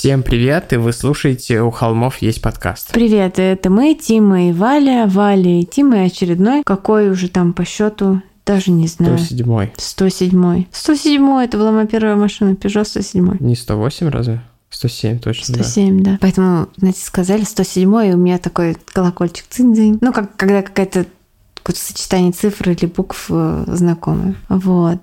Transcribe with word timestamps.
Всем 0.00 0.22
привет, 0.22 0.72
и 0.72 0.76
вы 0.76 0.94
слушаете 0.94 1.60
«У 1.60 1.70
холмов 1.70 2.22
есть 2.22 2.40
подкаст». 2.40 2.90
Привет, 2.90 3.38
это 3.38 3.68
мы, 3.68 3.94
Тима 3.94 4.48
и 4.48 4.52
Валя. 4.52 5.06
Валя 5.06 5.60
и 5.60 5.62
Тима 5.66 6.04
и 6.04 6.06
очередной, 6.06 6.62
какой 6.64 7.10
уже 7.10 7.28
там 7.28 7.52
по 7.52 7.66
счету 7.66 8.22
даже 8.46 8.70
не 8.70 8.86
знаю. 8.86 9.18
107. 9.18 9.72
107. 9.76 10.64
107. 10.72 11.44
Это 11.44 11.58
была 11.58 11.70
моя 11.70 11.86
первая 11.86 12.16
машина, 12.16 12.54
Peugeot 12.54 12.84
107. 12.84 13.36
Не 13.40 13.54
108 13.54 14.08
разве? 14.08 14.40
107, 14.70 15.18
точно, 15.18 15.56
107, 15.56 16.02
да. 16.02 16.12
да. 16.12 16.18
Поэтому, 16.22 16.68
знаете, 16.78 17.02
сказали 17.04 17.42
107, 17.42 17.82
и 17.82 18.14
у 18.14 18.16
меня 18.16 18.38
такой 18.38 18.78
колокольчик 18.94 19.44
цинь 19.50 19.98
Ну, 20.00 20.12
как 20.14 20.34
когда 20.34 20.62
какая-то 20.62 21.04
какое-то 21.56 21.78
сочетание 21.78 22.32
цифр 22.32 22.70
или 22.70 22.86
букв 22.86 23.26
э, 23.28 23.64
знакомые. 23.66 24.34
Вот. 24.48 24.98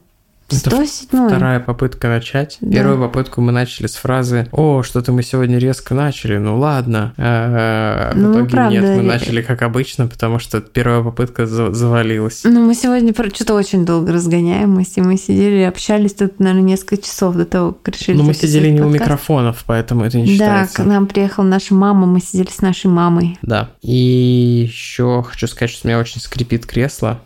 107. 0.49 1.07
Это 1.11 1.27
вторая 1.27 1.59
попытка 1.59 2.07
начать. 2.07 2.57
Да. 2.61 2.71
Первую 2.71 2.99
попытку 2.99 3.41
мы 3.41 3.51
начали 3.51 3.87
с 3.87 3.95
фразы 3.95 4.47
«О, 4.51 4.81
что-то 4.83 5.11
мы 5.11 5.23
сегодня 5.23 5.57
резко 5.57 5.93
начали, 5.93 6.37
ну 6.37 6.57
ладно». 6.57 7.13
А, 7.17 8.13
ну, 8.15 8.29
в 8.29 8.31
итоге 8.33 8.49
правда, 8.49 8.79
нет, 8.79 8.97
мы 8.97 9.03
начали 9.03 9.41
как 9.41 9.61
обычно, 9.61 10.07
потому 10.07 10.39
что 10.39 10.61
первая 10.61 11.03
попытка 11.03 11.45
завалилась. 11.45 12.41
Ну, 12.43 12.65
мы 12.65 12.75
сегодня 12.75 13.13
что-то 13.33 13.55
очень 13.55 13.85
долго 13.85 14.13
разгоняемся, 14.13 15.01
мы 15.01 15.17
сидели 15.17 15.61
и 15.61 15.63
общались 15.63 16.13
тут, 16.13 16.39
наверное, 16.39 16.63
несколько 16.63 16.97
часов 16.97 17.35
до 17.35 17.45
того, 17.45 17.73
как 17.73 17.95
решили 17.95 18.17
Ну, 18.17 18.23
мы 18.23 18.33
сидели 18.33 18.69
не 18.69 18.79
подкаст. 18.79 18.95
у 18.95 19.03
микрофонов, 19.03 19.63
поэтому 19.65 20.03
это 20.05 20.17
не 20.17 20.27
считается. 20.27 20.77
Да, 20.77 20.83
к 20.83 20.85
нам 20.85 21.07
приехала 21.07 21.45
наша 21.45 21.73
мама, 21.73 22.05
мы 22.05 22.21
сидели 22.21 22.49
с 22.49 22.61
нашей 22.61 22.87
мамой. 22.87 23.37
Да. 23.41 23.69
И 23.81 24.67
еще 24.67 25.23
хочу 25.27 25.47
сказать, 25.47 25.71
что 25.71 25.87
у 25.87 25.89
меня 25.89 25.99
очень 25.99 26.21
скрипит 26.21 26.65
кресло. 26.65 27.19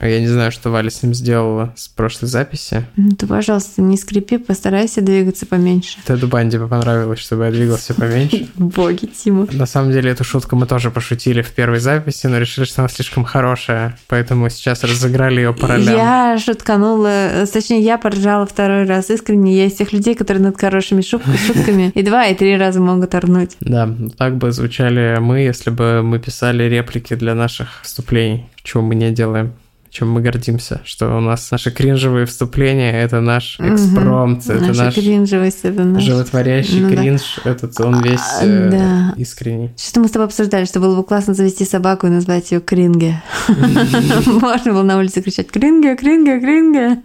Я 0.00 0.20
не 0.20 0.26
знаю, 0.26 0.52
что 0.52 0.70
Валя 0.70 0.90
с 0.90 1.02
ним 1.02 1.14
сделала 1.14 1.72
с 1.76 1.88
прошлой 1.88 2.26
записи. 2.26 2.86
Ну, 2.96 3.10
ты, 3.10 3.26
пожалуйста, 3.26 3.82
не 3.82 3.96
скрипи, 3.96 4.38
постарайся 4.38 5.00
двигаться 5.00 5.46
поменьше. 5.46 5.98
Теду 6.06 6.28
Банди 6.28 6.58
понравилось, 6.58 7.18
чтобы 7.18 7.46
я 7.46 7.50
двигался 7.50 7.94
поменьше. 7.94 8.48
Боги, 8.56 9.06
Тима. 9.06 9.46
На 9.52 9.66
самом 9.66 9.92
деле, 9.92 10.10
эту 10.10 10.24
шутку 10.24 10.56
мы 10.56 10.66
тоже 10.66 10.90
пошутили 10.90 11.42
в 11.42 11.50
первой 11.50 11.80
записи, 11.80 12.26
но 12.26 12.38
решили, 12.38 12.64
что 12.64 12.82
она 12.82 12.88
слишком 12.88 13.24
хорошая, 13.24 13.98
поэтому 14.08 14.48
сейчас 14.50 14.84
разыграли 14.84 15.36
ее 15.40 15.56
ролям. 15.60 15.96
Я 15.96 16.38
шутканула, 16.38 17.46
точнее, 17.52 17.80
я 17.80 17.98
поржала 17.98 18.46
второй 18.46 18.84
раз. 18.84 19.10
Искренне, 19.10 19.56
я 19.56 19.66
из 19.66 19.74
тех 19.74 19.92
людей, 19.92 20.14
которые 20.14 20.42
над 20.42 20.60
хорошими 20.60 21.00
шутками 21.02 21.90
и 21.94 22.02
два, 22.02 22.26
и 22.26 22.34
три 22.34 22.56
раза 22.56 22.80
могут 22.80 23.14
орнуть. 23.14 23.56
Да, 23.60 23.88
так 24.16 24.36
бы 24.36 24.52
звучали 24.52 25.18
мы, 25.20 25.40
если 25.40 25.70
бы 25.70 26.02
мы 26.02 26.18
писали 26.18 26.64
реплики 26.64 27.14
для 27.14 27.34
наших 27.34 27.80
вступлений, 27.82 28.46
чего 28.62 28.82
мы 28.82 28.94
не 28.94 29.10
делаем 29.10 29.52
чем 29.98 30.12
мы 30.12 30.20
гордимся, 30.20 30.80
что 30.84 31.16
у 31.16 31.20
нас 31.20 31.50
наши 31.50 31.72
кринжевые 31.72 32.24
вступления— 32.24 32.92
это 33.02 33.20
наш 33.20 33.58
экспромт, 33.58 34.44
угу. 34.44 34.52
это 34.52 34.66
Наша 34.68 34.84
наш 34.84 34.94
кринжевость, 34.94 35.60
это 35.64 35.82
наш... 35.82 36.04
животворящий 36.04 36.80
ну, 36.80 36.90
кринж, 36.90 37.40
да. 37.44 37.50
этот 37.50 37.80
он 37.80 38.00
весь 38.00 38.20
а, 38.40 38.44
э, 38.44 38.70
да. 38.70 39.14
искренний. 39.16 39.72
Что-то 39.76 40.00
мы 40.00 40.08
с 40.08 40.12
тобой 40.12 40.26
обсуждали, 40.26 40.66
что 40.66 40.78
было 40.78 40.94
бы 40.94 41.02
классно 41.02 41.34
завести 41.34 41.64
собаку 41.64 42.06
и 42.06 42.10
назвать 42.10 42.52
ее 42.52 42.60
Кринге. 42.60 43.20
Можно 44.26 44.72
было 44.72 44.82
на 44.84 44.98
улице 44.98 45.20
кричать 45.20 45.48
«Кринге, 45.48 45.96
Кринге, 45.96 46.38
Кринге». 46.38 46.98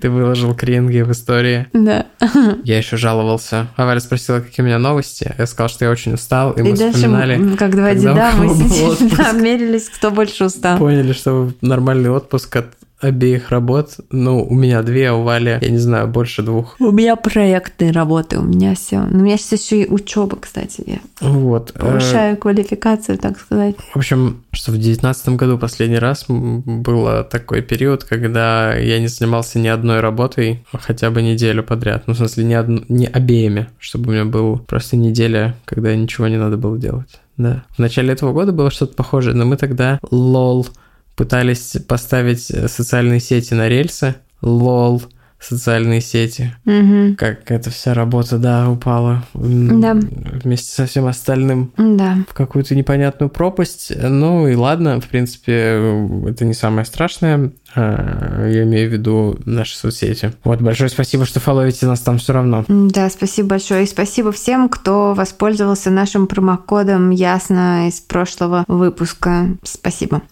Ты 0.00 0.08
выложил 0.08 0.54
Кринге 0.54 1.04
в 1.04 1.12
истории. 1.12 1.66
Да. 1.74 2.06
Я 2.64 2.78
еще 2.78 2.96
жаловался. 2.96 3.66
А 3.76 3.84
Валя 3.84 4.00
спросила, 4.00 4.40
какие 4.40 4.64
у 4.64 4.66
меня 4.66 4.78
новости. 4.78 5.34
Я 5.36 5.46
сказал, 5.46 5.68
что 5.68 5.84
я 5.84 5.90
очень 5.90 6.14
устал, 6.14 6.52
и 6.52 6.62
мы 6.62 6.74
вспоминали... 6.74 7.54
как 7.56 7.76
два 7.76 7.94
деда, 7.94 8.30
мы 8.38 8.46
мерились, 9.42 9.90
кто 9.90 10.10
больше 10.10 10.46
устал. 10.46 10.78
Поняли, 10.78 11.12
что 11.12 11.52
нормальный 11.60 12.08
отпуск 12.08 12.29
от 12.56 12.76
обеих 13.00 13.50
работ. 13.50 13.96
Ну, 14.10 14.44
у 14.44 14.54
меня 14.54 14.82
две, 14.82 15.08
а 15.08 15.14
у 15.14 15.22
Вали, 15.22 15.58
я 15.60 15.70
не 15.70 15.78
знаю, 15.78 16.08
больше 16.08 16.42
двух. 16.42 16.76
У 16.78 16.90
меня 16.90 17.16
проектные 17.16 17.92
работы, 17.92 18.38
у 18.38 18.42
меня 18.42 18.74
все. 18.74 19.00
Ну, 19.00 19.20
у 19.20 19.22
меня 19.22 19.36
сейчас 19.38 19.64
еще 19.64 19.82
и 19.82 19.90
учеба, 19.90 20.36
кстати. 20.38 20.82
Я 20.86 20.98
вот. 21.20 21.72
Э, 21.74 21.78
повышаю 21.78 22.36
квалификацию, 22.36 23.18
так 23.18 23.38
сказать. 23.38 23.76
В 23.94 23.96
общем, 23.96 24.44
что 24.52 24.72
в 24.72 24.78
девятнадцатом 24.78 25.36
году 25.36 25.58
последний 25.58 25.98
раз 25.98 26.26
был 26.28 27.24
такой 27.24 27.62
период, 27.62 28.04
когда 28.04 28.74
я 28.74 29.00
не 29.00 29.08
занимался 29.08 29.58
ни 29.58 29.68
одной 29.68 30.00
работой 30.00 30.64
хотя 30.72 31.10
бы 31.10 31.22
неделю 31.22 31.62
подряд. 31.62 32.04
Ну, 32.06 32.14
в 32.14 32.16
смысле, 32.16 32.44
не, 32.44 32.54
одну, 32.54 32.82
не 32.88 33.06
обеими, 33.06 33.68
чтобы 33.78 34.10
у 34.10 34.12
меня 34.12 34.24
была 34.24 34.56
просто 34.56 34.96
неделя, 34.96 35.56
когда 35.64 35.94
ничего 35.94 36.28
не 36.28 36.36
надо 36.36 36.56
было 36.56 36.78
делать. 36.78 37.20
Да. 37.36 37.64
В 37.70 37.78
начале 37.78 38.12
этого 38.12 38.34
года 38.34 38.52
было 38.52 38.70
что-то 38.70 38.94
похожее, 38.94 39.34
но 39.34 39.46
мы 39.46 39.56
тогда 39.56 39.98
лол 40.10 40.66
пытались 41.20 41.76
поставить 41.86 42.44
социальные 42.44 43.20
сети 43.20 43.52
на 43.52 43.68
рельсы. 43.68 44.14
Лол 44.40 45.02
социальные 45.38 46.00
сети. 46.00 46.54
Угу. 46.64 47.16
Как 47.16 47.50
эта 47.50 47.68
вся 47.70 47.92
работа, 47.92 48.38
да, 48.38 48.70
упала 48.70 49.24
да. 49.34 49.94
вместе 49.94 50.72
со 50.72 50.86
всем 50.86 51.06
остальным 51.06 51.72
да. 51.76 52.24
в 52.26 52.32
какую-то 52.32 52.74
непонятную 52.74 53.28
пропасть. 53.28 53.92
Ну 53.96 54.48
и 54.48 54.54
ладно, 54.54 55.00
в 55.00 55.08
принципе, 55.08 56.06
это 56.26 56.44
не 56.44 56.54
самое 56.54 56.84
страшное. 56.86 57.52
А, 57.74 58.46
я 58.48 58.62
имею 58.62 58.88
в 58.88 58.92
виду 58.92 59.38
наши 59.44 59.76
соцсети. 59.76 60.32
Вот, 60.44 60.60
большое 60.60 60.88
спасибо, 60.88 61.24
что 61.24 61.40
фолловите 61.40 61.86
нас 61.86 62.00
там 62.00 62.18
все 62.18 62.32
равно. 62.32 62.64
Да, 62.68 63.08
спасибо 63.10 63.48
большое. 63.50 63.84
И 63.84 63.86
спасибо 63.86 64.32
всем, 64.32 64.68
кто 64.68 65.14
воспользовался 65.14 65.90
нашим 65.90 66.26
промокодом 66.26 67.10
Ясно 67.10 67.88
из 67.88 68.00
прошлого 68.00 68.64
выпуска. 68.68 69.48
Спасибо. 69.62 70.22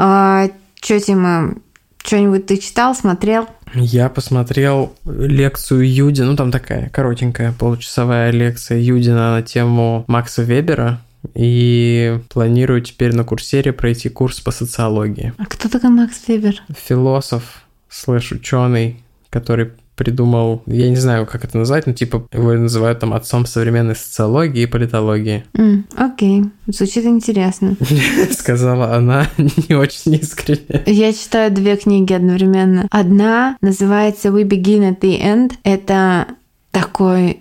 Че, 0.80 1.00
Тима, 1.00 1.54
что-нибудь 2.02 2.46
ты 2.46 2.56
читал, 2.56 2.94
смотрел? 2.94 3.48
Я 3.74 4.08
посмотрел 4.08 4.94
лекцию 5.04 5.92
Юди, 5.92 6.22
ну 6.22 6.36
там 6.36 6.50
такая 6.50 6.88
коротенькая 6.88 7.52
получасовая 7.52 8.30
лекция 8.30 8.78
Юдина 8.78 9.32
на 9.32 9.42
тему 9.42 10.04
Макса 10.06 10.42
Вебера, 10.42 11.00
и 11.34 12.20
планирую 12.30 12.80
теперь 12.80 13.14
на 13.14 13.24
курсере 13.24 13.72
пройти 13.72 14.08
курс 14.08 14.40
по 14.40 14.50
социологии. 14.50 15.34
А 15.36 15.46
кто 15.46 15.68
такой 15.68 15.90
Макс 15.90 16.26
Вебер? 16.28 16.62
Философ 16.86 17.62
слэш 17.88 18.32
ученый, 18.32 19.02
который 19.30 19.72
придумал, 19.98 20.62
я 20.66 20.88
не 20.88 20.97
знаю, 20.97 21.26
как 21.26 21.44
это 21.44 21.59
назвать, 21.59 21.86
но 21.86 21.92
типа 21.92 22.26
его 22.32 22.53
называют 22.53 23.00
там 23.00 23.12
отцом 23.12 23.44
современной 23.44 23.97
социологии 23.97 24.62
и 24.62 24.66
политологии. 24.66 25.44
Окей, 25.97 26.41
okay. 26.41 26.50
звучит 26.69 27.04
интересно. 27.04 27.76
Сказала 28.31 28.94
она 28.94 29.26
не 29.37 29.75
очень 29.75 30.14
искренне. 30.14 30.82
Я 30.87 31.12
читаю 31.12 31.50
две 31.50 31.76
книги 31.76 32.12
одновременно. 32.12 32.87
Одна 32.91 33.56
называется 33.60 34.28
We 34.28 34.44
Begin 34.44 34.88
at 34.88 35.00
the 35.00 35.20
End. 35.20 35.53
Это 35.64 36.26
такой 36.70 37.41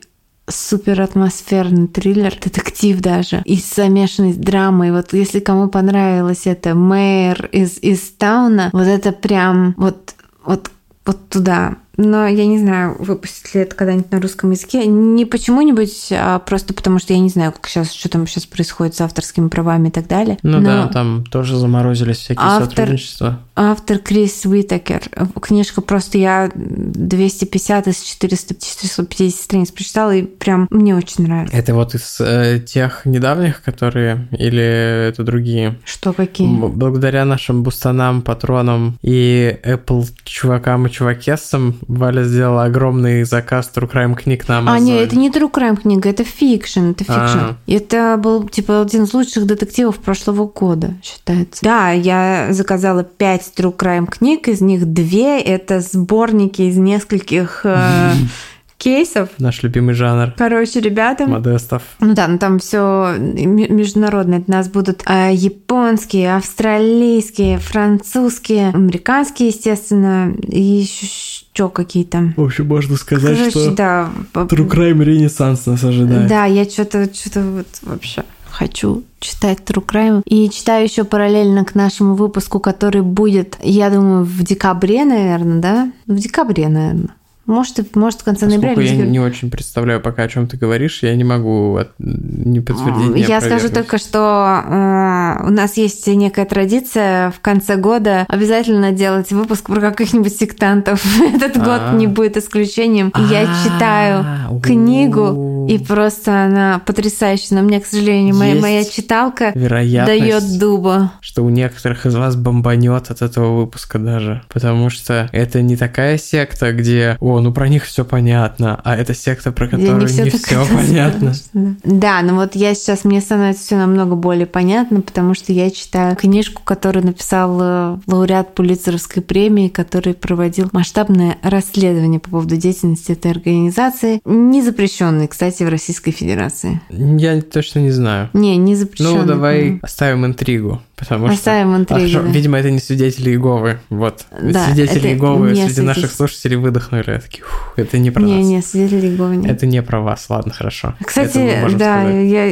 супер 0.50 1.02
атмосферный 1.02 1.88
триллер, 1.88 2.34
детектив 2.42 3.00
даже, 3.02 3.42
и 3.46 3.58
замешанный 3.58 4.34
с 4.34 4.38
драмой. 4.38 4.92
Вот 4.92 5.14
если 5.14 5.40
кому 5.40 5.68
понравилось 5.68 6.46
это 6.46 6.74
Мэйр 6.74 7.50
из, 7.52 7.78
из 7.80 8.00
Тауна, 8.18 8.70
вот 8.74 8.88
это 8.88 9.12
прям 9.12 9.76
вот, 9.78 10.16
вот, 10.46 10.72
вот 11.06 11.30
туда 11.30 11.76
но 11.98 12.28
я 12.28 12.46
не 12.46 12.60
знаю, 12.60 12.96
выпустят 13.00 13.54
ли 13.56 13.62
это 13.62 13.76
когда-нибудь 13.76 14.12
на 14.12 14.22
русском 14.22 14.52
языке. 14.52 14.86
Не 14.86 15.26
почему-нибудь, 15.26 16.10
а 16.12 16.40
просто 16.40 16.74
потому, 16.74 17.00
что 17.00 17.14
я 17.14 17.20
не 17.20 17.30
знаю, 17.30 17.52
как 17.52 17.68
сейчас, 17.68 17.92
что 17.92 18.08
там 18.08 18.28
сейчас 18.28 18.46
происходит 18.46 18.96
с 18.96 19.02
авторскими 19.02 19.48
правами 19.48 19.90
и 19.90 19.92
так 19.92 20.08
далее. 20.08 20.38
Ну 20.44 20.60
Но 20.60 20.64
да, 20.64 20.88
там 20.88 21.26
тоже 21.26 21.58
заморозились 21.58 22.18
всякие 22.18 22.46
автор, 22.46 22.70
сотрудничества. 22.70 23.40
Автор 23.56 23.98
Крис 23.98 24.46
Уитакер. 24.46 25.02
Книжка 25.42 25.82
просто 25.82 26.20
я 26.20 26.52
250 26.54 27.88
из 27.88 28.02
400, 28.02 28.56
450 28.56 29.42
страниц 29.42 29.72
прочитала, 29.72 30.16
и 30.16 30.22
прям 30.22 30.68
мне 30.70 30.96
очень 30.96 31.26
нравится. 31.26 31.58
Это 31.58 31.74
вот 31.74 31.96
из 31.96 32.18
э, 32.20 32.60
тех 32.60 33.06
недавних, 33.06 33.64
которые, 33.64 34.28
или 34.32 35.08
это 35.08 35.24
другие? 35.24 35.80
Что, 35.84 36.14
какие? 36.14 36.48
Благодаря 36.48 37.26
нашим 37.26 37.64
бустанам, 37.64 38.22
патронам 38.22 39.00
и 39.02 39.58
Apple 39.64 40.08
чувакам 40.24 40.86
и 40.86 40.92
чувакессам 40.92 41.76
Валя 41.88 42.24
сделала 42.24 42.66
огромный 42.66 43.24
заказ 43.24 43.72
True 43.74 43.90
Crime 43.90 44.16
книг 44.16 44.48
на 44.48 44.60
Амазоне. 44.60 44.94
А, 44.94 44.96
нет, 44.96 45.08
это 45.08 45.18
не 45.18 45.30
True 45.30 45.52
Crime 45.52 45.82
книга, 45.82 46.10
это 46.10 46.24
фикшн, 46.24 46.92
это 46.92 47.04
фикшн. 47.04 47.16
А. 47.16 47.58
Это 47.66 48.20
был, 48.22 48.48
типа, 48.48 48.82
один 48.82 49.04
из 49.04 49.14
лучших 49.14 49.46
детективов 49.46 49.98
прошлого 50.00 50.48
года, 50.48 50.96
считается. 51.02 51.64
Да, 51.64 51.92
я 51.92 52.48
заказала 52.52 53.04
пять 53.04 53.52
True 53.56 53.76
Crime 53.76 54.08
книг, 54.10 54.48
из 54.48 54.62
них 54.62 54.86
две— 54.86 55.40
это 55.42 55.80
сборники 55.80 56.64
из 56.64 56.78
нескольких 56.78 57.62
э, 57.64 58.12
кейсов. 58.78 59.30
Наш 59.38 59.64
любимый 59.64 59.96
жанр. 59.96 60.34
Короче, 60.38 60.80
ребята, 60.82 61.26
Модестов. 61.26 61.84
ну 62.00 62.14
да, 62.14 62.28
ну 62.28 62.38
там 62.38 62.60
все 62.60 63.16
международное. 63.18 64.44
У 64.46 64.52
нас 64.52 64.68
будут 64.68 65.04
э, 65.08 65.32
японские, 65.34 66.36
австралийские, 66.36 67.60
французские, 67.60 68.70
американские, 68.70 69.50
естественно, 69.50 70.34
и 70.44 70.62
еще 70.62 71.47
какие-то. 71.70 72.34
В 72.38 72.44
общем, 72.44 72.68
можно 72.68 72.96
сказать, 72.96 73.38
Короче, 73.38 73.72
да. 73.72 74.10
по- 74.34 74.40
True 74.42 74.68
Crime 74.70 75.04
Ренессанс 75.04 75.66
нас 75.66 75.84
ожидает. 75.84 76.28
Да, 76.28 76.46
я 76.46 76.66
что-то 76.66 77.12
что 77.14 77.42
вот 77.42 77.68
вообще 77.82 78.24
хочу 78.50 79.04
читать 79.20 79.60
True 79.66 79.86
Crime. 79.86 80.22
И 80.26 80.50
читаю 80.50 80.84
еще 80.86 81.04
параллельно 81.04 81.64
к 81.66 81.76
нашему 81.76 82.16
выпуску, 82.16 82.60
который 82.60 83.02
будет, 83.02 83.58
я 83.62 83.90
думаю, 83.90 84.24
в 84.24 84.44
декабре, 84.44 85.06
наверное, 85.06 85.60
да? 85.62 85.92
В 86.08 86.16
декабре, 86.18 86.68
наверное. 86.68 87.10
Может, 87.48 87.96
может 87.96 88.22
в 88.22 88.24
конце 88.26 88.46
ноября 88.46 88.76
Поскольку 88.76 88.94
я 88.94 89.06
не 89.08 89.20
очень 89.20 89.50
представляю 89.50 90.02
пока, 90.02 90.24
о 90.24 90.28
чем 90.28 90.48
ты 90.48 90.58
говоришь, 90.58 91.00
я 91.02 91.16
не 91.16 91.24
могу 91.24 91.78
от- 91.78 91.94
не 91.98 92.60
подтвердить, 92.60 93.16
не 93.16 93.22
Я 93.22 93.40
скажу 93.40 93.70
только, 93.70 93.98
что 93.98 94.64
э, 94.66 95.48
у 95.48 95.50
нас 95.52 95.78
есть 95.78 96.06
некая 96.08 96.46
традиция 96.46 97.32
в 97.32 97.40
конце 97.40 97.78
года 97.78 98.26
обязательно 98.28 98.92
делать 98.92 99.32
выпуск 99.32 99.68
про 99.68 99.80
каких-нибудь 99.80 100.36
сектантов. 100.36 101.04
Этот 101.36 101.58
год 101.58 101.82
А. 101.88 101.94
не 101.96 102.08
будет 102.08 102.36
исключением. 102.38 103.14
И 103.18 103.22
Я 103.32 103.48
А, 103.50 103.64
читаю 103.64 104.62
книгу, 104.62 105.68
и 105.70 105.78
просто 105.78 106.46
она 106.46 106.82
потрясающая. 106.86 107.58
Но 107.58 107.64
мне, 107.64 107.80
к 107.80 107.86
сожалению, 107.86 108.36
моя, 108.36 108.60
моя 108.60 108.84
читалка 108.84 109.52
дает 109.56 110.60
дуба. 110.60 111.14
что 111.22 111.44
у 111.44 111.50
некоторых 111.50 112.06
из 112.06 112.16
вас 112.16 112.36
бомбанет 112.36 113.10
от 113.10 113.22
этого 113.22 113.62
выпуска 113.62 114.00
даже. 114.00 114.42
Потому 114.50 114.90
что 114.90 115.30
это 115.32 115.62
не 115.62 115.76
такая 115.78 116.18
секта, 116.18 116.74
где, 116.74 117.18
о, 117.20 117.37
ну 117.42 117.52
про 117.52 117.68
них 117.68 117.86
все 117.86 118.06
понятно, 118.06 118.80
а 118.84 118.96
это 118.96 119.14
секта, 119.14 119.52
про 119.52 119.68
которую 119.68 120.02
не 120.02 120.08
все 120.08 120.30
так 120.30 120.68
понятно. 120.74 121.08
однозначно, 121.08 121.76
Да, 121.84 122.22
но 122.22 122.36
вот 122.36 122.56
я 122.56 122.74
сейчас, 122.76 123.04
мне 123.04 123.22
становится 123.22 123.64
все 123.64 123.78
намного 123.78 124.16
более 124.16 124.46
понятно, 124.46 125.02
потому 125.02 125.34
что 125.34 125.54
я 125.54 125.70
читаю 125.72 126.16
книжку, 126.16 126.62
которую 126.64 127.06
написал 127.06 127.58
э, 127.62 127.98
лауреат 128.08 128.56
Пулитцеровской 128.56 129.22
премии, 129.22 129.68
который 129.68 130.14
проводил 130.14 130.70
масштабное 130.72 131.38
расследование 131.42 132.20
по 132.20 132.30
поводу 132.30 132.58
деятельности 132.58 133.12
этой 133.12 133.32
организации, 133.32 134.22
не 134.26 134.62
запрещенной, 134.62 135.28
кстати, 135.28 135.64
в 135.64 135.70
Российской 135.70 136.12
Федерации. 136.12 136.82
Я 136.90 137.42
точно 137.42 137.80
не 137.80 137.92
знаю. 137.92 138.30
Не, 138.34 138.58
не 138.58 138.76
запрещенной. 138.76 139.20
Ну, 139.22 139.26
давай 139.26 139.80
оставим 139.82 140.26
интригу, 140.26 140.82
потому 140.98 141.28
Оставим 141.28 141.68
что... 141.74 141.78
интригу, 141.96 142.18
А, 142.18 142.20
хорошо. 142.20 142.32
Видимо, 142.32 142.58
это 142.58 142.72
не 142.72 142.80
свидетели 142.80 143.30
Иеговы. 143.32 143.80
Вот. 143.90 144.26
Да, 144.42 144.66
свидетели 144.68 145.10
Иеговы 145.10 145.50
не 145.52 145.56
среди 145.56 145.68
свидетель- 145.74 145.84
наших 145.86 146.12
слушателей 146.12 146.58
выдохнули. 146.58 147.20
Такие, 147.24 147.44
«Фух, 147.44 147.74
это 147.78 147.98
не 147.98 148.12
про 148.12 148.22
Не, 148.24 148.38
нас. 148.38 148.46
не, 148.46 148.62
свидетелей 148.62 149.10
Иеговы 149.10 149.36
нет. 149.38 149.52
Это 149.52 149.66
не 149.66 149.82
про 149.82 150.02
вас, 150.02 150.26
ладно, 150.30 150.52
хорошо. 150.54 150.96
Кстати, 151.06 151.60
да, 151.78 152.02
сказать. 152.04 152.30
я 152.30 152.48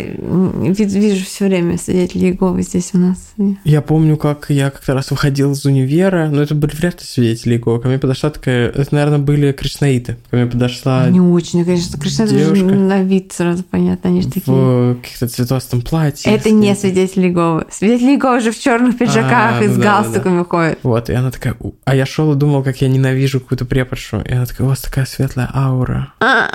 вижу 0.85 1.25
все 1.25 1.45
время 1.45 1.77
свидетелей 1.77 2.29
Иеговы 2.29 2.61
здесь 2.61 2.91
у 2.93 2.97
нас. 2.97 3.33
Я 3.63 3.81
помню, 3.81 4.17
как 4.17 4.45
я 4.49 4.69
как-то 4.69 4.93
раз 4.93 5.11
выходил 5.11 5.51
из 5.53 5.65
универа, 5.65 6.29
но 6.29 6.41
это 6.41 6.55
были 6.55 6.75
вряд 6.75 7.01
ли 7.01 7.05
свидетели 7.05 7.53
Иеговы. 7.55 7.79
Ко 7.81 7.87
мне 7.87 7.99
подошла 7.99 8.29
такая... 8.29 8.69
Это, 8.69 8.93
наверное, 8.93 9.19
были 9.19 9.51
кришнаиты. 9.51 10.17
Ко 10.29 10.37
мне 10.37 10.45
подошла 10.45 11.09
Не 11.09 11.19
очень, 11.19 11.63
конечно. 11.65 11.99
Кришна 11.99 12.25
это 12.25 12.33
же 12.37 12.45
девушка. 12.55 12.65
на 12.75 13.01
вид 13.03 13.31
сразу 13.33 13.63
понятно, 13.63 14.09
они 14.09 14.21
же 14.21 14.29
такие. 14.29 14.41
в 14.55 14.95
каких-то 15.01 15.27
цветастом 15.27 15.81
платье. 15.81 16.31
Это 16.33 16.51
не 16.51 16.75
свидетели 16.75 17.27
Иеговы. 17.27 17.65
Свидетели 17.71 18.11
Иеговы 18.11 18.34
же 18.39 18.51
в 18.51 18.59
черных 18.59 18.97
пиджаках 18.97 19.59
А, 19.59 19.63
и 19.63 19.67
с 19.67 19.77
да, 19.77 19.83
галстуками 19.83 20.43
ходят. 20.43 20.79
Вот, 20.83 21.09
и 21.09 21.13
она 21.13 21.31
такая... 21.31 21.55
А 21.83 21.95
я 21.95 22.05
шел 22.05 22.33
и 22.33 22.35
думал, 22.35 22.63
как 22.63 22.81
я 22.81 22.87
ненавижу 22.87 23.39
какую-то 23.39 23.65
преподшу. 23.65 24.21
И 24.21 24.31
она 24.31 24.45
такая, 24.45 24.65
у 24.65 24.69
вас 24.69 24.81
такая 24.81 25.05
светлая 25.05 25.49
аура. 25.53 26.13
А, 26.19 26.49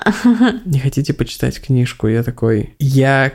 Не 0.65 0.79
хотите 0.79 1.13
почитать 1.15 1.61
книжку? 1.61 2.09
Я 2.09 2.23
такой, 2.23 2.75
я 2.79 3.33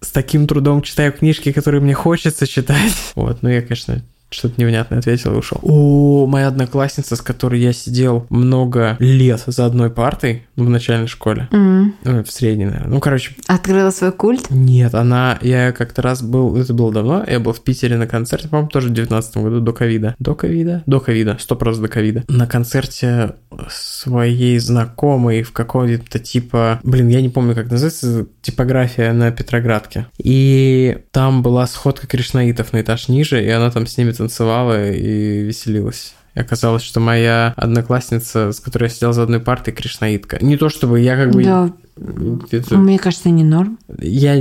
с 0.00 0.10
таким 0.10 0.46
трудом 0.46 0.82
читаю 0.82 1.12
книжки, 1.12 1.52
которые 1.52 1.80
мне 1.80 1.94
хочется 1.94 2.46
читать. 2.46 2.92
Вот, 3.14 3.42
ну 3.42 3.48
я, 3.48 3.62
конечно, 3.62 4.02
что-то 4.30 4.60
невнятно 4.60 4.98
ответил 4.98 5.34
и 5.34 5.36
ушел. 5.36 5.58
О, 5.62 6.26
моя 6.26 6.48
одноклассница, 6.48 7.16
с 7.16 7.20
которой 7.20 7.60
я 7.60 7.72
сидел 7.72 8.26
много 8.30 8.96
лет 8.98 9.42
за 9.46 9.66
одной 9.66 9.90
партой 9.90 10.46
в 10.56 10.68
начальной 10.68 11.06
школе. 11.08 11.48
М. 11.50 11.94
Ну, 12.04 12.22
в 12.24 12.30
средней, 12.30 12.66
наверное. 12.66 12.88
Ну, 12.88 13.00
короче, 13.00 13.32
Открыла 13.46 13.90
свой 13.90 14.12
культ. 14.12 14.50
нет, 14.50 14.94
она... 14.94 15.38
Я 15.40 15.72
как-то 15.72 16.02
раз 16.02 16.22
был... 16.22 16.56
Это 16.56 16.74
было 16.74 16.92
давно. 16.92 17.24
Я 17.26 17.40
был 17.40 17.52
в 17.52 17.62
Питере 17.62 17.96
на 17.96 18.06
концерте, 18.06 18.48
по-моему, 18.48 18.68
тоже 18.68 18.88
в 18.88 18.92
19 18.92 19.36
году, 19.38 19.60
до 19.60 19.72
ковида. 19.72 20.14
До 20.18 20.34
ковида? 20.34 20.82
До 20.86 21.00
ковида. 21.00 21.36
Сто 21.40 21.56
просто 21.56 21.82
до 21.82 21.88
ковида. 21.88 22.24
На 22.28 22.46
концерте 22.46 23.34
своей 23.70 24.58
знакомой 24.58 25.42
в 25.42 25.52
какого-то 25.52 26.18
типа... 26.18 26.80
Блин, 26.82 27.08
я 27.08 27.20
не 27.20 27.28
помню, 27.28 27.54
как 27.54 27.70
называется. 27.70 28.26
Типография 28.42 29.12
на 29.12 29.30
Петроградке. 29.30 30.06
И 30.18 30.98
там 31.12 31.42
была 31.42 31.66
сходка 31.66 32.06
кришнаитов 32.06 32.72
на 32.72 32.80
этаж 32.80 33.08
ниже, 33.08 33.44
и 33.44 33.48
она 33.48 33.70
там 33.70 33.86
с 33.86 33.96
ними 33.96 34.12
танцевала 34.18 34.90
и 34.90 35.40
веселилась. 35.42 36.14
И 36.34 36.40
оказалось, 36.40 36.82
что 36.82 37.00
моя 37.00 37.52
одноклассница, 37.56 38.52
с 38.52 38.60
которой 38.60 38.84
я 38.84 38.88
сидел 38.90 39.12
за 39.12 39.22
одной 39.22 39.40
партой, 39.40 39.72
кришнаитка. 39.72 40.38
Не 40.44 40.56
то 40.56 40.68
чтобы 40.68 41.00
я 41.00 41.16
как 41.16 41.32
бы... 41.32 41.42
Да, 41.42 41.72
это- 42.50 42.76
мне 42.76 42.98
кажется, 42.98 43.30
не 43.30 43.44
норм. 43.44 43.78
я, 44.00 44.34
у 44.34 44.38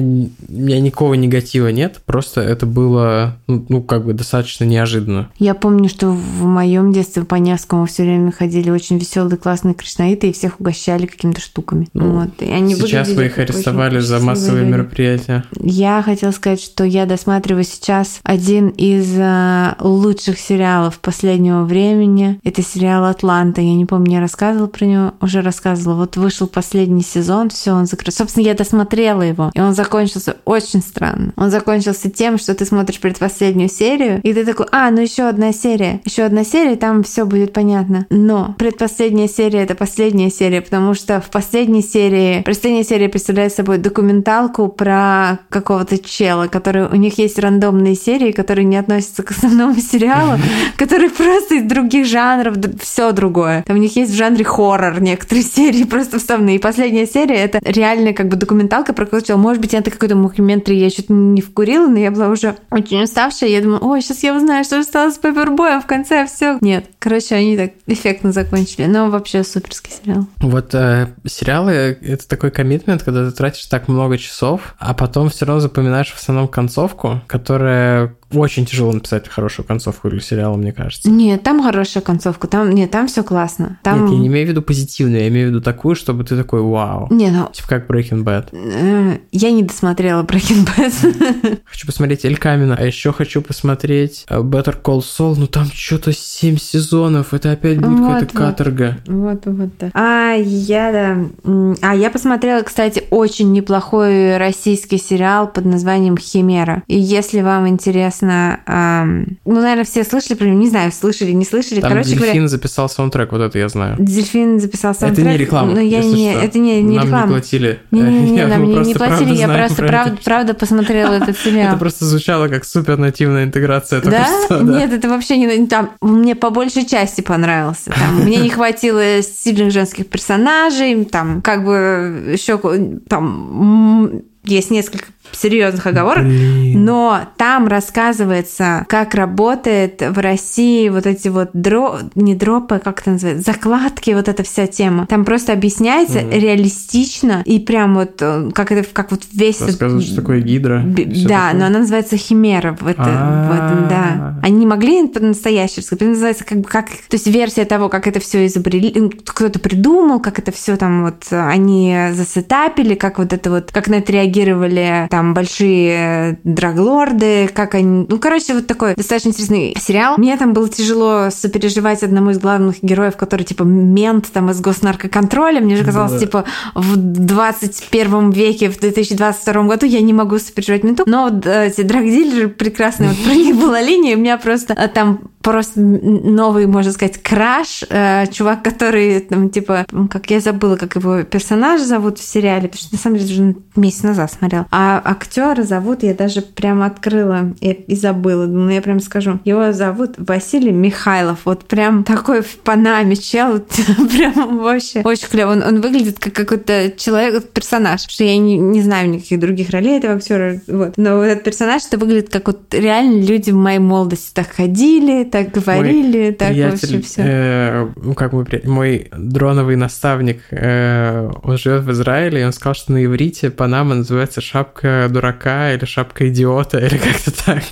меня 0.51 0.79
никакого 0.81 1.13
негатива 1.15 1.67
нет, 1.69 2.01
просто 2.05 2.41
это 2.41 2.65
было, 2.65 3.37
ну, 3.47 3.65
ну, 3.69 3.81
как 3.81 4.05
бы 4.05 4.13
достаточно 4.13 4.63
неожиданно. 4.65 5.29
Я 5.39 5.53
помню, 5.53 5.89
что 5.89 6.09
в 6.11 6.43
моем 6.45 6.91
детстве 6.93 7.23
по 7.23 7.35
Невскому 7.35 7.85
все 7.85 8.03
время 8.03 8.31
ходили 8.31 8.69
очень 8.69 8.97
веселые, 8.97 9.37
классные 9.37 9.73
кришнаиты 9.73 10.29
и 10.29 10.33
всех 10.33 10.59
угощали 10.59 11.05
какими-то 11.05 11.41
штуками. 11.41 11.87
Ну, 11.93 12.19
вот. 12.21 12.29
И 12.41 12.49
они 12.49 12.75
Сейчас 12.75 13.09
вы 13.09 13.25
их 13.27 13.37
арестовали 13.37 13.99
за 13.99 14.19
массовые 14.19 14.61
люди. 14.63 14.73
мероприятия. 14.73 15.43
Я 15.59 16.01
хотела 16.03 16.31
сказать, 16.31 16.61
что 16.61 16.83
я 16.83 17.05
досматриваю 17.05 17.63
сейчас 17.63 18.19
один 18.23 18.69
из 18.69 19.13
э, 19.17 19.75
лучших 19.79 20.39
сериалов 20.39 20.99
последнего 20.99 21.63
времени. 21.63 22.39
Это 22.43 22.61
сериал 22.61 23.05
«Атланта». 23.05 23.61
Я 23.61 23.73
не 23.75 23.85
помню, 23.85 24.13
я 24.15 24.19
рассказывала 24.19 24.67
про 24.67 24.85
него, 24.85 25.13
уже 25.21 25.41
рассказывала. 25.41 25.97
Вот 25.97 26.17
вышел 26.17 26.47
последний 26.47 27.01
сезон, 27.03 27.46
все, 27.49 27.71
он 27.71 27.85
закрыт. 27.85 28.13
Собственно, 28.13 28.45
я 28.45 28.53
досмотрела 28.53 29.21
его, 29.21 29.51
и 29.53 29.59
он 29.59 29.73
закончился 29.73 30.37
очень 30.45 30.81
странно. 30.81 31.33
Он 31.35 31.49
закончился 31.49 32.09
тем, 32.09 32.37
что 32.37 32.55
ты 32.55 32.65
смотришь 32.65 32.99
предпоследнюю 32.99 33.69
серию, 33.69 34.21
и 34.23 34.33
ты 34.33 34.45
такой, 34.45 34.67
а, 34.71 34.89
ну 34.91 35.01
еще 35.01 35.23
одна 35.23 35.53
серия, 35.53 36.01
еще 36.05 36.23
одна 36.23 36.43
серия, 36.43 36.73
и 36.73 36.77
там 36.77 37.03
все 37.03 37.25
будет 37.25 37.53
понятно. 37.53 38.05
Но 38.09 38.55
предпоследняя 38.57 39.27
серия 39.27 39.63
это 39.63 39.75
последняя 39.75 40.29
серия, 40.29 40.61
потому 40.61 40.93
что 40.93 41.21
в 41.21 41.29
последней 41.29 41.81
серии, 41.81 42.41
последняя 42.43 42.83
серия 42.83 43.09
представляет 43.09 43.53
собой 43.53 43.77
документалку 43.77 44.67
про 44.67 45.39
какого-то 45.49 45.97
чела, 45.97 46.47
который 46.47 46.87
у 46.87 46.95
них 46.95 47.17
есть 47.17 47.39
рандомные 47.39 47.95
серии, 47.95 48.31
которые 48.31 48.65
не 48.65 48.77
относятся 48.77 49.23
к 49.23 49.31
основному 49.31 49.75
сериалу, 49.75 50.39
которые 50.77 51.09
просто 51.09 51.55
из 51.55 51.63
других 51.63 52.05
жанров, 52.05 52.55
все 52.79 53.11
другое. 53.11 53.63
Там 53.63 53.77
у 53.77 53.79
них 53.79 53.95
есть 53.95 54.11
в 54.11 54.15
жанре 54.15 54.43
хоррор 54.43 55.01
некоторые 55.01 55.43
серии 55.57 55.83
просто 55.83 56.19
вставные. 56.19 56.57
И 56.57 56.59
последняя 56.59 57.05
серия 57.05 57.36
это 57.37 57.59
реальная 57.63 58.13
как 58.13 58.27
бы 58.27 58.35
документалка 58.35 58.93
про 58.93 59.21
чела. 59.21 59.37
Может 59.37 59.61
быть, 59.61 59.73
это 59.73 59.91
какой-то 59.91 60.15
мокюментри, 60.15 60.75
я 60.75 60.89
что-то 60.89 61.13
не 61.13 61.41
вкурила, 61.41 61.87
но 61.87 61.97
я 61.97 62.11
была 62.11 62.29
уже 62.29 62.55
очень 62.71 63.03
уставшая. 63.03 63.49
Я 63.49 63.61
думаю, 63.61 63.83
ой, 63.83 64.01
сейчас 64.01 64.23
я 64.23 64.35
узнаю, 64.35 64.63
что 64.63 64.77
же 64.77 64.83
стало 64.83 65.11
с 65.11 65.17
Пеппербоем 65.17 65.81
в 65.81 65.85
конце, 65.85 66.25
все. 66.25 66.57
Нет, 66.61 66.85
короче, 66.99 67.35
они 67.35 67.57
так 67.57 67.71
эффектно 67.87 68.31
закончили. 68.31 68.85
Но 68.85 69.09
вообще 69.09 69.43
суперский 69.43 69.91
сериал. 69.91 70.27
Вот 70.37 70.73
э, 70.73 71.07
сериалы— 71.25 71.97
это 72.01 72.27
такой 72.27 72.51
коммитмент, 72.51 73.03
когда 73.03 73.29
ты 73.29 73.35
тратишь 73.35 73.65
так 73.65 73.87
много 73.87 74.17
часов, 74.17 74.75
а 74.79 74.93
потом 74.93 75.29
все 75.29 75.45
равно 75.45 75.61
запоминаешь 75.61 76.11
в 76.11 76.17
основном 76.17 76.47
концовку, 76.47 77.21
которая 77.27 78.15
очень 78.33 78.65
тяжело 78.65 78.91
написать 78.91 79.27
хорошую 79.27 79.65
концовку 79.65 80.09
для 80.09 80.19
сериала, 80.19 80.55
мне 80.57 80.71
кажется. 80.71 81.09
Нет, 81.09 81.43
там 81.43 81.63
хорошая 81.63 82.03
концовка, 82.03 82.47
там, 82.47 82.71
нет, 82.71 82.91
там 82.91 83.07
все 83.07 83.23
классно. 83.23 83.79
Там... 83.83 84.05
Нет, 84.05 84.11
я 84.13 84.19
не 84.19 84.27
имею 84.27 84.47
в 84.47 84.49
виду 84.49 84.61
позитивную, 84.61 85.21
я 85.21 85.27
имею 85.29 85.47
в 85.47 85.51
виду 85.51 85.61
такую, 85.61 85.95
чтобы 85.95 86.23
ты 86.23 86.35
такой 86.35 86.61
вау. 86.61 87.07
Не, 87.09 87.29
ну, 87.31 87.49
Типа 87.53 87.67
как 87.67 87.89
Breaking 87.89 88.23
Bad. 88.23 88.49
э, 88.51 89.19
я 89.31 89.51
не 89.51 89.63
досмотрела 89.63 90.23
Breaking 90.23 90.67
Bad. 90.67 91.61
Хочу 91.65 91.85
посмотреть 91.85 92.25
Эль 92.25 92.37
Камина, 92.37 92.75
а 92.77 92.85
еще 92.85 93.13
хочу 93.13 93.41
посмотреть 93.41 94.25
э, 94.29 94.39
Better 94.39 94.75
Call 94.81 94.99
Saul, 94.99 95.35
ну 95.37 95.47
там 95.47 95.65
что-то 95.73 96.11
7 96.11 96.57
сезонов, 96.57 97.33
это 97.33 97.51
опять 97.51 97.79
будет 97.79 97.99
Вот, 97.99 98.07
какая-то 98.07 98.25
вот. 98.25 98.45
каторга. 98.45 98.97
Вот, 99.07 99.45
вот, 99.45 99.69
да. 99.79 99.91
А 99.93 100.33
я, 100.33 100.91
да. 100.91 101.73
А 101.81 101.95
я 101.95 102.09
посмотрела, 102.09 102.61
кстати, 102.61 103.03
очень 103.09 103.51
неплохой 103.51 104.37
российский 104.37 104.97
сериал 104.97 105.47
под 105.47 105.65
названием 105.65 106.17
«Химера». 106.17 106.83
И 106.87 106.99
если 106.99 107.41
вам 107.41 107.67
интересно 107.67 108.16
интересно. 108.17 108.59
эм, 108.65 109.37
ну, 109.45 109.61
наверное, 109.61 109.83
все 109.83 110.03
слышали 110.03 110.35
про 110.37 110.45
него, 110.45 110.57
не 110.57 110.69
знаю, 110.69 110.91
слышали, 110.91 111.31
не 111.31 111.45
слышали. 111.45 111.79
Там 111.81 111.91
Короче 111.91 112.09
Дельфин 112.09 112.27
говоря, 112.27 112.47
записал 112.47 112.89
саундтрек, 112.89 113.31
вот 113.31 113.41
это 113.41 113.57
я 113.57 113.69
знаю. 113.69 113.95
Дельфин 113.99 114.59
записал 114.59 114.95
саундтрек. 114.95 115.25
Это 115.25 115.33
не 115.33 115.37
реклама. 115.37 115.73
Но 115.73 115.79
я 115.79 116.03
не, 116.03 116.31
что. 116.31 116.41
это 116.41 116.59
не, 116.59 116.81
не 116.81 116.95
Нам 116.97 117.05
реклама. 117.05 117.25
не 117.27 117.31
платили. 117.33 117.79
Не-не-не, 117.91 118.37
Я- 118.37 118.47
нам 118.47 118.63
не, 118.63 118.75
не 118.75 118.93
платили, 118.93 119.35
я 119.35 119.47
просто 119.47 119.75
про 119.75 119.87
правда, 119.87 120.17
правда 120.23 120.53
посмотрела 120.53 121.13
этот 121.13 121.37
сериал. 121.43 121.69
Это 121.69 121.77
просто 121.77 122.05
звучало 122.05 122.47
как 122.47 122.65
супер 122.65 122.97
нативная 122.97 123.43
интеграция. 123.43 124.01
Да? 124.01 124.25
что, 124.45 124.59
да. 124.61 124.79
Нет, 124.79 124.93
это 124.93 125.09
вообще 125.09 125.37
не 125.37 125.67
там. 125.67 125.91
Мне 126.01 126.35
по 126.35 126.49
большей 126.49 126.85
части 126.85 127.21
понравился. 127.21 127.91
Там, 127.91 128.23
мне 128.23 128.37
не 128.37 128.49
хватило 128.49 129.21
сильных 129.21 129.71
женских 129.71 130.07
персонажей. 130.07 131.05
Там 131.05 131.41
как 131.41 131.63
бы 131.65 132.31
еще 132.33 132.59
там 133.07 134.23
есть 134.43 134.71
несколько 134.71 135.07
серьезных 135.31 135.85
оговорок. 135.85 136.23
Блин. 136.23 136.83
Но 136.85 137.19
там 137.37 137.67
рассказывается, 137.67 138.85
как 138.89 139.13
работает 139.15 140.01
в 140.01 140.19
России 140.19 140.89
вот 140.89 141.05
эти 141.05 141.27
вот 141.27 141.49
дро... 141.53 141.99
не 142.15 142.35
дропы, 142.35 142.79
как 142.83 143.01
это 143.01 143.11
называется, 143.11 143.51
закладки, 143.51 144.11
вот 144.11 144.27
эта 144.27 144.43
вся 144.43 144.67
тема. 144.67 145.05
Там 145.07 145.25
просто 145.25 145.53
объясняется 145.53 146.19
Мгм. 146.19 146.31
реалистично 146.31 147.41
и 147.45 147.59
прям 147.59 147.95
вот 147.95 148.17
э, 148.21 148.49
как 148.53 148.71
это 148.71 148.87
как 148.91 149.11
вот 149.11 149.23
весь 149.31 149.61
Рассказывают, 149.61 150.05
что 150.05 150.15
такое 150.17 150.41
гидра. 150.41 150.81
Б- 150.85 151.05
Да, 151.05 151.47
такое. 151.47 151.59
но 151.59 151.65
она 151.67 151.79
называется 151.79 152.17
химера 152.17 152.75
в, 152.79 152.87
это, 152.87 153.01
в 153.01 153.53
этом, 153.53 153.87
да. 153.89 154.05
А. 154.19 154.39
Они 154.43 154.57
не 154.59 154.65
могли 154.65 155.07
по-настоящему 155.07 155.83
сказать, 155.83 156.01
это 156.01 156.09
называется 156.11 156.43
как 156.45 156.59
бы 156.59 156.63
как, 156.65 156.87
то 156.87 157.13
есть 157.13 157.27
версия 157.27 157.65
того, 157.65 157.89
как 157.89 158.07
это 158.07 158.19
все 158.19 158.45
изобрели, 158.45 159.11
кто-то 159.25 159.59
придумал, 159.59 160.19
как 160.19 160.39
это 160.39 160.51
все 160.51 160.75
там 160.77 161.03
вот 161.03 161.25
э, 161.31 161.39
они 161.47 161.95
засетапили, 162.13 162.95
как 162.95 163.17
вот 163.19 163.33
это 163.33 163.49
вот, 163.49 163.71
как 163.71 163.87
на 163.87 163.95
это 163.95 164.11
реагировали 164.11 165.07
там 165.17 165.33
большие 165.33 166.37
драглорды, 166.43 167.49
как 167.51 167.73
они, 167.73 168.05
ну 168.07 168.19
короче 168.19 168.53
вот 168.53 168.67
такой 168.67 168.93
достаточно 168.93 169.29
интересный 169.29 169.75
сериал. 169.79 170.13
Мне 170.19 170.37
там 170.37 170.53
было 170.53 170.69
тяжело 170.69 171.29
сопереживать 171.31 172.03
одному 172.03 172.29
из 172.29 172.37
главных 172.37 172.83
героев, 172.83 173.17
который 173.17 173.41
типа 173.41 173.63
мент 173.63 174.31
там 174.31 174.51
из 174.51 174.61
госнаркоконтроля. 174.61 175.59
Мне 175.59 175.75
же 175.75 175.83
казалось 175.83 176.11
Да. 176.11 176.19
типа 176.19 176.45
в 176.75 176.95
21 176.97 178.29
веке, 178.29 178.69
в 178.69 178.79
2022 178.79 179.63
году 179.63 179.87
я 179.87 180.01
не 180.01 180.13
могу 180.13 180.37
сопереживать 180.37 180.83
менту. 180.83 181.01
Но 181.07 181.29
вот 181.31 181.47
э, 181.47 181.65
эти 181.65 181.81
драгдилеры 181.81 182.49
прекрасные, 182.49 183.09
вот 183.09 183.17
про 183.17 183.33
них 183.33 183.55
была 183.55 183.81
линия, 183.81 184.15
у 184.15 184.19
меня 184.19 184.37
просто 184.37 184.75
э, 184.75 184.87
там 184.87 185.31
просто 185.47 185.79
новый, 185.79 186.67
можно 186.67 186.91
сказать, 186.91 187.23
краш, 187.23 187.85
э, 187.89 188.25
чувак, 188.33 188.63
который 188.63 189.21
там 189.21 189.49
типа, 189.49 189.85
как 190.11 190.29
я 190.29 190.41
забыла, 190.41 190.75
как 190.75 190.97
его 190.97 191.23
персонаж 191.23 191.79
зовут 191.79 192.19
в 192.19 192.23
сериале, 192.27 192.67
потому 192.67 192.79
что 192.79 192.95
на 192.95 192.99
самом 192.99 193.17
деле 193.17 193.33
уже 193.33 193.55
месяц 193.77 194.03
назад 194.03 194.29
смотрела. 194.29 194.67
А 194.71 195.01
актера 195.05 195.63
зовут, 195.63 196.03
я 196.03 196.13
даже 196.13 196.41
прямо 196.41 196.85
открыла 196.85 197.53
и, 197.61 197.71
и 197.71 197.95
забыла, 197.95 198.45
ну, 198.45 198.69
я 198.69 198.81
прям 198.81 198.99
скажу. 198.99 199.39
Его 199.45 199.71
зовут 199.71 200.15
Василий 200.17 200.73
Михайлов. 200.73 201.39
Вот 201.45 201.63
прям 201.63 202.03
такой 202.03 202.41
в 202.41 202.57
Панаме 202.57 203.15
чел, 203.15 203.59
прям 204.17 204.57
вообще 204.57 204.99
очень 205.05 205.29
клево. 205.29 205.51
Он, 205.51 205.63
он 205.63 205.79
выглядит 205.79 206.19
как 206.19 206.33
какой-то 206.33 206.91
человек, 206.97 207.47
персонаж, 207.51 208.01
что 208.01 208.25
я 208.25 208.37
не, 208.37 208.57
не 208.57 208.81
знаю 208.81 209.09
никаких 209.09 209.39
других 209.39 209.69
ролей 209.69 209.97
этого 209.97 210.15
актера, 210.15 210.59
вот. 210.67 210.97
Но 210.97 211.15
вот 211.15 211.23
этот 211.23 211.45
персонаж, 211.45 211.83
это 211.87 211.97
выглядит 211.97 212.27
как 212.33 212.47
вот 212.47 212.73
реально 212.73 213.21
люди 213.21 213.51
в 213.51 213.55
моей 213.55 213.79
молодости 213.79 214.33
так 214.33 214.51
ходили, 214.51 215.23
так 215.43 215.51
говорили, 215.51 216.31
так 216.31 216.49
вообще 216.49 216.87
Приятель, 216.87 217.01
все. 217.03 217.21
э, 217.25 217.87
ну, 217.95 218.13
как 218.13 218.33
мой, 218.33 218.45
мой 218.63 219.07
дроновый 219.11 219.75
наставник, 219.75 220.41
э, 220.51 221.31
он 221.43 221.57
живет 221.57 221.83
в 221.83 221.91
Израиле, 221.91 222.41
и 222.41 222.43
он 222.43 222.53
сказал, 222.53 222.73
что 222.75 222.91
на 222.93 223.03
иврите 223.03 223.51
Панама 223.51 223.95
называется 223.95 224.41
шапка 224.41 225.07
дурака 225.09 225.73
или 225.73 225.85
шапка 225.85 226.29
идиота, 226.29 226.79
или 226.85 226.97
как-то 226.97 227.45
так. 227.45 227.63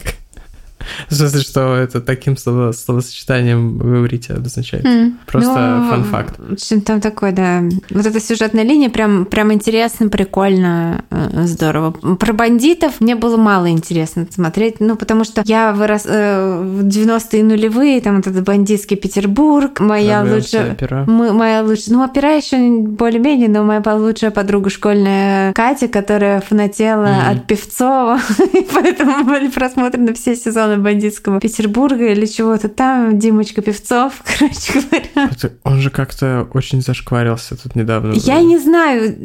В 1.09 1.13
смысле, 1.15 1.41
что 1.41 1.75
это 1.75 2.01
таким 2.01 2.35
слово- 2.37 2.71
словосочетанием 2.71 3.77
в 3.77 3.99
иврите 3.99 4.33
обозначает. 4.33 4.85
М. 4.85 5.17
Просто 5.25 5.79
Ну, 5.81 5.89
фан-факт. 5.89 6.39
Общем, 6.51 6.81
там 6.81 7.01
такой, 7.01 7.31
да. 7.31 7.61
Вот 7.89 8.05
эта 8.05 8.19
сюжетная 8.19 8.63
линия 8.63 8.89
прям, 8.89 9.25
прям 9.25 9.51
интересно, 9.53 10.09
прикольно, 10.09 11.03
э, 11.09 11.43
здорово. 11.45 11.91
Про 11.91 12.33
бандитов 12.33 13.01
мне 13.01 13.15
было 13.15 13.37
мало 13.37 13.69
интересно 13.69 14.25
смотреть, 14.29 14.79
ну, 14.79 14.95
потому 14.95 15.23
что 15.23 15.41
я 15.45 15.71
вырос 15.73 16.03
э, 16.05 16.61
в 16.63 16.83
90-е 16.87 17.43
нулевые, 17.43 18.01
там 18.01 18.17
вот 18.17 18.27
этот 18.27 18.43
бандитский 18.43 18.97
Петербург, 18.97 19.79
моя 19.79 20.23
Нравится 20.23 20.57
лучшая... 20.57 20.71
опера. 20.73 21.03
Мы, 21.07 21.33
моя 21.33 21.61
лучшая... 21.63 21.95
Ну, 21.95 22.03
опера 22.03 22.35
еще 22.35 22.57
более-менее, 22.81 23.49
но 23.49 23.63
моя 23.63 23.81
лучшая 23.95 24.31
подруга 24.31 24.69
школьная 24.69 25.53
Катя, 25.53 25.87
которая 25.87 26.41
фанатела 26.41 27.05
Мгм. 27.05 27.29
от 27.31 27.47
Певцова, 27.47 28.19
и 28.53 28.67
поэтому 28.73 29.23
были 29.25 29.47
просмотрены 29.49 30.13
все 30.13 30.35
сезоны 30.35 30.74
бандитского 30.77 31.39
Петербурга 31.39 32.11
или 32.11 32.25
чего-то 32.25 32.69
там, 32.69 33.19
Димочка 33.19 33.61
Певцов, 33.61 34.21
короче 34.39 34.73
говоря. 34.73 35.29
Он 35.63 35.79
же 35.81 35.89
как-то 35.89 36.47
очень 36.53 36.81
зашкварился 36.81 37.55
тут 37.61 37.75
недавно. 37.75 38.13
Я 38.13 38.41
не 38.41 38.57
знаю, 38.57 39.15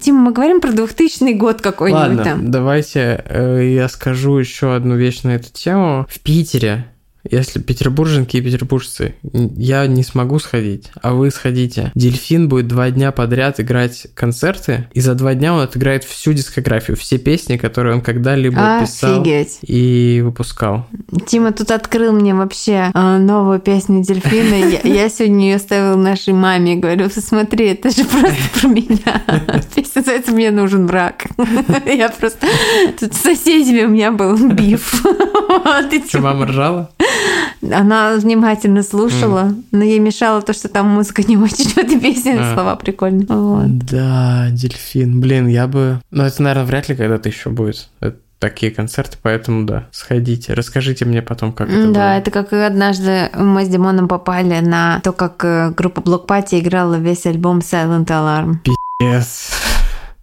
Тим, 0.00 0.16
мы 0.16 0.32
говорим 0.32 0.60
про 0.60 0.72
2000 0.72 1.32
год 1.34 1.60
какой-нибудь 1.60 2.08
Ладно, 2.08 2.24
там. 2.24 2.50
давайте 2.50 3.22
э, 3.24 3.72
я 3.74 3.88
скажу 3.88 4.38
еще 4.38 4.74
одну 4.74 4.96
вещь 4.96 5.22
на 5.22 5.30
эту 5.30 5.52
тему. 5.52 6.06
В 6.08 6.20
Питере, 6.20 6.86
если 7.28 7.60
петербурженки 7.60 8.36
и 8.36 8.40
петербуржцы, 8.40 9.14
я 9.22 9.86
не 9.86 10.02
смогу 10.02 10.38
сходить, 10.38 10.90
а 11.02 11.14
вы 11.14 11.30
сходите. 11.30 11.92
Дельфин 11.94 12.48
будет 12.48 12.68
два 12.68 12.90
дня 12.90 13.12
подряд 13.12 13.60
играть 13.60 14.06
концерты, 14.14 14.88
и 14.92 15.00
за 15.00 15.14
два 15.14 15.34
дня 15.34 15.54
он 15.54 15.60
отыграет 15.60 16.04
всю 16.04 16.32
дискографию, 16.32 16.96
все 16.96 17.18
песни, 17.18 17.56
которые 17.56 17.96
он 17.96 18.00
когда-либо 18.00 18.80
писал 18.80 19.24
и 19.62 20.22
выпускал. 20.24 20.86
Тима 21.26 21.52
тут 21.52 21.70
открыл 21.70 22.12
мне 22.12 22.34
вообще 22.34 22.90
э, 22.94 23.18
новую 23.18 23.60
песню 23.60 24.02
Дельфина. 24.02 24.54
Я, 24.54 24.80
я 24.82 25.08
сегодня 25.08 25.52
ее 25.52 25.58
ставила 25.58 25.96
нашей 25.96 26.32
маме. 26.32 26.76
Говорю, 26.76 27.08
смотри, 27.10 27.68
это 27.68 27.90
же 27.90 28.04
просто 28.04 28.60
про 28.60 28.68
меня. 28.68 29.22
Песня 29.74 29.92
называется 29.96 30.32
«Мне 30.32 30.50
нужен 30.50 30.86
брак». 30.86 31.26
Я 31.86 32.08
просто... 32.10 32.46
Тут 32.98 33.14
с 33.14 33.18
соседями 33.18 33.84
у 33.84 33.88
меня 33.88 34.12
был 34.12 34.36
биф. 34.52 35.02
Что, 36.08 36.20
мама 36.20 36.46
ржала? 36.46 36.90
Она 37.72 38.14
внимательно 38.16 38.82
слушала, 38.82 39.52
но 39.72 39.82
ей 39.84 39.98
мешало 39.98 40.42
то, 40.42 40.52
что 40.52 40.68
там 40.68 40.88
музыка 40.88 41.22
не 41.22 41.36
очень 41.36 41.68
в 41.70 41.78
этой 41.78 41.98
песне, 41.98 42.38
А. 42.40 42.54
слова 42.54 42.76
прикольные. 42.76 43.26
Вот. 43.28 43.78
Да, 43.78 44.48
дельфин. 44.50 45.20
Блин, 45.20 45.48
я 45.48 45.66
бы... 45.66 46.00
Ну, 46.10 46.22
это, 46.24 46.42
наверное, 46.42 46.64
вряд 46.66 46.88
ли 46.88 46.94
когда-то 46.96 47.28
еще 47.28 47.50
будет. 47.50 47.88
Это 48.00 48.16
такие 48.38 48.70
концерты, 48.70 49.16
поэтому 49.20 49.64
да, 49.66 49.88
сходите. 49.90 50.54
Расскажите 50.54 51.04
мне 51.04 51.20
потом, 51.22 51.52
как 51.52 51.68
это 51.68 51.86
Да, 51.88 52.10
было. 52.10 52.18
это 52.18 52.30
как 52.30 52.52
однажды 52.52 53.30
мы 53.36 53.64
с 53.64 53.68
Димоном 53.68 54.06
попали 54.06 54.60
на 54.60 55.00
то, 55.00 55.12
как 55.12 55.44
э, 55.44 55.70
группа 55.76 56.00
Block 56.00 56.26
Party 56.28 56.60
играла 56.60 56.94
весь 56.94 57.26
альбом 57.26 57.58
Silent 57.58 58.06
Alarm. 58.06 58.56
Yes. 59.02 59.52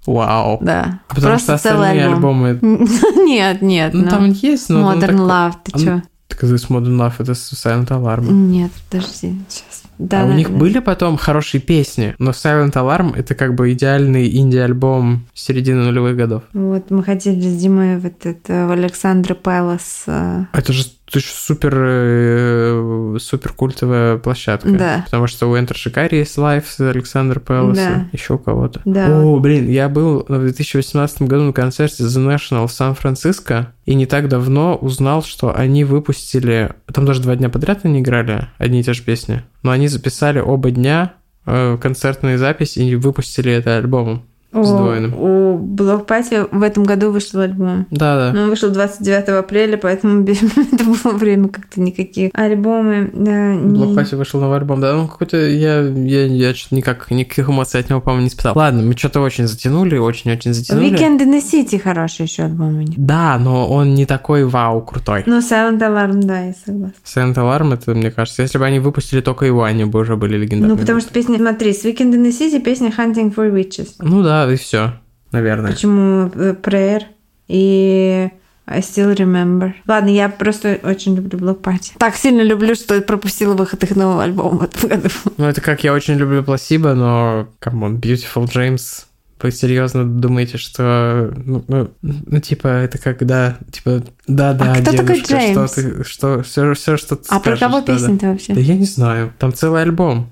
Вау. 0.06 0.60
Да. 0.62 1.00
А 1.10 1.16
Потому 1.16 1.38
что 1.40 1.48
Просто 1.48 1.70
целый 1.70 1.90
остальные 1.90 2.06
альбом. 2.14 2.44
альбомы... 2.46 2.88
Нет, 3.26 3.62
нет. 3.62 3.94
Ну, 3.94 4.08
там 4.08 4.30
есть, 4.32 4.70
но... 4.70 4.94
Modern 4.94 5.18
Love, 5.28 5.54
ты 5.64 5.80
чё? 5.84 6.02
Так 6.28 6.44
This 6.44 6.68
Modern 6.70 6.98
Love 6.98 7.14
это 7.20 7.32
Silent 7.34 7.88
Alarm. 7.90 8.32
Нет, 8.32 8.72
подожди, 8.90 9.36
сейчас. 9.48 9.84
Да, 9.98 10.24
а 10.24 10.26
у 10.26 10.30
да, 10.30 10.36
них 10.36 10.52
были 10.52 10.80
потом 10.80 11.16
хорошие 11.16 11.62
песни, 11.62 12.16
но 12.20 12.32
Silent 12.32 12.74
Alarm 12.74 13.16
это 13.16 13.34
как 13.36 13.56
бы 13.56 13.72
идеальный 13.72 14.36
инди-альбом 14.36 15.26
середины 15.34 15.84
нулевых 15.84 16.18
годов. 16.18 16.44
Вот 16.54 16.92
мы 16.92 17.04
ходили 17.04 17.40
с 17.40 17.56
Димой 17.62 17.98
в 17.98 18.06
этот 18.06 18.48
в 18.48 18.72
Александра 18.72 19.36
Пэлас. 19.36 20.04
э, 20.08 20.46
Это 20.52 20.74
же, 20.74 20.86
это 21.08 21.20
же 21.20 21.26
супер, 21.28 21.74
э, 21.76 23.18
супер 23.20 23.54
культовая 23.54 24.18
площадка. 24.18 24.72
Да. 24.72 25.02
Потому 25.06 25.28
что 25.28 25.48
у 25.50 25.56
Enter 25.56 25.74
Shikari 25.74 26.16
есть 26.16 26.38
live 26.38 26.66
с 26.68 26.80
Alexandra 26.80 27.40
Palace 27.40 27.71
а, 27.71 27.82
Да. 27.82 28.08
еще 28.12 28.34
у 28.34 28.38
кого-то. 28.38 28.82
Да, 28.86 29.22
О, 29.22 29.40
блин, 29.40 29.70
я 29.70 29.88
был 29.88 30.26
в 30.28 30.40
2018 30.40 31.24
году 31.24 31.44
на 31.44 31.54
концерте 31.54 32.04
The 32.04 32.36
National 32.36 32.68
в 32.68 32.72
Сан-Франциско, 32.72 33.74
и 33.86 33.94
не 33.94 34.06
так 34.08 34.28
давно 34.28 34.76
узнал, 34.76 35.24
что 35.24 35.56
они 35.56 35.84
выпустили... 35.84 36.74
Там 36.92 37.06
даже 37.06 37.22
два 37.22 37.36
дня 37.36 37.50
подряд 37.50 37.82
они 37.84 38.00
играли 38.00 38.48
одни 38.58 38.80
и 38.80 38.84
те 38.84 38.94
же 38.94 39.04
песни, 39.04 39.44
но 39.62 39.72
они 39.72 39.88
записали 39.88 40.40
оба 40.40 40.72
дня 40.72 41.14
э, 41.46 41.78
концертные 41.80 42.38
записи 42.40 42.80
и 42.80 42.96
выпустили 42.96 43.52
это 43.52 43.78
альбомом. 43.78 44.26
У, 44.56 44.64
Сдвоенным. 44.64 45.14
у 45.20 45.58
Bloc 45.60 46.08
Party 46.08 46.48
в 46.52 46.62
этом 46.64 46.84
году 46.86 47.12
вышел 47.12 47.42
альбом. 47.42 47.86
Да-да. 47.92 48.32
Но 48.34 48.44
он 48.44 48.50
вышел 48.50 48.70
29 48.70 49.30
апреля, 49.30 49.78
поэтому 49.78 50.24
это 50.28 50.84
было 50.86 51.14
время 51.14 51.50
как-то 51.50 51.82
никакие 51.82 52.32
альбомы. 52.34 53.10
Да, 53.14 53.54
не- 53.54 53.76
Bloc 53.78 53.94
Party 53.94 54.16
вышел 54.16 54.40
новый 54.40 54.58
альбом, 54.58 54.80
да, 54.82 54.94
ну 54.94 55.08
какой-то 55.08 55.38
я, 55.38 55.82
я, 55.82 56.26
я 56.26 56.54
что-то 56.56 56.76
никак, 56.76 57.12
никаких 57.12 57.50
эмоций 57.50 57.80
от 57.82 57.90
него, 57.90 58.00
по-моему, 58.02 58.24
не 58.24 58.28
испытал. 58.30 58.54
Ладно, 58.56 58.82
мы 58.84 58.96
что-то 58.96 59.20
очень 59.22 59.48
затянули, 59.48 59.98
очень-очень 59.98 60.54
затянули. 60.54 60.92
Weekend 60.92 61.20
in 61.20 61.34
the 61.34 61.42
City 61.44 61.78
хороший 61.78 62.24
еще 62.24 62.44
альбом 62.44 62.78
у 62.78 62.82
них. 62.82 62.94
Да, 62.98 63.38
но 63.38 63.68
он 63.70 63.94
не 63.94 64.06
такой 64.06 64.46
вау 64.46 64.82
крутой. 64.82 65.24
Ну, 65.26 65.40
Silent 65.40 65.80
Alarm, 65.80 66.22
да, 66.24 66.42
я 66.46 66.54
согласна. 66.66 66.94
Silent 67.04 67.36
Alarm, 67.36 67.74
это, 67.74 67.94
мне 67.94 68.12
кажется, 68.12 68.42
если 68.42 68.58
бы 68.58 68.66
они 68.66 68.80
выпустили 68.80 69.22
только 69.22 69.46
его, 69.46 69.64
они 69.64 69.86
бы 69.86 70.00
уже 70.00 70.16
были 70.16 70.38
легендарными. 70.38 70.78
Ну, 70.78 70.82
потому 70.82 71.00
что 71.02 71.12
песня, 71.14 71.38
смотри, 71.38 71.74
с 71.74 71.84
Weekend 71.86 72.14
in 72.14 72.24
the 72.24 72.30
City 72.32 72.62
песня 72.62 72.92
Hunting 72.98 73.34
for 73.36 73.52
Witches. 73.54 73.90
Ну 74.00 74.24
да, 74.24 74.45
и 74.52 74.56
все, 74.58 74.94
наверное. 75.32 75.72
Почему 75.72 76.32
э, 76.36 76.56
Prayer 76.62 77.04
и 77.48 78.30
I 78.68 78.80
still 78.80 79.16
remember. 79.16 79.74
Ладно, 79.88 80.10
я 80.10 80.28
просто 80.28 80.80
очень 80.84 81.16
люблю 81.16 81.38
Block 81.38 81.62
Party. 81.62 81.92
Так 82.00 82.16
сильно 82.16 82.42
люблю, 82.42 82.74
что 82.76 83.00
пропустила 83.02 83.54
выход 83.54 83.84
их 83.84 83.96
нового 83.96 84.24
альбома 84.24 84.58
в 84.60 84.64
этом 84.64 84.90
году. 84.90 85.10
Ну, 85.38 85.46
это 85.46 85.62
как 85.62 85.84
я 85.84 85.94
очень 85.94 86.16
люблю 86.16 86.44
Пласиба, 86.44 86.94
но, 86.96 87.48
come 87.60 87.81
on, 87.81 87.98
Beautiful 87.98 88.46
James 88.46 89.06
вы 89.42 89.52
серьезно 89.52 90.06
думаете, 90.06 90.58
что, 90.58 91.32
ну, 91.38 91.64
ну, 91.68 91.92
ну, 92.02 92.40
типа, 92.40 92.68
это 92.68 92.98
когда, 92.98 93.58
типа, 93.72 94.02
да-да, 94.28 94.74
а 94.74 94.82
кто 94.82 94.92
такой 94.92 95.22
Джеймс? 95.22 95.72
что 95.72 95.76
ты, 95.76 96.04
что, 96.04 96.42
все, 96.42 96.74
все, 96.74 96.98
что 96.98 97.16
ты 97.16 97.26
А 97.30 97.40
про 97.40 97.56
скажешь, 97.56 97.60
кого 97.60 97.80
да-да. 97.82 97.94
песня-то 97.94 98.26
вообще? 98.28 98.54
Да 98.54 98.62
я 98.62 98.76
не 98.76 98.86
знаю, 98.86 99.34
там 99.38 99.54
целый 99.54 99.84
альбом. 99.84 100.32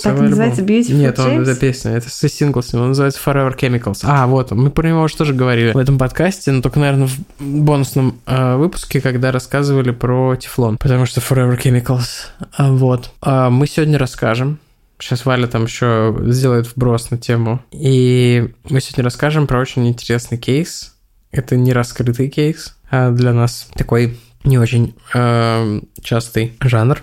Так 0.00 0.18
называется 0.18 0.62
альбом. 0.62 0.76
Beautiful 0.76 0.94
Нет, 0.94 1.18
он, 1.18 1.26
James? 1.26 1.42
это 1.42 1.60
песня, 1.60 1.90
это 1.92 2.08
сингл 2.10 2.62
с 2.62 2.72
него, 2.72 2.82
он 2.82 2.88
называется 2.90 3.20
Forever 3.24 3.56
Chemicals. 3.56 4.00
А, 4.02 4.26
вот, 4.26 4.50
мы 4.52 4.70
про 4.70 4.88
него 4.88 5.02
уже 5.02 5.16
тоже 5.16 5.34
говорили 5.34 5.72
в 5.72 5.78
этом 5.78 5.98
подкасте, 5.98 6.52
но 6.52 6.62
только, 6.62 6.80
наверное, 6.80 7.08
в 7.08 7.18
бонусном 7.40 8.18
э, 8.26 8.56
выпуске, 8.56 9.00
когда 9.00 9.32
рассказывали 9.32 9.90
про 9.90 10.36
Тефлон, 10.36 10.78
потому 10.78 11.06
что 11.06 11.20
Forever 11.20 11.60
Chemicals. 11.60 12.28
А, 12.56 12.72
вот. 12.72 13.10
А 13.20 13.50
мы 13.50 13.66
сегодня 13.66 13.98
расскажем, 13.98 14.58
Сейчас 15.02 15.24
Валя 15.24 15.48
там 15.48 15.64
еще 15.64 16.16
сделает 16.28 16.68
вброс 16.68 17.10
на 17.10 17.18
тему. 17.18 17.60
И 17.72 18.50
мы 18.70 18.80
сегодня 18.80 19.02
расскажем 19.02 19.48
про 19.48 19.58
очень 19.58 19.88
интересный 19.88 20.38
кейс. 20.38 20.94
Это 21.32 21.56
не 21.56 21.72
раскрытый 21.72 22.28
кейс, 22.28 22.76
а 22.88 23.10
для 23.10 23.32
нас 23.32 23.66
такой 23.74 24.16
не 24.44 24.58
очень 24.58 24.94
э, 25.12 25.80
частый 26.02 26.52
жанр. 26.60 27.02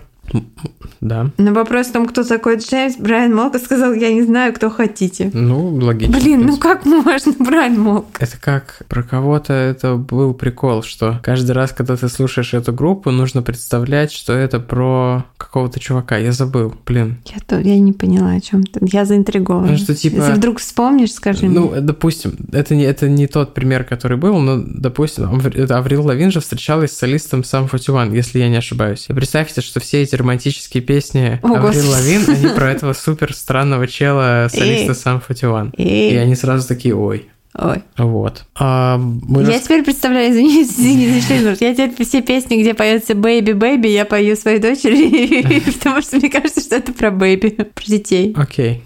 Да. 1.02 1.32
На 1.38 1.54
вопрос 1.54 1.88
о 1.90 1.94
том, 1.94 2.08
кто 2.08 2.24
такой 2.24 2.58
Джеймс, 2.58 2.98
Брайан 2.98 3.34
Молка 3.34 3.58
сказал, 3.60 3.94
я 3.94 4.12
не 4.14 4.22
знаю, 4.24 4.54
кто 4.54 4.70
хотите. 4.70 5.32
Ну, 5.34 5.76
логично. 5.76 6.18
в 6.18 6.22
Блин, 6.22 6.46
ну 6.46 6.58
как 6.58 6.86
можно, 6.86 7.34
Брайан 7.40 7.80
Молк? 7.80 8.06
Это 8.20 8.38
как 8.40 8.82
про 8.90 9.04
кого-то 9.04 9.54
это 9.54 9.96
был 9.96 10.34
прикол, 10.34 10.84
что 10.84 11.20
каждый 11.24 11.52
раз, 11.52 11.72
когда 11.72 11.96
ты 11.96 12.10
слушаешь 12.10 12.54
эту 12.54 12.74
группу, 12.74 13.12
нужно 13.12 13.42
представлять, 13.42 14.12
что 14.12 14.34
это 14.34 14.60
про 14.60 15.26
какого-то 15.38 15.80
чувака. 15.80 16.18
Я 16.18 16.32
забыл, 16.34 16.74
блин. 16.86 17.18
Я, 17.26 17.38
то, 17.46 17.60
я 17.60 17.80
не 17.80 17.94
поняла, 17.94 18.32
о 18.32 18.42
чем 18.42 18.64
ты. 18.64 18.80
Я 18.92 19.06
заинтригована. 19.06 19.72
Ну, 19.72 19.78
что, 19.78 19.96
типа- 19.96 20.16
Если 20.18 20.34
вдруг 20.34 20.60
вспомнишь, 20.60 21.14
скажи 21.14 21.48
Ну, 21.48 21.70
мне. 21.72 21.82
допустим, 21.82 22.34
это 22.52 22.76
не, 22.76 22.84
это 22.84 23.08
не 23.08 23.28
тот 23.28 23.54
пример, 23.54 23.84
который 23.86 24.18
был, 24.18 24.38
но, 24.40 24.62
допустим, 24.66 25.30
Аврил 25.70 26.06
Лавин 26.06 26.32
же 26.32 26.42
встречалась 26.42 26.92
с 26.92 26.98
солистом 26.98 27.44
Sum 27.44 27.70
41, 27.70 28.14
если 28.14 28.40
я 28.40 28.50
не 28.50 28.58
ошибаюсь. 28.58 29.06
И 29.08 29.14
представьте, 29.14 29.62
что 29.62 29.80
все 29.80 30.02
эти 30.02 30.16
романтические 30.20 30.84
песни 30.84 31.40
О, 31.42 31.56
Аврил. 31.56 31.90
Лавин, 31.90 32.24
они 32.30 32.48
про 32.56 32.72
этого 32.72 32.94
супер 32.94 33.34
странного 33.34 33.88
чела 33.88 34.48
солиста. 34.52 34.94
Sum 34.94 35.22
41. 35.26 35.70
И 35.78 36.16
они 36.16 36.36
сразу 36.36 36.68
такие, 36.68 36.96
ой, 36.96 37.28
ой. 37.58 37.82
вот. 37.98 38.46
А, 38.56 38.98
мы 38.98 39.42
Я 39.42 39.50
рас- 39.54 39.64
теперь 39.64 39.84
представляю, 39.84 40.32
извини, 40.32 40.62
извини, 40.64 41.22
за 41.44 41.56
что 41.56 41.66
я 41.66 41.74
теперь 41.74 42.06
все 42.06 42.22
песни, 42.22 42.62
где 42.62 42.74
поется 42.74 43.16
«Baby, 43.16 43.54
baby», 43.54 43.88
я 43.88 44.06
пою 44.06 44.36
своей 44.36 44.60
дочери, 44.60 45.72
потому 45.80 46.02
что 46.02 46.18
мне 46.18 46.30
кажется, 46.30 46.62
что 46.62 46.76
это 46.76 46.94
про 46.94 47.12
baby, 47.12 47.50
про 47.50 47.86
детей. 47.86 48.34
Окей. 48.38 48.84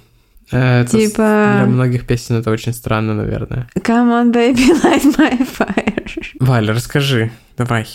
Э, 0.51 0.81
Это 0.81 0.97
Типа- 0.97 1.53
для 1.57 1.65
многих 1.67 2.05
песен 2.05 2.35
это 2.35 2.51
очень 2.51 2.73
странно, 2.73 3.13
наверное. 3.15 3.67
Come 3.77 4.09
on, 4.11 4.31
baby, 4.31 4.69
light 4.83 5.17
my 5.17 5.47
fire. 5.57 6.03
Валя, 6.39 6.73
расскажи, 6.73 7.31
давай. 7.57 7.87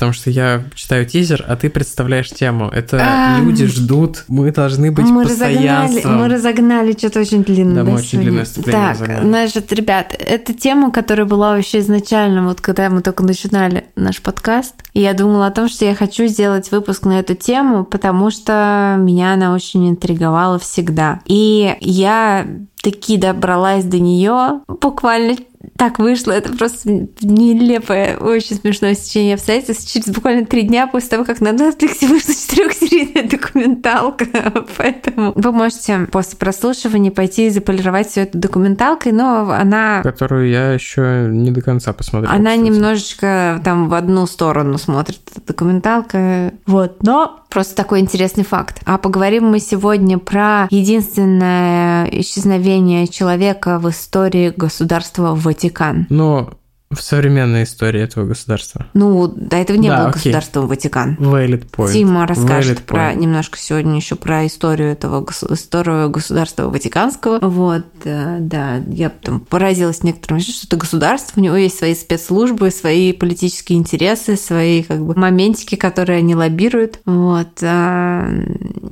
Потому 0.00 0.14
что 0.14 0.30
я 0.30 0.64
читаю 0.74 1.04
тизер, 1.04 1.44
а 1.46 1.56
ты 1.56 1.68
представляешь 1.68 2.30
тему. 2.30 2.70
Это 2.70 3.02
Ам. 3.02 3.44
люди 3.44 3.66
ждут, 3.66 4.24
мы 4.28 4.50
должны 4.50 4.90
быть 4.90 5.04
мы 5.04 5.24
разогнали, 5.24 6.02
мы 6.06 6.26
разогнали 6.26 6.92
что-то 6.92 7.20
очень 7.20 7.44
длинное. 7.44 7.84
Да, 7.84 7.90
мы 7.90 7.98
очень 7.98 8.20
длинное 8.20 8.46
Так, 8.46 8.94
разогнали. 8.94 9.26
значит, 9.26 9.70
ребят, 9.74 10.16
это 10.18 10.54
тема, 10.54 10.90
которая 10.90 11.26
была 11.26 11.54
вообще 11.54 11.80
изначально, 11.80 12.46
вот 12.46 12.62
когда 12.62 12.88
мы 12.88 13.02
только 13.02 13.24
начинали 13.24 13.88
наш 13.94 14.22
подкаст, 14.22 14.74
и 14.94 15.02
я 15.02 15.12
думала 15.12 15.48
о 15.48 15.50
том, 15.50 15.68
что 15.68 15.84
я 15.84 15.94
хочу 15.94 16.24
сделать 16.28 16.70
выпуск 16.70 17.04
на 17.04 17.20
эту 17.20 17.34
тему, 17.34 17.84
потому 17.84 18.30
что 18.30 18.96
меня 18.98 19.34
она 19.34 19.52
очень 19.52 19.86
интриговала 19.90 20.58
всегда. 20.58 21.20
И 21.26 21.76
я 21.82 22.46
таки 22.82 23.18
добралась 23.18 23.84
до 23.84 23.98
нее 23.98 24.60
буквально 24.66 25.36
так 25.80 25.98
вышло, 25.98 26.32
это 26.32 26.52
просто 26.52 27.08
нелепое, 27.22 28.18
очень 28.18 28.56
смешное 28.56 28.92
стечение 28.92 29.36
обстоятельств. 29.36 29.90
Через 29.90 30.08
буквально 30.08 30.44
три 30.44 30.60
дня 30.60 30.86
после 30.86 31.08
того, 31.08 31.24
как 31.24 31.40
на 31.40 31.48
Netflix 31.48 32.06
вышла 32.06 32.34
четырехсерийная 32.34 33.26
документалка. 33.26 34.26
Поэтому 34.76 35.32
вы 35.34 35.52
можете 35.52 36.00
после 36.12 36.36
прослушивания 36.36 37.10
пойти 37.10 37.46
и 37.46 37.50
заполировать 37.50 38.08
все 38.08 38.24
это 38.24 38.36
документалкой, 38.36 39.12
но 39.12 39.50
она 39.50 40.02
Которую 40.02 40.50
я 40.50 40.74
еще 40.74 41.28
не 41.30 41.50
до 41.50 41.62
конца 41.62 41.94
посмотрел. 41.94 42.30
она 42.30 42.50
кстати. 42.50 42.58
немножечко 42.58 43.62
там 43.64 43.88
в 43.88 43.94
одну 43.94 44.26
сторону 44.26 44.76
смотрит, 44.76 45.20
эта 45.34 45.46
документалка. 45.46 46.52
Вот, 46.66 47.02
но 47.02 47.40
просто 47.48 47.74
такой 47.74 48.00
интересный 48.00 48.44
факт. 48.44 48.80
А 48.84 48.98
поговорим 48.98 49.46
мы 49.46 49.60
сегодня 49.60 50.18
про 50.18 50.66
единственное 50.70 52.06
исчезновение 52.12 53.06
человека 53.08 53.78
в 53.78 53.88
истории 53.90 54.52
государства 54.54 55.34
Ватикан. 55.70 56.06
Но 56.10 56.54
в 56.90 57.00
современной 57.02 57.62
истории 57.62 58.00
этого 58.02 58.26
государства. 58.26 58.86
Ну, 58.94 59.28
до 59.28 59.56
этого 59.56 59.76
не 59.76 59.88
Да, 59.88 59.96
было 59.98 60.08
окей. 60.08 60.14
государством 60.32 60.66
Ватикан. 60.66 61.16
Valid 61.20 61.70
point. 61.70 61.92
Тима 61.92 62.26
расскажет 62.26 62.80
Valid 62.80 62.82
про 62.82 63.12
point. 63.12 63.18
немножко 63.20 63.58
сегодня 63.58 63.94
еще 63.94 64.16
про 64.16 64.44
историю 64.44 64.90
этого 64.90 65.24
историю 65.50 66.10
государства 66.10 66.64
Ватиканского. 66.68 67.38
Вот, 67.42 67.86
э, 68.02 68.38
да, 68.40 68.78
я 68.88 69.08
там 69.10 69.38
поразилась 69.38 70.02
некоторым, 70.02 70.40
что 70.40 70.66
это 70.66 70.76
государство, 70.76 71.38
у 71.38 71.42
него 71.44 71.54
есть 71.54 71.78
свои 71.78 71.94
спецслужбы, 71.94 72.72
свои 72.72 73.12
политические 73.12 73.78
интересы, 73.78 74.36
свои 74.36 74.82
как 74.82 75.00
бы 75.06 75.14
моментики, 75.14 75.76
которые 75.76 76.18
они 76.18 76.34
лоббируют. 76.34 76.98
Вот, 77.06 77.62
а, 77.62 78.28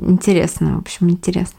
интересно, 0.06 0.76
в 0.76 0.78
общем, 0.78 1.10
интересно. 1.10 1.58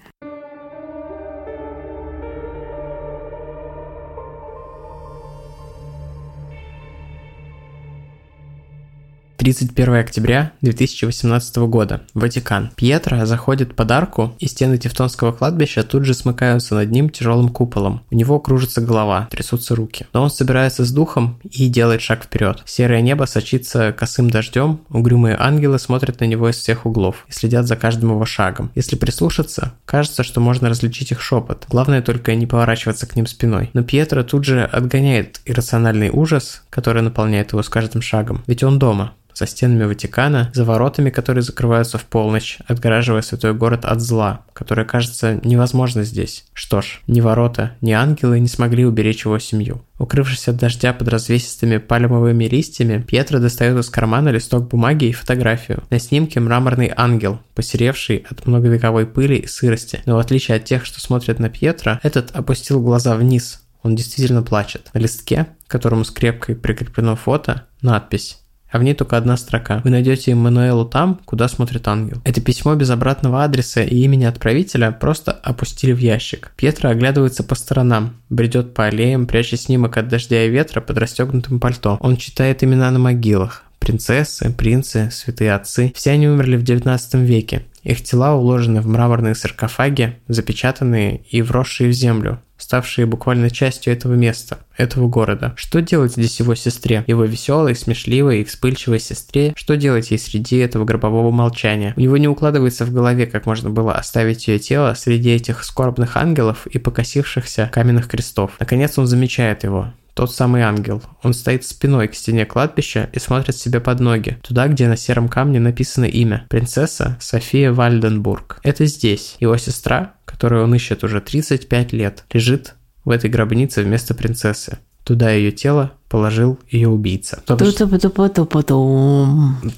31 9.40 9.94
октября 9.96 10.52
2018 10.60 11.56
года. 11.70 12.02
Ватикан. 12.14 12.72
Пьетро 12.76 13.26
заходит 13.26 13.74
под 13.74 13.90
арку, 13.90 14.36
и 14.38 14.48
стены 14.48 14.78
Тевтонского 14.78 15.32
кладбища 15.32 15.84
тут 15.84 16.04
же 16.04 16.14
смыкаются 16.14 16.76
над 16.76 16.92
ним 16.92 17.10
тяжелым 17.10 17.48
куполом. 17.48 18.02
У 18.12 18.16
него 18.16 18.42
кружится 18.42 18.82
голова, 18.82 19.30
трясутся 19.32 19.76
руки. 19.76 20.06
Но 20.12 20.24
он 20.24 20.30
собирается 20.30 20.84
с 20.84 20.92
духом 20.92 21.40
и 21.50 21.70
делает 21.70 22.02
шаг 22.02 22.26
вперед. 22.26 22.64
Серое 22.66 23.00
небо 23.00 23.24
сочится 23.24 23.94
косым 23.94 24.30
дождем, 24.30 24.82
угрюмые 24.90 25.38
ангелы 25.40 25.80
смотрят 25.80 26.20
на 26.20 26.26
него 26.26 26.50
из 26.50 26.58
всех 26.58 26.86
углов 26.86 27.26
и 27.30 27.32
следят 27.32 27.66
за 27.66 27.78
каждым 27.78 28.10
его 28.10 28.26
шагом. 28.26 28.72
Если 28.76 28.98
прислушаться, 28.98 29.72
кажется, 29.86 30.24
что 30.24 30.42
можно 30.42 30.68
различить 30.68 31.14
их 31.14 31.22
шепот. 31.22 31.66
Главное 31.70 32.02
только 32.02 32.36
не 32.36 32.46
поворачиваться 32.46 33.08
к 33.08 33.16
ним 33.16 33.26
спиной. 33.26 33.70
Но 33.72 33.84
Пьетро 33.84 34.22
тут 34.24 34.44
же 34.44 34.66
отгоняет 34.66 35.40
иррациональный 35.46 36.10
ужас, 36.10 36.64
который 36.70 37.02
наполняет 37.02 37.54
его 37.54 37.64
с 37.64 37.70
каждым 37.70 38.02
шагом. 38.02 38.44
Ведь 38.46 38.64
он 38.64 38.80
дома, 38.80 39.14
за 39.40 39.48
стенами 39.48 39.86
Ватикана, 39.86 40.52
за 40.54 40.66
воротами, 40.66 41.10
которые 41.10 41.44
закрываются 41.44 41.98
в 41.98 42.04
полночь, 42.04 42.60
отгораживая 42.68 43.22
святой 43.22 43.54
город 43.54 43.86
от 43.86 44.02
зла, 44.02 44.42
которое 44.54 44.86
кажется 44.86 45.40
невозможно 45.44 46.04
здесь. 46.04 46.46
Что 46.54 46.82
ж, 46.82 47.00
ни 47.08 47.22
ворота, 47.22 47.76
ни 47.80 47.92
ангелы 47.92 48.40
не 48.40 48.50
смогли 48.50 48.86
уберечь 48.86 49.24
его 49.24 49.40
семью. 49.40 49.82
Укрывшись 49.98 50.48
от 50.50 50.58
дождя 50.58 50.94
под 50.94 51.08
развесистыми 51.08 51.78
пальмовыми 51.78 52.46
листьями, 52.46 53.02
Пьетро 53.02 53.40
достает 53.40 53.78
из 53.78 53.90
кармана 53.90 54.30
листок 54.30 54.68
бумаги 54.68 55.06
и 55.06 55.14
фотографию. 55.14 55.84
На 55.90 56.00
снимке 56.00 56.42
мраморный 56.42 56.92
ангел, 56.96 57.40
посеревший 57.56 58.26
от 58.30 58.46
многовековой 58.46 59.06
пыли 59.06 59.38
и 59.38 59.48
сырости. 59.48 60.02
Но 60.06 60.16
в 60.16 60.20
отличие 60.20 60.58
от 60.58 60.66
тех, 60.66 60.86
что 60.86 61.00
смотрят 61.00 61.40
на 61.40 61.50
Пьетро, 61.50 62.00
этот 62.04 62.32
опустил 62.32 62.82
глаза 62.82 63.16
вниз. 63.16 63.62
Он 63.84 63.96
действительно 63.96 64.44
плачет. 64.44 64.90
На 64.94 65.00
листке, 65.00 65.48
к 65.68 65.72
которому 65.72 66.04
скрепкой 66.04 66.56
прикреплено 66.56 67.16
фото, 67.16 67.66
надпись 67.82 68.39
а 68.72 68.80
в 68.80 68.84
ней 68.84 68.94
только 68.94 69.18
одна 69.18 69.38
строка. 69.38 69.82
Вы 69.84 69.90
найдете 69.90 70.32
Эммануэлу 70.32 70.86
там, 70.86 71.20
куда 71.26 71.48
смотрит 71.48 71.88
ангел. 71.88 72.22
Это 72.24 72.42
письмо 72.42 72.76
без 72.76 72.90
обратного 72.90 73.44
адреса 73.44 73.82
и 73.82 73.98
имени 73.98 74.26
отправителя 74.26 74.92
просто 74.92 75.32
опустили 75.32 75.94
в 75.94 76.00
ящик. 76.00 76.52
Пьетро 76.56 76.90
оглядывается 76.90 77.44
по 77.44 77.56
сторонам, 77.56 78.18
бредет 78.30 78.74
по 78.74 78.86
аллеям, 78.86 79.28
пряча 79.28 79.58
снимок 79.58 79.98
от 79.98 80.08
дождя 80.08 80.44
и 80.44 80.50
ветра 80.50 80.82
под 80.82 80.98
расстегнутым 80.98 81.60
пальто. 81.60 81.98
Он 82.02 82.18
читает 82.18 82.64
имена 82.64 82.92
на 82.92 83.00
могилах. 83.00 83.64
Принцессы, 83.80 84.52
принцы, 84.52 85.10
святые 85.10 85.54
отцы. 85.54 85.94
Все 85.96 86.12
они 86.12 86.28
умерли 86.28 86.58
в 86.58 86.64
19 86.64 87.16
веке. 87.16 87.66
Их 87.84 88.04
тела 88.04 88.36
уложены 88.36 88.82
в 88.82 88.88
мраморные 88.88 89.36
саркофаги, 89.36 90.18
запечатанные 90.28 91.22
и 91.30 91.42
вросшие 91.42 91.90
в 91.90 91.94
землю, 91.94 92.42
ставшие 92.58 93.06
буквально 93.06 93.50
частью 93.50 93.94
этого 93.94 94.14
места, 94.14 94.60
этого 94.78 95.08
города. 95.08 95.54
Что 95.56 95.82
делать 95.82 96.14
здесь 96.14 96.40
его 96.40 96.56
сестре? 96.56 97.04
Его 97.08 97.24
веселой, 97.24 97.76
смешливой 97.76 98.42
и 98.42 98.44
вспыльчивой 98.44 99.00
сестре? 99.00 99.54
Что 99.56 99.78
делать 99.78 100.12
ей 100.12 100.18
среди 100.18 100.58
этого 100.58 100.86
гробового 100.86 101.32
молчания? 101.32 101.94
У 101.96 102.02
него 102.02 102.18
не 102.18 102.28
укладывается 102.28 102.86
в 102.86 102.94
голове, 102.94 103.26
как 103.26 103.46
можно 103.46 103.70
было 103.70 103.94
оставить 103.94 104.48
ее 104.48 104.60
тело 104.60 104.94
среди 104.96 105.32
этих 105.32 105.64
скорбных 105.64 106.18
ангелов 106.18 106.68
и 106.68 106.78
покосившихся 106.80 107.70
каменных 107.72 108.08
крестов. 108.08 108.52
Наконец 108.60 108.98
он 108.98 109.08
замечает 109.08 109.64
его. 109.64 109.94
Тот 110.14 110.34
самый 110.34 110.62
ангел. 110.62 111.02
Он 111.24 111.34
стоит 111.34 111.66
спиной 111.66 112.08
к 112.08 112.16
стене 112.16 112.46
кладбища 112.46 113.10
и 113.14 113.20
смотрит 113.20 113.56
себе 113.56 113.80
под 113.80 114.00
ноги, 114.00 114.38
туда, 114.42 114.68
где 114.68 114.88
на 114.88 114.98
сером 114.98 115.30
камне 115.30 115.60
написано 115.60 116.06
имя. 116.06 116.46
Принцесса 116.50 117.18
София 117.20 117.72
Вальденбург. 117.72 118.60
Это 118.64 118.86
здесь. 118.86 119.36
Его 119.40 119.58
сестра, 119.58 120.14
которую 120.26 120.64
он 120.64 120.76
ищет 120.76 121.04
уже 121.04 121.22
35 121.22 121.94
лет, 121.94 122.26
лежит 122.32 122.76
в 123.06 123.10
этой 123.12 123.30
гробнице 123.30 123.84
вместо 123.84 124.14
принцессы. 124.14 124.80
Туда 125.04 125.32
ее 125.32 125.52
тело 125.52 125.94
положил 126.10 126.58
ее 126.70 126.90
убийца. 126.90 127.42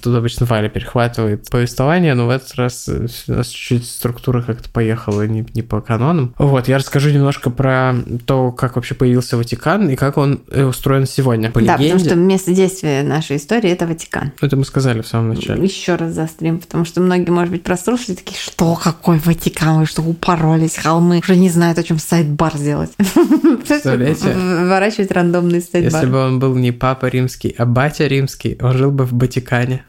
Тут 0.02 0.15
обычно 0.15 0.46
Валя 0.46 0.70
перехватывает 0.70 1.50
повествование, 1.50 2.13
но 2.13 2.28
в 2.28 2.30
этот 2.30 2.56
раз 2.56 2.88
э, 2.88 3.08
у 3.28 3.32
нас 3.34 3.48
чуть-чуть 3.48 3.86
структура 3.86 4.41
как-то 4.41 4.70
поехала 4.70 5.28
не, 5.28 5.46
не 5.54 5.62
по 5.62 5.82
канонам. 5.82 6.34
Вот, 6.38 6.70
я 6.70 6.78
расскажу 6.78 7.10
немножко 7.10 7.50
про 7.50 7.96
то, 8.26 8.52
как 8.54 8.78
вообще 8.78 8.96
появился 8.96 9.36
Ватикан 9.36 9.89
и 9.89 9.96
как 9.98 10.17
он 10.17 10.41
э, 10.50 10.63
устроен 10.63 11.06
сегодня. 11.06 11.52
По 11.52 11.60
да, 11.60 11.76
легенде... 11.76 11.94
потому 11.94 12.10
что 12.10 12.15
место 12.15 12.54
действия 12.54 13.04
нашей 13.04 13.36
истории– 13.36 13.70
это 13.72 13.86
Ватикан. 13.86 14.32
Это 14.39 14.56
мы 14.56 14.63
сказали 14.63 15.02
в 15.02 15.08
самом 15.08 15.30
начале. 15.30 15.62
Еще 15.62 15.96
раз 15.96 16.13
заострим, 16.13 16.60
потому 16.60 16.86
что 16.86 17.02
многие, 17.02 17.30
может 17.30 17.52
быть, 17.52 17.63
прослушали 17.63 18.15
такие, 18.15 18.38
что, 18.39 18.76
какой 18.76 19.20
Ватикан, 19.20 19.80
вы 19.80 19.86
что, 19.86 20.02
упоролись, 20.02 20.78
холмы, 20.78 21.20
уже 21.20 21.36
не 21.36 21.50
знают, 21.50 21.78
о 21.78 21.84
чем 21.84 22.00
sidebar 22.00 22.56
сделать. 22.56 22.91
Представляете? 23.67 24.34
Вворачивать 24.34 25.12
рандомный 25.12 25.62
sidebar. 25.62 26.02
Если 26.02 26.06
бы 26.06 26.21
он 26.28 26.40
был 26.40 26.56
не 26.56 26.72
папа 26.72 27.08
римский, 27.08 27.54
а 27.58 27.66
батя 27.66 28.08
римский, 28.08 28.58
он 28.62 28.78
жил 28.78 28.92
бы 28.92 29.06
в 29.06 29.14
Батикане. 29.14 29.84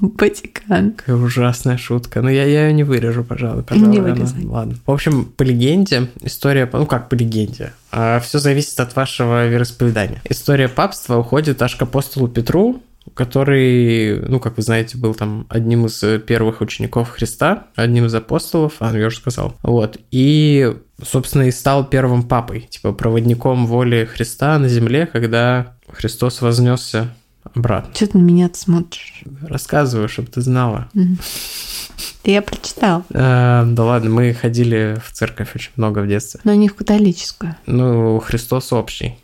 Батикан. 0.00 0.92
Какая 0.96 1.16
ужасная 1.16 1.76
шутка. 1.76 2.22
Но 2.22 2.30
я, 2.30 2.44
я 2.44 2.66
ее 2.66 2.72
не 2.72 2.84
вырежу, 2.84 3.24
пожалуй. 3.24 3.62
пожалуй 3.62 3.90
не 3.90 4.00
вырезай. 4.00 4.44
Ладно. 4.44 4.76
В 4.86 4.90
общем, 4.90 5.24
по 5.24 5.42
легенде, 5.42 6.08
история... 6.22 6.68
Ну, 6.72 6.86
как 6.86 7.08
по 7.08 7.14
легенде? 7.14 7.72
А, 7.92 8.20
все 8.20 8.38
зависит 8.38 8.78
от 8.80 8.94
вашего 8.96 9.46
вероисповедания. 9.46 10.20
История 10.28 10.68
папства 10.68 11.16
уходит 11.16 11.60
аж 11.62 11.76
к 11.76 11.82
апостолу 11.82 12.28
Петру, 12.28 12.82
который, 13.16 14.20
ну, 14.20 14.38
как 14.38 14.58
вы 14.58 14.62
знаете, 14.62 14.98
был 14.98 15.14
там 15.14 15.46
одним 15.48 15.86
из 15.86 16.04
первых 16.24 16.60
учеников 16.60 17.08
Христа, 17.08 17.68
одним 17.74 18.04
из 18.04 18.14
апостолов, 18.14 18.74
а, 18.78 18.96
я 18.96 19.06
уже 19.06 19.16
сказал. 19.16 19.54
Вот. 19.62 19.96
И, 20.10 20.76
собственно, 21.02 21.44
и 21.44 21.50
стал 21.50 21.88
первым 21.88 22.24
папой, 22.24 22.68
типа 22.68 22.92
проводником 22.92 23.66
воли 23.66 24.04
Христа 24.04 24.58
на 24.58 24.68
земле, 24.68 25.06
когда 25.06 25.76
Христос 25.88 26.42
вознесся 26.42 27.14
обратно. 27.54 27.94
Что 27.94 28.06
ты 28.08 28.18
на 28.18 28.22
меня 28.22 28.50
смотришь? 28.52 29.22
Рассказываю, 29.40 30.10
чтобы 30.10 30.28
ты 30.28 30.42
знала. 30.42 30.90
Я 32.22 32.42
прочитал. 32.42 33.04
А, 33.14 33.64
да 33.64 33.84
ладно, 33.84 34.10
мы 34.10 34.34
ходили 34.34 35.00
в 35.02 35.12
церковь 35.12 35.54
очень 35.54 35.70
много 35.76 36.00
в 36.00 36.06
детстве. 36.08 36.40
Но 36.44 36.52
не 36.52 36.68
в 36.68 36.74
католическую. 36.74 37.56
Ну, 37.64 38.20
Христос 38.20 38.74
общий 38.74 39.16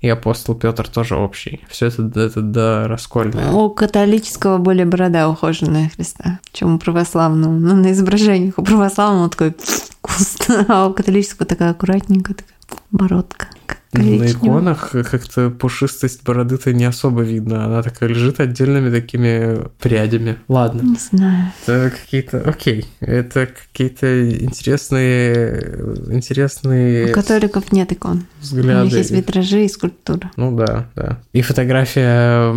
и 0.00 0.08
апостол 0.08 0.54
Петр 0.54 0.88
тоже 0.88 1.16
общий. 1.16 1.60
Все 1.68 1.86
это, 1.86 2.20
это 2.20 2.40
да, 2.40 2.88
раскольное. 2.88 3.52
У 3.52 3.70
католического 3.70 4.58
более 4.58 4.86
борода 4.86 5.28
ухоженная 5.28 5.90
Христа, 5.94 6.40
чем 6.52 6.74
у 6.74 6.78
православного. 6.78 7.52
Ну, 7.52 7.76
на 7.76 7.92
изображениях 7.92 8.54
у 8.58 8.62
православного 8.62 9.30
такой 9.30 9.54
куст, 10.00 10.48
а 10.68 10.86
у 10.86 10.92
католического 10.92 11.46
такая 11.46 11.70
аккуратненькая 11.70 12.36
такая 12.36 12.82
бородка. 12.90 13.48
На 13.92 14.30
иконах 14.30 14.90
как-то 14.90 15.50
пушистость 15.50 16.22
бороды-то 16.22 16.72
не 16.72 16.84
особо 16.84 17.22
видно. 17.22 17.64
Она 17.64 17.82
такая 17.82 18.08
лежит 18.10 18.38
отдельными 18.38 18.90
такими 18.90 19.66
прядями. 19.80 20.36
Ладно. 20.48 20.82
Не 20.82 20.96
знаю. 20.96 21.52
Это 21.66 21.90
какие-то... 21.90 22.38
Окей. 22.40 22.86
Это 23.00 23.46
какие-то 23.46 24.30
интересные... 24.30 25.78
Интересные... 26.10 27.10
У 27.10 27.12
католиков 27.14 27.72
нет 27.72 27.90
икон. 27.92 28.26
Взгляды. 28.40 28.80
У 28.80 28.84
них 28.84 28.94
есть 28.94 29.10
витражи 29.10 29.64
и 29.64 29.68
скульптура. 29.68 30.30
Ну 30.36 30.54
да, 30.56 30.86
да. 30.94 31.18
И 31.32 31.40
фотография 31.40 32.52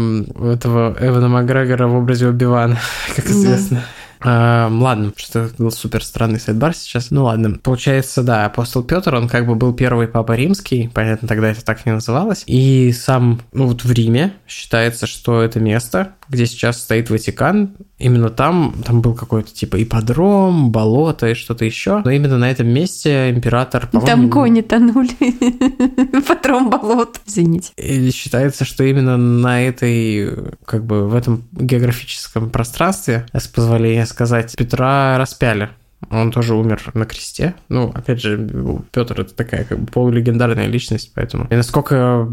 этого 0.54 0.98
Эвана 1.00 1.30
Макгрегора 1.30 1.88
в 1.88 1.96
образе 1.96 2.28
Оби-Вана, 2.28 2.78
как 3.16 3.26
известно. 3.26 3.78
Да. 3.78 4.01
А, 4.24 4.70
ладно, 4.72 5.14
что 5.16 5.40
это 5.40 5.56
был 5.58 5.72
супер 5.72 6.04
странный 6.04 6.40
сайт-бар 6.40 6.76
сейчас. 6.76 7.12
Ну 7.12 7.26
ладно, 7.26 7.58
получается, 7.58 8.24
да, 8.24 8.46
апостол 8.46 8.84
Петр, 8.84 9.16
он 9.16 9.28
как 9.28 9.48
бы 9.48 9.56
был 9.56 9.74
первый 9.74 10.08
папа 10.08 10.34
римский, 10.34 10.90
понятно, 10.94 11.28
тогда 11.28 11.50
это 11.50 11.64
так 11.64 11.86
не 11.86 11.92
называлось. 11.92 12.44
И 12.46 12.92
сам, 12.92 13.42
ну 13.52 13.68
вот 13.68 13.84
в 13.84 13.92
Риме 13.92 14.34
считается, 14.48 15.08
что 15.08 15.42
это 15.42 15.60
место, 15.60 16.16
где 16.32 16.46
сейчас 16.46 16.82
стоит 16.82 17.10
Ватикан, 17.10 17.76
именно 17.98 18.30
там, 18.30 18.74
там 18.86 19.02
был 19.02 19.14
какой-то 19.14 19.54
типа 19.54 19.84
ипподром, 19.84 20.72
болото 20.72 21.28
и 21.28 21.34
что-то 21.34 21.66
еще. 21.66 22.02
Но 22.06 22.10
именно 22.10 22.38
на 22.38 22.50
этом 22.50 22.68
месте 22.68 23.30
император, 23.30 23.88
Там 23.88 24.30
кони 24.30 24.62
тонули. 24.62 25.12
Ипподром, 26.18 26.70
болото. 26.70 27.20
Извините. 27.26 27.74
И 27.76 28.10
считается, 28.12 28.64
что 28.64 28.86
именно 28.86 29.18
на 29.18 29.62
этой, 29.62 30.56
как 30.66 30.86
бы 30.86 31.08
в 31.10 31.16
этом 31.16 31.44
географическом 31.52 32.50
пространстве, 32.50 33.26
с 33.34 33.48
позволения 33.48 34.06
сказать, 34.06 34.56
Петра 34.56 35.18
распяли. 35.18 35.70
Он 36.10 36.32
тоже 36.32 36.56
умер 36.56 36.92
на 36.94 37.06
кресте. 37.06 37.56
Ну, 37.70 37.92
опять 37.94 38.22
же, 38.22 38.50
Петр 38.92 39.22
это 39.22 39.36
такая 39.36 39.66
как 39.66 39.80
бы 39.80 39.86
полулегендарная 39.86 40.68
личность, 40.68 41.12
поэтому. 41.14 41.48
И 41.50 41.56
насколько 41.56 42.28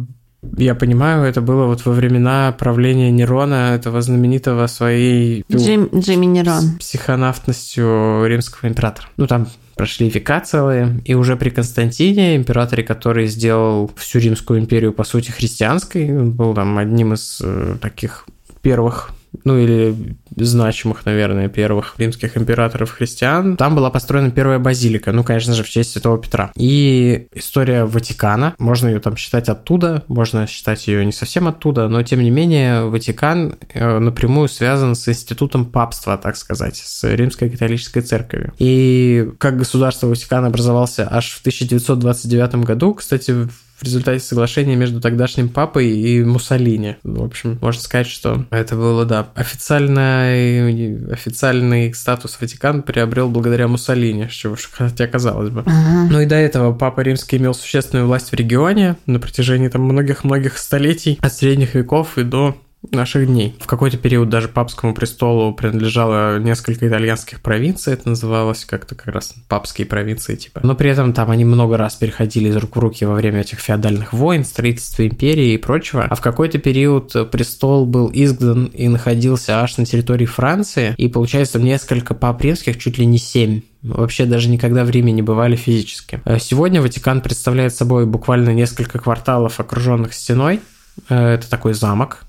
я 0.57 0.75
понимаю, 0.75 1.25
это 1.25 1.41
было 1.41 1.67
вот 1.67 1.85
во 1.85 1.93
времена 1.93 2.55
правления 2.59 3.11
Нерона, 3.11 3.75
этого 3.75 4.01
знаменитого 4.03 4.67
своей... 4.69 5.45
Джим, 5.51 5.89
Джимми 5.95 6.27
Нерон. 6.27 6.79
Психонавтностью 6.79 8.25
римского 8.27 8.69
императора. 8.69 9.09
Ну, 9.17 9.27
там 9.27 9.49
прошли 9.75 10.09
века 10.09 10.41
целые, 10.41 11.01
и 11.05 11.15
уже 11.15 11.37
при 11.37 11.51
Константине, 11.51 12.37
императоре, 12.37 12.83
который 12.83 13.27
сделал 13.27 13.91
всю 13.97 14.19
Римскую 14.19 14.61
империю, 14.61 14.93
по 14.93 15.05
сути, 15.05 15.31
христианской, 15.31 16.17
он 16.17 16.33
был 16.33 16.55
там 16.55 16.79
одним 16.79 17.15
из 17.15 17.41
э, 17.43 17.77
таких 17.81 18.27
первых 18.63 19.11
ну 19.45 19.59
или 19.59 19.95
значимых, 20.37 21.05
наверное, 21.05 21.49
первых 21.49 21.95
римских 21.99 22.37
императоров 22.37 22.91
христиан, 22.91 23.57
там 23.57 23.75
была 23.75 23.91
построена 23.91 24.31
первая 24.31 24.59
базилика, 24.59 25.13
ну, 25.13 25.25
конечно 25.25 25.55
же, 25.55 25.63
в 25.63 25.69
честь 25.69 25.93
Святого 25.93 26.19
Петра. 26.19 26.53
И 26.55 27.29
история 27.33 27.85
Ватикана, 27.85 28.55
можно 28.59 28.89
ее 28.89 29.01
там 29.01 29.17
считать 29.17 29.49
оттуда, 29.49 30.05
можно 30.09 30.47
считать 30.47 30.87
ее 30.87 31.05
не 31.05 31.13
совсем 31.13 31.49
оттуда, 31.49 31.89
но 31.89 32.03
тем 32.03 32.21
не 32.21 32.31
менее 32.31 32.85
Ватикан 32.85 33.57
э, 33.73 33.99
напрямую 33.99 34.49
связан 34.49 34.95
с 34.95 35.09
институтом 35.09 35.67
папства, 35.67 36.19
так 36.19 36.37
сказать, 36.37 36.77
с 36.77 37.05
римской 37.05 37.51
католической 37.51 38.01
церковью. 38.01 38.53
И 38.59 39.31
как 39.39 39.57
государство 39.59 40.07
Ватикан 40.07 40.45
образовался 40.45 41.09
аж 41.11 41.33
в 41.33 41.41
1929 41.41 42.65
году, 42.65 42.95
кстати, 42.95 43.49
в 43.79 43.83
результате 43.85 44.21
соглашения 44.21 44.75
между 44.75 45.01
тогдашним 45.01 45.49
папой 45.49 45.89
и 45.89 46.25
Муссолини. 46.25 46.97
В 47.05 47.23
общем, 47.23 47.59
можно 47.61 47.81
сказать, 47.81 48.09
что 48.09 48.45
это 48.51 48.75
было, 48.75 49.05
да, 49.05 49.29
официальный, 49.35 51.13
официальный 51.13 51.95
статус 51.95 52.39
Ватикан 52.41 52.83
приобрел 52.83 53.29
благодаря 53.29 53.69
Муссолини, 53.69 54.29
уж 54.45 54.71
хотя 54.73 55.07
казалось 55.07 55.51
бы. 55.51 55.61
Uh-huh. 55.61 56.09
Ну 56.11 56.21
и 56.21 56.27
до 56.27 56.35
этого 56.35 56.73
Папа 56.73 57.03
Римский 57.03 57.37
имел 57.37 57.55
существенную 57.55 58.07
власть 58.07 58.31
в 58.31 58.35
регионе 58.35 58.97
на 59.07 59.21
протяжении 59.21 59.69
там 59.69 59.83
многих-многих 59.83 60.59
столетий, 60.59 61.19
от 61.21 61.33
средних 61.33 61.75
веков 61.75 62.19
и 62.19 62.25
до 62.25 62.57
наших 62.91 63.27
дней. 63.27 63.57
В 63.61 63.67
какой-то 63.67 63.97
период 63.97 64.29
даже 64.29 64.49
папскому 64.49 64.95
престолу 64.95 65.53
принадлежало 65.53 66.39
несколько 66.39 66.89
итальянских 66.89 67.41
провинций, 67.41 67.93
это 67.93 68.09
называлось 68.09 68.65
как-то 68.65 68.95
как 68.95 69.13
раз 69.13 69.35
папские 69.49 69.87
провинции 69.87 70.37
типа. 70.37 70.61
Но 70.63 70.75
при 70.75 70.91
этом 70.91 71.13
там 71.13 71.31
они 71.31 71.45
много 71.45 71.77
раз 71.77 71.97
переходили 71.97 72.49
из 72.49 72.57
рук 72.57 72.77
в 72.77 72.79
руки 72.79 73.05
во 73.05 73.15
время 73.15 73.41
этих 73.41 73.59
феодальных 73.59 74.13
войн, 74.13 74.45
строительства 74.45 75.07
империи 75.07 75.55
и 75.55 75.59
прочего. 75.59 76.05
А 76.09 76.15
в 76.15 76.21
какой-то 76.21 76.59
период 76.59 77.31
престол 77.31 77.85
был 77.85 78.11
изгнан 78.13 78.67
и 78.67 78.89
находился 78.89 79.61
аж 79.61 79.77
на 79.77 79.85
территории 79.85 80.27
Франции, 80.27 80.95
и 80.97 81.09
получается 81.09 81.59
несколько 81.59 82.15
пап 82.15 82.43
римских, 82.43 82.79
чуть 82.79 82.99
ли 82.99 83.07
не 83.07 83.19
семь 83.19 83.63
вообще 83.81 84.25
даже 84.25 84.49
никогда 84.49 84.85
в 84.85 84.91
Риме 84.91 85.13
не 85.13 85.23
бывали 85.23 85.55
физически. 85.55 86.21
Сегодня 86.41 86.83
Ватикан 86.83 87.21
представляет 87.21 87.75
собой 87.75 88.07
буквально 88.07 88.51
несколько 88.51 88.99
кварталов, 88.99 89.61
окруженных 89.61 90.15
стеной. 90.15 90.61
Э, 91.09 91.35
это 91.35 91.49
такой 91.49 91.75
замок, 91.75 92.25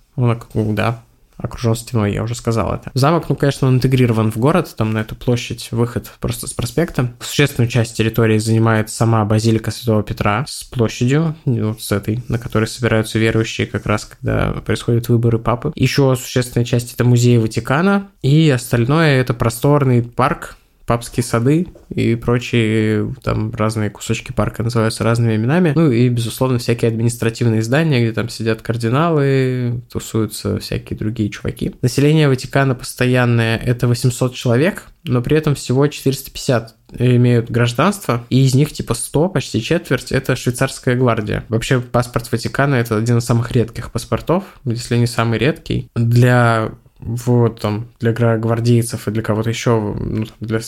он, 0.54 0.76
да, 0.76 1.02
окружен 1.40 1.76
стеной, 1.76 2.14
я 2.14 2.24
уже 2.24 2.36
сказал 2.36 2.74
это. 2.74 2.92
Замок, 2.94 3.30
ну, 3.30 3.36
конечно, 3.36 3.68
он 3.68 3.76
интегрирован 3.76 4.32
в 4.32 4.38
город, 4.38 4.74
там 4.76 4.92
на 4.92 5.00
эту 5.00 5.16
площадь 5.16 5.70
выход 5.72 6.12
просто 6.20 6.48
с 6.48 6.54
проспекта. 6.54 7.14
Существенную 7.22 7.70
часть 7.70 7.96
территории 7.96 8.38
занимает 8.38 8.90
сама 8.90 9.24
базилика 9.26 9.72
Святого 9.72 10.04
Петра 10.04 10.46
с 10.48 10.64
площадью, 10.66 11.36
вот 11.46 11.82
с 11.82 11.92
этой, 11.92 12.24
на 12.28 12.38
которой 12.38 12.66
собираются 12.66 13.20
верующие 13.20 13.68
как 13.68 13.86
раз, 13.86 14.06
когда 14.06 14.52
происходят 14.66 15.08
выборы 15.08 15.40
папы. 15.40 15.72
Еще 15.76 16.16
существенная 16.16 16.66
часть 16.66 16.94
это 16.94 17.06
музей 17.06 17.38
Ватикана, 17.38 18.10
и 18.22 18.50
остальное 18.50 19.22
это 19.22 19.34
просторный 19.34 20.04
парк, 20.04 20.58
папские 20.90 21.24
сады 21.24 21.68
и 21.90 22.16
прочие 22.16 23.14
там 23.22 23.54
разные 23.54 23.92
кусочки 23.92 24.32
парка 24.32 24.64
называются 24.64 25.04
разными 25.04 25.36
именами. 25.36 25.74
Ну 25.76 25.92
и, 25.92 26.10
безусловно, 26.10 26.58
всякие 26.58 26.90
административные 26.90 27.62
здания, 27.62 28.02
где 28.02 28.12
там 28.12 28.28
сидят 28.28 28.64
кардиналы, 28.64 29.84
тусуются 29.92 30.58
всякие 30.58 30.98
другие 30.98 31.30
чуваки. 31.30 31.76
Население 31.84 32.28
Ватикана 32.28 32.74
постоянное– 32.74 33.56
это 33.64 33.88
800 33.88 34.34
человек, 34.34 34.86
но 35.04 35.22
при 35.22 35.38
этом 35.38 35.54
всего 35.54 35.86
450 35.86 36.76
имеют 36.98 37.52
гражданство, 37.52 38.26
и 38.32 38.44
из 38.44 38.56
них 38.56 38.74
типа 38.74 38.96
100, 38.96 39.30
почти 39.30 39.62
четверть, 39.62 40.12
это 40.12 40.36
швейцарская 40.36 40.96
гвардия. 40.96 41.46
Вообще 41.50 41.82
паспорт 41.82 42.32
Ватикана 42.32 42.74
это 42.74 42.98
один 42.98 43.20
из 43.20 43.26
самых 43.26 43.52
редких 43.52 43.92
паспортов, 43.92 44.44
если 44.66 44.98
не 44.98 45.06
самый 45.06 45.38
редкий. 45.38 45.92
Для 45.96 46.72
вот 47.00 47.62
там 47.62 47.88
для 48.00 48.12
гвардейцев 48.14 49.08
и 49.08 49.12
для 49.12 49.22
кого-то 49.22 49.50
еще, 49.50 49.80
ну, 49.80 50.26
для 50.40 50.60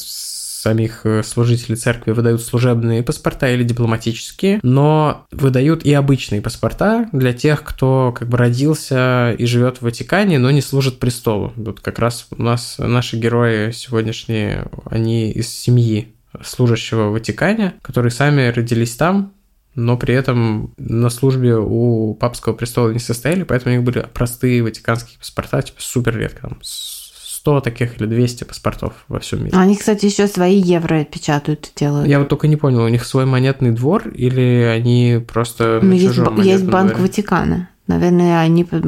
самих 0.62 1.06
э, 1.06 1.24
служителей 1.24 1.76
церкви 1.76 2.12
выдают 2.12 2.41
служебные 2.41 3.04
паспорта 3.04 3.50
или 3.52 3.63
дипломатические, 3.63 4.60
но 4.62 5.26
выдают 5.32 5.84
и 5.84 5.94
обычные 5.94 6.41
паспорта 6.41 7.10
для 7.12 7.34
тех, 7.34 7.63
кто 7.63 8.13
как 8.17 8.30
бы 8.30 8.38
родился 8.38 9.34
и 9.38 9.46
живет 9.46 9.78
в 9.78 9.82
Ватикане, 9.82 10.38
но 10.38 10.52
не 10.52 10.62
служит 10.62 11.00
престолу. 11.00 11.54
Вот 11.56 11.80
как 11.80 12.00
раз 12.00 12.28
у 12.32 12.41
нас 12.41 12.76
наши 12.78 13.17
герои 13.17 13.72
сегодняшние, 13.72 14.67
они 14.86 15.32
из 15.32 15.50
семьи 15.50 16.13
служащего 16.44 17.10
в 17.10 17.13
Ватикане, 17.13 17.74
которые 17.82 18.12
сами 18.12 18.48
родились 18.50 18.96
там, 18.96 19.34
но 19.76 19.98
при 19.98 20.14
этом 20.14 20.74
на 20.78 21.10
службе 21.10 21.58
у 21.58 22.14
папского 22.14 22.54
престола 22.54 22.90
не 22.90 23.00
состояли, 23.00 23.44
поэтому 23.44 23.74
у 23.74 23.78
них 23.78 23.86
были 23.86 24.06
простые 24.14 24.64
ватиканские 24.64 25.18
паспорта, 25.18 25.62
типа 25.62 25.82
супер 25.82 26.18
редко, 26.18 26.42
там 26.50 26.58
100 26.62 27.62
таких 27.62 28.00
или 28.00 28.06
200 28.08 28.44
паспортов 28.44 28.94
во 29.08 29.20
всем 29.20 29.44
мире. 29.44 29.58
Они, 29.58 29.76
кстати, 29.76 30.06
еще 30.06 30.28
свои 30.28 30.60
евро 30.60 31.04
печатают 31.04 31.68
и 31.68 31.80
делают. 31.80 32.08
Я 32.08 32.20
вот 32.20 32.30
только 32.30 32.48
не 32.48 32.56
понял, 32.56 32.84
у 32.84 32.88
них 32.88 33.04
свой 33.06 33.26
монетный 33.26 33.72
двор 33.72 34.10
или 34.10 34.70
они 34.72 35.20
просто 35.26 35.80
ну, 35.82 35.94
есть, 35.94 36.20
есть 36.44 36.66
Банк 36.66 36.92
дворе? 36.92 37.04
Ватикана. 37.04 37.70
Наверное, 37.88 38.40
они 38.40 38.64
по, 38.64 38.80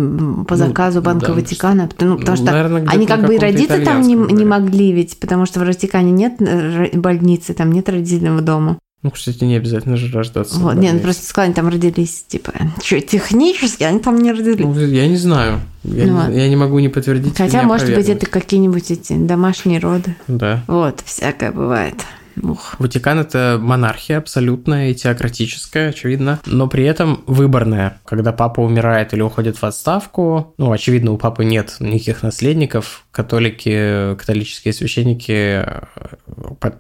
по 0.47 0.55
заказу 0.55 0.99
ну, 0.99 1.05
Банка 1.05 1.27
да, 1.27 1.33
Ватикана, 1.33 1.89
ну, 1.99 2.17
потому 2.17 2.37
что 2.37 2.45
Наверное, 2.45 2.85
они 2.87 3.07
как 3.07 3.25
бы 3.25 3.35
и 3.35 3.39
родиться 3.39 3.83
там 3.83 4.01
не, 4.01 4.13
не 4.13 4.45
могли 4.45 4.91
ведь, 4.91 5.19
потому 5.19 5.45
что 5.45 5.59
в 5.59 5.65
Ватикане 5.65 6.11
нет 6.11 6.35
э, 6.39 6.97
больницы, 6.97 7.53
там 7.53 7.71
нет 7.71 7.89
родильного 7.89 8.41
дома. 8.41 8.77
Ну, 9.03 9.11
кстати, 9.11 9.43
не 9.43 9.57
обязательно 9.57 9.97
же 9.97 10.11
рождаться. 10.13 10.57
Вот, 10.59 10.75
нет, 10.75 10.93
ну 10.93 10.99
просто 11.01 11.25
сказали, 11.25 11.47
они 11.47 11.55
там 11.55 11.67
родились, 11.67 12.23
типа, 12.25 12.53
что, 12.81 13.01
технически 13.01 13.83
они 13.83 13.99
там 13.99 14.17
не 14.17 14.31
родились? 14.31 14.65
Ну, 14.65 14.79
я 14.79 15.07
не 15.07 15.17
знаю. 15.17 15.59
Я, 15.83 16.05
ну, 16.05 16.29
не, 16.29 16.37
я 16.37 16.47
не 16.47 16.55
могу 16.55 16.79
не 16.79 16.87
подтвердить. 16.87 17.37
Хотя, 17.37 17.63
может 17.63 17.93
быть, 17.93 18.07
это 18.07 18.25
какие-нибудь 18.25 18.91
эти 18.91 19.17
домашние 19.17 19.79
роды. 19.79 20.15
Да. 20.29 20.63
Вот, 20.67 21.01
всякое 21.05 21.51
бывает. 21.51 21.95
Ух. 22.41 22.75
Ватикан 22.79 23.19
это 23.19 23.59
монархия 23.61 24.17
абсолютная 24.17 24.89
и 24.89 24.95
теократическая, 24.95 25.89
очевидно, 25.89 26.39
но 26.45 26.67
при 26.67 26.83
этом 26.83 27.23
выборная. 27.27 27.99
Когда 28.05 28.31
папа 28.31 28.61
умирает 28.61 29.13
или 29.13 29.21
уходит 29.21 29.57
в 29.57 29.63
отставку, 29.63 30.53
ну, 30.57 30.71
очевидно, 30.71 31.11
у 31.11 31.17
папы 31.17 31.45
нет 31.45 31.75
никаких 31.79 32.23
наследников, 32.23 33.05
католики, 33.11 34.15
католические 34.15 34.73
священники, 34.73 35.63
э, 35.63 35.81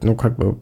ну, 0.01 0.15
как 0.15 0.37
бы 0.37 0.57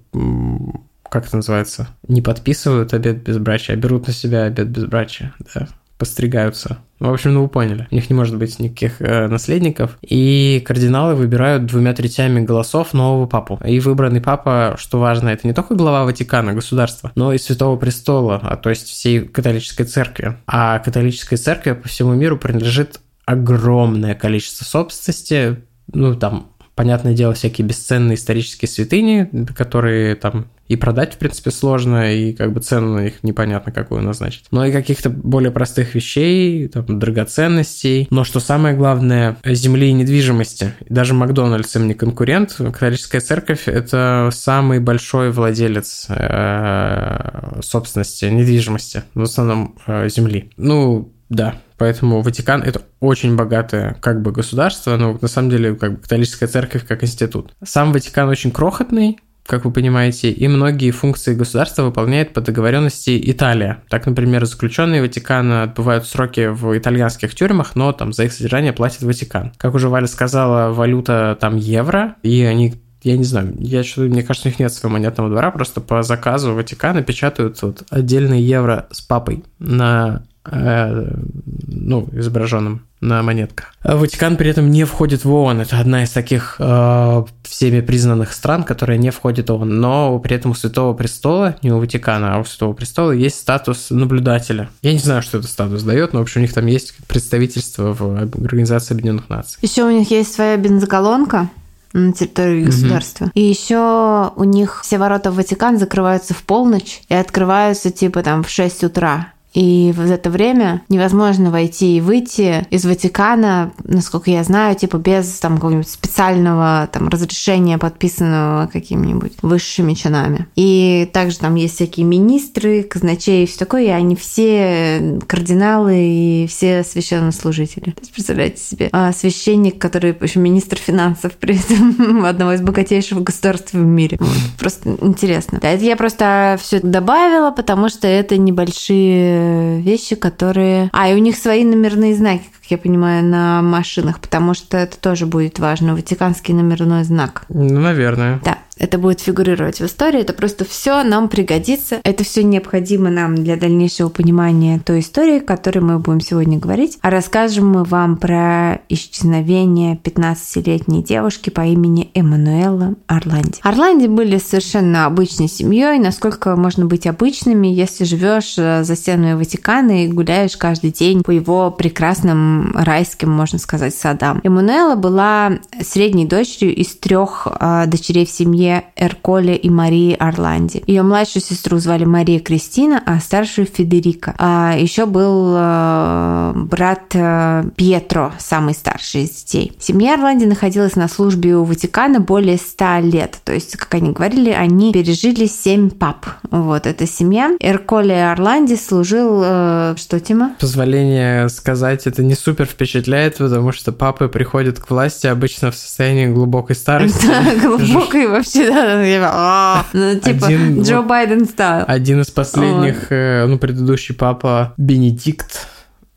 как 1.12 1.28
это 1.28 1.36
называется, 1.36 1.90
не 2.08 2.22
подписывают 2.22 2.94
обед 2.94 3.22
безбрачия, 3.24 3.76
а 3.76 3.78
берут 3.78 4.08
на 4.08 4.14
себя 4.14 4.44
обед 4.44 4.70
безбрачия, 4.70 5.34
да, 5.54 5.68
постригаются. 5.98 6.78
Ну, 7.02 7.10
в 7.10 7.14
общем, 7.14 7.34
ну 7.34 7.42
вы 7.42 7.50
поняли. 7.50 7.86
У 7.92 7.96
них 7.96 8.10
не 8.10 8.16
может 8.16 8.38
быть 8.38 8.58
никаких 8.60 9.02
э, 9.02 9.28
наследников. 9.28 9.98
И 10.02 10.64
кардиналы 10.66 11.16
выбирают 11.16 11.66
двумя 11.66 11.94
третями 11.94 12.40
голосов 12.40 12.94
нового 12.94 13.28
папу. 13.28 13.60
И 13.66 13.82
выбранный 13.82 14.22
папа, 14.22 14.76
что 14.80 15.00
важно, 15.00 15.30
это 15.30 15.46
не 15.46 15.54
только 15.54 15.76
глава 15.76 16.06
Ватикана, 16.06 16.54
государства, 16.54 17.12
но 17.16 17.34
и 17.34 17.38
Святого 17.38 17.76
Престола, 17.76 18.40
а 18.42 18.56
то 18.56 18.70
есть 18.70 18.88
всей 18.88 19.28
католической 19.28 19.84
церкви. 19.84 20.38
А 20.48 20.80
католической 20.80 21.36
церкви 21.36 21.74
по 21.74 21.90
всему 21.90 22.14
миру 22.14 22.38
принадлежит 22.38 23.02
огромное 23.26 24.16
количество 24.16 24.64
собственности, 24.64 25.58
ну, 25.94 26.16
там, 26.16 26.52
понятное 26.74 27.14
дело, 27.14 27.34
всякие 27.34 27.68
бесценные 27.68 28.16
исторические 28.16 28.70
святыни, 28.70 29.30
которые 29.56 30.16
там 30.16 30.48
и 30.72 30.78
продать, 30.78 31.16
в 31.16 31.18
принципе, 31.18 31.52
сложно, 31.52 32.14
и 32.14 32.32
как 32.32 32.54
бы 32.54 32.62
цену 32.62 32.96
на 32.96 33.02
них 33.02 33.24
непонятно 33.24 33.74
какую 33.74 34.02
назначить. 34.04 34.46
Но 34.52 34.66
и 34.66 34.72
каких-то 34.72 35.10
более 35.10 35.52
простых 35.52 35.96
вещей, 35.96 36.70
там, 36.70 36.98
драгоценностей. 36.98 38.08
Но 38.10 38.24
что 38.24 38.40
самое 38.40 38.74
главное, 38.74 39.36
земли 39.44 39.90
и 39.90 39.92
недвижимости. 39.92 40.74
Даже 40.88 41.14
Макдональдс 41.14 41.76
им 41.76 41.90
не 41.90 41.94
конкурент. 41.94 42.54
Католическая 42.54 43.20
церковь– 43.20 43.64
это 43.68 44.30
самый 44.32 44.80
большой 44.80 45.32
владелец 45.32 46.06
э, 46.08 47.60
собственности, 47.62 48.26
недвижимости, 48.26 49.04
в 49.14 49.24
основном 49.24 49.76
э, 49.88 50.08
земли. 50.08 50.52
Ну, 50.56 51.12
да, 51.30 51.56
Поэтому 51.82 52.22
Ватикан 52.22 52.62
это 52.62 52.84
очень 53.00 53.36
богатое 53.36 53.98
как 54.02 54.22
бы 54.22 54.32
государство, 54.32 54.98
но 54.98 55.18
на 55.20 55.28
самом 55.28 55.50
деле 55.50 55.74
как 55.74 55.94
бы 55.94 55.98
католическая 55.98 56.48
церковь 56.48 56.86
как 56.86 57.04
институт. 57.04 57.54
Сам 57.64 57.92
Ватикан 57.92 58.30
очень 58.30 58.52
крохотный, 58.52 59.18
как 59.46 59.66
вы 59.66 59.72
понимаете, 59.72 60.32
и 60.32 60.48
многие 60.48 60.92
функции 60.92 61.34
государства 61.34 61.84
выполняет 61.84 62.34
по 62.34 62.42
договоренности 62.42 63.22
Италия. 63.32 63.84
Так, 63.90 64.06
например, 64.06 64.46
заключенные 64.46 65.02
Ватикана 65.02 65.64
отбывают 65.64 66.06
сроки 66.06 66.48
в 66.48 66.78
итальянских 66.78 67.36
тюрьмах, 67.36 67.76
но 67.76 67.92
там 67.92 68.14
за 68.14 68.26
их 68.26 68.34
содержание 68.34 68.74
платит 68.74 69.02
Ватикан. 69.02 69.54
Как 69.58 69.74
уже 69.74 69.90
Валя 69.90 70.08
сказала, 70.08 70.74
валюта 70.74 71.38
там 71.40 71.58
евро, 71.58 72.16
и 72.24 72.44
они 72.44 72.76
я 73.04 73.18
не 73.18 73.24
знаю, 73.24 73.56
я 73.58 73.84
что 73.84 74.02
мне 74.02 74.22
кажется, 74.22 74.48
у 74.48 74.52
них 74.52 74.60
нет 74.60 74.72
своего 74.72 74.94
монетного 74.94 75.30
двора, 75.30 75.50
просто 75.50 75.82
по 75.82 76.04
заказу 76.04 76.54
Ватикана 76.54 77.02
печатают 77.02 77.60
вот 77.64 77.84
отдельные 77.90 78.48
евро 78.48 78.88
с 78.92 79.02
папой 79.02 79.44
на 79.58 80.24
ну, 80.44 82.10
изображенным 82.14 82.86
на 83.00 83.24
монетках. 83.24 83.74
Ватикан 83.84 84.38
при 84.38 84.50
этом 84.50 84.70
не 84.70 84.86
входит 84.86 85.26
в 85.26 85.34
ООН. 85.34 85.62
Это 85.62 85.80
одна 85.80 86.04
из 86.04 86.12
таких 86.12 86.56
э, 86.60 87.24
всеми 87.44 87.82
признанных 87.82 88.32
стран, 88.32 88.64
которая 88.64 88.98
не 88.98 89.10
входит 89.10 89.50
в 89.50 89.54
ООН. 89.54 89.80
Но 89.80 90.20
при 90.20 90.36
этом 90.36 90.52
у 90.52 90.54
Святого 90.54 90.94
Престола, 90.94 91.56
не 91.64 91.72
у 91.72 91.80
Ватикана, 91.80 92.36
а 92.36 92.40
у 92.40 92.46
Святого 92.46 92.74
Престола 92.74 93.12
есть 93.12 93.40
статус 93.40 93.88
наблюдателя. 93.90 94.70
Я 94.84 94.94
не 94.94 95.00
знаю, 95.00 95.24
что 95.24 95.40
этот 95.40 95.50
статус 95.50 95.82
дает, 95.82 96.14
но, 96.14 96.20
в 96.20 96.24
общем, 96.24 96.42
у 96.42 96.44
них 96.44 96.54
там 96.54 96.68
есть 96.68 96.94
представительство 97.08 97.94
в 97.94 98.18
Организации 98.18 98.94
Объединенных 98.94 99.30
Наций. 99.30 99.58
Еще 99.62 99.84
у 99.84 99.92
них 99.92 100.12
есть 100.12 100.34
своя 100.34 100.58
бензоколонка, 100.58 101.50
на 101.94 102.14
территории 102.14 102.64
государства. 102.64 103.32
И 103.34 103.42
еще 103.42 104.32
у 104.36 104.44
них 104.44 104.82
все 104.84 104.98
ворота 104.98 105.32
в 105.32 105.36
Ватикан 105.36 105.78
закрываются 105.78 106.34
в 106.34 106.44
полночь 106.44 107.02
и 107.10 107.14
открываются 107.14 107.92
типа 107.92 108.24
там 108.24 108.44
в 108.44 108.50
6 108.50 108.86
утра. 108.86 109.31
И 109.54 109.94
в 109.96 110.10
это 110.10 110.30
время 110.30 110.82
невозможно 110.90 111.52
войти 111.52 111.98
и 111.98 112.02
выйти 112.02 112.66
из 112.70 112.86
Ватикана, 112.86 113.74
насколько 113.84 114.32
я 114.32 114.44
знаю, 114.44 114.76
типа 114.76 114.98
без 114.98 115.28
там 115.40 115.56
какого-нибудь 115.56 115.90
специального 115.90 116.88
там 116.92 117.10
разрешения, 117.10 117.78
подписанного 117.78 118.70
какими-нибудь 118.72 119.34
высшими 119.42 119.94
чинами. 119.94 120.48
И 120.56 121.10
также 121.12 121.40
там 121.40 121.56
есть 121.56 121.76
всякие 121.76 122.06
министры, 122.06 122.84
казначеи 122.84 123.44
и 123.44 123.46
все 123.46 123.60
такое, 123.60 123.84
и 123.84 123.90
они 123.90 124.16
все 124.16 125.20
кардиналы 125.28 125.96
и 125.98 126.48
все 126.48 126.84
священнослужители. 126.84 127.92
То 127.92 128.02
есть, 128.02 128.14
представляете 128.14 128.62
себе, 128.62 128.90
а 128.92 129.12
священник, 129.12 129.80
который 129.80 130.16
еще 130.22 130.40
министр 130.40 130.78
финансов 130.78 131.34
при 131.40 131.58
этом 131.58 132.26
одного 132.26 132.54
из 132.54 132.62
богатейших 132.62 133.22
государств 133.22 133.74
в 133.74 133.78
мире. 133.78 134.18
Просто 134.60 134.96
интересно. 135.02 135.60
Да, 135.62 135.70
это 135.70 135.84
я 135.84 135.96
просто 135.96 136.58
все 136.62 136.80
добавила, 136.80 137.52
потому 137.52 137.90
что 137.90 138.08
это 138.08 138.38
небольшие 138.38 139.41
вещи, 139.80 140.16
которые... 140.16 140.90
А, 140.94 141.10
и 141.10 141.16
у 141.16 141.18
них 141.18 141.38
свои 141.38 141.64
номерные 141.64 142.16
знаки, 142.16 142.46
я 142.72 142.78
понимаю, 142.78 143.24
на 143.24 143.62
машинах, 143.62 144.20
потому 144.20 144.54
что 144.54 144.78
это 144.78 144.98
тоже 144.98 145.26
будет 145.26 145.60
важно. 145.60 145.94
Ватиканский 145.94 146.54
номерной 146.54 147.04
знак. 147.04 147.44
Ну, 147.50 147.80
наверное. 147.80 148.40
Да 148.44 148.58
это 148.78 148.98
будет 148.98 149.20
фигурировать 149.20 149.80
в 149.80 149.86
истории, 149.86 150.22
это 150.22 150.34
просто 150.34 150.66
все 150.66 151.04
нам 151.04 151.30
пригодится. 151.30 152.00
Это 152.04 152.24
все 152.24 152.44
необходимо 152.44 153.12
нам 153.12 153.36
для 153.36 153.56
дальнейшего 153.56 154.10
понимания 154.10 154.82
той 154.84 155.02
истории, 155.02 155.38
о 155.38 155.46
которой 155.46 155.80
мы 155.80 156.00
будем 156.00 156.20
сегодня 156.20 156.58
говорить. 156.58 156.98
А 157.02 157.12
расскажем 157.12 157.70
мы 157.70 157.84
вам 157.84 158.18
про 158.18 158.82
исчезновение 158.90 160.00
15-летней 160.04 161.04
девушки 161.04 161.52
по 161.52 161.62
имени 161.62 162.10
Эммануэла 162.16 162.96
Орланди. 163.06 163.60
Орланди 163.62 164.08
были 164.08 164.40
совершенно 164.40 165.06
обычной 165.06 165.48
семьей, 165.48 166.00
насколько 166.00 166.56
можно 166.56 166.88
быть 166.88 167.06
обычными, 167.06 167.68
если 167.68 168.04
живешь 168.04 168.56
за 168.56 168.96
стенами 168.96 169.22
стенами 169.22 169.34
Ватикана 169.34 170.06
и 170.06 170.08
гуляешь 170.08 170.58
каждый 170.58 170.92
день 170.92 171.24
по 171.24 171.32
его 171.32 171.70
прекрасным 171.72 172.61
райским, 172.74 173.30
можно 173.30 173.60
сказать, 173.60 173.96
садам. 173.96 174.42
Эммануэла 174.44 174.96
была 174.96 175.54
средней 175.82 176.26
дочерью 176.26 176.76
из 176.76 176.96
трех 176.96 177.48
э, 177.48 177.86
дочерей 177.88 178.26
в 178.26 178.30
семье 178.30 178.86
Эрколе 178.96 179.56
и 179.56 179.70
Марии 179.70 180.16
Орланди. 180.18 180.84
Ее 180.88 181.04
младшую 181.04 181.44
сестру 181.44 181.78
звали 181.80 182.06
Мария 182.06 182.40
Кристина, 182.40 183.02
а 183.06 183.20
старшую 183.20 183.68
Федерика. 183.68 184.36
А 184.38 184.76
еще 184.78 185.06
был 185.06 185.54
э, 185.56 186.54
брат 186.56 187.14
э, 187.14 187.64
Пьетро, 187.76 188.34
самый 188.40 188.74
старший 188.74 189.24
из 189.24 189.30
детей. 189.30 189.74
Семья 189.80 190.16
Орланди 190.16 190.46
находилась 190.46 190.96
на 190.96 191.08
службе 191.08 191.56
у 191.56 191.64
Ватикана 191.64 192.20
более 192.20 192.58
ста 192.58 193.00
лет. 193.00 193.40
То 193.44 193.54
есть, 193.54 193.76
как 193.78 193.94
они 193.96 194.12
говорили, 194.12 194.52
они 194.52 194.92
пережили 194.92 195.46
семь 195.46 195.90
пап. 195.90 196.26
Вот 196.50 196.88
эта 196.88 197.08
семья. 197.08 197.52
Эрколе 197.60 198.32
Орланди 198.32 198.76
служил... 198.76 199.42
Э, 199.44 199.96
что, 199.98 200.20
Тима? 200.20 200.56
Позволение 200.60 201.50
сказать, 201.50 202.08
это 202.08 202.24
не 202.24 202.36
супер 202.52 202.66
впечатляет, 202.66 203.38
потому 203.38 203.72
что 203.72 203.94
папы 203.94 204.28
приходят 204.28 204.78
к 204.78 204.90
власти 204.90 205.26
обычно 205.26 205.72
в 205.72 205.76
состоянии 205.76 206.28
глубокой 206.28 206.76
старости. 206.76 207.26
Да, 207.26 207.56
глубокой 207.56 208.28
вообще, 208.28 208.70
да. 208.70 209.32
А, 209.34 209.86
ну, 209.94 210.20
типа 210.20 210.48
Джо 210.82 211.02
Байден 211.02 211.46
стал. 211.46 211.86
Один 211.88 212.20
из 212.20 212.30
последних, 212.30 213.10
э, 213.10 213.46
ну, 213.46 213.58
предыдущий 213.58 214.14
папа 214.14 214.74
Бенедикт 214.76 215.66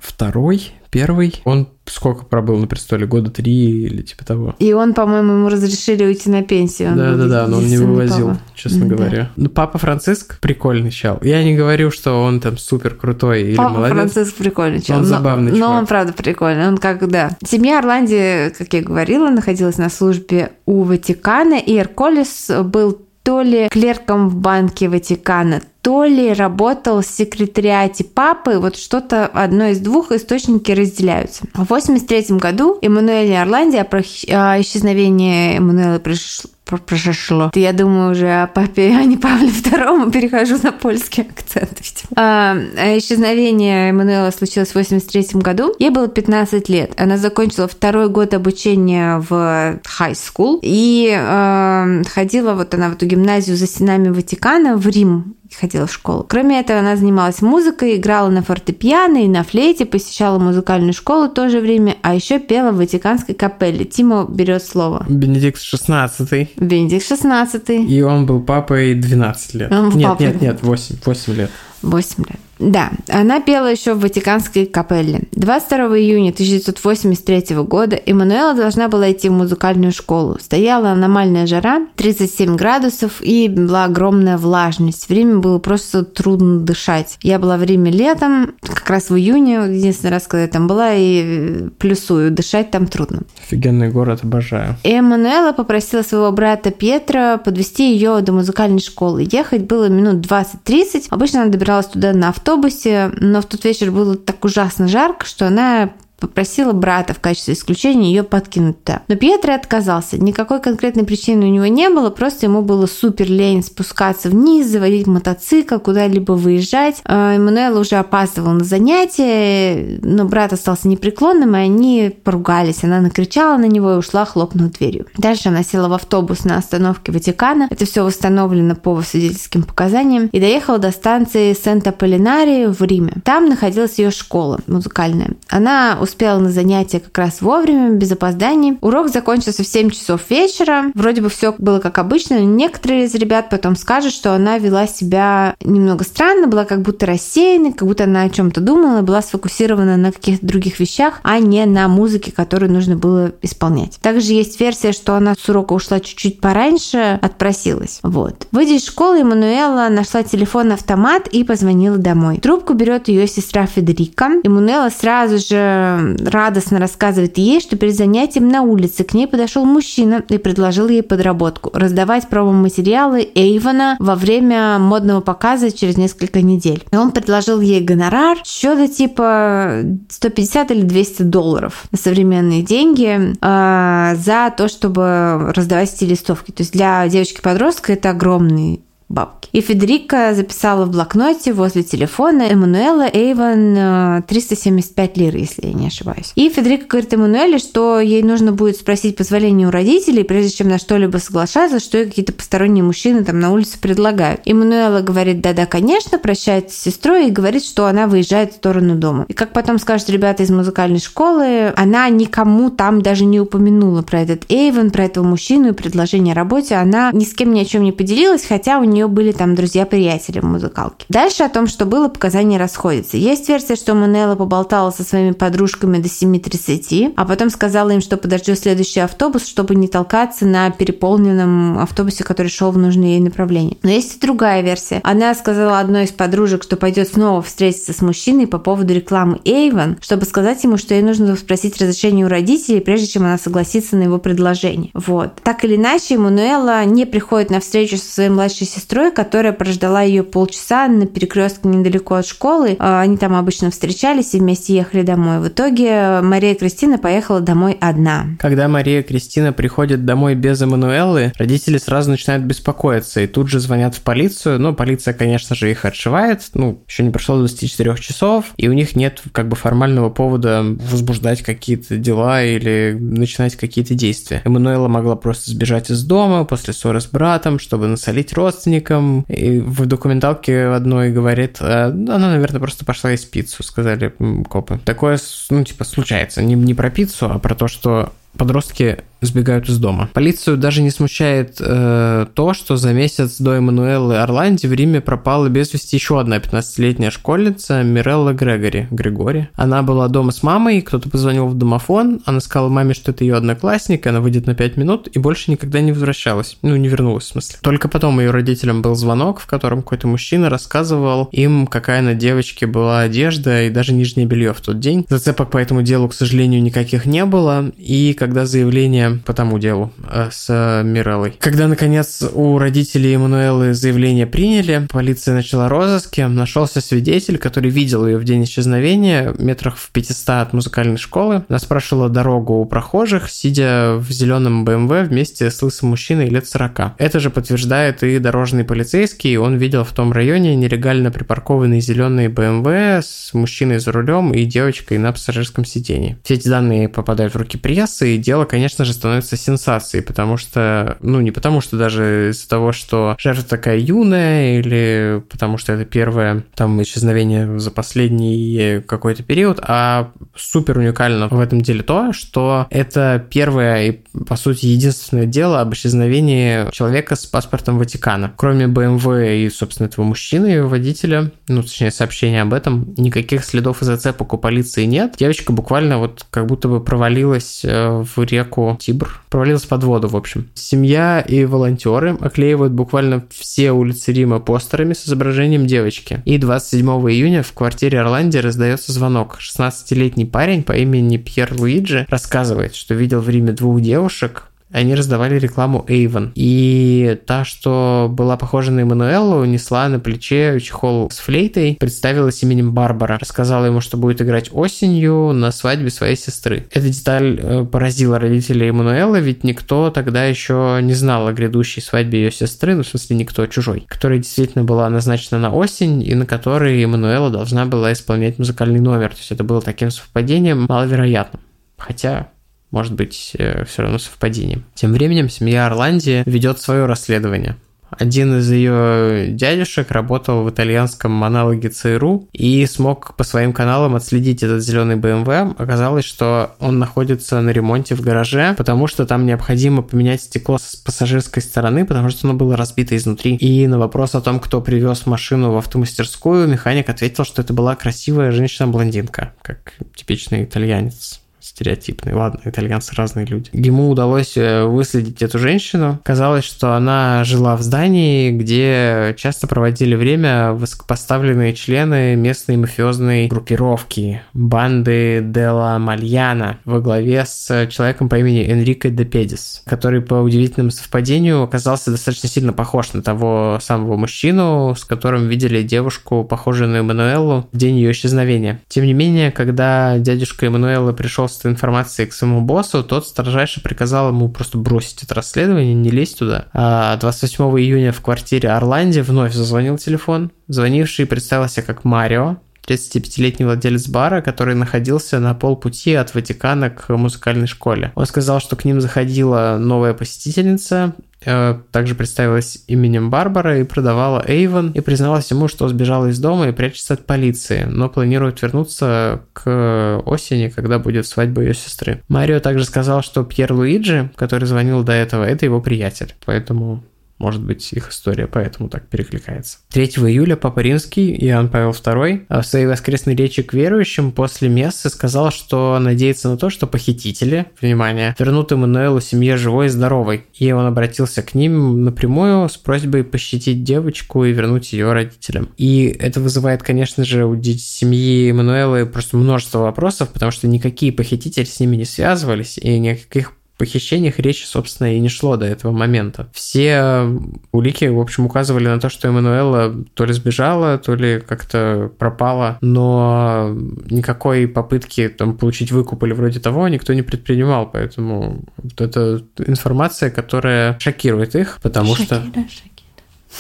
второй, 0.01 0.73
первый. 0.95 1.43
Он 1.45 1.69
сколько 1.87 2.25
пробыл 2.25 2.57
на 2.57 2.69
престоле? 2.69 3.05
Года 3.05 3.29
три 3.29 3.83
или 3.83 4.03
типа 4.03 4.25
того. 4.25 4.55
И 4.61 4.73
он, 4.73 4.95
по-моему, 4.95 5.33
ему 5.33 5.49
разрешили 5.49 6.05
уйти 6.05 6.31
на 6.31 6.45
пенсию. 6.45 6.95
Да-да-да, 6.95 7.49
но 7.49 7.59
он 7.59 7.67
не 7.67 7.79
вывозил, 7.79 8.29
папа. 8.29 8.41
честно 8.55 8.87
да. 8.87 8.95
говоря. 8.95 9.31
Ну, 9.35 9.49
папа 9.49 9.79
Франциск 9.79 10.39
прикольный 10.39 10.93
чел. 10.93 11.19
Я 11.23 11.43
не 11.43 11.57
говорю, 11.57 11.91
что 11.91 12.23
он 12.23 12.39
там 12.39 12.57
супер 12.59 12.95
крутой 12.95 13.43
или 13.43 13.57
папа 13.57 13.75
молодец. 13.75 13.97
Франциск 13.97 14.37
прикольный 14.37 14.81
чел. 14.81 14.97
Он 14.97 15.03
но, 15.03 15.09
забавный 15.09 15.51
Но 15.51 15.59
чувак. 15.59 15.81
он, 15.81 15.87
правда, 15.87 16.13
прикольный. 16.13 16.69
Он 16.69 16.79
как, 16.79 17.09
да. 17.11 17.37
Семья 17.45 17.81
Орланди, 17.81 18.53
как 18.57 18.73
я 18.73 18.81
говорила, 18.81 19.29
находилась 19.29 19.77
на 19.77 19.91
службе 19.91 20.53
у 20.67 20.85
Ватикана, 20.85 21.59
и 21.59 21.77
Эрколес 21.77 22.53
был 22.65 23.01
то 23.25 23.41
ли 23.41 23.69
клерком 23.71 24.29
в 24.29 24.37
банке 24.37 24.89
Ватикана, 24.89 25.63
то 25.81 26.05
ли 26.05 26.33
работал 26.33 27.01
в 27.01 27.07
секретариате 27.07 28.05
папы, 28.05 28.59
вот 28.59 28.77
что-то 28.77 29.27
одно 29.27 29.69
из 29.69 29.81
двух 29.81 30.13
источники 30.13 30.73
разделяются. 30.73 31.45
В 31.55 31.65
83 31.65 32.37
году 32.37 32.79
Эммануэль 32.81 33.35
Орланди 33.35 33.77
о 33.77 34.61
исчезновении 34.61 35.57
Эммануэла 35.57 35.99
пришло 35.99 36.51
произошло. 36.65 37.51
Я 37.55 37.73
думаю 37.73 38.13
уже 38.13 38.29
о 38.43 38.47
папе, 38.47 38.95
а 38.99 39.05
не 39.05 39.17
Павле 39.17 39.49
II, 39.49 40.11
перехожу 40.11 40.59
на 40.63 40.73
польский 40.73 41.23
акцент. 41.23 41.81
А, 42.17 42.57
исчезновение 42.99 43.91
Эммануэла 43.91 44.31
случилось 44.31 44.71
в 44.71 44.75
83 44.75 45.41
году. 45.41 45.75
Ей 45.79 45.91
было 45.91 46.09
15 46.09 46.69
лет. 46.69 46.93
Она 46.97 47.19
закончила 47.19 47.69
второй 47.69 48.09
год 48.09 48.35
обучения 48.35 49.19
в 49.19 49.81
high 49.99 50.15
school 50.15 50.59
и 50.63 51.15
э, 51.15 52.03
ходила 52.09 52.55
вот 52.55 52.75
она 52.75 52.89
в 52.89 52.95
эту 52.95 53.07
гимназию 53.07 53.57
за 53.57 53.67
стенами 53.67 54.09
Ватикана 54.09 54.77
в 54.77 54.87
Рим 54.87 55.37
ходила 55.57 55.87
в 55.87 55.93
школу. 55.93 56.25
Кроме 56.29 56.61
этого, 56.61 56.81
она 56.81 56.97
занималась 56.97 57.43
музыкой, 57.43 57.97
играла 57.97 58.29
на 58.29 58.43
фортепиано 58.43 59.25
и 59.25 59.29
на 59.29 59.43
флейте, 59.45 59.87
посещала 59.87 60.39
музыкальную 60.39 60.93
школу 60.93 61.29
в 61.29 61.35
то 61.35 61.49
же 61.49 61.61
время, 61.61 61.97
а 62.03 62.15
еще 62.15 62.39
пела 62.39 62.73
в 62.73 62.77
Ватиканской 62.77 63.35
капелле. 63.35 63.85
Тимо 63.85 64.27
берет 64.29 64.63
слово. 64.63 65.05
Бенедикт 65.09 65.61
XVI. 65.61 66.49
Бенедикт 66.57 67.11
XVI. 67.11 67.87
И 67.87 68.03
он 68.03 68.27
был 68.27 68.41
папой 68.41 68.95
12 68.95 69.55
лет. 69.55 69.73
Он 69.73 69.91
был 69.91 69.99
нет, 69.99 70.09
папой. 70.09 70.27
нет, 70.27 70.43
нет, 70.43 70.63
8, 70.63 70.97
8 71.05 71.35
лет. 71.35 71.51
8 71.83 72.25
лет. 72.25 72.41
Да, 72.59 72.91
она 73.09 73.41
пела 73.41 73.67
еще 73.71 73.95
в 73.95 74.01
Ватиканской 74.01 74.67
капелле. 74.67 75.23
22 75.33 75.99
июня 75.99 76.31
1983 76.31 77.57
года 77.57 77.97
Эммануэла 77.97 78.55
должна 78.55 78.89
была 78.89 79.13
идти 79.13 79.29
в 79.29 79.33
музыкальную 79.33 79.93
школу. 79.93 80.39
Стояла 80.41 80.91
аномальная 80.91 81.47
жара, 81.47 81.87
37 81.97 82.57
градусов 82.57 83.21
и 83.21 83.49
была 83.49 83.85
огромная 83.85 84.39
влажность. 84.39 85.09
Время 85.09 85.39
было 85.39 85.59
просто 85.59 86.05
трудно 86.05 86.61
дышать. 86.61 87.19
Я 87.23 87.39
была 87.39 87.57
в 87.57 87.65
Риме 87.65 87.91
летом, 87.91 88.55
как 88.61 88.89
раз 88.91 89.11
в 89.11 89.17
июне, 89.17 89.55
единственный 89.69 90.11
раз, 90.11 90.27
когда 90.27 90.43
я 90.43 90.49
там 90.49 90.67
была, 90.67 90.93
и 90.95 91.69
плюсую, 91.79 92.31
дышать 92.31 92.71
там 92.71 92.87
трудно. 92.87 93.23
Офигенный 93.47 93.91
город, 93.91 94.21
обожаю. 94.23 94.77
Эммануэла 94.85 95.53
попросила 95.53 96.03
своего 96.03 96.31
брата 96.33 96.71
Петра 96.71 97.39
подвести 97.39 97.93
ее 97.93 98.21
до 98.21 98.33
музыкальной 98.33 98.81
школы. 98.81 99.27
Ехать 99.31 99.63
было 99.63 99.89
минут 99.89 100.27
20-30. 100.27 101.07
Обычно 101.11 101.43
она 101.43 101.51
добиралась 101.51 101.87
туда 101.87 102.13
на 102.13 102.29
автобусе, 102.45 103.11
но 103.21 103.41
в 103.41 103.47
тот 103.47 103.65
вечер 103.65 103.91
было 103.91 104.17
так 104.17 104.45
ужасно 104.45 104.87
жарко, 104.87 105.25
что 105.25 105.47
она 105.47 105.95
попросила 106.19 106.73
брата 106.73 107.15
в 107.15 107.21
качестве 107.21 107.55
исключения 107.55 108.09
ее 108.09 108.23
подкинуть 108.23 108.83
туда. 108.83 109.03
Но 109.09 109.17
Пьетро 109.17 109.55
отказался. 109.55 110.19
Никакой 110.19 110.61
конкретной 110.61 111.05
причины 111.05 111.47
у 111.47 111.51
него 111.51 111.67
не 111.67 111.89
было, 111.91 112.11
просто 112.11 112.47
ему 112.47 112.63
было 112.63 112.87
супер 112.87 113.29
лень 113.29 113.63
спускаться 113.63 114.29
вниз, 114.29 114.67
заводить 114.67 115.07
мотоцикл, 115.07 115.79
куда-либо 115.79 116.33
выезжать. 116.33 117.03
Эммануэл 117.05 117.79
уже 117.79 117.97
опаздывал 117.97 118.53
на 118.53 118.65
занятия, 118.65 119.99
но 120.03 120.25
брат 120.25 120.53
остался 120.53 120.89
непреклонным, 120.89 121.57
и 121.57 121.61
они 121.61 122.17
поругались. 122.23 122.85
Она 122.85 123.01
накричала 123.01 123.57
на 123.57 123.67
него 123.67 123.95
и 123.95 123.97
ушла, 123.97 124.25
хлопнув 124.25 124.73
дверью. 124.73 125.07
Дальше 125.19 125.49
она 125.49 125.63
села 125.63 125.89
в 125.89 125.93
автобус 125.93 126.45
на 126.45 126.57
остановке 126.57 127.13
Ватикана. 127.13 127.69
Это 127.71 127.85
все 127.85 128.05
восстановлено 128.05 128.75
по 128.77 129.01
свидетельским 129.03 129.63
показаниям. 129.63 130.27
И 130.27 130.41
доехала 130.41 130.79
до 130.79 130.91
станции 130.91 131.53
Сента-Полинари 131.53 132.67
в 132.67 132.83
Риме. 132.83 133.15
Там 133.25 133.47
находилась 133.49 133.99
ее 133.99 134.11
школа 134.11 134.61
музыкальная. 134.67 135.31
Она 135.49 135.99
успела 136.05 136.39
на 136.39 136.51
занятия 136.51 137.01
как 137.01 137.17
раз 137.19 137.41
вовремя, 137.41 137.91
без 137.91 138.13
опозданий. 138.13 138.79
Урок 138.81 139.09
закончился 139.09 139.63
в 139.63 139.67
7 139.67 139.91
часов 139.91 140.21
вечера. 140.31 140.93
Вроде 140.95 141.21
бы 141.21 141.29
все 141.29 141.55
было 141.59 141.81
как 141.81 141.99
обычно, 141.99 142.39
но 142.39 142.45
некоторые 142.45 143.05
из 143.05 143.15
ребят 143.15 143.51
потом 143.51 143.77
скажут, 143.77 144.13
что 144.13 144.33
она 144.35 144.59
вела 144.59 144.87
себя 144.87 145.57
немного 145.63 146.05
странно, 146.05 146.47
была 146.47 146.65
как 146.65 146.83
будто 146.83 147.07
рассеянной, 147.07 147.73
как 147.73 147.89
будто 147.89 148.05
она 148.05 148.23
о 148.23 148.31
чем-то 148.31 148.61
думала, 148.61 149.03
была 149.03 149.23
сфокусирована 149.23 149.97
на 149.97 150.13
каких-то 150.13 150.47
других 150.47 150.79
вещах, 150.79 151.21
а 151.23 151.39
не 151.39 151.65
на 151.67 151.89
музыке, 151.89 152.33
которую 152.33 152.71
нужно 152.71 152.97
было 152.97 153.33
исполнять. 153.43 153.99
Также 154.01 154.33
есть 154.33 154.61
версия, 154.61 154.93
что 154.93 155.15
она 155.15 155.35
с 155.35 155.49
урока 155.49 155.73
ушла 155.73 156.01
чуть-чуть 156.01 156.41
пораньше, 156.41 157.19
отпросилась. 157.21 158.01
Вот. 158.03 158.47
Выйдя 158.53 158.75
из 158.75 158.87
школы, 158.87 159.21
Эммануэла 159.21 159.89
нашла 159.91 160.23
телефон-автомат 160.23 161.29
и 161.29 161.45
позвонила 161.45 161.99
домой. 161.99 162.39
Трубку 162.39 162.75
берет 162.75 163.09
ее 163.09 163.27
сестра 163.27 163.67
Федерика. 163.67 164.31
Эммануэла 164.45 164.91
сразу 164.91 165.39
же 165.39 165.94
радостно 166.25 166.79
рассказывает 166.79 167.39
ей, 167.39 167.61
что 167.61 167.77
перед 167.77 167.97
занятием 167.97 168.49
на 168.49 168.63
улице 168.63 169.05
к 169.05 169.15
ней 169.15 169.27
подошел 169.27 169.65
мужчина 169.65 170.23
и 170.29 170.39
предложил 170.39 170.89
ей 170.89 171.03
подработку– 171.03 171.71
раздавать 171.75 172.29
промо-материалы 172.29 173.29
Эйвона 173.35 173.97
во 173.99 174.15
время 174.15 174.79
модного 174.79 175.21
показа 175.21 175.71
через 175.71 175.97
несколько 175.97 176.43
недель. 176.43 176.85
И 176.91 176.97
он 176.97 177.13
предложил 177.13 177.61
ей 177.61 177.83
гонорар 177.83 178.39
счета 178.45 178.89
типа 178.89 179.83
150 180.09 180.71
или 180.71 180.83
200 180.83 181.23
долларов 181.23 181.85
на 181.91 181.99
современные 181.99 182.63
деньги 182.63 183.35
э, 183.41 184.17
за 184.17 184.53
то, 184.57 184.69
чтобы 184.69 185.53
раздавать 185.55 185.95
эти 185.95 186.05
листовки. 186.05 186.51
То 186.51 186.63
есть 186.63 186.73
для 186.73 187.07
девочки-подростка 187.09 187.93
это 187.93 188.11
огромный 188.11 188.81
бабки. 189.15 189.49
И 189.53 189.61
Федерика 189.61 190.35
записала 190.35 190.85
в 190.85 190.91
блокноте 190.91 191.53
возле 191.53 191.83
телефона 191.85 192.43
Эммануэла 192.43 193.09
Эйвен 193.13 194.23
375 194.25 195.17
лир, 195.17 195.37
если 195.37 195.69
я 195.69 195.73
не 195.73 195.87
ошибаюсь. 195.87 196.33
И 196.35 196.49
Федерика 196.49 196.87
говорит 196.89 197.15
Эммануэле, 197.15 197.59
что 197.59 198.01
ей 198.01 198.23
нужно 198.23 198.53
будет 198.53 198.77
спросить 198.77 199.17
позволение 199.17 199.69
у 199.69 199.71
родителей, 199.71 200.25
прежде 200.25 200.51
чем 200.51 200.69
на 200.69 200.79
что-либо 200.79 201.19
соглашаться, 201.19 201.79
что 201.79 201.99
ей 201.99 202.07
какие-то 202.07 202.33
посторонние 202.33 202.83
мужчины 202.83 203.25
там 203.25 203.39
на 203.39 203.53
улице 203.53 203.79
предлагают. 203.79 204.41
Эммануэла 204.45 205.01
говорит, 205.01 205.41
да-да, 205.41 205.67
конечно, 205.67 206.19
прощается 206.19 206.77
с 206.77 206.83
сестрой 206.83 207.29
и 207.29 207.31
говорит, 207.31 207.65
что 207.65 207.87
она 207.87 208.09
выезжает 208.09 208.53
в 208.53 208.57
сторону 208.57 208.97
дома. 208.97 209.25
И 209.29 209.33
как 209.35 209.53
потом 209.53 209.79
скажут 209.79 210.11
ребята 210.11 210.43
из 210.43 210.51
музыкальной 210.51 210.99
школы, 210.99 211.73
она 211.77 212.09
никому 212.09 212.71
там 212.71 213.03
даже 213.03 213.25
не 213.25 213.41
упомянула 213.41 214.03
про 214.03 214.23
этот 214.23 214.51
Эйвен, 214.51 214.91
про 214.91 215.05
этого 215.05 215.25
мужчину 215.25 215.69
и 215.69 215.73
предложение 215.73 216.33
о 216.33 216.37
работе. 216.37 216.75
Она 216.75 217.11
ни 217.13 217.25
с 217.25 217.35
кем 217.35 217.53
ни 217.53 217.61
о 217.61 217.65
чем 217.65 217.85
не 217.85 217.93
поделилась, 217.93 218.45
хотя 218.45 218.81
у 218.81 218.85
нее 218.85 219.04
были 219.09 219.33
там 219.33 219.55
друзья-приятели 219.55 220.41
в 220.41 220.45
музыкалке. 220.45 221.07
Дальше 221.09 221.43
о 221.43 221.49
том, 221.49 221.67
что 221.67 221.85
было, 221.85 222.09
показания 222.09 222.59
расходятся. 222.59 223.17
Есть 223.17 223.49
версия, 223.49 223.77
что 223.77 223.95
Манелла 223.95 224.37
поболтала 224.37 224.91
со 224.91 225.05
своими 225.05 225.33
подружками 225.33 225.99
до 225.99 226.09
7.30, 226.09 227.15
а 227.17 227.25
потом 227.25 227.51
сказала 227.51 227.91
им, 227.91 228.01
что 228.01 228.17
подождет 228.17 228.59
следующий 228.59 229.01
автобус, 229.01 229.47
чтобы 229.47 229.75
не 229.75 229.89
толкаться 229.89 230.47
на 230.47 230.71
переполненном 230.71 231.79
автобусе, 231.79 232.25
который 232.25 232.49
шел 232.49 232.71
в 232.71 232.79
нужное 232.79 233.09
ей 233.09 233.21
направление. 233.21 233.77
Но 233.83 233.91
есть 233.91 234.17
и 234.17 234.21
другая 234.21 234.63
версия. 234.63 235.01
Она 235.05 235.35
сказала 235.35 235.79
одной 235.81 236.05
из 236.05 236.13
подружек, 236.13 236.63
что 236.63 236.77
пойдет 236.77 237.09
снова 237.09 237.43
встретиться 237.43 237.93
с 237.93 238.01
мужчиной 238.01 238.47
по 238.47 238.59
поводу 238.59 238.95
рекламы 238.95 239.39
Avon, 239.45 239.97
чтобы 240.01 240.25
сказать 240.25 240.63
ему, 240.65 240.77
что 240.77 240.95
ей 240.95 241.03
нужно 241.03 241.37
спросить 241.37 241.81
разрешение 241.81 242.27
у 242.27 242.29
родителей, 242.29 242.81
прежде 242.81 243.07
чем 243.07 243.25
она 243.25 243.39
согласится 243.39 243.97
на 243.97 244.05
его 244.05 244.19
предложение. 244.19 244.91
Вот. 244.95 245.35
Так 245.43 245.65
или 245.65 245.77
иначе, 245.77 246.19
Мануэла 246.19 246.85
не 246.85 247.07
приходит 247.07 247.51
на 247.51 247.61
встречу 247.61 247.97
со 247.97 248.11
своей 248.11 248.31
младшей 248.31 248.67
сестрой 248.67 248.84
сестрой, 248.85 249.11
которая 249.11 249.53
прождала 249.55 250.03
ее 250.03 250.23
полчаса 250.23 250.89
на 250.89 251.07
перекрестке 251.07 251.69
недалеко 251.69 252.17
от 252.17 252.27
школы. 252.27 252.77
А, 252.79 253.01
они 253.01 253.17
там 253.17 253.35
обычно 253.35 253.71
встречались 253.71 254.35
и 254.35 254.39
вместе 254.39 254.75
ехали 254.75 255.03
домой. 255.03 255.41
В 255.41 255.49
итоге 255.49 256.21
Мария 256.21 256.55
Кристина 256.55 256.99
поехала 256.99 257.41
домой 257.41 257.79
одна. 257.81 258.27
Когда 258.39 258.69
Мария 258.69 259.03
Кристина 259.03 259.53
приходит 259.55 260.05
домой 260.05 260.35
без 260.35 260.61
Эммануэллы, 260.61 261.33
родители 261.39 261.79
сразу 261.79 262.11
начинают 262.11 262.45
беспокоиться 262.45 263.23
и 263.23 263.27
тут 263.27 263.49
же 263.49 263.59
звонят 263.59 263.95
в 263.95 264.03
полицию. 264.03 264.61
Ну, 264.61 264.75
полиция, 264.75 265.15
конечно 265.15 265.57
же, 265.57 265.71
их 265.71 265.87
отшивает. 265.87 266.43
Ну, 266.53 266.83
еще 266.87 267.05
не 267.05 267.11
прошло 267.11 267.39
24 267.39 267.97
часов, 267.97 268.47
и 268.59 268.69
у 268.69 268.75
них 268.75 268.97
нет 268.97 269.23
как 269.33 269.49
бы 269.49 269.57
формального 269.57 270.11
повода 270.11 270.63
возбуждать 270.63 271.43
какие-то 271.43 271.97
дела 271.97 272.45
или 272.45 272.97
начинать 273.01 273.57
какие-то 273.57 273.95
действия. 273.95 274.43
Эммануэла 274.45 274.89
могла 274.89 275.17
просто 275.17 275.51
сбежать 275.51 275.91
из 275.91 276.05
дома 276.05 276.45
после 276.45 276.75
ссоры 276.75 277.01
с 277.01 277.07
братом, 277.07 277.59
чтобы 277.59 277.87
насолить 277.87 278.35
родственникам. 278.75 279.25
И 279.29 279.59
в 279.61 279.87
документалке 279.87 280.67
одной 280.67 281.11
говорит, 281.11 281.59
«А, 281.61 281.87
она, 281.89 282.31
наверное, 282.31 282.61
просто 282.61 282.85
пошла 282.85 283.11
есть 283.11 283.31
пиццу, 283.31 283.63
сказали 283.63 284.15
копы. 284.49 284.81
Такое, 284.85 285.19
ну, 285.51 285.65
типа, 285.65 285.85
случается. 285.85 286.43
Не, 286.43 286.55
не 286.55 286.75
про 286.75 286.91
пиццу, 286.91 287.31
а 287.31 287.39
про 287.39 287.55
то, 287.55 287.69
что 287.69 288.13
подростки 288.37 288.99
сбегают 289.25 289.69
из 289.69 289.79
дома. 289.79 290.09
Полицию 290.13 290.57
даже 290.57 290.83
не 290.83 290.91
смущает 290.91 291.57
э, 291.61 292.27
то, 292.35 292.55
что 292.55 292.77
за 292.77 292.93
месяц 292.93 293.41
до 293.41 293.55
Эммануэлы 293.55 294.17
Орланди 294.17 294.67
в 294.67 294.73
Риме 294.73 295.01
пропала 295.01 295.49
без 295.49 295.73
вести 295.73 295.97
еще 295.97 296.21
одна 296.21 296.39
15-летняя 296.39 297.11
школьница 297.11 297.83
Мирелла 297.83 298.33
Грегори. 298.33 298.89
Григори. 298.91 299.49
Она 299.55 299.83
была 299.83 300.09
дома 300.09 300.33
с 300.33 300.43
мамой, 300.43 300.81
кто-то 300.81 301.09
позвонил 301.09 301.47
в 301.47 301.55
домофон, 301.55 302.23
она 302.25 302.41
сказала 302.41 302.69
маме, 302.69 302.95
что 302.95 303.11
это 303.11 303.25
ее 303.25 303.37
одноклассник, 303.37 304.07
она 304.07 304.21
выйдет 304.21 304.47
на 304.47 304.55
5 304.55 304.77
минут 304.77 305.09
и 305.09 305.19
больше 305.19 305.51
никогда 305.51 305.81
не 305.81 305.93
возвращалась. 305.93 306.59
Ну, 306.63 306.77
не 306.77 306.89
вернулась, 306.89 307.25
в 307.25 307.29
смысле. 307.29 307.59
Только 307.63 307.89
потом 307.89 308.21
ее 308.21 308.31
родителям 308.31 308.83
был 308.83 308.95
звонок, 308.95 309.41
в 309.41 309.47
котором 309.47 309.83
какой-то 309.83 310.07
мужчина 310.07 310.51
рассказывал 310.51 311.29
им, 311.33 311.67
какая 311.67 312.03
на 312.03 312.15
девочке 312.15 312.67
была 312.67 313.01
одежда 313.01 313.63
и 313.63 313.71
даже 313.71 313.93
нижнее 313.93 314.27
белье 314.27 314.53
в 314.53 314.61
тот 314.61 314.81
день. 314.81 315.07
Зацепок 315.09 315.51
по 315.51 315.59
этому 315.59 315.83
делу, 315.83 316.09
к 316.09 316.15
сожалению, 316.15 316.63
никаких 316.63 317.07
не 317.07 317.25
было. 317.25 317.71
И 317.77 318.15
когда 318.15 318.47
заявление 318.47 319.14
по 319.25 319.33
тому 319.33 319.59
делу 319.59 319.93
э, 320.11 320.29
с 320.31 320.83
Миреллой. 320.85 321.35
Когда, 321.39 321.69
наконец, 321.69 322.25
у 322.33 322.59
родителей 322.59 323.15
Эммануэлы 323.15 323.75
заявление 323.75 324.27
приняли, 324.27 324.87
полиция 324.91 325.35
начала 325.35 325.69
розыски, 325.69 326.23
нашелся 326.23 326.81
свидетель, 326.81 327.39
который 327.39 327.71
видел 327.71 328.07
ее 328.07 328.19
в 328.19 328.25
день 328.25 328.45
исчезновения, 328.45 329.35
метрах 329.39 329.77
в 329.77 329.91
500 329.91 330.29
от 330.29 330.53
музыкальной 330.53 330.97
школы. 330.97 331.45
Она 331.49 331.59
спрашивала 331.59 332.09
дорогу 332.09 332.55
у 332.55 332.65
прохожих, 332.65 333.29
сидя 333.31 333.97
в 333.99 334.11
зеленом 334.11 334.65
БМВ 334.65 334.91
эм 334.91 335.07
вместе 335.07 335.51
с 335.51 335.63
лысым 335.63 335.91
мужчиной 335.91 336.29
лет 336.29 336.47
40. 336.49 336.95
Это 336.99 337.21
же 337.21 337.31
подтверждает 337.31 338.03
и 338.03 338.19
дорожный 338.19 338.65
полицейский, 338.65 339.37
он 339.37 339.57
видел 339.57 339.85
в 339.85 339.93
том 339.93 340.13
районе 340.13 340.57
нелегально 340.57 341.11
припаркованный 341.11 341.81
зеленый 341.81 342.29
БМВ 342.29 342.67
эм 342.67 343.03
с 343.03 343.35
мужчиной 343.35 343.79
за 343.79 343.93
рулем 343.93 344.33
и 344.33 344.45
девочкой 344.45 344.99
на 344.99 345.13
пассажирском 345.13 345.65
сидении. 345.65 346.17
Все 346.25 346.35
эти 346.35 346.49
данные 346.49 346.89
попадают 346.89 347.35
в 347.35 347.37
руки 347.37 347.59
прессы, 347.59 348.15
и 348.15 348.19
дело, 348.19 348.45
конечно 348.45 348.85
же, 348.85 348.94
становится 348.95 349.37
сенсацией, 349.37 350.03
потому 350.03 350.37
что, 350.37 350.97
ну, 351.01 351.21
не 351.21 351.31
потому 351.31 351.61
что 351.61 351.77
даже 351.77 352.31
из-за 352.31 352.49
того, 352.49 352.73
что 352.73 353.17
жертва 353.19 353.45
такая 353.45 353.79
юная, 353.79 354.59
или 354.59 355.23
потому 355.31 355.59
что 355.59 355.73
это 355.73 355.85
первое 355.85 356.45
там 356.55 356.83
исчезновение 356.83 357.59
за 357.59 357.71
последний 357.71 358.81
какой-то 358.87 359.23
период, 359.23 359.61
а 359.63 360.13
супер 360.35 360.79
уникально 360.79 361.29
в 361.29 361.41
этом 361.41 361.61
деле 361.61 361.83
то, 361.83 362.13
что 362.13 362.67
это 362.71 363.25
первое 363.31 363.89
и, 363.89 363.93
по 364.27 364.37
сути, 364.37 364.67
единственное 364.67 365.27
дело 365.27 365.61
об 365.61 365.75
исчезновении 365.75 366.71
человека 366.71 367.17
с 367.17 367.27
паспортом 367.27 367.79
Ватикана. 367.79 368.33
Кроме 368.37 368.69
БМВ 368.69 369.07
и, 369.09 369.51
собственно, 369.51 369.87
этого 369.87 370.05
мужчины, 370.05 370.65
водителя, 370.65 371.31
ну, 371.49 371.63
точнее, 371.63 371.91
сообщения 371.91 372.43
об 372.43 372.53
этом, 372.53 372.95
никаких 372.97 373.45
следов 373.45 373.83
и 373.83 373.85
зацепок 373.85 374.35
у 374.35 374.39
полиции 374.39 374.85
нет. 374.85 375.15
Девочка 375.19 375.53
буквально 375.53 375.99
вот 375.99 376.27
как 376.31 376.47
будто 376.47 376.69
бы 376.69 376.83
провалилась 376.83 377.63
э, 377.65 378.03
в 378.03 378.23
реку 378.23 378.77
Тибр 378.85 379.19
провалился 379.31 379.67
под 379.67 379.83
воду, 379.85 380.09
в 380.09 380.17
общем. 380.17 380.51
Семья 380.53 381.23
и 381.23 381.47
волонтеры 381.47 382.19
оклеивают 382.21 382.75
буквально 382.75 383.25
все 383.31 383.73
улицы 383.73 384.13
Рима 384.13 384.41
постерами 384.41 384.93
с 384.93 385.07
изображением 385.07 385.67
девочки. 385.67 386.21
И 386.27 386.37
27 386.37 386.87
июня 386.87 387.43
в 387.43 387.55
квартире 387.55 388.01
Орланди 388.01 388.37
раздается 388.37 388.93
звонок. 388.93 389.39
16-летний 389.41 390.27
парень 390.27 390.63
по 390.63 390.73
имени 390.73 391.17
Пьер 391.17 391.55
Луиджи 391.59 392.07
рассказывает, 392.11 392.75
что 392.75 392.93
видел 392.93 393.21
в 393.21 393.29
Риме 393.31 393.53
двух 393.53 393.81
девушек, 393.81 394.51
они 394.75 394.95
раздавали 394.95 395.39
рекламу 395.39 395.85
Avon. 395.89 396.33
И 396.35 397.19
та, 397.27 397.45
что 397.45 398.09
была 398.11 398.37
похожа 398.37 398.73
на 398.73 398.81
Эммануэллу, 398.81 399.45
несла 399.45 399.89
на 399.89 400.01
плече 400.01 400.59
чехол 400.61 401.11
с 401.11 401.19
флейтой, 401.19 401.77
представилась 401.79 402.43
именем 402.43 402.73
Барбара. 402.73 403.19
Рассказала 403.19 403.67
ему, 403.67 403.81
что 403.81 403.97
будет 403.97 404.21
играть 404.21 404.51
осенью 404.53 405.33
на 405.33 405.53
свадьбе 405.53 405.91
своей 405.91 406.17
сестры. 406.17 406.67
Эта 406.73 406.89
деталь 406.89 407.39
э, 407.41 407.65
поразила 407.65 408.19
родителей 408.19 408.69
Эммануэллы, 408.69 409.21
ведь 409.21 409.45
никто 409.45 409.91
тогда 409.91 410.25
еще 410.25 410.81
не 410.83 410.95
знал 410.95 411.29
о 411.29 411.33
грядущей 411.33 411.81
свадьбе 411.81 412.25
ее 412.25 412.33
сестры, 412.33 412.75
ну, 412.75 412.83
в 412.83 412.87
смысле, 412.89 413.17
никто 413.17 413.47
чужой, 413.47 413.85
которая 413.87 414.19
действительно 414.19 414.65
была 414.65 414.91
назначена 414.91 415.39
на 415.39 415.53
осень, 415.53 416.03
и 416.03 416.15
на 416.17 416.27
которой 416.27 416.83
Эммануэла 416.83 417.31
должна 417.31 417.65
была 417.67 417.93
исполнять 417.93 418.41
музыкальный 418.41 418.81
номер. 418.81 419.11
То 419.11 419.19
есть 419.19 419.31
это 419.31 419.45
было 419.45 419.61
таким 419.61 419.93
совпадением 419.93 420.67
маловероятным. 420.69 421.43
Хотя 421.79 422.29
может 422.75 422.93
быть 422.93 423.37
э, 423.39 423.65
все 423.65 423.83
равно 423.83 423.99
совпадением. 423.99 424.65
Тем 424.75 424.93
временем 424.93 425.31
семья 425.31 425.67
Орландии 425.67 426.25
ведет 426.27 426.61
свое 426.61 426.87
расследование. 426.87 427.57
Один 427.97 428.39
из 428.39 428.51
ее 428.51 429.29
дядюшек 429.29 429.93
работал 429.93 430.43
в 430.43 430.51
итальянском 430.51 431.23
аналоге 431.23 431.69
ЦРУ 431.69 432.29
и 432.33 432.67
смог 432.67 433.15
по 433.15 433.23
своим 433.23 433.53
каналам 433.53 433.95
отследить 433.95 434.43
этот 434.43 434.63
зеленый 434.63 434.97
BMW. 434.97 435.55
Оказалось, 435.57 436.05
что 436.05 436.57
он 436.59 436.81
находится 436.81 437.41
на 437.41 437.51
ремонте 437.51 437.95
в 437.95 438.01
гараже, 438.01 438.55
потому 438.57 438.89
что 438.89 439.07
там 439.07 439.25
необходимо 439.27 439.83
поменять 439.83 440.23
стекло 440.23 440.59
с 440.59 440.75
пассажирской 440.75 441.43
стороны, 441.43 441.87
потому 441.87 442.09
что 442.09 442.27
оно 442.27 442.37
было 442.37 442.57
разбито 442.57 442.97
изнутри. 442.97 443.37
И 443.37 443.67
на 443.69 443.79
вопрос 443.79 444.17
о 444.17 444.21
том, 444.21 444.41
кто 444.41 444.61
привез 444.61 445.07
машину 445.07 445.53
в 445.53 445.57
автомастерскую, 445.59 446.49
механик 446.49 446.89
ответил, 446.89 447.25
что 447.25 447.43
это 447.43 447.53
была 447.53 447.77
красивая 447.77 448.33
женщина-блондинка, 448.33 449.33
как 449.43 449.75
типичный 449.95 450.43
итальянец 450.43 451.21
стереотипный. 451.45 452.15
Ладно, 452.15 452.41
итальянцы 452.45 452.95
разные 452.95 453.27
люди. 453.27 453.51
Ему 453.53 453.91
удалось 453.91 454.37
э, 454.37 454.65
выследить 454.65 455.23
эту 455.23 455.39
женщину. 455.39 456.01
Казалось, 456.03 456.45
что 456.45 456.75
она 456.75 457.23
жила 457.25 457.57
в 457.57 457.63
здании, 457.63 458.31
где 458.31 459.15
часто 459.19 459.47
проводили 459.47 459.95
время 459.95 460.53
высокопоставленные 460.53 461.55
члены 461.55 462.17
местной 462.17 462.57
мафиозной 462.57 463.29
группировки 463.29 464.23
банды 464.33 465.21
Дела 465.23 465.79
Мальяна 465.79 466.59
во 466.65 466.81
главе 466.81 467.25
с 467.27 467.67
человеком 467.69 468.09
по 468.09 468.19
имени 468.19 468.51
Энрико 468.51 468.89
де 468.89 469.05
Педис, 469.05 469.63
который 469.67 470.01
по 470.01 470.15
удивительному 470.15 470.71
совпадению 470.71 471.43
оказался 471.43 471.91
достаточно 471.91 472.29
сильно 472.29 472.53
похож 472.53 472.93
на 472.93 473.03
того 473.03 473.59
самого 473.61 473.97
мужчину, 473.97 474.75
с 474.77 474.85
которым 474.85 475.29
видели 475.29 475.63
девушку, 475.63 476.25
похожую 476.25 476.71
на 476.71 476.77
Эммануэлу, 476.77 477.49
в 477.53 477.57
день 477.57 477.77
ее 477.77 477.93
исчезновения. 477.93 478.61
Тем 478.69 478.85
не 478.85 478.93
менее, 478.93 479.31
когда 479.31 479.99
дядюшка 479.99 480.47
Эммануэла 480.47 480.93
пришел 480.93 481.29
с 481.35 481.47
информацией 481.47 482.09
к 482.09 482.13
своему 482.13 482.41
боссу, 482.41 482.83
тот 482.83 483.07
строжайше 483.07 483.63
приказал 483.63 484.09
ему 484.09 484.29
просто 484.29 484.59
бросить 484.59 485.03
это 485.03 485.15
расследование, 485.15 485.75
не 485.75 485.91
лезть 485.91 486.19
туда. 486.19 486.47
А 486.53 486.97
28 486.97 487.45
июня 487.61 487.93
в 487.93 488.01
квартире 488.01 488.51
Орланди 488.51 489.01
вновь 489.01 489.35
зазвонил 489.35 489.79
телефон. 489.79 490.31
Звонивший 490.49 491.07
представился 491.07 491.63
как 491.63 491.85
Марио, 491.85 492.39
35-летний 492.67 493.45
владелец 493.45 493.89
бара, 493.89 494.21
который 494.21 494.55
находился 494.55 495.21
на 495.21 495.35
полпути 495.35 495.95
от 495.95 496.15
Ватикана 496.15 496.71
к 496.71 496.95
музыкальной 496.97 497.47
школе. 497.47 497.93
Он 497.95 498.07
сказал, 498.07 498.41
что 498.41 498.57
к 498.57 498.65
ним 498.65 498.81
заходила 498.81 499.57
новая 499.59 499.95
посетительница, 499.95 500.95
Э, 501.27 501.59
также 501.71 501.95
представилась 501.95 502.65
именем 502.67 503.11
Барбара 503.11 503.59
и 503.59 503.65
продавала 503.65 504.23
Эйвен, 504.27 504.71
и 504.71 504.81
призналась 504.81 505.31
ему, 505.31 505.49
что 505.49 505.69
сбежала 505.69 506.07
из 506.07 506.19
дома 506.19 506.49
и 506.49 506.53
прячется 506.53 506.95
от 506.95 507.07
полиции, 507.07 507.65
но 507.65 507.89
планирует 507.89 508.43
вернуться 508.43 509.23
к 509.33 510.03
осени, 510.05 510.49
когда 510.49 510.79
будет 510.79 511.07
свадьба 511.07 511.43
ее 511.43 511.55
сестры. 511.55 512.03
Марио 512.09 512.41
также 512.41 512.65
сказал, 512.65 513.03
что 513.03 513.25
Пьер 513.25 513.53
Луиджи, 513.53 514.11
который 514.17 514.47
звонил 514.47 514.83
до 514.83 514.93
этого, 514.93 515.25
это 515.25 515.45
его 515.47 515.61
приятель, 515.61 516.15
поэтому 516.25 516.85
может 517.25 517.43
быть, 517.43 517.73
их 517.73 517.89
история 517.89 518.27
поэтому 518.27 518.69
так 518.69 518.87
перекликается. 518.87 519.57
3 519.73 519.87
июля 519.87 520.37
Папа 520.37 520.61
Римский 520.61 521.11
Иоанн 521.27 521.49
Павел 521.49 521.71
II 521.71 522.27
в 522.29 522.43
своей 522.43 522.67
воскресной 522.67 523.17
речи 523.17 523.43
к 523.43 523.55
верующим 523.55 524.13
после 524.13 524.51
мессы 524.51 524.91
сказал, 524.91 525.33
что 525.33 525.79
надеется 525.79 526.29
на 526.29 526.37
то, 526.37 526.51
что 526.51 526.67
похитители, 526.67 527.47
внимание, 527.63 528.15
вернут 528.19 528.53
Эммануэлу 528.53 529.01
семье 529.01 529.39
живой 529.39 529.67
и 529.67 529.69
здоровой. 529.71 530.27
И 530.35 530.53
он 530.53 530.67
обратился 530.67 531.23
к 531.23 531.35
ним 531.35 531.83
напрямую 531.83 532.47
с 532.47 532.59
просьбой 532.59 533.05
пощадить 533.05 533.65
девочку 533.65 534.27
и 534.27 534.33
вернуть 534.33 534.75
ее 534.75 534.93
родителям. 534.93 535.49
И 535.57 535.87
это 535.99 536.21
вызывает, 536.21 536.63
конечно 536.63 537.05
же, 537.05 537.25
у 537.25 537.43
семьи 537.43 538.31
Эммануэлы 538.31 538.85
просто 538.85 539.17
множество 539.17 539.61
вопросов, 539.61 540.11
потому 540.11 540.31
что 540.31 540.47
никакие 540.47 540.93
похитители 540.93 541.45
с 541.45 541.59
ними 541.59 541.77
не 541.77 541.87
связывались, 541.87 542.59
и 542.59 542.79
никаких 542.79 543.33
похищениях 543.57 544.19
речи, 544.19 544.45
собственно, 544.45 544.95
и 544.95 545.01
не 545.01 545.09
шло 545.09 545.37
до 545.37 545.47
этого 545.47 545.73
момента. 545.73 546.29
Все 546.33 547.07
улики, 547.53 547.85
в 547.85 548.01
общем, 548.01 548.27
указывали 548.27 548.67
на 548.67 548.81
то, 548.81 548.89
что 548.89 549.09
Эммануэла 549.09 549.85
то 549.95 550.05
ли 550.05 550.13
сбежала, 550.13 550.79
то 550.79 550.95
ли 550.95 551.21
как-то 551.21 551.91
пропала, 551.99 552.59
но 552.61 553.51
никакой 553.91 554.49
попытки 554.49 555.09
там 555.09 555.37
получить 555.37 555.73
выкуп 555.73 556.03
или 556.05 556.13
вроде 556.13 556.41
того 556.41 556.69
никто 556.69 556.93
не 556.95 557.03
предпринимал, 557.03 557.71
поэтому 557.71 558.45
вот 558.57 558.81
эта 558.81 559.23
информация, 559.47 560.11
которая 560.11 560.79
шокирует 560.81 561.35
их, 561.35 561.59
потому 561.63 561.95
Шакира, 561.95 562.07
что... 562.07 562.25
Шакира. 562.35 562.74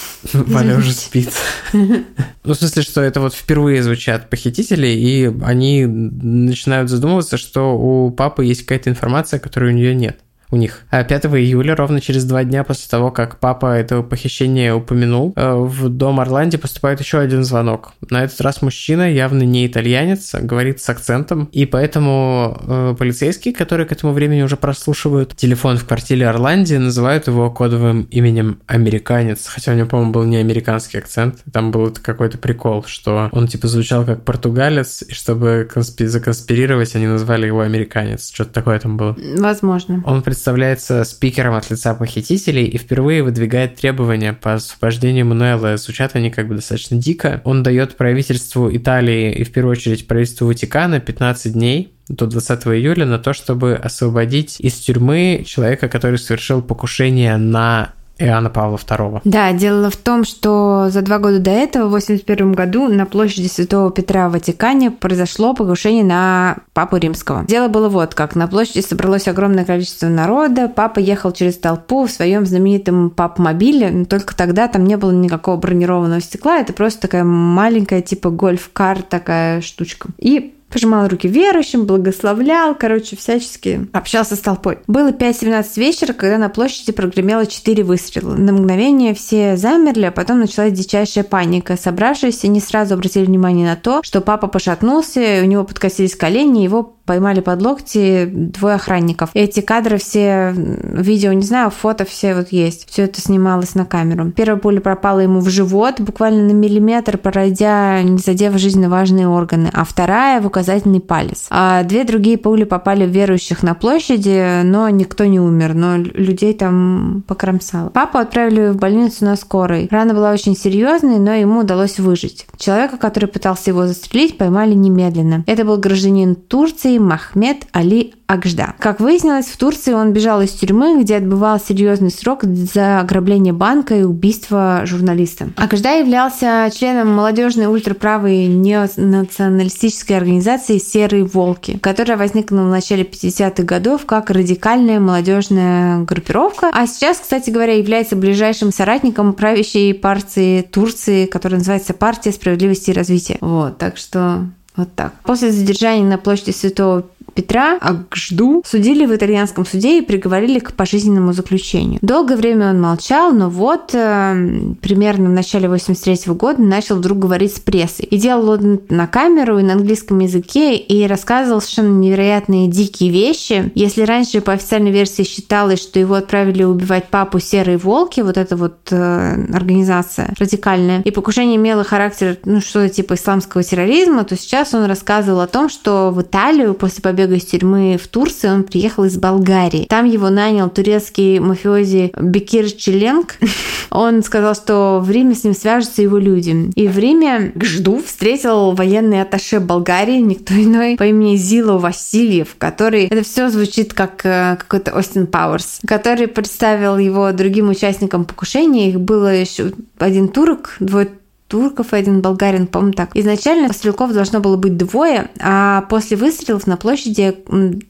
Валя 0.32 0.76
уже 0.76 0.92
спит. 0.92 1.32
Ну, 2.46 2.52
в 2.52 2.56
смысле, 2.58 2.82
что 2.82 3.00
это 3.00 3.20
вот 3.20 3.32
впервые 3.32 3.82
звучат 3.82 4.28
похитители, 4.28 4.88
и 4.88 5.32
они 5.42 5.86
начинают 5.86 6.90
задумываться, 6.90 7.38
что 7.38 7.74
у 7.74 8.10
папы 8.10 8.44
есть 8.44 8.62
какая-то 8.62 8.90
информация, 8.90 9.40
которой 9.40 9.72
у 9.72 9.74
нее 9.74 9.94
нет 9.94 10.18
у 10.54 10.56
них. 10.56 10.84
А 10.90 11.02
5 11.04 11.26
июля, 11.26 11.74
ровно 11.74 12.00
через 12.00 12.24
два 12.24 12.44
дня 12.44 12.64
после 12.64 12.88
того, 12.88 13.10
как 13.10 13.40
папа 13.40 13.74
этого 13.74 14.02
похищения 14.02 14.74
упомянул, 14.74 15.32
э, 15.36 15.54
в 15.54 15.88
дом 15.88 16.20
Орланди 16.20 16.56
поступает 16.56 17.00
еще 17.00 17.18
один 17.18 17.44
звонок. 17.44 17.92
На 18.08 18.24
этот 18.24 18.40
раз 18.40 18.62
мужчина, 18.62 19.12
явно 19.12 19.42
не 19.42 19.66
итальянец, 19.66 20.34
говорит 20.34 20.80
с 20.80 20.88
акцентом, 20.88 21.48
и 21.52 21.66
поэтому 21.66 22.56
э, 22.66 22.94
полицейские, 22.98 23.52
которые 23.52 23.86
к 23.86 23.92
этому 23.92 24.12
времени 24.12 24.42
уже 24.42 24.56
прослушивают 24.56 25.36
телефон 25.36 25.76
в 25.76 25.84
квартире 25.84 26.28
Орланди, 26.28 26.74
называют 26.74 27.26
его 27.26 27.50
кодовым 27.50 28.02
именем 28.10 28.60
американец, 28.66 29.46
хотя 29.46 29.72
у 29.72 29.74
него, 29.74 29.88
по-моему, 29.88 30.12
был 30.12 30.24
не 30.24 30.36
американский 30.36 30.98
акцент, 30.98 31.42
там 31.52 31.72
был 31.72 31.92
какой-то 32.00 32.38
прикол, 32.38 32.84
что 32.86 33.28
он 33.32 33.48
типа 33.48 33.66
звучал 33.66 34.04
как 34.04 34.24
португалец, 34.24 35.02
и 35.02 35.12
чтобы 35.12 35.68
конспи- 35.74 36.06
законспирировать, 36.06 36.94
они 36.94 37.06
назвали 37.06 37.46
его 37.46 37.60
американец, 37.60 38.30
что-то 38.32 38.52
такое 38.52 38.78
там 38.78 38.96
было. 38.96 39.16
Возможно. 39.36 40.02
Он 40.06 40.22
представляется 40.44 41.04
спикером 41.04 41.54
от 41.54 41.70
лица 41.70 41.94
похитителей 41.94 42.66
и 42.66 42.76
впервые 42.76 43.22
выдвигает 43.22 43.76
требования 43.76 44.34
по 44.34 44.52
освобождению 44.52 45.24
Мануэла. 45.24 45.78
Звучат 45.78 46.16
они 46.16 46.30
как 46.30 46.48
бы 46.48 46.56
достаточно 46.56 46.98
дико. 46.98 47.40
Он 47.44 47.62
дает 47.62 47.96
правительству 47.96 48.68
Италии 48.70 49.32
и 49.32 49.42
в 49.42 49.50
первую 49.52 49.72
очередь 49.72 50.06
правительству 50.06 50.46
Ватикана 50.46 51.00
15 51.00 51.54
дней 51.54 51.94
до 52.10 52.26
20 52.26 52.66
июля 52.66 53.06
на 53.06 53.18
то, 53.18 53.32
чтобы 53.32 53.74
освободить 53.74 54.60
из 54.60 54.74
тюрьмы 54.74 55.44
человека, 55.46 55.88
который 55.88 56.18
совершил 56.18 56.60
покушение 56.60 57.38
на 57.38 57.94
Иоанна 58.18 58.50
Павла 58.50 58.76
II. 58.76 59.20
Да, 59.24 59.52
дело 59.52 59.90
в 59.90 59.96
том, 59.96 60.24
что 60.24 60.86
за 60.88 61.02
два 61.02 61.18
года 61.18 61.40
до 61.40 61.50
этого, 61.50 61.88
в 61.88 61.92
81 61.92 62.52
году, 62.52 62.88
на 62.88 63.06
площади 63.06 63.48
Святого 63.48 63.90
Петра 63.90 64.28
в 64.28 64.32
Ватикане 64.32 64.90
произошло 64.90 65.54
покушение 65.54 66.04
на 66.04 66.58
Папу 66.72 66.96
Римского. 66.96 67.44
Дело 67.44 67.68
было 67.68 67.88
вот 67.88 68.14
как. 68.14 68.36
На 68.36 68.46
площади 68.46 68.80
собралось 68.80 69.26
огромное 69.26 69.64
количество 69.64 70.06
народа, 70.06 70.68
папа 70.68 71.00
ехал 71.00 71.32
через 71.32 71.58
толпу 71.58 72.06
в 72.06 72.10
своем 72.10 72.46
знаменитом 72.46 73.10
пап-мобиле, 73.10 73.90
но 73.90 74.04
только 74.04 74.36
тогда 74.36 74.68
там 74.68 74.84
не 74.84 74.96
было 74.96 75.10
никакого 75.10 75.56
бронированного 75.56 76.20
стекла, 76.20 76.58
это 76.58 76.72
просто 76.72 77.02
такая 77.02 77.24
маленькая 77.24 78.02
типа 78.02 78.30
гольф-кар 78.30 79.02
такая 79.02 79.60
штучка. 79.60 80.08
И 80.18 80.54
пожимал 80.74 81.06
руки 81.06 81.28
верующим, 81.28 81.86
благословлял, 81.86 82.74
короче, 82.74 83.14
всячески 83.14 83.86
общался 83.92 84.34
с 84.34 84.40
толпой. 84.40 84.78
Было 84.88 85.12
5-17 85.12 85.64
вечера, 85.76 86.12
когда 86.12 86.36
на 86.36 86.48
площади 86.48 86.90
прогремело 86.90 87.46
4 87.46 87.84
выстрела. 87.84 88.34
На 88.34 88.52
мгновение 88.52 89.14
все 89.14 89.56
замерли, 89.56 90.06
а 90.06 90.10
потом 90.10 90.40
началась 90.40 90.72
дичайшая 90.72 91.22
паника. 91.22 91.76
Собравшиеся 91.76 92.48
не 92.48 92.58
сразу 92.58 92.94
обратили 92.94 93.24
внимание 93.24 93.68
на 93.68 93.76
то, 93.76 94.02
что 94.02 94.20
папа 94.20 94.48
пошатнулся, 94.48 95.20
у 95.42 95.46
него 95.46 95.62
подкосились 95.62 96.16
колени, 96.16 96.64
его 96.64 96.82
поймали 97.04 97.40
под 97.40 97.62
локти 97.62 98.26
двое 98.26 98.76
охранников. 98.76 99.30
Эти 99.34 99.60
кадры 99.60 99.98
все, 99.98 100.54
видео, 100.56 101.32
не 101.32 101.42
знаю, 101.42 101.70
фото 101.70 102.04
все 102.04 102.34
вот 102.34 102.48
есть. 102.48 102.88
Все 102.90 103.02
это 103.04 103.20
снималось 103.20 103.74
на 103.74 103.84
камеру. 103.84 104.30
Первая 104.30 104.58
пуля 104.58 104.80
пропала 104.80 105.20
ему 105.20 105.40
в 105.40 105.48
живот, 105.48 106.00
буквально 106.00 106.44
на 106.44 106.52
миллиметр, 106.52 107.18
пройдя, 107.18 108.02
не 108.02 108.18
задев 108.18 108.56
жизненно 108.58 108.88
важные 108.88 109.28
органы, 109.28 109.70
а 109.72 109.84
вторая 109.84 110.40
в 110.40 110.46
указательный 110.46 111.00
палец. 111.00 111.46
А 111.50 111.82
две 111.82 112.04
другие 112.04 112.38
пули 112.38 112.64
попали 112.64 113.06
в 113.06 113.10
верующих 113.10 113.62
на 113.62 113.74
площади, 113.74 114.62
но 114.62 114.88
никто 114.88 115.24
не 115.24 115.40
умер, 115.40 115.74
но 115.74 115.96
людей 115.96 116.54
там 116.54 117.24
покромсало. 117.26 117.90
Папу 117.90 118.18
отправили 118.18 118.70
в 118.70 118.76
больницу 118.76 119.24
на 119.24 119.36
скорой. 119.36 119.88
Рана 119.90 120.14
была 120.14 120.32
очень 120.32 120.56
серьезной, 120.56 121.18
но 121.18 121.32
ему 121.32 121.60
удалось 121.60 121.98
выжить. 121.98 122.46
Человека, 122.56 122.96
который 122.96 123.26
пытался 123.26 123.70
его 123.70 123.86
застрелить, 123.86 124.38
поймали 124.38 124.74
немедленно. 124.74 125.44
Это 125.46 125.64
был 125.64 125.76
гражданин 125.76 126.34
Турции 126.34 126.93
Махмед 126.98 127.66
Али 127.72 128.14
Акжда. 128.26 128.74
Как 128.78 129.00
выяснилось, 129.00 129.46
в 129.46 129.56
Турции 129.58 129.92
он 129.92 130.12
бежал 130.12 130.40
из 130.40 130.50
тюрьмы, 130.52 131.02
где 131.02 131.16
отбывал 131.16 131.60
серьезный 131.60 132.10
срок 132.10 132.44
за 132.44 133.00
ограбление 133.00 133.52
банка 133.52 133.96
и 133.96 134.02
убийство 134.02 134.82
журналиста. 134.84 135.50
Акжда 135.56 135.92
являлся 135.92 136.70
членом 136.74 137.14
молодежной 137.14 137.66
ультраправой 137.66 138.46
неонационалистической 138.46 140.16
организации 140.16 140.78
«Серые 140.78 141.24
волки», 141.24 141.78
которая 141.78 142.16
возникла 142.16 142.56
в 142.56 142.68
начале 142.68 143.04
50-х 143.04 143.62
годов 143.62 144.06
как 144.06 144.30
радикальная 144.30 145.00
молодежная 145.00 146.04
группировка, 146.04 146.70
а 146.72 146.86
сейчас, 146.86 147.18
кстати 147.18 147.50
говоря, 147.50 147.76
является 147.76 148.16
ближайшим 148.16 148.72
соратником 148.72 149.34
правящей 149.34 149.92
партии 149.92 150.62
Турции, 150.62 151.26
которая 151.26 151.58
называется 151.58 151.92
«Партия 151.92 152.32
справедливости 152.32 152.90
и 152.90 152.94
развития». 152.94 153.38
Вот, 153.40 153.76
так 153.78 153.98
что 153.98 154.46
вот 154.76 154.94
так. 154.94 155.14
После 155.22 155.52
задержания 155.52 156.04
на 156.04 156.18
площади 156.18 156.50
Святого 156.50 157.04
Петра 157.34 157.78
Агжду 157.80 158.62
судили 158.64 159.06
в 159.06 159.14
итальянском 159.14 159.66
суде 159.66 159.98
и 159.98 160.02
приговорили 160.02 160.60
к 160.60 160.72
пожизненному 160.72 161.32
заключению. 161.32 161.98
Долгое 162.00 162.36
время 162.36 162.70
он 162.70 162.80
молчал, 162.80 163.32
но 163.32 163.50
вот 163.50 163.94
э, 163.94 164.74
примерно 164.80 165.30
в 165.30 165.32
начале 165.32 165.68
83 165.68 166.32
года 166.34 166.62
начал 166.62 166.96
вдруг 166.96 167.18
говорить 167.18 167.56
с 167.56 167.60
прессой. 167.60 168.06
И 168.06 168.18
делал 168.18 168.50
он 168.50 168.80
на 168.88 169.06
камеру 169.06 169.58
и 169.58 169.62
на 169.62 169.74
английском 169.74 170.20
языке 170.20 170.76
и 170.76 171.06
рассказывал 171.06 171.60
совершенно 171.60 171.98
невероятные 171.98 172.68
дикие 172.68 173.10
вещи. 173.10 173.72
Если 173.74 174.02
раньше 174.02 174.40
по 174.40 174.52
официальной 174.52 174.92
версии 174.92 175.24
считалось, 175.24 175.82
что 175.82 175.98
его 175.98 176.14
отправили 176.14 176.62
убивать 176.62 177.08
папу 177.08 177.40
серые 177.40 177.78
волки, 177.78 178.20
вот 178.20 178.36
эта 178.36 178.56
вот 178.56 178.76
э, 178.90 179.46
организация 179.52 180.32
радикальная, 180.38 181.02
и 181.02 181.10
покушение 181.10 181.56
имело 181.56 181.82
характер, 181.82 182.38
ну, 182.44 182.60
что-то 182.60 182.90
типа 182.90 183.14
исламского 183.14 183.64
терроризма, 183.64 184.24
то 184.24 184.36
сейчас 184.36 184.72
он 184.74 184.84
рассказывал 184.84 185.40
о 185.40 185.48
том, 185.48 185.68
что 185.68 186.12
в 186.12 186.22
Италию 186.22 186.74
после 186.74 187.02
побега 187.02 187.13
побега 187.14 187.36
из 187.36 187.44
тюрьмы 187.44 187.96
в 187.96 188.08
Турции, 188.08 188.48
он 188.48 188.64
приехал 188.64 189.04
из 189.04 189.16
Болгарии. 189.16 189.86
Там 189.88 190.04
его 190.04 190.30
нанял 190.30 190.68
турецкий 190.68 191.38
мафиози 191.38 192.12
Бекир 192.20 192.68
Челенг. 192.70 193.36
Он 193.90 194.24
сказал, 194.24 194.56
что 194.56 195.00
в 195.00 195.08
Риме 195.08 195.36
с 195.36 195.44
ним 195.44 195.54
свяжутся 195.54 196.02
его 196.02 196.18
люди. 196.18 196.72
И 196.74 196.88
в 196.88 196.98
Риме 196.98 197.52
Гжду 197.54 198.02
встретил 198.04 198.72
военный 198.72 199.22
атташе 199.22 199.60
Болгарии, 199.60 200.18
никто 200.18 200.54
иной, 200.60 200.96
по 200.96 201.04
имени 201.04 201.36
Зило 201.36 201.78
Васильев, 201.78 202.56
который... 202.58 203.04
Это 203.04 203.22
все 203.22 203.48
звучит 203.48 203.94
как 203.94 204.26
э, 204.26 204.56
какой-то 204.58 204.90
Остин 204.92 205.28
Пауэрс, 205.28 205.82
который 205.86 206.26
представил 206.26 206.98
его 206.98 207.30
другим 207.30 207.68
участникам 207.68 208.24
покушения. 208.24 208.90
Их 208.90 209.00
было 209.00 209.32
еще 209.32 209.70
один 209.98 210.28
турок, 210.28 210.74
двое 210.80 211.08
турков 211.54 211.92
и 211.92 211.96
один 211.96 212.20
болгарин, 212.20 212.66
по-моему, 212.66 212.94
так. 212.94 213.10
Изначально 213.14 213.72
стрелков 213.72 214.12
должно 214.12 214.40
было 214.40 214.56
быть 214.56 214.76
двое, 214.76 215.30
а 215.40 215.82
после 215.82 216.16
выстрелов 216.16 216.66
на 216.66 216.76
площади 216.76 217.32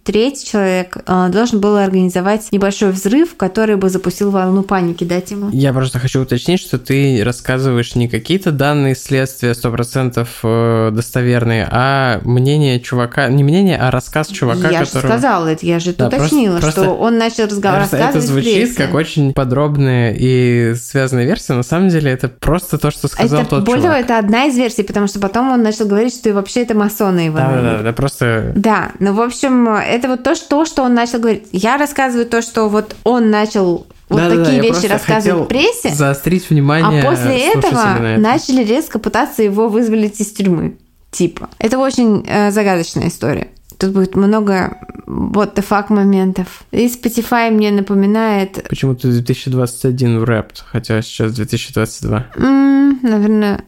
третий 0.02 0.46
человек 0.46 0.98
э, 1.06 1.28
должен 1.32 1.60
был 1.60 1.76
организовать 1.78 2.52
небольшой 2.52 2.90
взрыв, 2.90 3.36
который 3.38 3.76
бы 3.76 3.88
запустил 3.88 4.30
волну 4.30 4.64
паники, 4.64 5.04
да, 5.04 5.22
Тима? 5.22 5.48
Я 5.50 5.72
просто 5.72 5.98
хочу 5.98 6.20
уточнить, 6.20 6.60
что 6.60 6.78
ты 6.78 7.22
рассказываешь 7.24 7.94
не 7.94 8.06
какие-то 8.06 8.52
данные 8.52 8.94
следствия 8.94 9.52
100% 9.52 10.28
э, 10.42 10.90
достоверные, 10.92 11.66
а 11.70 12.20
мнение 12.22 12.80
чувака, 12.80 13.28
не 13.28 13.42
мнение, 13.44 13.78
а 13.78 13.90
рассказ 13.90 14.28
чувака, 14.28 14.68
я 14.68 14.84
которого... 14.84 15.00
же 15.00 15.08
сказала 15.08 15.46
это, 15.48 15.64
я 15.64 15.78
же 15.78 15.94
Да, 15.94 16.08
уточнила, 16.08 16.58
просто- 16.58 16.70
что 16.70 16.84
просто- 16.84 17.02
он 17.02 17.16
начал 17.16 17.44
разговор 17.44 17.78
рассказывать 17.78 18.16
это 18.16 18.20
звучит 18.20 18.54
прессе. 18.68 18.74
как 18.74 18.92
очень 18.92 19.32
подробная 19.32 20.14
и 20.14 20.74
связанная 20.74 21.24
версия. 21.24 21.54
На 21.54 21.62
самом 21.62 21.88
деле 21.88 22.10
это 22.10 22.28
просто 22.28 22.76
то, 22.76 22.90
что 22.90 23.08
сказал 23.08 23.40
это, 23.40 23.53
тот 23.57 23.64
более 23.64 23.82
того, 23.82 23.94
чувак. 23.94 24.05
это 24.05 24.18
одна 24.18 24.46
из 24.46 24.57
версий, 24.57 24.82
потому 24.82 25.07
что 25.07 25.20
потом 25.20 25.50
он 25.50 25.62
начал 25.62 25.86
говорить, 25.86 26.14
что 26.14 26.28
и 26.28 26.32
вообще 26.32 26.62
это 26.62 26.74
масоны 26.74 27.20
его 27.20 27.38
Да, 27.38 27.50
да, 27.50 27.62
да, 27.62 27.82
да, 27.82 27.92
просто 27.92 28.52
Да, 28.55 28.92
ну, 28.98 29.14
в 29.14 29.20
общем, 29.20 29.68
это 29.68 30.09
вот 30.09 30.22
то, 30.22 30.34
что, 30.34 30.64
что 30.64 30.82
он 30.82 30.94
начал 30.94 31.18
говорить. 31.18 31.46
Я 31.52 31.76
рассказываю 31.76 32.26
то, 32.26 32.42
что 32.42 32.68
вот 32.68 32.96
он 33.05 33.30
начал 33.30 33.86
вот 34.09 34.18
Да-да-да, 34.18 34.44
такие 34.44 34.62
я 34.62 34.62
вещи 34.62 34.86
рассказывать 34.86 35.44
в 35.44 35.48
прессе, 35.48 35.90
заострить 35.90 36.46
а 36.50 36.55
внимание 36.55 37.02
после 37.02 37.48
этого 37.48 37.74
на 37.74 38.12
этом. 38.12 38.22
начали 38.22 38.62
резко 38.62 38.98
пытаться 38.98 39.42
его 39.42 39.68
вызволить 39.68 40.20
из 40.20 40.32
тюрьмы. 40.32 40.76
Типа. 41.11 41.48
Это 41.59 41.78
очень 41.78 42.24
э, 42.26 42.50
загадочная 42.50 43.09
история. 43.09 43.48
Тут 43.85 43.93
будет 43.93 44.16
много 44.16 44.78
what 45.07 45.55
the 45.55 45.62
fuck 45.68 45.93
моментов. 45.93 46.64
И 46.70 46.87
Spotify 46.87 47.51
мне 47.51 47.70
напоминает, 47.70 48.66
Почему-то 48.68 49.09
2021 49.11 50.20
в 50.20 50.24
рэп, 50.24 50.53
хотя 50.64 51.03
сейчас 51.03 51.32
2022. 51.35 52.26
м, 52.37 52.99
наверное, 53.03 53.62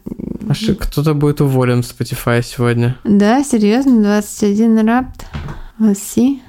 А 0.49 0.53
кто-то 0.79 1.13
будет 1.13 1.41
уволен 1.41 1.83
в 1.83 1.85
Spotify 1.85 2.41
сегодня. 2.41 2.97
да, 3.03 3.43
серьезно, 3.43 4.01
21 4.01 4.87
рапт. 4.87 5.25
Let's 5.79 5.99
see. 6.15 6.39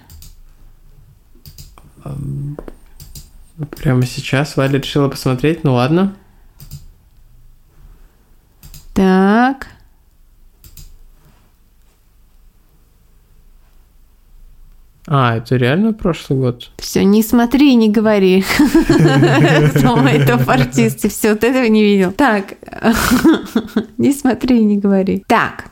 Прямо 3.76 4.06
сейчас 4.06 4.56
Валя 4.56 4.78
решила 4.78 5.08
посмотреть, 5.10 5.62
ну 5.64 5.74
ладно. 5.74 6.14
Так. 8.94 9.66
А, 15.10 15.38
это 15.38 15.56
реально 15.56 15.94
прошлый 15.94 16.38
год? 16.38 16.70
Все, 16.76 17.02
не 17.02 17.22
смотри, 17.22 17.74
не 17.76 17.88
говори. 17.88 18.44
Мой 19.82 20.24
топ-артист, 20.26 21.10
все, 21.10 21.30
вот 21.30 21.44
этого 21.44 21.64
не 21.64 21.82
видел. 21.82 22.12
Так, 22.12 22.54
не 23.98 24.12
смотри, 24.12 24.62
не 24.64 24.76
говори. 24.76 25.24
Так, 25.26 25.70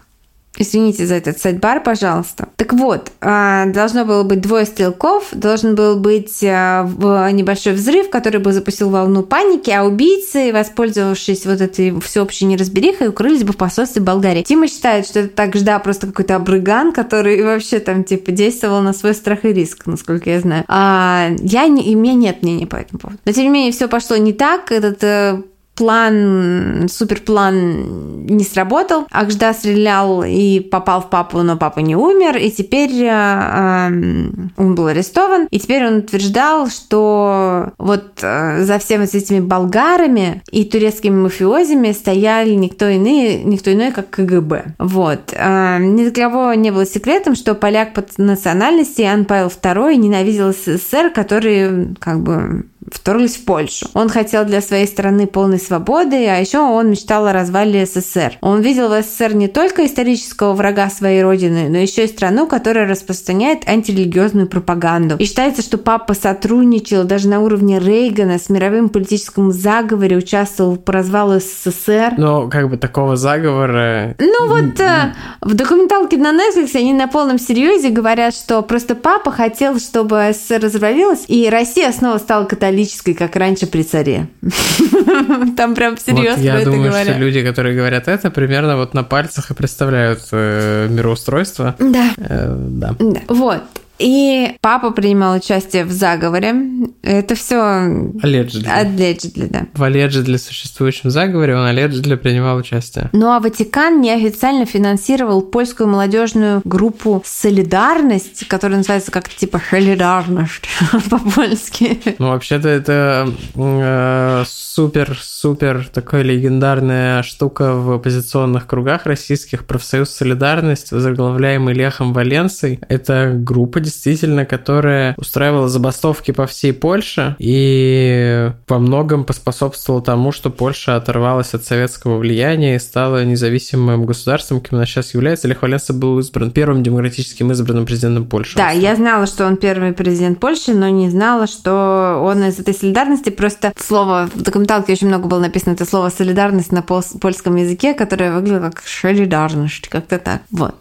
Извините 0.59 1.07
за 1.07 1.15
этот 1.15 1.39
сайт-бар, 1.39 1.83
пожалуйста. 1.83 2.49
Так 2.57 2.73
вот, 2.73 3.13
а, 3.21 3.67
должно 3.67 4.05
было 4.05 4.23
быть 4.23 4.41
двое 4.41 4.65
стрелков, 4.65 5.29
должен 5.33 5.75
был 5.75 5.97
быть 5.97 6.43
а, 6.45 6.89
небольшой 7.31 7.75
взрыв, 7.75 8.11
который 8.11 8.41
бы 8.41 8.53
запустил 8.53 8.91
волну 8.91 9.23
паники, 9.23 9.71
а 9.71 9.85
убийцы, 9.85 10.53
воспользовавшись 10.53 11.47
вот 11.47 11.61
этой 11.61 11.99
всеобщей 12.01 12.47
неразберихой, 12.47 13.09
укрылись 13.09 13.45
бы 13.45 13.53
в 13.53 13.57
посольстве 13.57 14.03
Болгарии. 14.03 14.43
Тима 14.43 14.69
считает, 14.69 15.07
что 15.07 15.21
это 15.21 15.29
также, 15.29 15.65
да, 15.65 15.79
просто 15.79 16.07
какой-то 16.07 16.37
обрыган, 16.37 16.93
который 16.93 17.43
вообще 17.45 17.79
там, 17.79 18.05
типа, 18.05 18.33
действовал 18.33 18.81
на 18.83 18.93
свой 18.93 19.15
страх 19.15 19.45
и 19.45 19.53
риск, 19.53 19.87
насколько 19.87 20.31
я 20.31 20.41
знаю. 20.41 20.65
А 20.69 21.31
я 21.41 21.67
не, 21.69 21.91
и 21.91 21.95
у 21.95 21.99
меня 21.99 22.15
нет 22.15 22.43
мнения 22.43 22.67
по 22.67 22.77
этому 22.77 22.99
поводу. 22.99 23.19
Но, 23.25 23.33
тем 23.33 23.45
не 23.45 23.51
менее, 23.51 23.73
все 23.73 23.89
пошло 23.89 24.17
не 24.17 24.33
так. 24.33 24.73
Этот 24.73 25.03
э, 25.03 25.43
план, 25.77 26.89
суперплан 26.89 28.27
не 28.27 28.45
сработал. 28.45 29.07
Акжда 29.11 29.53
стрелял 29.53 30.25
и 30.25 30.61
попал 30.61 31.03
в 31.03 31.11
папу, 31.11 31.43
но 31.43 31.57
папа 31.57 31.81
не 31.81 31.95
умер, 31.95 32.37
и 32.37 32.51
теперь 32.51 32.93
э, 33.03 33.09
эм, 33.09 34.51
он 34.57 34.75
был 34.75 34.87
арестован. 34.87 35.47
И 35.51 35.61
теперь 35.61 35.87
он 35.87 35.99
утверждал, 35.99 36.69
что 36.69 37.73
вот 37.79 38.21
э, 38.23 38.65
за 38.65 38.79
всеми 38.79 39.05
этими 39.05 39.41
болгарами 39.41 40.43
и 40.51 40.65
турецкими 40.65 41.15
мафиозами 41.15 41.93
стояли 41.93 42.51
никто 42.51 42.95
иной, 42.95 43.43
никто 43.45 43.73
иной, 43.73 43.93
как 43.93 44.11
КГБ. 44.11 44.75
Вот. 44.79 45.33
Э, 45.33 45.79
ни 45.79 46.09
для 46.09 46.29
кого 46.29 46.55
не 46.55 46.71
было 46.71 46.87
секретом, 46.87 47.35
что 47.35 47.55
поляк 47.55 47.95
по 47.95 48.05
национальности 48.17 49.03
Иоанн 49.03 49.25
Павел 49.25 49.49
II 49.49 49.97
ненавидел 49.97 50.53
СССР, 50.53 51.11
который 51.11 51.95
как 51.99 52.21
бы 52.21 52.67
вторглись 52.91 53.37
в 53.37 53.45
Польшу. 53.45 53.87
Он 53.95 54.09
хотел 54.09 54.45
для 54.45 54.61
своей 54.61 54.87
страны 54.87 55.27
полной 55.27 55.59
свободы, 55.59 56.27
а 56.27 56.37
еще 56.37 56.59
он 56.59 56.91
мечтал 56.91 57.27
о 57.27 57.33
развале 57.33 57.87
СССР. 57.87 58.39
Он 58.41 58.61
видел 58.61 58.89
в 58.89 59.03
СССР 59.03 59.35
не 59.35 59.49
только 59.49 59.87
исторического 59.87 60.53
врага 60.53 60.89
своей 60.91 61.23
родины, 61.23 61.69
но 61.69 61.79
еще 61.79 62.05
и 62.05 62.09
страну, 62.09 62.47
которая 62.47 62.87
распространяет 62.87 63.69
антирелигиозную 63.69 64.49
пропаганду. 64.49 65.17
И 65.17 65.25
считается, 65.25 65.63
что 65.63 65.79
папа 65.79 66.15
сотрудничал 66.15 67.05
даже 67.05 67.29
на 67.29 67.41
уровне 67.41 67.79
Рейгана 67.79 68.39
с 68.39 68.49
мировым 68.49 68.89
политическим 68.89 69.53
заговоре, 69.53 70.17
участвовал 70.17 70.77
по 70.77 70.93
развалу 70.93 71.41
СССР. 71.41 72.15
Но 72.17 72.49
как 72.49 72.71
бы 72.71 72.77
такого 72.77 73.17
заговора... 73.17 74.15
Ну 74.19 74.49
вот 74.49 74.81
э, 74.81 75.15
в 75.41 75.55
документалке 75.55 76.17
на 76.17 76.33
Netflix 76.33 76.77
они 76.77 76.93
на 76.93 77.09
полном 77.09 77.39
серьезе 77.39 77.91
говорят, 77.91 78.35
что 78.35 78.63
просто 78.63 78.95
папа 78.95 79.31
хотел, 79.31 79.79
чтобы 79.79 80.31
СССР 80.33 80.61
развалилась, 80.63 81.25
и 81.29 81.49
Россия 81.49 81.91
снова 81.93 82.19
стала 82.19 82.45
католической 82.45 82.76
католической, 82.77 83.15
как 83.15 83.37
раньше 83.37 83.67
при 83.67 83.83
царе. 83.83 84.29
Там 85.57 85.75
прям 85.75 85.97
серьезно 85.97 86.43
Я 86.43 86.65
думаю, 86.65 86.93
что 86.93 87.13
люди, 87.15 87.43
которые 87.43 87.75
говорят 87.75 88.09
это, 88.09 88.31
примерно 88.31 88.77
вот 88.77 88.95
на 88.95 89.03
пальцах 89.03 89.51
и 89.51 89.55
представляют 89.55 90.21
э, 90.33 90.89
мироустройство. 90.91 91.75
Да. 91.79 92.11
Э, 92.19 92.55
да. 92.57 92.95
Да. 92.99 93.21
Вот. 93.29 93.63
И 93.99 94.57
папа 94.61 94.91
принимал 94.91 95.37
участие 95.37 95.85
в 95.85 95.91
заговоре. 95.91 96.55
Это 97.03 97.35
все 97.35 97.57
allegedly. 97.57 98.67
allegedly, 98.67 99.49
да. 99.49 99.67
В 99.75 99.83
allegedly 99.83 100.39
существующем 100.39 101.11
заговоре 101.11 101.57
он 101.57 101.67
allegedly 101.67 102.17
принимал 102.17 102.57
участие. 102.57 103.09
Ну 103.13 103.31
а 103.31 103.41
Ватикан 103.41 104.01
неофициально 104.01 104.67
финансировал 104.67 105.43
польскую 105.43 105.89
молодежную 105.89 106.61
группу 106.65 107.23
«Солидарность», 107.25 108.47
которая 108.49 108.79
называется 108.79 109.11
как 109.11 109.29
типа 109.29 109.61
«Солидарность» 109.71 110.69
по-польски. 111.11 111.99
Ну 112.19 112.29
вообще-то 112.29 112.69
это 112.69 113.33
э, 113.55 114.45
супер-супер 114.47 115.89
такая 115.93 116.23
легендарная 116.23 117.23
штука 117.23 117.75
в 117.75 117.93
оппозиционных 117.93 118.67
кругах 118.67 119.07
российских. 119.07 119.65
Профсоюз 119.65 120.11
«Солидарность», 120.11 120.93
возглавляемый 120.93 121.75
Лехом 121.75 122.13
Валенсой. 122.13 122.81
Это 122.89 123.33
группа 123.35 123.81
действительно, 123.87 124.45
которая 124.45 125.15
устраивала 125.17 125.69
забастовки 125.69 126.33
по 126.33 126.47
всей 126.47 126.73
Польше 126.73 127.37
и 127.39 128.51
во 128.69 128.79
многом 128.79 129.25
поспособствовала 129.25 130.03
тому, 130.03 130.33
что 130.33 130.51
Польша 130.51 130.97
оторвалась 130.97 131.55
от 131.55 131.65
советского 131.65 132.19
влияния 132.19 132.77
и 132.77 132.79
стала 132.79 133.25
независимым 133.25 134.05
государством, 134.05 134.61
кем 134.61 134.79
она 134.79 134.87
сейчас 134.87 135.15
является. 135.15 135.49
Лех 135.49 135.63
Валенса 135.63 135.93
был 135.93 136.19
избран 136.19 136.51
первым 136.51 136.83
демократическим 136.83 137.53
избранным 137.53 137.87
президентом 137.87 138.27
Польши. 138.27 138.57
Да, 138.57 138.71
я 138.71 138.97
знала, 138.97 139.27
что 139.27 139.47
он 139.47 139.57
первый 139.57 139.93
президент 139.93 140.41
Польши, 140.41 140.75
но 140.75 140.89
не 140.89 141.09
знала, 141.09 141.47
что 141.47 142.21
он 142.25 142.43
из 142.45 142.59
этой 142.59 142.75
солидарности 142.75 143.31
просто 143.31 143.73
слово 143.79 144.29
в 144.35 144.43
документалке 144.43 144.93
очень 144.93 145.09
много 145.09 145.29
было 145.29 145.39
написано 145.39 145.75
это 145.75 145.85
слово 145.85 146.11
солидарность 146.11 146.73
на 146.73 146.83
польском 146.83 147.57
языке, 147.57 147.95
которое 147.95 148.35
выглядело 148.35 148.71
как 148.71 148.83
солидарность, 148.85 149.89
как-то 149.89 150.19
так. 150.19 150.43
Вот. 150.51 150.75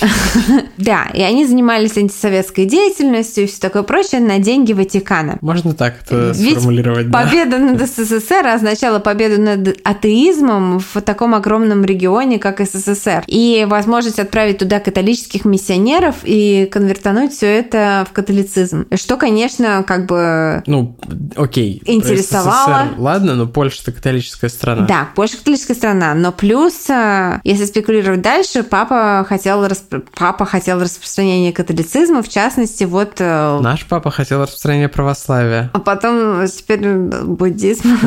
Да, 0.76 1.06
и 1.12 1.22
они 1.22 1.46
занимались 1.46 1.96
антисоветской 2.48 2.64
деятельностью 2.64 3.44
и 3.44 3.46
все 3.46 3.60
такое 3.60 3.82
прочее 3.82 4.20
на 4.20 4.38
деньги 4.38 4.72
Ватикана. 4.72 5.38
Можно 5.40 5.74
так 5.74 5.94
это 6.04 6.32
Ведь 6.34 6.58
сформулировать, 6.58 7.10
да? 7.10 7.22
победа 7.22 7.58
над 7.58 7.80
СССР 7.80 8.46
означала 8.46 8.98
победу 8.98 9.40
над 9.40 9.78
атеизмом 9.84 10.80
в 10.80 11.00
таком 11.02 11.34
огромном 11.34 11.84
регионе, 11.84 12.38
как 12.38 12.60
СССР. 12.60 13.24
И 13.26 13.66
возможность 13.68 14.18
отправить 14.18 14.58
туда 14.58 14.80
католических 14.80 15.44
миссионеров 15.44 16.16
и 16.24 16.68
конвертануть 16.70 17.32
все 17.32 17.46
это 17.46 18.06
в 18.08 18.12
католицизм. 18.12 18.86
Что, 18.94 19.16
конечно, 19.16 19.84
как 19.86 20.06
бы... 20.06 20.62
Ну, 20.66 20.96
окей. 21.36 21.82
Интересовало. 21.84 22.84
СССР, 22.88 22.94
ладно, 22.98 23.34
но 23.34 23.46
Польша 23.46 23.82
это 23.82 23.92
католическая 23.92 24.50
страна. 24.50 24.86
Да, 24.86 25.08
Польша 25.14 25.38
католическая 25.38 25.76
страна. 25.76 26.14
Но 26.14 26.32
плюс, 26.32 26.88
э, 26.88 27.40
если 27.44 27.64
спекулировать 27.64 28.22
дальше, 28.22 28.62
папа 28.62 29.24
хотел, 29.28 29.66
расп... 29.66 29.94
папа 30.16 30.44
хотел 30.44 30.80
распространения 30.80 31.52
католицизма, 31.52 32.22
в 32.22 32.28
частности, 32.38 32.84
вот... 32.84 33.14
Э, 33.18 33.58
Наш 33.60 33.84
папа 33.84 34.12
хотел 34.12 34.42
распространения 34.42 34.88
православия. 34.88 35.70
А 35.72 35.80
потом 35.80 36.46
теперь 36.46 36.86
буддизм. 36.86 37.98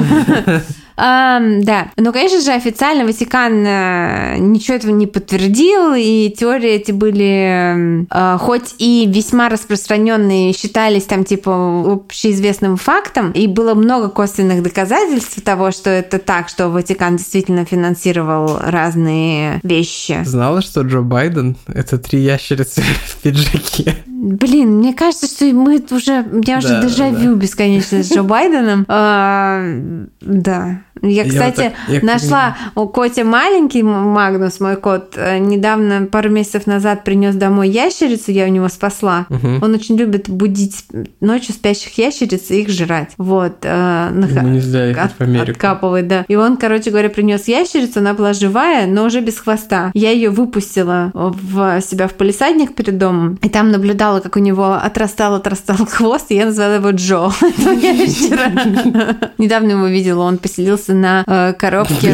Да, 0.98 1.92
но, 1.98 2.12
конечно 2.12 2.42
же, 2.42 2.52
официально 2.52 3.06
Ватикан 3.06 3.66
э, 3.66 4.38
ничего 4.38 4.76
этого 4.76 4.92
не 4.92 5.08
подтвердил, 5.08 5.94
и 5.96 6.30
теории 6.30 6.70
эти 6.72 6.92
были 6.92 8.06
э, 8.10 8.38
хоть 8.40 8.76
и 8.78 9.08
весьма 9.08 9.50
распространенные, 9.50 10.54
считались 10.54 11.06
там 11.06 11.24
типа 11.24 11.84
общеизвестным 11.94 12.78
фактом, 12.78 13.32
и 13.32 13.48
было 13.48 13.74
много 13.74 14.10
косвенных 14.10 14.64
доказательств 14.64 15.42
того, 15.42 15.72
что 15.72 15.90
это 15.90 16.20
так, 16.20 16.50
что 16.50 16.70
Ватикан 16.70 17.18
действительно 17.18 17.66
финансировал 17.66 18.60
разные 18.62 19.60
вещи. 19.64 20.22
Знала, 20.24 20.62
что 20.62 20.82
Джо 20.82 21.02
Байден— 21.02 21.58
это 21.68 21.98
три 21.98 22.20
ящерицы 22.20 22.82
в 23.06 23.18
пиджаке? 23.18 23.96
Блин, 24.06 24.78
мне 24.78 24.94
кажется, 24.94 25.26
что 25.26 25.46
мы 25.46 25.84
уже... 25.90 26.22
У 26.22 26.38
меня 26.38 26.60
уже 26.60 26.68
да, 26.68 26.84
дежавю 26.84 27.34
да. 27.34 27.42
бесконечно 27.42 28.04
с 28.04 28.12
Джо 28.12 28.22
Байденом. 28.22 28.86
А, 28.88 29.64
да. 30.22 30.82
Я, 31.02 31.26
кстати, 31.26 31.62
я 31.62 31.70
так, 31.70 31.74
я... 31.88 32.02
нашла 32.02 32.58
у 32.76 32.88
Коти 32.88 33.22
маленький 33.22 33.84
Магнус, 33.84 34.60
мой 34.60 34.76
кот, 34.76 35.14
э, 35.16 35.40
недавно, 35.40 36.06
пару 36.06 36.30
месяцев 36.30 36.68
назад 36.68 37.04
принес 37.04 37.36
домой 37.36 37.70
ящерицу, 37.70 38.32
я 38.32 38.46
у 38.46 38.50
него 38.50 38.70
спасла. 38.70 39.26
Угу. 39.30 39.66
Он 39.66 39.74
очень 39.74 39.98
любит 39.98 40.30
будить 40.30 40.86
ночью 41.20 41.54
спящих 41.54 41.98
ящериц 41.98 42.52
и 42.52 42.62
их 42.62 42.70
жрать. 42.70 43.10
Вот. 43.18 43.58
Э, 43.64 44.10
Ему 44.12 44.50
нельзя 44.50 44.92
их 44.92 44.98
от, 44.98 45.12
в 45.14 45.22
Америку. 45.22 45.52
Откапывать, 45.52 46.08
да. 46.08 46.26
И 46.28 46.36
он, 46.36 46.58
короче 46.58 46.92
говоря, 46.92 47.10
принес 47.10 47.48
ящерицу, 47.48 48.00
она 48.00 48.14
была 48.14 48.34
живая, 48.34 48.86
но 48.86 49.06
уже 49.06 49.22
без 49.22 49.40
хвоста. 49.40 49.92
Я 49.94 50.12
ее 50.12 50.30
выпустила 50.30 51.12
в 51.14 51.82
себя 51.82 52.08
в 52.08 52.14
полисадник 52.14 52.76
перед 52.76 52.98
домом, 52.98 53.40
и 53.42 53.50
там 53.50 53.72
наблюдала, 53.72 54.20
как 54.20 54.36
у 54.36 54.40
него 54.40 54.74
отрастал, 54.74 55.36
отрастал 55.36 55.78
хвост, 55.90 56.28
и 56.30 56.36
я 56.36 56.46
назвала 56.46 56.76
его 56.76 56.92
Джо. 56.92 57.32
Недавно 59.38 59.72
его 59.72 59.88
видела, 59.88 60.24
он 60.24 60.38
поселился 60.38 60.91
поселился 60.92 60.94
на 60.94 61.24
э, 61.28 61.54
коробке. 61.54 62.14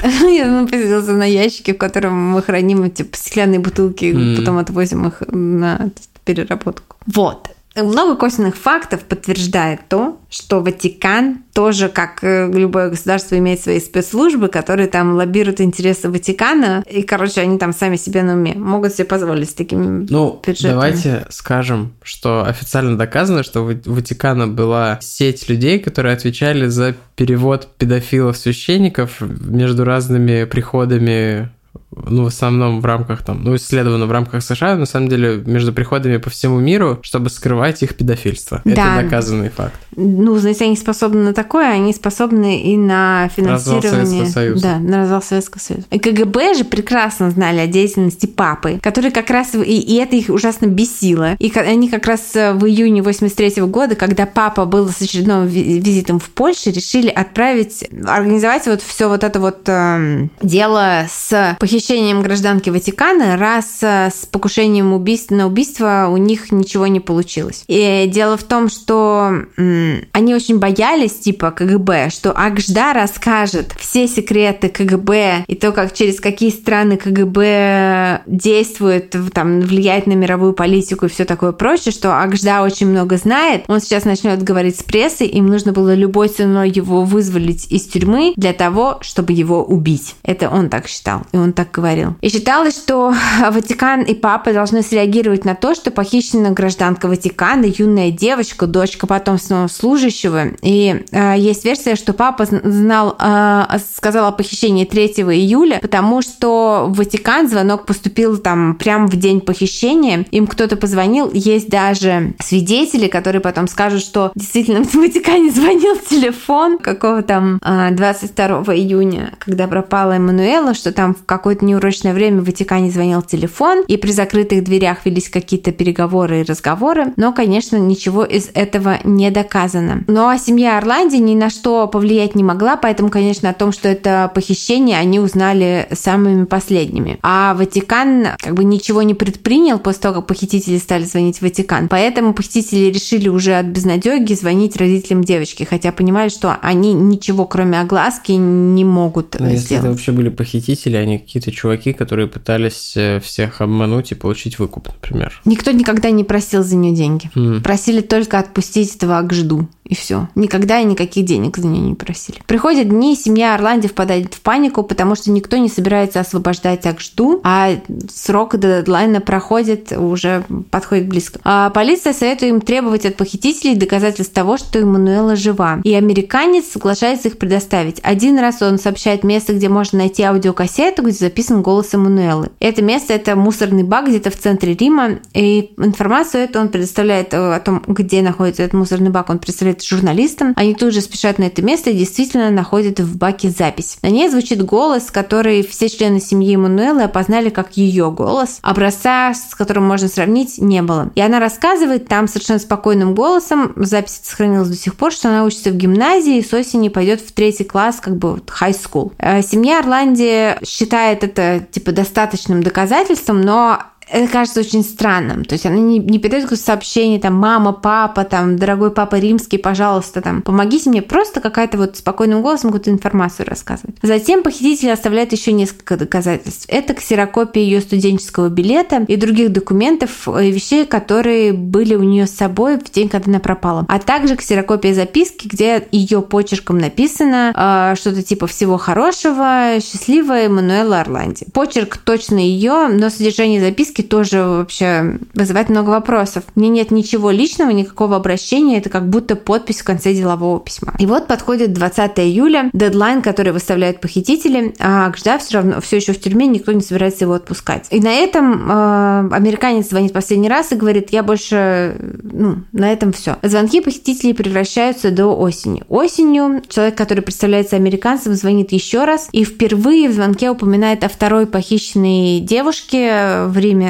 Я 0.02 0.66
поселился 0.70 1.12
на 1.12 1.24
ящике, 1.24 1.74
в 1.74 1.78
котором 1.78 2.14
мы 2.14 2.42
храним 2.42 2.82
эти 2.82 3.06
стеклянные 3.12 3.60
бутылки, 3.60 4.36
потом 4.36 4.58
отвозим 4.58 5.08
их 5.08 5.22
на 5.28 5.90
переработку. 6.24 6.96
Вот. 7.06 7.48
Много 7.76 8.16
косвенных 8.16 8.56
фактов 8.56 9.00
подтверждает 9.04 9.80
то, 9.88 10.18
что 10.28 10.60
Ватикан 10.60 11.44
тоже, 11.54 11.88
как 11.88 12.18
э, 12.22 12.50
любое 12.52 12.90
государство, 12.90 13.38
имеет 13.38 13.60
свои 13.60 13.78
спецслужбы, 13.80 14.48
которые 14.48 14.88
там 14.88 15.14
лоббируют 15.14 15.60
интересы 15.60 16.08
Ватикана, 16.08 16.82
и, 16.90 17.02
короче, 17.02 17.40
они 17.40 17.58
там 17.58 17.72
сами 17.72 17.94
себе 17.96 18.22
на 18.24 18.34
уме 18.34 18.54
могут 18.54 18.94
себе 18.94 19.04
позволить 19.04 19.50
с 19.50 19.54
такими 19.54 20.06
Ну, 20.10 20.40
бюджетами. 20.44 20.72
давайте 20.72 21.26
скажем, 21.30 21.92
что 22.02 22.44
официально 22.44 22.98
доказано, 22.98 23.44
что 23.44 23.62
у 23.62 23.66
Ватикана 23.66 24.48
была 24.48 24.98
сеть 25.00 25.48
людей, 25.48 25.78
которые 25.78 26.14
отвечали 26.14 26.66
за 26.66 26.96
перевод 27.14 27.68
педофилов-священников 27.78 29.20
между 29.20 29.84
разными 29.84 30.44
приходами 30.44 31.50
ну, 31.92 32.24
в 32.24 32.26
основном 32.26 32.80
в 32.80 32.84
рамках 32.84 33.24
там, 33.24 33.42
ну, 33.42 33.56
исследовано 33.56 34.06
в 34.06 34.12
рамках 34.12 34.42
США, 34.42 34.76
на 34.76 34.86
самом 34.86 35.08
деле, 35.08 35.42
между 35.44 35.72
приходами 35.72 36.18
по 36.18 36.30
всему 36.30 36.60
миру, 36.60 37.00
чтобы 37.02 37.30
скрывать 37.30 37.82
их 37.82 37.96
педофильство. 37.96 38.62
Да. 38.64 38.70
Это 38.70 39.04
доказанный 39.04 39.50
факт. 39.50 39.74
Ну, 39.96 40.36
знаете, 40.38 40.66
они 40.66 40.76
способны 40.76 41.22
на 41.22 41.34
такое, 41.34 41.68
они 41.70 41.92
способны 41.92 42.62
и 42.62 42.76
на 42.76 43.24
Развал 43.36 43.80
финансирование. 43.80 44.26
Советского 44.26 44.32
Союза. 44.32 44.62
Да, 44.62 44.78
на 44.78 44.98
развал 45.00 45.22
Советского 45.22 45.60
Союза. 45.60 45.86
И 45.90 45.98
КГБ 45.98 46.54
же 46.54 46.64
прекрасно 46.64 47.30
знали 47.30 47.58
о 47.58 47.66
деятельности 47.66 48.26
папы, 48.26 48.78
который 48.82 49.10
как 49.10 49.30
раз, 49.30 49.54
и, 49.54 49.58
и 49.58 49.96
это 49.96 50.14
их 50.14 50.28
ужасно 50.28 50.66
бесило. 50.66 51.34
И 51.38 51.52
они 51.58 51.88
как 51.88 52.06
раз 52.06 52.34
э, 52.34 52.52
в 52.52 52.66
июне 52.66 53.02
83 53.02 53.62
года, 53.64 53.96
когда 53.96 54.26
папа 54.26 54.64
был 54.64 54.88
с 54.88 55.02
очередным 55.02 55.46
ви- 55.46 55.80
визитом 55.80 56.20
в 56.20 56.30
Польше, 56.30 56.70
решили 56.70 57.08
отправить, 57.08 57.84
организовать 58.06 58.66
вот 58.66 58.80
все 58.82 59.08
вот 59.08 59.24
это 59.24 59.40
вот 59.40 59.62
эм, 59.66 60.30
дело 60.40 61.06
с 61.10 61.56
похищением 61.58 61.79
гражданки 62.22 62.70
Ватикана, 62.70 63.36
раз 63.36 63.78
э, 63.82 64.10
с 64.10 64.26
покушением 64.26 64.92
убийств 64.92 65.30
на 65.30 65.46
убийство 65.46 66.08
у 66.10 66.16
них 66.16 66.52
ничего 66.52 66.86
не 66.86 67.00
получилось. 67.00 67.64
И 67.68 68.08
дело 68.12 68.36
в 68.36 68.44
том, 68.44 68.68
что 68.68 69.44
м, 69.56 70.04
они 70.12 70.34
очень 70.34 70.58
боялись, 70.58 71.18
типа, 71.18 71.50
КГБ, 71.50 72.10
что 72.10 72.32
Акжда 72.32 72.92
расскажет 72.92 73.74
все 73.78 74.06
секреты 74.06 74.68
КГБ 74.68 75.44
и 75.46 75.54
то, 75.54 75.72
как 75.72 75.92
через 75.94 76.20
какие 76.20 76.50
страны 76.50 76.96
КГБ 76.96 78.22
действует, 78.26 79.14
там, 79.32 79.60
влияет 79.60 80.06
на 80.06 80.12
мировую 80.12 80.52
политику 80.52 81.06
и 81.06 81.08
все 81.08 81.24
такое 81.24 81.52
прочее, 81.52 81.92
что 81.92 82.20
Акжда 82.20 82.62
очень 82.62 82.88
много 82.88 83.16
знает. 83.16 83.64
Он 83.68 83.80
сейчас 83.80 84.04
начнет 84.04 84.42
говорить 84.42 84.78
с 84.78 84.82
прессой, 84.82 85.26
им 85.26 85.46
нужно 85.46 85.72
было 85.72 85.94
любой 85.94 86.28
ценой 86.28 86.70
его 86.70 87.02
вызволить 87.04 87.70
из 87.70 87.86
тюрьмы 87.86 88.32
для 88.36 88.52
того, 88.52 88.98
чтобы 89.00 89.32
его 89.32 89.64
убить. 89.64 90.14
Это 90.22 90.48
он 90.48 90.68
так 90.68 90.86
считал, 90.86 91.22
и 91.32 91.36
он 91.36 91.52
так 91.52 91.69
говорил. 91.72 92.14
И 92.20 92.28
считалось, 92.28 92.76
что 92.76 93.14
Ватикан 93.50 94.02
и 94.02 94.14
папа 94.14 94.52
должны 94.52 94.82
среагировать 94.82 95.44
на 95.44 95.54
то, 95.54 95.74
что 95.74 95.90
похищена 95.90 96.50
гражданка 96.50 97.06
Ватикана, 97.06 97.66
юная 97.66 98.10
девочка, 98.10 98.66
дочка 98.66 99.06
потомственного 99.06 99.68
служащего. 99.68 100.48
И 100.62 101.04
э, 101.10 101.34
есть 101.38 101.64
версия, 101.64 101.96
что 101.96 102.12
папа 102.12 102.42
зн- 102.42 102.68
знал, 102.68 103.16
э, 103.18 103.78
сказал 103.94 104.26
о 104.26 104.32
похищении 104.32 104.84
3 104.84 105.06
июля, 105.06 105.78
потому 105.80 106.22
что 106.22 106.86
в 106.88 106.96
Ватикан 106.96 107.48
звонок 107.48 107.86
поступил 107.86 108.38
там 108.38 108.76
прямо 108.76 109.06
в 109.06 109.16
день 109.16 109.40
похищения. 109.40 110.24
Им 110.30 110.46
кто-то 110.46 110.76
позвонил. 110.76 111.30
Есть 111.32 111.68
даже 111.68 112.34
свидетели, 112.40 113.08
которые 113.08 113.40
потом 113.40 113.68
скажут, 113.68 114.02
что 114.02 114.32
действительно 114.34 114.84
в 114.84 114.94
Ватикане 114.94 115.50
звонил 115.50 115.96
телефон 116.08 116.78
какого 116.78 117.22
там 117.22 117.58
а, 117.62 117.90
22 117.90 118.74
июня, 118.74 119.34
когда 119.38 119.66
пропала 119.66 120.12
Эммануэла, 120.12 120.74
что 120.74 120.92
там 120.92 121.14
в 121.14 121.24
какое-то 121.60 121.64
неурочное 121.64 122.14
время 122.14 122.40
в 122.40 122.46
Ватикане 122.46 122.90
звонил 122.90 123.22
телефон, 123.22 123.84
и 123.86 123.96
при 123.96 124.10
закрытых 124.10 124.64
дверях 124.64 124.98
велись 125.04 125.28
какие-то 125.28 125.72
переговоры 125.72 126.40
и 126.40 126.42
разговоры, 126.42 127.12
но, 127.16 127.32
конечно, 127.32 127.76
ничего 127.76 128.24
из 128.24 128.50
этого 128.54 128.98
не 129.04 129.30
доказано. 129.30 130.04
Ну 130.06 130.28
а 130.28 130.38
семья 130.38 130.78
Орланди 130.78 131.16
ни 131.16 131.34
на 131.34 131.50
что 131.50 131.86
повлиять 131.86 132.34
не 132.34 132.42
могла, 132.42 132.76
поэтому, 132.76 133.10
конечно, 133.10 133.50
о 133.50 133.54
том, 133.54 133.72
что 133.72 133.88
это 133.88 134.30
похищение, 134.34 134.98
они 134.98 135.20
узнали 135.20 135.88
самыми 135.92 136.44
последними. 136.44 137.18
А 137.22 137.54
Ватикан 137.54 138.28
как 138.38 138.54
бы 138.54 138.64
ничего 138.64 139.02
не 139.02 139.14
предпринял 139.14 139.78
после 139.78 140.02
того, 140.02 140.14
как 140.16 140.26
похитители 140.26 140.78
стали 140.78 141.04
звонить 141.04 141.38
в 141.38 141.42
Ватикан. 141.42 141.88
Поэтому 141.88 142.32
похитители 142.34 142.90
решили 142.90 143.28
уже 143.28 143.54
от 143.54 143.66
безнадеги 143.66 144.34
звонить 144.34 144.76
родителям 144.76 145.24
девочки, 145.24 145.64
хотя 145.64 145.92
понимали, 145.92 146.28
что 146.28 146.56
они 146.62 146.92
ничего, 146.92 147.44
кроме 147.44 147.80
огласки, 147.80 148.32
не 148.32 148.84
могут 148.84 149.36
Но 149.38 149.46
э, 149.46 149.52
если 149.52 149.66
это 149.66 149.80
сделать. 149.80 149.90
вообще 149.90 150.12
были 150.12 150.28
похитители, 150.28 150.96
а 150.96 151.04
не 151.04 151.18
какие-то 151.50 151.56
чуваки, 151.56 151.92
которые 151.92 152.28
пытались 152.28 152.96
э, 152.96 153.20
всех 153.20 153.60
обмануть 153.60 154.12
и 154.12 154.14
получить 154.14 154.58
выкуп, 154.58 154.88
например. 154.88 155.40
Никто 155.44 155.70
никогда 155.72 156.10
не 156.10 156.24
просил 156.24 156.62
за 156.62 156.76
нее 156.76 156.94
деньги. 156.94 157.30
М. 157.34 157.62
Просили 157.62 158.00
только 158.00 158.38
отпустить 158.38 158.96
этого 158.96 159.18
Акжду. 159.18 159.68
И 159.90 159.96
все. 159.96 160.28
Никогда 160.36 160.78
и 160.78 160.84
никаких 160.84 161.24
денег 161.24 161.56
за 161.56 161.66
нее 161.66 161.82
не 161.82 161.94
просили. 161.96 162.38
Приходят 162.46 162.88
дни, 162.88 163.16
семья 163.16 163.56
Орланди 163.56 163.88
впадает 163.88 164.32
в 164.34 164.40
панику, 164.40 164.84
потому 164.84 165.16
что 165.16 165.32
никто 165.32 165.56
не 165.56 165.68
собирается 165.68 166.20
освобождать 166.20 166.86
Акжду, 166.86 167.40
а 167.42 167.72
срок 168.08 168.56
до 168.56 168.78
дедлайна 168.78 169.20
проходит, 169.20 169.90
уже 169.90 170.44
подходит 170.70 171.08
близко. 171.08 171.40
А 171.42 171.70
полиция 171.70 172.12
советует 172.12 172.52
им 172.52 172.60
требовать 172.60 173.04
от 173.04 173.16
похитителей 173.16 173.74
доказательств 173.74 174.32
того, 174.32 174.58
что 174.58 174.78
Эммануэла 174.78 175.34
жива. 175.34 175.80
И 175.82 175.92
американец 175.92 176.66
соглашается 176.68 177.26
их 177.26 177.38
предоставить. 177.38 177.98
Один 178.04 178.38
раз 178.38 178.62
он 178.62 178.78
сообщает 178.78 179.24
место, 179.24 179.54
где 179.54 179.68
можно 179.68 179.98
найти 179.98 180.22
аудиокассету, 180.22 181.02
где 181.02 181.14
записан 181.14 181.62
голос 181.62 181.92
Эммануэлы. 181.94 182.50
Это 182.60 182.80
место– 182.80 183.12
это 183.14 183.34
мусорный 183.34 183.82
бак 183.82 184.06
где-то 184.06 184.30
в 184.30 184.36
центре 184.36 184.74
Рима, 184.74 185.18
и 185.34 185.72
информацию 185.78 186.44
эту 186.44 186.60
он 186.60 186.68
предоставляет 186.68 187.34
э, 187.34 187.54
о 187.56 187.58
том, 187.58 187.82
где 187.88 188.22
находится 188.22 188.62
этот 188.62 188.74
мусорный 188.74 189.10
бак, 189.10 189.30
он 189.30 189.40
представляет 189.40 189.79
журналистам. 189.82 190.52
Они 190.56 190.74
тут 190.74 190.92
же 190.92 191.00
спешат 191.00 191.38
на 191.38 191.44
это 191.44 191.62
место 191.62 191.90
и 191.90 191.96
действительно 191.96 192.50
находят 192.50 193.00
в 193.00 193.16
баке 193.16 193.50
запись. 193.50 193.98
На 194.02 194.08
ней 194.08 194.28
звучит 194.28 194.62
голос, 194.64 195.10
который 195.10 195.66
все 195.66 195.88
члены 195.88 196.20
семьи 196.20 196.54
Эммануэлы 196.54 197.02
опознали 197.02 197.50
как 197.50 197.76
ее 197.76 198.10
голос. 198.10 198.58
Образца, 198.62 199.34
с 199.34 199.54
которым 199.54 199.84
можно 199.86 200.08
сравнить, 200.08 200.58
не 200.58 200.82
было. 200.82 201.10
И 201.14 201.20
она 201.20 201.40
рассказывает 201.40 202.08
там 202.08 202.28
совершенно 202.28 202.58
спокойным 202.58 203.14
голосом, 203.14 203.72
запись 203.76 204.20
сохранилась 204.22 204.68
до 204.68 204.76
сих 204.76 204.94
пор, 204.94 205.12
что 205.12 205.28
она 205.28 205.44
учится 205.44 205.70
в 205.70 205.76
гимназии 205.76 206.38
и 206.38 206.44
с 206.44 206.52
осени 206.52 206.88
пойдет 206.88 207.20
в 207.20 207.32
третий 207.32 207.64
класс, 207.64 208.00
как 208.00 208.16
бы 208.16 208.40
high 208.60 208.76
school. 208.76 209.12
Э, 209.18 209.42
Семья 209.42 209.80
Орланди 209.80 210.56
считает 210.64 211.24
это 211.24 211.66
типа 211.70 211.92
достаточным 211.92 212.62
доказательством, 212.62 213.40
но 213.40 213.82
это 214.10 214.30
кажется 214.30 214.60
очень 214.60 214.82
странным. 214.82 215.44
То 215.44 215.54
есть 215.54 215.66
она 215.66 215.76
не, 215.76 215.98
не 215.98 216.18
передает 216.18 216.44
какое-то 216.44 216.64
сообщение, 216.64 217.20
там, 217.20 217.34
мама, 217.34 217.72
папа, 217.72 218.24
там, 218.24 218.56
дорогой 218.56 218.90
папа 218.90 219.16
римский, 219.16 219.58
пожалуйста, 219.58 220.20
там, 220.20 220.42
помогите 220.42 220.90
мне. 220.90 221.02
Просто 221.02 221.40
какая-то 221.40 221.78
вот 221.78 221.96
спокойным 221.96 222.42
голосом 222.42 222.70
какую-то 222.70 222.90
информацию 222.90 223.46
рассказывает. 223.46 223.96
Затем 224.02 224.42
похитители 224.42 224.90
оставляют 224.90 225.32
еще 225.32 225.52
несколько 225.52 225.96
доказательств. 225.96 226.66
Это 226.68 226.94
ксерокопия 226.94 227.62
ее 227.62 227.80
студенческого 227.80 228.48
билета 228.48 229.04
и 229.06 229.16
других 229.16 229.52
документов, 229.52 230.26
э, 230.26 230.50
вещей, 230.50 230.86
которые 230.86 231.52
были 231.52 231.94
у 231.94 232.02
нее 232.02 232.26
с 232.26 232.32
собой 232.32 232.78
в 232.78 232.90
день, 232.90 233.08
когда 233.08 233.30
она 233.30 233.40
пропала. 233.40 233.84
А 233.88 233.98
также 233.98 234.36
ксерокопия 234.36 234.94
записки, 234.94 235.46
где 235.46 235.86
ее 235.92 236.22
почерком 236.22 236.78
написано 236.78 237.52
э, 237.54 237.96
что-то 237.96 238.22
типа 238.22 238.46
«Всего 238.46 238.76
хорошего, 238.76 239.78
счастливая 239.80 240.46
Эммануэла 240.46 241.00
Орланди». 241.00 241.46
Почерк 241.52 241.96
точно 241.98 242.38
ее, 242.38 242.88
но 242.88 243.10
содержание 243.10 243.60
записки 243.60 243.99
тоже 244.02 244.42
вообще 244.42 245.18
вызывает 245.34 245.68
много 245.68 245.90
вопросов. 245.90 246.44
Мне 246.54 246.68
нет 246.68 246.90
ничего 246.90 247.30
личного, 247.30 247.70
никакого 247.70 248.16
обращения, 248.16 248.78
это 248.78 248.90
как 248.90 249.08
будто 249.08 249.36
подпись 249.36 249.80
в 249.80 249.84
конце 249.84 250.12
делового 250.12 250.60
письма. 250.60 250.94
И 250.98 251.06
вот 251.06 251.26
подходит 251.26 251.72
20 251.72 252.18
июля, 252.20 252.70
дедлайн, 252.72 253.22
который 253.22 253.52
выставляют 253.52 254.00
похитители, 254.00 254.74
а 254.78 255.10
Гжда 255.10 255.38
все 255.38 255.58
равно 255.58 255.80
все 255.80 255.96
еще 255.96 256.12
в 256.12 256.20
тюрьме, 256.20 256.46
никто 256.46 256.72
не 256.72 256.80
собирается 256.80 257.24
его 257.24 257.34
отпускать. 257.34 257.86
И 257.90 258.00
на 258.00 258.12
этом 258.12 258.70
э, 258.70 259.28
американец 259.32 259.88
звонит 259.88 260.12
последний 260.12 260.48
раз 260.48 260.72
и 260.72 260.76
говорит, 260.76 261.10
я 261.10 261.22
больше, 261.22 261.96
ну, 262.22 262.64
на 262.72 262.92
этом 262.92 263.12
все. 263.12 263.36
Звонки 263.42 263.80
похитителей 263.80 264.34
превращаются 264.34 265.10
до 265.10 265.26
осени. 265.26 265.82
Осенью 265.88 266.62
человек, 266.68 266.96
который 266.96 267.22
представляется 267.22 267.76
американцем, 267.76 268.34
звонит 268.34 268.72
еще 268.72 269.04
раз 269.04 269.28
и 269.32 269.44
впервые 269.44 270.08
в 270.08 270.12
звонке 270.12 270.50
упоминает 270.50 271.04
о 271.04 271.08
второй 271.08 271.46
похищенной 271.46 272.40
девушке 272.40 273.44
в 273.46 273.58
Риме 273.58 273.89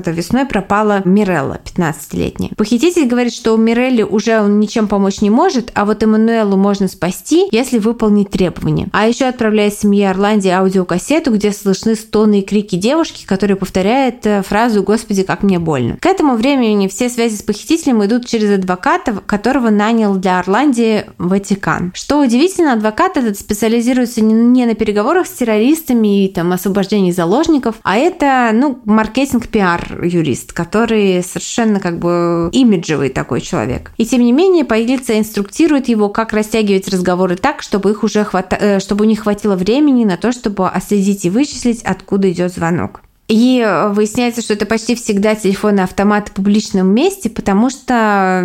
когда 0.00 0.12
весной 0.12 0.46
пропала 0.46 1.02
Мирелла, 1.04 1.60
15-летняя. 1.62 2.52
Похититель 2.56 3.06
говорит, 3.06 3.34
что 3.34 3.52
у 3.52 3.56
Мирелли 3.58 4.02
уже 4.02 4.40
он 4.40 4.58
ничем 4.58 4.88
помочь 4.88 5.20
не 5.20 5.28
может, 5.28 5.70
а 5.74 5.84
вот 5.84 6.02
Эммануэлу 6.02 6.56
можно 6.56 6.88
спасти, 6.88 7.48
если 7.50 7.78
выполнить 7.78 8.30
требования. 8.30 8.88
А 8.92 9.06
еще 9.06 9.26
отправляет 9.26 9.74
семье 9.74 10.10
Орланди 10.10 10.48
аудиокассету, 10.48 11.32
где 11.34 11.52
слышны 11.52 11.94
стоны 11.94 12.40
и 12.40 12.42
крики 12.42 12.76
девушки, 12.76 13.26
которая 13.26 13.56
повторяет 13.56 14.24
э, 14.26 14.42
фразу 14.42 14.82
«Господи, 14.82 15.22
как 15.22 15.42
мне 15.42 15.58
больно». 15.58 15.98
К 16.00 16.06
этому 16.06 16.36
времени 16.36 16.88
все 16.88 17.10
связи 17.10 17.36
с 17.36 17.42
похитителем 17.42 18.02
идут 18.04 18.26
через 18.26 18.50
адвоката, 18.52 19.12
которого 19.26 19.68
нанял 19.68 20.14
для 20.14 20.38
Орландии 20.38 21.04
Ватикан. 21.18 21.92
Что 21.94 22.20
удивительно, 22.20 22.72
адвокат 22.72 23.18
этот 23.18 23.38
специализируется 23.38 24.22
не 24.22 24.64
на 24.64 24.74
переговорах 24.74 25.26
с 25.26 25.30
террористами 25.30 26.24
и 26.24 26.28
там 26.28 26.52
освобождении 26.52 27.12
заложников, 27.12 27.76
а 27.82 27.96
это, 27.96 28.50
ну, 28.54 28.80
маркетинг, 28.84 29.48
пиар-юрист, 29.90 30.52
который 30.52 31.22
совершенно 31.22 31.80
как 31.80 31.98
бы 31.98 32.48
имиджевый 32.52 33.08
такой 33.10 33.40
человек. 33.40 33.92
И 33.96 34.06
тем 34.06 34.22
не 34.22 34.32
менее, 34.32 34.64
полиция 34.64 35.18
инструктирует 35.18 35.88
его, 35.88 36.08
как 36.08 36.32
растягивать 36.32 36.88
разговоры 36.88 37.36
так, 37.36 37.62
чтобы 37.62 37.90
их 37.90 38.02
уже 38.02 38.24
хвата... 38.24 38.56
Э, 38.60 38.80
чтобы 38.80 39.04
у 39.04 39.08
них 39.08 39.20
хватило 39.20 39.56
времени 39.56 40.04
на 40.04 40.16
то, 40.16 40.32
чтобы 40.32 40.68
отследить 40.68 41.24
и 41.24 41.30
вычислить, 41.30 41.82
откуда 41.82 42.30
идет 42.30 42.52
звонок. 42.52 43.02
И 43.28 43.64
выясняется, 43.90 44.42
что 44.42 44.54
это 44.54 44.66
почти 44.66 44.96
всегда 44.96 45.36
телефонный 45.36 45.84
автомат 45.84 46.30
в 46.30 46.32
публичном 46.32 46.88
месте, 46.92 47.30
потому 47.30 47.70
что 47.70 48.44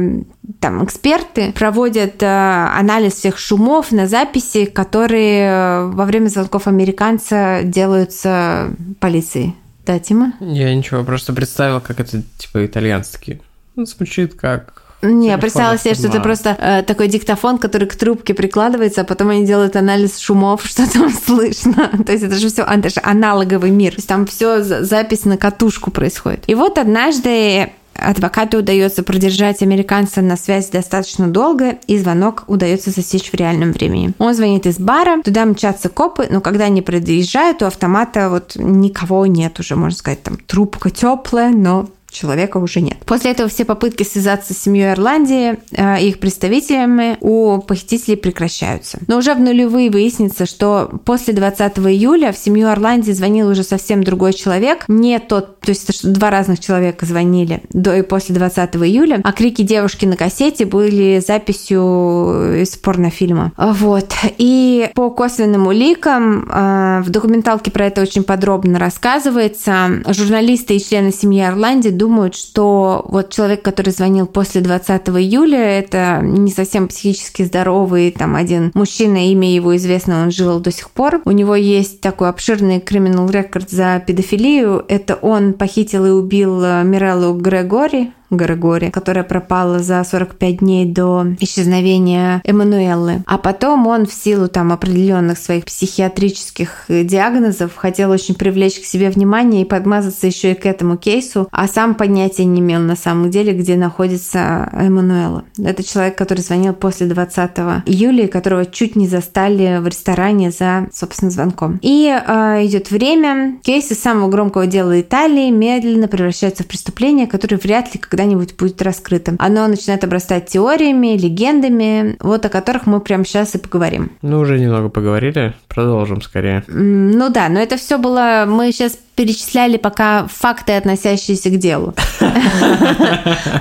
там 0.59 0.85
эксперты 0.85 1.51
проводят 1.53 2.21
э, 2.21 2.27
анализ 2.27 3.13
всех 3.13 3.39
шумов 3.39 3.91
на 3.91 4.07
записи, 4.07 4.65
которые 4.65 5.49
э, 5.49 5.85
во 5.87 6.05
время 6.05 6.27
звонков 6.27 6.67
американца 6.67 7.61
делаются 7.63 8.75
полицией. 8.99 9.55
Да, 9.85 9.99
Тима? 9.99 10.33
Я 10.39 10.73
ничего, 10.73 11.03
просто 11.03 11.33
представил, 11.33 11.79
как 11.81 11.99
это 11.99 12.23
типа 12.37 12.65
итальянский. 12.65 13.41
Ну, 13.75 13.85
звучит 13.85 14.33
как 14.35 14.85
не, 15.01 15.27
я 15.27 15.37
представила 15.37 15.77
себе, 15.77 15.93
что 15.93 16.07
это 16.07 16.19
просто 16.19 16.55
э, 16.57 16.83
такой 16.83 17.07
диктофон, 17.07 17.57
который 17.57 17.87
к 17.87 17.95
трубке 17.95 18.33
прикладывается, 18.33 19.01
а 19.01 19.03
потом 19.03 19.29
они 19.29 19.45
делают 19.45 19.75
анализ 19.75 20.17
шумов, 20.17 20.61
что 20.65 20.91
там 20.91 21.11
слышно. 21.11 21.91
То 22.05 22.11
есть 22.11 22.23
это 22.23 22.35
же 22.35 22.49
все 22.49 22.63
это 22.63 22.89
же 22.89 23.01
аналоговый 23.03 23.71
мир. 23.71 23.91
То 23.91 23.97
есть 23.97 24.07
там 24.07 24.25
все 24.25 24.63
запись 24.63 25.25
на 25.25 25.37
катушку 25.37 25.91
происходит. 25.91 26.43
И 26.47 26.55
вот 26.55 26.77
однажды 26.77 27.71
Адвокату 27.95 28.59
удается 28.59 29.03
продержать 29.03 29.61
американца 29.61 30.21
на 30.21 30.35
связи 30.35 30.71
достаточно 30.71 31.27
долго, 31.27 31.77
и 31.87 31.97
звонок 31.97 32.43
удается 32.47 32.91
засечь 32.91 33.31
в 33.31 33.35
реальном 33.35 33.71
времени. 33.71 34.13
Он 34.19 34.33
звонит 34.33 34.65
из 34.65 34.77
бара, 34.77 35.21
туда 35.23 35.45
мчатся 35.45 35.89
копы, 35.89 36.27
но 36.29 36.41
когда 36.41 36.65
они 36.65 36.81
приезжают, 36.81 37.61
у 37.61 37.65
автомата 37.65 38.29
вот 38.29 38.53
никого 38.55 39.25
нет 39.25 39.59
уже, 39.59 39.75
можно 39.75 39.97
сказать, 39.97 40.23
там 40.23 40.37
трубка 40.37 40.89
теплая, 40.89 41.51
но 41.51 41.87
человека 42.15 42.57
уже 42.57 42.81
нет. 42.81 42.97
После 43.05 43.31
этого 43.31 43.49
все 43.49 43.65
попытки 43.65 44.03
связаться 44.03 44.53
с 44.53 44.57
семьей 44.57 44.93
Ирландии 44.93 45.59
э, 45.71 46.01
и 46.01 46.09
их 46.09 46.19
представителями 46.19 47.17
у 47.21 47.59
похитителей 47.59 48.17
прекращаются. 48.17 48.99
Но 49.07 49.17
уже 49.17 49.33
в 49.33 49.39
нулевые 49.39 49.89
выяснится, 49.89 50.45
что 50.45 50.89
после 51.05 51.33
20 51.33 51.77
июля 51.79 52.31
в 52.31 52.37
семью 52.37 52.69
Ирландии 52.69 53.11
звонил 53.11 53.49
уже 53.49 53.63
совсем 53.63 54.03
другой 54.03 54.33
человек, 54.33 54.85
не 54.87 55.19
тот, 55.19 55.59
то 55.59 55.69
есть 55.69 56.11
два 56.11 56.29
разных 56.29 56.59
человека 56.59 57.05
звонили 57.05 57.61
до 57.69 57.95
и 57.95 58.01
после 58.01 58.35
20 58.35 58.75
июля, 58.77 59.21
а 59.23 59.31
крики 59.31 59.61
девушки 59.61 60.05
на 60.05 60.15
кассете 60.15 60.65
были 60.65 61.21
записью 61.25 62.61
из 62.61 62.75
порнофильма. 62.77 63.51
Вот. 63.57 64.13
И 64.37 64.89
по 64.93 65.09
косвенным 65.09 65.67
уликам 65.67 66.47
э, 66.49 67.01
в 67.01 67.09
документалке 67.09 67.71
про 67.71 67.87
это 67.87 68.01
очень 68.01 68.23
подробно 68.23 68.79
рассказывается. 68.79 70.03
Журналисты 70.07 70.75
и 70.75 70.83
члены 70.83 71.11
семьи 71.11 71.43
Ирландии 71.43 71.89
думают, 72.05 72.35
что 72.35 73.03
вот 73.07 73.31
человек, 73.31 73.63
который 73.63 73.89
звонил 73.89 74.27
после 74.27 74.61
20 74.61 75.09
июля, 75.09 75.79
это 75.79 76.19
не 76.21 76.51
совсем 76.51 76.87
психически 76.87 77.41
здоровый, 77.41 78.11
там 78.11 78.35
один 78.35 78.71
мужчина, 78.75 79.31
имя 79.31 79.51
его 79.51 79.75
известно, 79.75 80.21
он 80.21 80.29
жил 80.29 80.59
до 80.59 80.71
сих 80.71 80.91
пор. 80.91 81.21
У 81.25 81.31
него 81.31 81.55
есть 81.55 82.01
такой 82.01 82.29
обширный 82.29 82.79
криминал 82.79 83.27
рекорд 83.27 83.71
за 83.71 84.03
педофилию. 84.05 84.85
Это 84.87 85.15
он 85.15 85.53
похитил 85.53 86.05
и 86.05 86.11
убил 86.11 86.61
Миреллу 86.83 87.33
Грегори, 87.33 88.11
Григория, 88.29 88.91
которая 88.91 89.23
пропала 89.23 89.79
за 89.79 90.03
45 90.03 90.57
дней 90.57 90.85
до 90.85 91.27
исчезновения 91.39 92.41
Эммануэллы. 92.43 93.23
А 93.25 93.37
потом 93.37 93.87
он 93.87 94.05
в 94.05 94.13
силу 94.13 94.47
там 94.47 94.71
определенных 94.71 95.37
своих 95.37 95.65
психиатрических 95.65 96.85
диагнозов 96.89 97.75
хотел 97.75 98.11
очень 98.11 98.35
привлечь 98.35 98.79
к 98.79 98.85
себе 98.85 99.09
внимание 99.09 99.61
и 99.61 99.65
подмазаться 99.65 100.27
еще 100.27 100.51
и 100.51 100.55
к 100.55 100.65
этому 100.65 100.97
кейсу, 100.97 101.47
а 101.51 101.67
сам 101.67 101.95
понятия 101.95 102.45
не 102.45 102.59
имел 102.59 102.81
на 102.81 102.95
самом 102.95 103.29
деле, 103.29 103.53
где 103.53 103.75
находится 103.75 104.69
Эммануэла. 104.73 105.43
Это 105.57 105.83
человек, 105.83 106.17
который 106.17 106.41
звонил 106.41 106.73
после 106.73 107.07
20 107.07 107.51
июля, 107.85 108.27
которого 108.27 108.65
чуть 108.65 108.95
не 108.95 109.07
застали 109.07 109.79
в 109.79 109.87
ресторане 109.87 110.51
за, 110.51 110.87
собственно, 110.93 111.31
звонком. 111.31 111.79
И 111.81 112.07
э, 112.07 112.65
идет 112.65 112.91
время, 112.91 113.59
кейсы 113.63 113.95
самого 113.95 114.29
громкого 114.29 114.67
дела 114.67 114.99
Италии 114.99 115.49
медленно 115.49 116.07
превращаются 116.07 116.63
в 116.63 116.67
преступление, 116.67 117.27
которое 117.27 117.57
вряд 117.57 117.93
ли 117.93 117.99
когда 117.99 118.24
когда-нибудь 118.25 118.57
будет 118.57 118.81
раскрыто. 118.81 119.35
Оно 119.37 119.67
начинает 119.67 120.03
обрастать 120.03 120.47
теориями, 120.47 121.17
легендами, 121.17 122.17
вот 122.19 122.45
о 122.45 122.49
которых 122.49 122.87
мы 122.87 122.99
прямо 122.99 123.23
сейчас 123.23 123.53
и 123.55 123.59
поговорим. 123.59 124.11
Ну, 124.21 124.39
уже 124.39 124.59
немного 124.59 124.89
поговорили, 124.89 125.53
продолжим 125.67 126.21
скорее. 126.21 126.63
Ну 126.67 127.29
да, 127.29 127.49
но 127.49 127.59
это 127.59 127.77
все 127.77 127.97
было... 127.97 128.45
Мы 128.47 128.71
сейчас 128.71 128.97
перечисляли 129.15 129.77
пока 129.77 130.27
факты, 130.27 130.73
относящиеся 130.73 131.49
к 131.49 131.57
делу. 131.57 131.93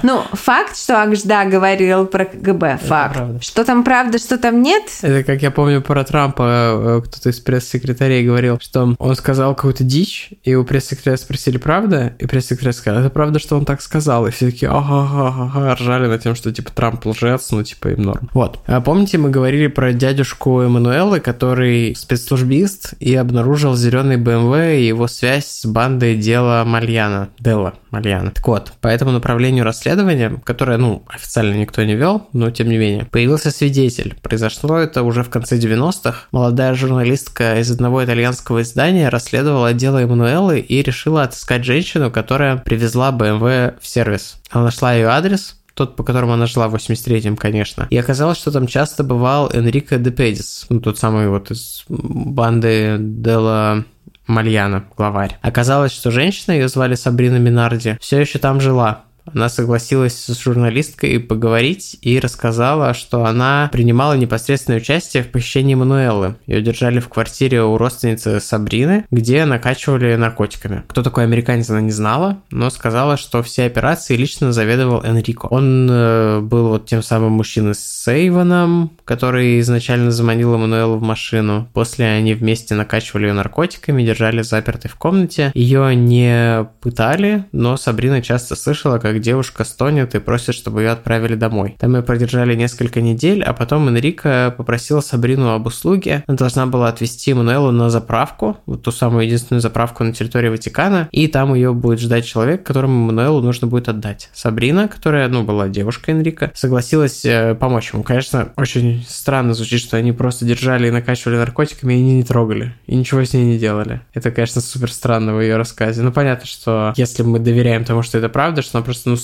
Ну, 0.02 0.22
факт, 0.32 0.76
что 0.76 1.02
Акжда 1.02 1.44
говорил 1.44 2.06
про 2.06 2.26
КГБ, 2.26 2.78
факт. 2.82 3.42
Что 3.42 3.64
там 3.64 3.84
правда, 3.84 4.18
что 4.18 4.36
там 4.38 4.62
нет? 4.62 4.82
Это 5.02 5.24
как 5.24 5.42
я 5.42 5.50
помню 5.50 5.80
про 5.80 6.04
Трампа, 6.04 6.42
э, 6.42 7.02
кто-то 7.04 7.30
из 7.30 7.40
пресс-секретарей 7.40 8.24
говорил, 8.26 8.58
что 8.60 8.94
он 8.98 9.16
сказал 9.16 9.54
какую-то 9.54 9.84
дичь, 9.84 10.30
и 10.42 10.54
у 10.54 10.64
пресс-секретаря 10.64 11.16
спросили, 11.16 11.56
правда? 11.56 12.14
И 12.18 12.26
пресс-секретарь 12.26 12.72
сказал, 12.72 13.00
это 13.00 13.10
правда, 13.10 13.38
что 13.38 13.56
он 13.56 13.64
так 13.64 13.80
сказал? 13.80 14.26
И 14.26 14.30
все 14.30 14.50
такие, 14.50 14.70
ага-ага-ага, 14.70 15.74
ржали 15.74 16.06
на 16.06 16.18
тем, 16.18 16.34
что 16.34 16.52
типа 16.52 16.70
Трамп 16.72 17.06
лжец, 17.06 17.50
ну 17.50 17.62
типа 17.62 17.88
им 17.88 18.02
норм. 18.02 18.30
Вот. 18.34 18.60
А 18.66 18.80
помните, 18.80 19.18
мы 19.18 19.30
говорили 19.30 19.68
про 19.68 19.92
дядюшку 19.92 20.60
Эммануэлы, 20.60 21.20
который 21.20 21.94
спецслужбист 21.96 22.94
и 23.00 23.14
обнаружил 23.14 23.74
зеленый 23.74 24.16
БМВ 24.16 24.78
и 24.78 24.86
его 24.86 25.06
связь 25.08 25.43
связь 25.44 25.60
с 25.60 25.66
бандой 25.66 26.16
дела 26.16 26.64
Мальяна, 26.64 27.30
Дела 27.38 27.74
Мальяна. 27.90 28.30
Так 28.30 28.46
вот, 28.46 28.72
по 28.80 28.88
этому 28.88 29.12
направлению 29.12 29.64
расследования, 29.64 30.40
которое, 30.44 30.78
ну, 30.78 31.02
официально 31.08 31.54
никто 31.54 31.82
не 31.84 31.94
вел, 31.94 32.28
но 32.32 32.50
тем 32.50 32.68
не 32.68 32.78
менее, 32.78 33.04
появился 33.06 33.50
свидетель. 33.50 34.16
Произошло 34.22 34.78
это 34.78 35.02
уже 35.02 35.22
в 35.22 35.30
конце 35.30 35.58
90-х. 35.58 36.26
Молодая 36.32 36.74
журналистка 36.74 37.60
из 37.60 37.70
одного 37.70 38.04
итальянского 38.04 38.62
издания 38.62 39.08
расследовала 39.08 39.72
дело 39.72 40.02
Эммануэлы 40.02 40.60
и 40.60 40.82
решила 40.82 41.22
отыскать 41.22 41.64
женщину, 41.64 42.10
которая 42.10 42.56
привезла 42.56 43.10
BMW 43.10 43.74
в 43.80 43.86
сервис. 43.86 44.36
Она 44.50 44.64
нашла 44.64 44.94
ее 44.94 45.08
адрес, 45.08 45.56
тот, 45.74 45.96
по 45.96 46.04
которому 46.04 46.34
она 46.34 46.46
жила 46.46 46.68
в 46.68 46.74
83-м, 46.74 47.36
конечно. 47.36 47.88
И 47.90 47.96
оказалось, 47.96 48.38
что 48.38 48.52
там 48.52 48.66
часто 48.68 49.02
бывал 49.02 49.50
Энрико 49.52 49.98
де 49.98 50.10
Педис, 50.10 50.66
ну, 50.68 50.80
тот 50.80 50.98
самый 50.98 51.28
вот 51.28 51.50
из 51.50 51.84
банды 51.88 52.96
Дела 53.00 53.84
Мальяна, 54.26 54.84
главарь. 54.96 55.38
Оказалось, 55.42 55.92
что 55.92 56.10
женщина, 56.10 56.52
ее 56.52 56.68
звали 56.68 56.94
Сабрина 56.94 57.36
Минарди, 57.36 57.98
все 58.00 58.20
еще 58.20 58.38
там 58.38 58.60
жила. 58.60 59.04
Она 59.32 59.48
согласилась 59.48 60.24
с 60.26 60.38
журналисткой 60.38 61.18
поговорить 61.20 61.96
и 62.02 62.18
рассказала, 62.18 62.94
что 62.94 63.24
она 63.24 63.70
принимала 63.72 64.14
непосредственное 64.14 64.80
участие 64.80 65.22
в 65.22 65.30
похищении 65.30 65.74
Мануэллы. 65.74 66.36
Ее 66.46 66.62
держали 66.62 67.00
в 67.00 67.08
квартире 67.08 67.62
у 67.62 67.76
родственницы 67.78 68.40
Сабрины, 68.40 69.06
где 69.10 69.44
накачивали 69.44 70.14
наркотиками. 70.16 70.82
Кто 70.88 71.02
такой 71.02 71.24
американец, 71.24 71.70
она 71.70 71.80
не 71.80 71.90
знала, 71.90 72.38
но 72.50 72.70
сказала, 72.70 73.16
что 73.16 73.42
все 73.42 73.64
операции 73.64 74.16
лично 74.16 74.52
заведовал 74.52 75.02
Энрико. 75.02 75.46
Он 75.46 75.88
э, 75.90 76.40
был 76.40 76.68
вот 76.68 76.86
тем 76.86 77.02
самым 77.02 77.32
мужчиной 77.32 77.74
с 77.74 78.08
Эйвоном, 78.08 78.92
который 79.04 79.60
изначально 79.60 80.10
заманил 80.10 80.56
Мануэлу 80.56 80.98
в 80.98 81.02
машину. 81.02 81.68
После 81.72 82.06
они 82.06 82.34
вместе 82.34 82.74
накачивали 82.74 83.26
ее 83.26 83.32
наркотиками, 83.32 84.04
держали 84.04 84.42
запертой 84.42 84.90
в 84.90 84.96
комнате. 84.96 85.50
Ее 85.54 85.94
не 85.96 86.66
пытали, 86.80 87.44
но 87.52 87.76
Сабрина 87.76 88.22
часто 88.22 88.56
слышала, 88.56 88.98
как 88.98 89.13
как 89.14 89.22
девушка 89.22 89.64
стонет 89.64 90.14
и 90.14 90.18
просит, 90.18 90.54
чтобы 90.54 90.82
ее 90.82 90.90
отправили 90.90 91.36
домой. 91.36 91.76
Там 91.78 91.94
ее 91.94 92.02
продержали 92.02 92.54
несколько 92.56 93.00
недель, 93.00 93.42
а 93.44 93.52
потом 93.52 93.88
Энрика 93.88 94.52
попросила 94.56 95.00
Сабрину 95.00 95.50
об 95.50 95.66
услуге. 95.66 96.24
Она 96.26 96.36
должна 96.36 96.66
была 96.66 96.88
отвезти 96.88 97.32
Мануэлу 97.32 97.70
на 97.70 97.90
заправку, 97.90 98.58
вот 98.66 98.82
ту 98.82 98.90
самую 98.90 99.26
единственную 99.26 99.60
заправку 99.60 100.02
на 100.02 100.12
территории 100.12 100.48
Ватикана, 100.48 101.08
и 101.12 101.28
там 101.28 101.54
ее 101.54 101.72
будет 101.72 102.00
ждать 102.00 102.26
человек, 102.26 102.64
которому 102.64 103.06
Мануэлу 103.06 103.40
нужно 103.40 103.68
будет 103.68 103.88
отдать. 103.88 104.30
Сабрина, 104.32 104.88
которая, 104.88 105.28
ну, 105.28 105.44
была 105.44 105.68
девушка 105.68 106.10
Энрика, 106.10 106.50
согласилась 106.54 107.24
э, 107.24 107.54
помочь 107.54 107.92
ему. 107.92 108.02
Конечно, 108.02 108.52
очень 108.56 109.04
странно 109.08 109.54
звучит, 109.54 109.80
что 109.80 109.96
они 109.96 110.10
просто 110.12 110.44
держали 110.44 110.88
и 110.88 110.90
накачивали 110.90 111.36
наркотиками, 111.36 111.94
и 111.94 111.98
они 111.98 112.16
не 112.16 112.24
трогали, 112.24 112.74
и 112.86 112.96
ничего 112.96 113.22
с 113.22 113.32
ней 113.32 113.44
не 113.44 113.58
делали. 113.58 114.00
Это, 114.12 114.32
конечно, 114.32 114.60
супер 114.60 114.90
странно 114.90 115.34
в 115.34 115.40
ее 115.40 115.56
рассказе. 115.56 116.02
Ну, 116.02 116.10
понятно, 116.10 116.46
что 116.46 116.92
если 116.96 117.22
мы 117.22 117.38
доверяем 117.38 117.84
тому, 117.84 118.02
что 118.02 118.18
это 118.18 118.28
правда, 118.28 118.62
что 118.62 118.78
она 118.78 118.84
просто 118.84 119.03
ну, 119.04 119.16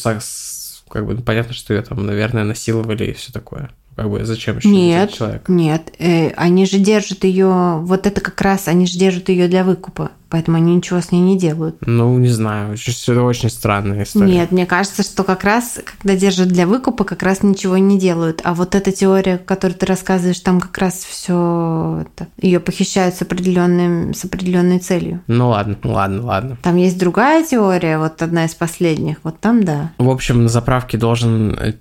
как 0.88 1.06
бы, 1.06 1.14
ну, 1.14 1.22
понятно, 1.22 1.54
что 1.54 1.74
ее 1.74 1.82
там, 1.82 2.04
наверное, 2.04 2.44
насиловали 2.44 3.06
и 3.06 3.12
все 3.12 3.32
такое. 3.32 3.70
Как 3.96 4.08
бы 4.08 4.24
зачем 4.24 4.58
еще 4.58 4.68
нет, 4.68 5.12
человек? 5.12 5.48
Нет, 5.48 5.92
э, 5.98 6.30
они 6.30 6.64
же 6.66 6.78
держат 6.78 7.24
ее, 7.24 7.78
вот 7.82 8.06
это 8.06 8.20
как 8.20 8.40
раз, 8.40 8.68
они 8.68 8.86
же 8.86 8.98
держат 8.98 9.28
ее 9.28 9.48
для 9.48 9.64
выкупа. 9.64 10.10
Поэтому 10.30 10.56
они 10.56 10.76
ничего 10.76 11.00
с 11.00 11.12
ней 11.12 11.20
не 11.20 11.38
делают. 11.38 11.76
Ну, 11.82 12.16
не 12.18 12.28
знаю, 12.28 12.76
это 12.76 13.22
очень 13.22 13.50
странная 13.50 14.04
история. 14.04 14.32
Нет, 14.32 14.52
мне 14.52 14.66
кажется, 14.66 15.02
что 15.02 15.24
как 15.24 15.44
раз, 15.44 15.80
когда 15.98 16.16
держат 16.16 16.48
для 16.48 16.66
выкупа, 16.66 17.04
как 17.04 17.22
раз 17.22 17.42
ничего 17.42 17.76
не 17.76 17.98
делают. 17.98 18.40
А 18.44 18.54
вот 18.54 18.74
эта 18.74 18.92
теория, 18.92 19.38
которую 19.38 19.76
ты 19.76 19.86
рассказываешь, 19.86 20.40
там 20.40 20.60
как 20.60 20.78
раз 20.78 20.94
все 20.94 22.02
это, 22.02 22.28
ее 22.40 22.60
похищают 22.60 23.14
с, 23.16 23.22
определенным, 23.22 24.14
с 24.14 24.24
определенной 24.24 24.78
целью. 24.78 25.20
Ну 25.26 25.48
ладно, 25.50 25.76
ладно, 25.84 26.24
ладно. 26.24 26.58
Там 26.62 26.76
есть 26.76 26.98
другая 26.98 27.44
теория, 27.44 27.98
вот 27.98 28.22
одна 28.22 28.44
из 28.44 28.54
последних, 28.54 29.18
вот 29.22 29.40
там 29.40 29.64
да. 29.64 29.92
В 29.98 30.08
общем, 30.08 30.44
на 30.44 30.48
заправке 30.48 30.96
должен 30.96 31.54
э, 31.58 31.72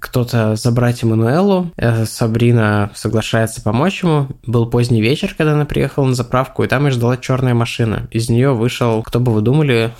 кто-то 0.00 0.56
забрать 0.56 1.02
Эммануэлу. 1.02 1.70
Э, 1.76 2.06
Сабрина 2.06 2.90
соглашается 2.94 3.62
помочь 3.62 4.02
ему. 4.02 4.28
Был 4.46 4.66
поздний 4.66 5.02
вечер, 5.02 5.34
когда 5.36 5.52
она 5.52 5.64
приехала 5.64 6.06
на 6.06 6.14
заправку, 6.14 6.64
и 6.64 6.66
там 6.68 6.86
ее 6.86 6.92
ждала 6.92 7.16
черная 7.16 7.54
машина. 7.54 7.97
Из 8.10 8.28
нее 8.28 8.52
вышел, 8.52 9.02
кто 9.02 9.20
бы 9.20 9.32
вы 9.32 9.40
думали, 9.40 9.92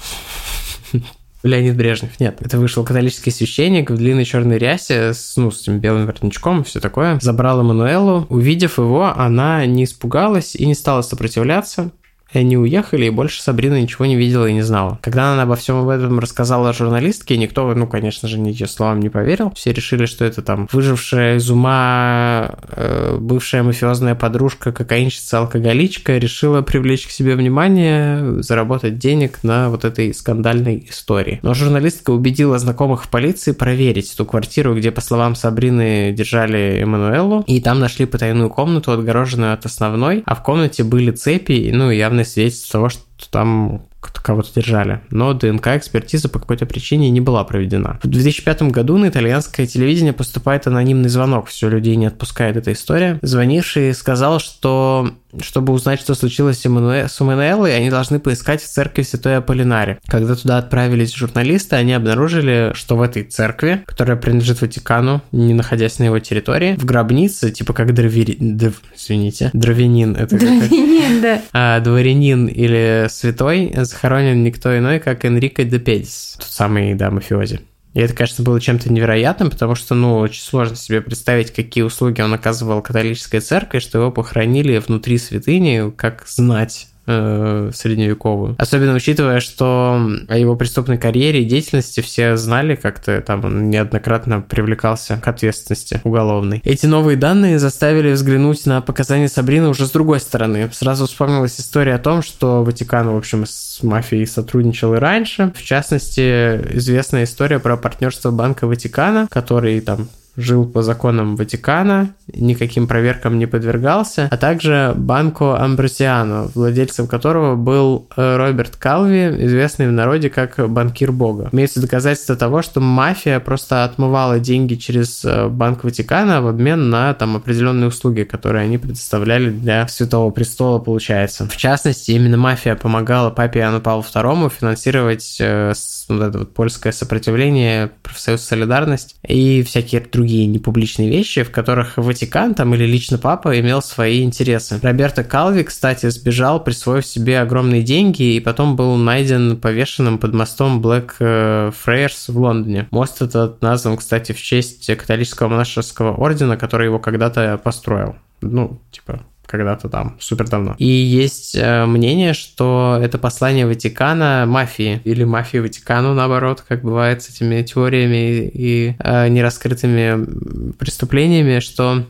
Леонид 1.42 1.76
Брежнев. 1.76 2.18
Нет, 2.18 2.38
это 2.40 2.58
вышел 2.58 2.84
католический 2.84 3.30
священник 3.30 3.90
в 3.90 3.96
длинной 3.96 4.24
черной 4.24 4.58
рясе 4.58 5.14
с, 5.14 5.36
ну, 5.36 5.50
с 5.50 5.62
этим 5.62 5.78
белым 5.78 6.06
воротничком 6.06 6.62
и 6.62 6.64
все 6.64 6.80
такое. 6.80 7.18
Забрал 7.20 7.60
Эммануэлу. 7.60 8.26
Увидев 8.28 8.78
его, 8.78 9.06
она 9.06 9.64
не 9.66 9.84
испугалась 9.84 10.56
и 10.56 10.66
не 10.66 10.74
стала 10.74 11.02
сопротивляться. 11.02 11.92
И 12.32 12.38
они 12.38 12.56
уехали, 12.58 13.06
и 13.06 13.10
больше 13.10 13.42
Сабрина 13.42 13.80
ничего 13.80 14.04
не 14.06 14.16
видела 14.16 14.46
и 14.46 14.52
не 14.52 14.62
знала. 14.62 14.98
Когда 15.02 15.32
она 15.32 15.42
обо 15.42 15.56
всем 15.56 15.76
об 15.76 15.88
этом 15.88 16.18
рассказала 16.18 16.72
журналистке, 16.72 17.36
никто, 17.36 17.74
ну, 17.74 17.86
конечно 17.86 18.28
же, 18.28 18.38
ее 18.38 18.66
словам 18.66 19.00
не 19.00 19.08
поверил. 19.08 19.52
Все 19.54 19.72
решили, 19.72 20.06
что 20.06 20.24
это 20.24 20.42
там 20.42 20.68
выжившая 20.70 21.36
из 21.36 21.50
ума 21.50 22.56
э, 22.68 23.16
бывшая 23.18 23.62
мафиозная 23.62 24.14
подружка, 24.14 24.72
кокаинщица, 24.72 25.38
алкоголичка 25.38 26.18
решила 26.18 26.62
привлечь 26.62 27.06
к 27.06 27.10
себе 27.10 27.34
внимание, 27.34 28.42
заработать 28.42 28.98
денег 28.98 29.38
на 29.42 29.70
вот 29.70 29.84
этой 29.84 30.12
скандальной 30.12 30.86
истории. 30.88 31.40
Но 31.42 31.54
журналистка 31.54 32.10
убедила 32.10 32.58
знакомых 32.58 33.04
в 33.04 33.08
полиции 33.08 33.52
проверить 33.52 34.12
эту 34.12 34.24
квартиру, 34.26 34.74
где, 34.76 34.90
по 34.90 35.00
словам 35.00 35.34
Сабрины, 35.34 36.12
держали 36.12 36.80
Эммануэлу, 36.82 37.44
и 37.46 37.60
там 37.60 37.78
нашли 37.80 38.06
потайную 38.06 38.50
комнату, 38.50 38.92
отгороженную 38.92 39.54
от 39.54 39.64
основной, 39.64 40.22
а 40.26 40.34
в 40.34 40.42
комнате 40.42 40.84
были 40.84 41.10
цепи, 41.10 41.70
ну, 41.72 41.90
явно 41.90 42.17
явное 42.18 42.24
свидетельство 42.24 42.72
того, 42.72 42.88
что 42.88 43.30
там 43.30 43.82
кого-то 44.00 44.52
держали. 44.54 45.00
Но 45.10 45.32
ДНК-экспертиза 45.32 46.28
по 46.28 46.38
какой-то 46.38 46.66
причине 46.66 47.10
не 47.10 47.20
была 47.20 47.44
проведена. 47.44 47.98
В 48.02 48.06
2005 48.06 48.62
году 48.64 48.98
на 48.98 49.08
итальянское 49.08 49.66
телевидение 49.66 50.12
поступает 50.12 50.66
анонимный 50.66 51.08
звонок. 51.08 51.46
Все, 51.48 51.68
людей 51.68 51.96
не 51.96 52.06
отпускает 52.06 52.56
эта 52.56 52.72
история. 52.72 53.18
Звонивший 53.22 53.94
сказал, 53.94 54.38
что 54.38 55.12
чтобы 55.40 55.72
узнать, 55.72 56.00
что 56.00 56.14
случилось 56.14 56.60
с 56.60 56.66
Эммануэлой, 56.66 57.76
они 57.76 57.90
должны 57.90 58.18
поискать 58.20 58.62
в 58.62 58.68
церкви 58.68 59.02
Святой 59.02 59.36
Аполлинаре. 59.36 59.98
Когда 60.06 60.34
туда 60.34 60.58
отправились 60.58 61.14
журналисты, 61.14 61.76
они 61.76 61.92
обнаружили, 61.92 62.72
что 62.74 62.96
в 62.96 63.02
этой 63.02 63.24
церкви, 63.24 63.82
которая 63.86 64.16
принадлежит 64.16 64.60
Ватикану, 64.60 65.22
не 65.32 65.54
находясь 65.54 65.98
на 65.98 66.04
его 66.04 66.18
территории, 66.18 66.76
в 66.76 66.84
грабнице, 66.84 67.50
типа 67.50 67.72
как 67.72 67.94
дровери... 67.94 68.36
Дв... 68.38 68.80
Извините, 68.96 69.50
дровянин. 69.52 70.16
Это 70.16 70.38
дровянин, 70.38 71.20
да. 71.20 71.42
А, 71.52 71.80
дворянин 71.80 72.46
или 72.46 73.06
святой 73.10 73.72
захоронен 73.76 74.42
никто 74.42 74.76
иной, 74.76 74.98
как 74.98 75.24
Энрико 75.24 75.64
де 75.64 75.78
Педис, 75.78 76.36
тот 76.38 76.48
самый, 76.48 76.94
да, 76.94 77.10
мафиози. 77.10 77.60
И 77.98 78.00
это, 78.00 78.14
конечно, 78.14 78.44
было 78.44 78.60
чем-то 78.60 78.92
невероятным, 78.92 79.50
потому 79.50 79.74
что, 79.74 79.96
ну, 79.96 80.18
очень 80.18 80.40
сложно 80.40 80.76
себе 80.76 81.00
представить, 81.00 81.52
какие 81.52 81.82
услуги 81.82 82.20
он 82.20 82.32
оказывал 82.32 82.80
католической 82.80 83.40
церкви, 83.40 83.80
что 83.80 83.98
его 83.98 84.12
похоронили 84.12 84.78
внутри 84.78 85.18
святыни, 85.18 85.90
как 85.90 86.24
знать 86.28 86.86
э, 87.08 87.70
средневековую. 87.74 88.54
Особенно 88.58 88.94
учитывая, 88.94 89.40
что 89.40 90.00
о 90.28 90.38
его 90.38 90.54
преступной 90.54 90.98
карьере 90.98 91.42
и 91.42 91.44
деятельности 91.44 92.00
все 92.00 92.36
знали, 92.36 92.74
как-то 92.76 93.20
там 93.20 93.44
он 93.44 93.70
неоднократно 93.70 94.40
привлекался 94.42 95.16
к 95.16 95.26
ответственности 95.26 96.00
уголовной. 96.04 96.60
Эти 96.64 96.86
новые 96.86 97.16
данные 97.16 97.58
заставили 97.58 98.12
взглянуть 98.12 98.66
на 98.66 98.80
показания 98.80 99.28
Сабрины 99.28 99.68
уже 99.68 99.86
с 99.86 99.90
другой 99.90 100.20
стороны. 100.20 100.68
Сразу 100.72 101.06
вспомнилась 101.06 101.58
история 101.58 101.94
о 101.94 101.98
том, 101.98 102.22
что 102.22 102.62
Ватикан, 102.62 103.08
в 103.08 103.16
общем, 103.16 103.46
с 103.46 103.82
мафией 103.82 104.26
сотрудничал 104.26 104.94
и 104.94 104.98
раньше. 104.98 105.52
В 105.56 105.62
частности, 105.62 106.60
известная 106.76 107.24
история 107.24 107.58
про 107.58 107.76
партнерство 107.76 108.30
Банка 108.30 108.66
Ватикана, 108.66 109.26
который 109.30 109.80
там 109.80 110.08
жил 110.38 110.64
по 110.64 110.82
законам 110.82 111.34
Ватикана, 111.36 112.14
никаким 112.32 112.86
проверкам 112.86 113.38
не 113.38 113.46
подвергался, 113.46 114.28
а 114.30 114.36
также 114.36 114.94
Банко 114.96 115.60
Амбросиано, 115.60 116.50
владельцем 116.54 117.08
которого 117.08 117.56
был 117.56 118.08
э, 118.16 118.36
Роберт 118.36 118.76
Калви, 118.76 119.44
известный 119.46 119.88
в 119.88 119.92
народе 119.92 120.30
как 120.30 120.70
банкир 120.70 121.10
бога. 121.10 121.48
Имеются 121.52 121.80
доказательства 121.80 122.36
того, 122.36 122.62
что 122.62 122.80
мафия 122.80 123.40
просто 123.40 123.84
отмывала 123.84 124.38
деньги 124.38 124.76
через 124.76 125.24
э, 125.24 125.48
Банк 125.48 125.82
Ватикана 125.82 126.40
в 126.40 126.46
обмен 126.46 126.88
на 126.88 127.12
там 127.14 127.36
определенные 127.36 127.88
услуги, 127.88 128.22
которые 128.22 128.64
они 128.64 128.78
предоставляли 128.78 129.50
для 129.50 129.88
Святого 129.88 130.30
Престола, 130.30 130.78
получается. 130.78 131.48
В 131.48 131.56
частности, 131.56 132.12
именно 132.12 132.36
мафия 132.36 132.76
помогала 132.76 133.30
папе 133.30 133.60
Иоанну 133.60 133.80
Павлу 133.80 134.04
II 134.04 134.52
финансировать 134.56 135.38
э, 135.40 135.72
вот 136.08 136.22
это 136.22 136.38
вот 136.38 136.54
польское 136.54 136.92
сопротивление, 136.92 137.90
профсоюз 138.02 138.42
Солидарность 138.42 139.16
и 139.26 139.62
всякие 139.62 140.00
другие 140.00 140.27
другие 140.28 140.46
непубличные 140.46 141.08
вещи, 141.08 141.42
в 141.42 141.50
которых 141.50 141.96
Ватикан 141.96 142.54
там 142.54 142.74
или 142.74 142.84
лично 142.84 143.16
папа 143.16 143.58
имел 143.58 143.80
свои 143.80 144.22
интересы. 144.22 144.78
Роберто 144.82 145.24
Калви, 145.24 145.62
кстати, 145.62 146.10
сбежал, 146.10 146.62
присвоив 146.62 147.06
себе 147.06 147.40
огромные 147.40 147.82
деньги 147.82 148.34
и 148.34 148.40
потом 148.40 148.76
был 148.76 148.96
найден 148.96 149.56
повешенным 149.56 150.18
под 150.18 150.34
мостом 150.34 150.82
Black 150.82 151.12
э, 151.20 151.70
Friars 151.70 152.30
в 152.30 152.36
Лондоне. 152.38 152.88
Мост 152.90 153.22
этот 153.22 153.62
назван, 153.62 153.96
кстати, 153.96 154.32
в 154.32 154.42
честь 154.42 154.86
католического 154.94 155.48
монашеского 155.48 156.14
ордена, 156.14 156.58
который 156.58 156.84
его 156.88 156.98
когда-то 156.98 157.58
построил. 157.64 158.16
Ну, 158.42 158.82
типа, 158.90 159.22
когда-то 159.48 159.88
там, 159.88 160.16
супер 160.20 160.46
давно. 160.48 160.76
И 160.78 160.86
есть 160.86 161.56
э, 161.56 161.86
мнение, 161.86 162.34
что 162.34 162.98
это 163.02 163.18
послание 163.18 163.66
Ватикана 163.66 164.44
мафии, 164.46 165.00
или 165.04 165.24
мафии 165.24 165.58
Ватикану, 165.58 166.14
наоборот, 166.14 166.62
как 166.68 166.82
бывает 166.82 167.22
с 167.22 167.30
этими 167.30 167.62
теориями 167.62 168.50
и 168.52 168.94
э, 168.98 169.28
нераскрытыми 169.28 170.72
преступлениями, 170.72 171.60
что 171.60 172.04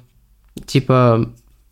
типа 0.66 1.30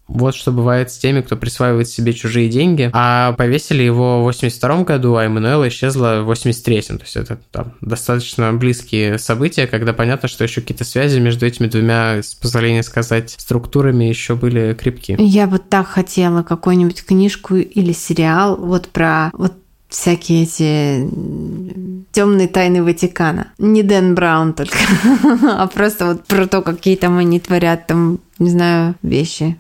вот 0.09 0.35
что 0.35 0.53
бывает 0.53 0.91
с 0.91 0.99
теми, 0.99 1.21
кто 1.21 1.37
присваивает 1.37 1.89
себе 1.89 2.13
чужие 2.13 2.49
деньги. 2.49 2.91
А 2.93 3.33
повесили 3.33 3.83
его 3.83 4.21
в 4.21 4.25
82 4.25 4.85
году, 4.85 5.17
а 5.17 5.25
Эммануэла 5.25 5.69
исчезла 5.69 6.23
в 6.23 6.31
83-м. 6.31 6.99
То 6.99 7.05
есть 7.05 7.17
это 7.17 7.39
там 7.51 7.75
достаточно 7.81 8.53
близкие 8.53 9.19
события, 9.19 9.67
когда 9.67 9.93
понятно, 9.93 10.29
что 10.29 10.45
еще 10.45 10.61
какие-то 10.61 10.85
связи 10.85 11.19
между 11.19 11.47
этими 11.47 11.67
двумя, 11.67 12.23
с 12.23 12.35
позволения 12.35 12.83
сказать, 12.83 13.35
структурами 13.37 14.05
еще 14.05 14.37
были 14.37 14.75
крепкие. 14.75 15.19
Я 15.21 15.47
бы 15.47 15.59
так 15.59 15.87
хотела 15.89 16.43
какую-нибудь 16.43 17.05
книжку 17.05 17.57
или 17.57 17.93
сериал 17.93 18.57
вот 18.57 18.89
про 18.89 19.31
вот 19.33 19.55
всякие 19.89 20.43
эти 20.45 21.09
темные 22.13 22.49
тайны 22.49 22.83
Ватикана. 22.83 23.49
Не 23.59 23.83
Дэн 23.83 24.15
Браун 24.15 24.53
только, 24.53 24.77
а 25.43 25.67
просто 25.67 26.07
вот 26.07 26.25
про 26.25 26.47
то, 26.47 26.63
какие 26.63 26.97
там 26.97 27.19
они 27.19 27.41
творят 27.41 27.87
там, 27.87 28.21
не 28.39 28.51
знаю, 28.51 28.95
вещи 29.03 29.57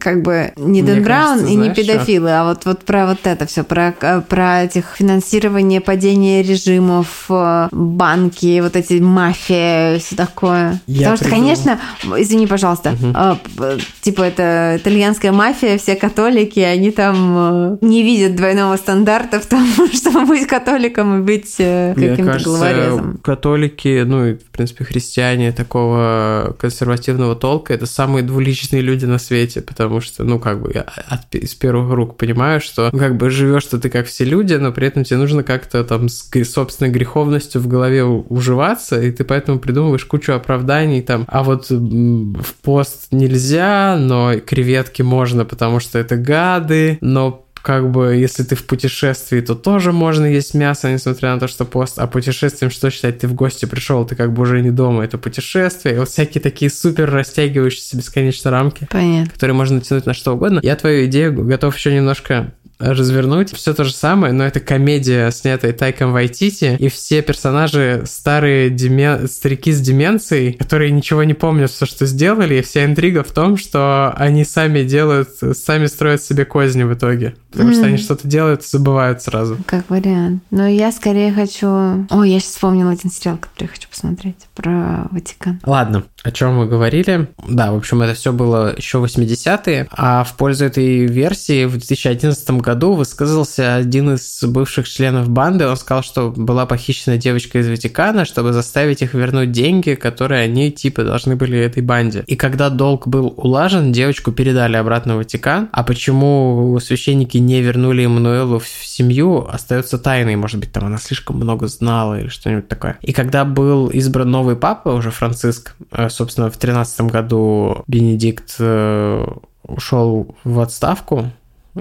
как 0.00 0.22
бы 0.22 0.52
не 0.56 0.82
Дэн 0.82 1.02
Браун 1.02 1.38
кажется, 1.38 1.52
и 1.52 1.56
не 1.56 1.70
педофилы, 1.70 2.28
что? 2.28 2.40
а 2.40 2.44
вот, 2.44 2.66
вот 2.66 2.84
про 2.84 3.06
вот 3.06 3.20
это 3.24 3.46
все, 3.46 3.64
про, 3.64 3.92
про 4.28 4.62
этих 4.64 4.96
финансирование, 4.96 5.80
падение 5.80 6.42
режимов, 6.42 7.24
э, 7.30 7.68
банки, 7.72 8.60
вот 8.60 8.76
эти 8.76 9.00
мафия, 9.00 9.98
все 9.98 10.14
такое. 10.14 10.80
Я 10.86 11.10
Потому 11.10 11.16
что, 11.16 11.28
конечно, 11.28 11.80
извини, 12.18 12.46
пожалуйста, 12.46 12.90
угу. 12.90 13.80
типа 14.02 14.22
это 14.22 14.74
итальянская 14.76 15.32
мафия, 15.32 15.78
все 15.78 15.96
католики, 15.96 16.60
они 16.60 16.90
там 16.90 17.34
э, 17.36 17.78
не 17.80 18.02
видят 18.02 18.36
двойного 18.36 18.76
стандарта 18.76 19.40
в 19.40 19.46
том, 19.46 19.66
чтобы 19.94 20.26
быть 20.26 20.46
католиком 20.46 21.20
и 21.20 21.22
быть 21.22 21.56
каким-то 21.56 22.38
главорезом. 22.44 23.18
католики, 23.22 24.02
ну 24.04 24.26
и, 24.26 24.34
в 24.34 24.50
принципе, 24.50 24.84
христиане 24.84 25.52
такого 25.52 26.54
консервативного 26.58 27.34
толка, 27.36 27.72
это 27.72 27.86
самые 27.86 28.22
двуличные 28.22 28.82
люди 28.82 29.06
на 29.06 29.13
свете, 29.18 29.60
потому 29.60 30.00
что, 30.00 30.24
ну, 30.24 30.38
как 30.38 30.62
бы, 30.62 30.70
я 30.74 30.82
от, 30.82 31.34
из 31.34 31.54
первых 31.54 31.92
рук 31.92 32.16
понимаю, 32.16 32.60
что, 32.60 32.90
ну, 32.92 32.98
как 32.98 33.16
бы, 33.16 33.30
живешь 33.30 33.64
ты 33.64 33.90
как 33.90 34.06
все 34.06 34.24
люди, 34.24 34.54
но 34.54 34.72
при 34.72 34.86
этом 34.86 35.04
тебе 35.04 35.18
нужно 35.18 35.42
как-то 35.42 35.84
там 35.84 36.08
с 36.08 36.30
собственной 36.44 36.90
греховностью 36.90 37.60
в 37.60 37.68
голове 37.68 38.04
уживаться, 38.04 39.00
и 39.00 39.10
ты 39.10 39.24
поэтому 39.24 39.58
придумываешь 39.58 40.04
кучу 40.04 40.32
оправданий 40.32 41.02
там, 41.02 41.24
а 41.28 41.42
вот 41.42 41.70
в 41.70 42.54
пост 42.62 43.08
нельзя, 43.10 43.96
но 43.98 44.38
креветки 44.38 45.02
можно, 45.02 45.44
потому 45.44 45.80
что 45.80 45.98
это 45.98 46.16
гады, 46.16 46.98
но 47.00 47.43
как 47.64 47.90
бы, 47.90 48.14
если 48.14 48.42
ты 48.42 48.56
в 48.56 48.64
путешествии, 48.66 49.40
то 49.40 49.54
тоже 49.54 49.90
можно 49.90 50.26
есть 50.26 50.52
мясо, 50.52 50.92
несмотря 50.92 51.32
на 51.32 51.40
то, 51.40 51.48
что 51.48 51.64
пост. 51.64 51.98
А 51.98 52.06
путешествием 52.06 52.70
что 52.70 52.90
считать? 52.90 53.20
Ты 53.20 53.26
в 53.26 53.32
гости 53.32 53.64
пришел, 53.64 54.04
ты 54.04 54.14
как 54.14 54.34
бы 54.34 54.42
уже 54.42 54.60
не 54.60 54.70
дома, 54.70 55.02
это 55.02 55.16
путешествие. 55.16 55.94
И 55.94 55.98
вот 55.98 56.10
всякие 56.10 56.42
такие 56.42 56.70
супер 56.70 57.10
растягивающиеся 57.10 57.96
бесконечно 57.96 58.50
рамки, 58.50 58.86
Понятно. 58.90 59.32
которые 59.32 59.56
можно 59.56 59.76
натянуть 59.76 60.04
на 60.04 60.12
что 60.12 60.34
угодно. 60.34 60.60
Я 60.62 60.76
твою 60.76 61.06
идею 61.06 61.32
готов 61.32 61.74
еще 61.74 61.94
немножко 61.94 62.52
развернуть. 62.78 63.52
Все 63.54 63.74
то 63.74 63.84
же 63.84 63.92
самое, 63.92 64.32
но 64.32 64.44
это 64.44 64.60
комедия, 64.60 65.30
снятая 65.30 65.72
Тайком 65.72 66.12
Вайтити, 66.12 66.76
и 66.78 66.88
все 66.88 67.22
персонажи 67.22 68.02
старые 68.06 68.70
демен... 68.70 69.28
старики 69.28 69.72
с 69.72 69.80
деменцией, 69.80 70.52
которые 70.52 70.90
ничего 70.90 71.24
не 71.24 71.34
помнят, 71.34 71.70
все, 71.70 71.86
что 71.86 72.06
сделали, 72.06 72.56
и 72.56 72.62
вся 72.62 72.84
интрига 72.84 73.22
в 73.22 73.30
том, 73.30 73.56
что 73.56 74.12
они 74.16 74.44
сами 74.44 74.82
делают, 74.82 75.30
сами 75.54 75.86
строят 75.86 76.22
себе 76.22 76.44
козни 76.44 76.82
в 76.82 76.92
итоге. 76.92 77.34
Потому 77.50 77.70
mm. 77.70 77.74
что 77.74 77.84
они 77.86 77.96
что-то 77.96 78.26
делают 78.26 78.62
и 78.62 78.66
забывают 78.66 79.22
сразу. 79.22 79.56
Как 79.66 79.88
вариант. 79.88 80.42
Но 80.50 80.66
я 80.66 80.90
скорее 80.90 81.32
хочу... 81.32 81.68
О, 81.68 82.24
я 82.24 82.40
сейчас 82.40 82.52
вспомнила 82.54 82.90
один 82.90 83.10
сериал, 83.10 83.38
который 83.38 83.68
я 83.68 83.68
хочу 83.68 83.88
посмотреть 83.88 84.48
про 84.54 85.06
Ватикан. 85.10 85.60
Ладно, 85.64 86.04
о 86.22 86.32
чем 86.32 86.56
мы 86.56 86.66
говорили? 86.66 87.28
Да, 87.48 87.72
в 87.72 87.76
общем, 87.76 88.02
это 88.02 88.14
все 88.14 88.32
было 88.32 88.74
еще 88.76 88.98
80-е, 88.98 89.88
а 89.92 90.24
в 90.24 90.36
пользу 90.36 90.64
этой 90.64 91.06
версии 91.06 91.64
в 91.64 91.72
2011 91.72 92.50
году 92.50 92.63
высказался 92.94 93.76
один 93.76 94.14
из 94.14 94.42
бывших 94.42 94.88
членов 94.88 95.28
банды. 95.28 95.66
Он 95.66 95.76
сказал, 95.76 96.02
что 96.02 96.30
была 96.30 96.66
похищена 96.66 97.18
девочка 97.18 97.58
из 97.58 97.68
Ватикана, 97.68 98.24
чтобы 98.24 98.52
заставить 98.52 99.02
их 99.02 99.14
вернуть 99.14 99.52
деньги, 99.52 99.94
которые 99.94 100.42
они 100.42 100.72
типа 100.72 101.04
должны 101.04 101.36
были 101.36 101.58
этой 101.58 101.82
банде. 101.82 102.24
И 102.26 102.36
когда 102.36 102.70
долг 102.70 103.06
был 103.06 103.34
улажен, 103.36 103.92
девочку 103.92 104.32
передали 104.32 104.76
обратно 104.76 105.14
в 105.14 105.18
Ватикан. 105.18 105.68
А 105.72 105.84
почему 105.84 106.78
священники 106.80 107.38
не 107.38 107.60
вернули 107.60 108.04
Эммануэлу 108.04 108.58
в 108.58 108.68
семью, 108.68 109.46
остается 109.46 109.98
тайной. 109.98 110.36
Может 110.36 110.60
быть, 110.60 110.72
там 110.72 110.86
она 110.86 110.98
слишком 110.98 111.36
много 111.36 111.66
знала 111.68 112.20
или 112.20 112.28
что-нибудь 112.28 112.68
такое. 112.68 112.98
И 113.02 113.12
когда 113.12 113.44
был 113.44 113.88
избран 113.88 114.30
новый 114.30 114.56
папа, 114.56 114.90
уже 114.90 115.10
Франциск, 115.10 115.74
э, 115.92 116.08
собственно, 116.08 116.50
в 116.50 116.56
13 116.56 117.02
году 117.02 117.84
Бенедикт 117.86 118.56
э, 118.58 119.26
ушел 119.66 120.34
в 120.44 120.60
отставку, 120.60 121.30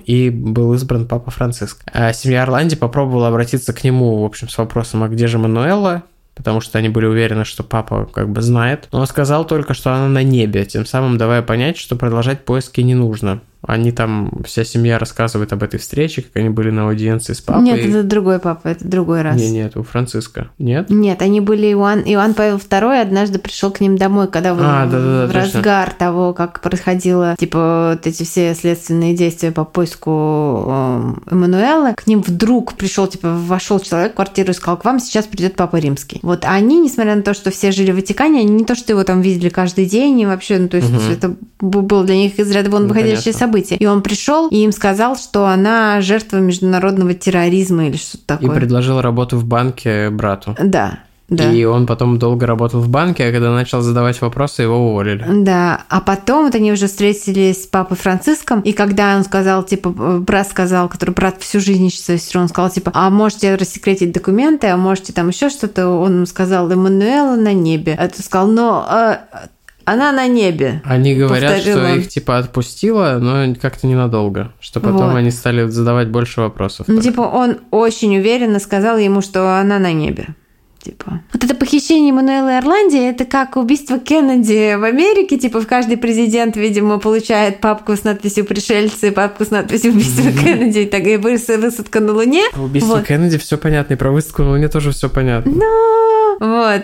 и 0.05 0.29
был 0.29 0.73
избран 0.73 1.07
папа 1.07 1.31
Франциск. 1.31 1.83
А 1.91 2.13
семья 2.13 2.43
Орланди 2.43 2.75
попробовала 2.75 3.27
обратиться 3.27 3.73
к 3.73 3.83
нему, 3.83 4.21
в 4.21 4.25
общем, 4.25 4.49
с 4.49 4.57
вопросом, 4.57 5.03
а 5.03 5.09
где 5.09 5.27
же 5.27 5.37
Мануэла? 5.37 6.03
потому 6.35 6.61
что 6.61 6.79
они 6.79 6.89
были 6.89 7.05
уверены, 7.05 7.45
что 7.45 7.63
папа 7.63 8.09
как 8.11 8.29
бы 8.29 8.41
знает. 8.41 8.87
Но 8.91 9.01
он 9.01 9.07
сказал 9.07 9.45
только, 9.45 9.73
что 9.73 9.93
она 9.93 10.07
на 10.07 10.23
небе, 10.23 10.65
тем 10.65 10.85
самым 10.85 11.17
давая 11.17 11.41
понять, 11.41 11.77
что 11.77 11.95
продолжать 11.95 12.43
поиски 12.43 12.81
не 12.81 12.95
нужно. 12.95 13.41
Они 13.65 13.91
там, 13.91 14.43
вся 14.45 14.65
семья 14.65 14.99
рассказывает 14.99 15.53
об 15.53 15.63
этой 15.63 15.79
встрече, 15.79 16.21
как 16.21 16.35
они 16.35 16.49
были 16.49 16.69
на 16.69 16.87
аудиенции 16.87 17.31
с 17.31 17.39
папой. 17.39 17.63
Нет, 17.63 17.79
это 17.79 18.03
другой 18.03 18.39
папа, 18.39 18.67
это 18.67 18.85
другой 18.85 19.21
раз. 19.21 19.39
Нет, 19.39 19.51
нет, 19.51 19.77
у 19.77 19.83
Франциска. 19.83 20.49
Нет? 20.59 20.89
Нет, 20.89 21.21
они 21.21 21.39
были 21.39 21.71
Иоанн, 21.71 22.01
Иоанн 22.01 22.33
Павел 22.33 22.57
II 22.57 23.01
однажды 23.01 23.39
пришел 23.39 23.71
к 23.71 23.79
ним 23.79 23.97
домой, 23.97 24.27
когда 24.27 24.51
а, 24.51 24.53
в, 24.53 24.57
да, 24.57 24.85
да, 24.85 24.99
да, 24.99 25.27
в 25.27 25.31
разгар 25.31 25.91
того, 25.91 26.33
как 26.33 26.59
происходило, 26.59 27.37
типа, 27.39 27.95
вот 27.95 28.05
эти 28.05 28.23
все 28.23 28.53
следственные 28.53 29.15
действия 29.15 29.51
по 29.51 29.63
поиску 29.63 30.65
э, 30.67 31.13
Эммануэла, 31.31 31.93
к 31.93 32.05
ним 32.05 32.21
вдруг 32.21 32.73
пришел, 32.73 33.07
типа, 33.07 33.29
вошел 33.33 33.79
человек 33.79 34.11
в 34.11 34.15
квартиру 34.15 34.51
и 34.51 34.53
сказал, 34.53 34.77
к 34.77 34.83
вам 34.83 34.99
сейчас 34.99 35.25
придет 35.25 35.55
Папа 35.55 35.77
Римский. 35.77 36.19
Вот, 36.21 36.43
а 36.43 36.51
они, 36.51 36.81
несмотря 36.81 37.15
на 37.15 37.21
то, 37.21 37.33
что 37.33 37.49
все 37.49 37.71
жили 37.71 37.91
в 37.91 37.95
Ватикане, 37.95 38.41
они 38.41 38.51
не 38.51 38.65
то, 38.65 38.75
что 38.75 38.91
его 38.91 39.05
там 39.05 39.21
видели 39.21 39.47
каждый 39.47 39.85
день, 39.85 40.19
и 40.19 40.25
вообще, 40.25 40.59
ну, 40.59 40.67
то 40.67 40.77
есть 40.77 40.89
угу. 40.89 41.11
это 41.11 41.35
было 41.61 42.03
для 42.03 42.15
них 42.15 42.37
из 42.37 42.51
ряда 42.51 42.69
вон 42.69 42.83
ну, 42.83 42.89
выходящее 42.89 43.33
событие 43.33 43.52
событие. 43.53 43.77
И 43.77 43.85
он 43.85 44.01
пришел 44.01 44.47
и 44.49 44.57
им 44.57 44.71
сказал, 44.71 45.15
что 45.15 45.45
она 45.45 46.01
жертва 46.01 46.37
международного 46.37 47.13
терроризма 47.13 47.87
или 47.87 47.97
что-то 47.97 48.25
такое. 48.25 48.51
И 48.51 48.59
предложил 48.59 49.01
работу 49.01 49.37
в 49.37 49.45
банке 49.45 50.09
брату. 50.09 50.55
Да. 50.61 50.99
Да. 51.29 51.51
И 51.51 51.63
он 51.63 51.87
потом 51.87 52.19
долго 52.19 52.45
работал 52.45 52.81
в 52.81 52.89
банке, 52.89 53.25
а 53.25 53.31
когда 53.31 53.51
начал 53.51 53.81
задавать 53.81 54.21
вопросы, 54.21 54.63
его 54.63 54.89
уволили. 54.89 55.25
Да, 55.43 55.81
а 55.89 56.01
потом 56.01 56.45
вот 56.45 56.53
они 56.53 56.71
уже 56.71 56.87
встретились 56.87 57.63
с 57.63 57.65
папой 57.65 57.95
Франциском, 57.95 58.59
и 58.59 58.73
когда 58.73 59.15
он 59.15 59.23
сказал, 59.23 59.63
типа, 59.63 59.89
брат 59.89 60.47
сказал, 60.49 60.89
который 60.89 61.11
брат 61.11 61.37
всю 61.39 61.59
жизнь 61.61 61.87
ищет 61.87 62.35
он 62.35 62.49
сказал, 62.49 62.69
типа, 62.69 62.91
а 62.93 63.09
можете 63.09 63.55
рассекретить 63.55 64.11
документы, 64.11 64.67
а 64.67 64.77
можете 64.77 65.13
там 65.13 65.29
еще 65.29 65.49
что-то, 65.49 65.87
он 65.87 66.27
сказал, 66.27 66.69
Эммануэла 66.69 67.35
на 67.35 67.53
небе. 67.53 67.97
Ты 68.15 68.21
сказал, 68.21 68.47
но 68.47 68.85
а, 68.87 69.21
она 69.85 70.11
на 70.11 70.27
небе. 70.27 70.81
Они 70.85 71.15
говорят, 71.15 71.61
что 71.61 71.87
их 71.95 72.07
типа 72.07 72.37
отпустила, 72.37 73.17
но 73.19 73.55
как-то 73.55 73.87
ненадолго. 73.87 74.53
Что 74.59 74.79
потом 74.79 75.11
вот. 75.11 75.15
они 75.15 75.31
стали 75.31 75.67
задавать 75.67 76.09
больше 76.09 76.41
вопросов. 76.41 76.87
Ну, 76.87 77.01
типа, 77.01 77.21
он 77.21 77.57
очень 77.71 78.17
уверенно 78.17 78.59
сказал 78.59 78.97
ему, 78.97 79.21
что 79.21 79.59
она 79.59 79.79
на 79.79 79.93
небе. 79.93 80.27
Типа. 80.83 81.21
Вот 81.31 81.41
это 81.41 81.55
похищение 81.55 82.11
Мануэла 82.11 82.59
Ирландии, 82.59 83.09
это 83.09 83.23
как 83.23 83.55
убийство 83.55 83.99
Кеннеди 83.99 84.75
в 84.75 84.83
Америке. 84.83 85.37
Типа 85.37 85.61
в 85.61 85.67
каждый 85.67 85.95
президент, 85.95 86.57
видимо, 86.57 86.99
получает 86.99 87.61
папку 87.61 87.95
с 87.95 88.03
надписью 88.03 88.43
«Пришельцы», 88.43 89.13
папку 89.13 89.45
с 89.45 89.49
надписью 89.49 89.91
«Убийство 89.91 90.27
mm-hmm. 90.27 90.43
Кеннеди» 90.43 90.79
и 90.79 90.85
так 90.85 91.07
и 91.07 91.15
высадка 91.15 92.01
на 92.01 92.11
Луне. 92.11 92.43
Убийство 92.57 92.95
вот. 92.95 93.05
Кеннеди 93.05 93.37
все 93.37 93.57
понятно, 93.57 93.93
и 93.93 93.95
про 93.95 94.11
высадку 94.11 94.43
на 94.43 94.49
Луне 94.49 94.67
тоже 94.67 94.91
все 94.91 95.09
понятно. 95.09 95.53
Но 95.53 96.37
вот. 96.41 96.83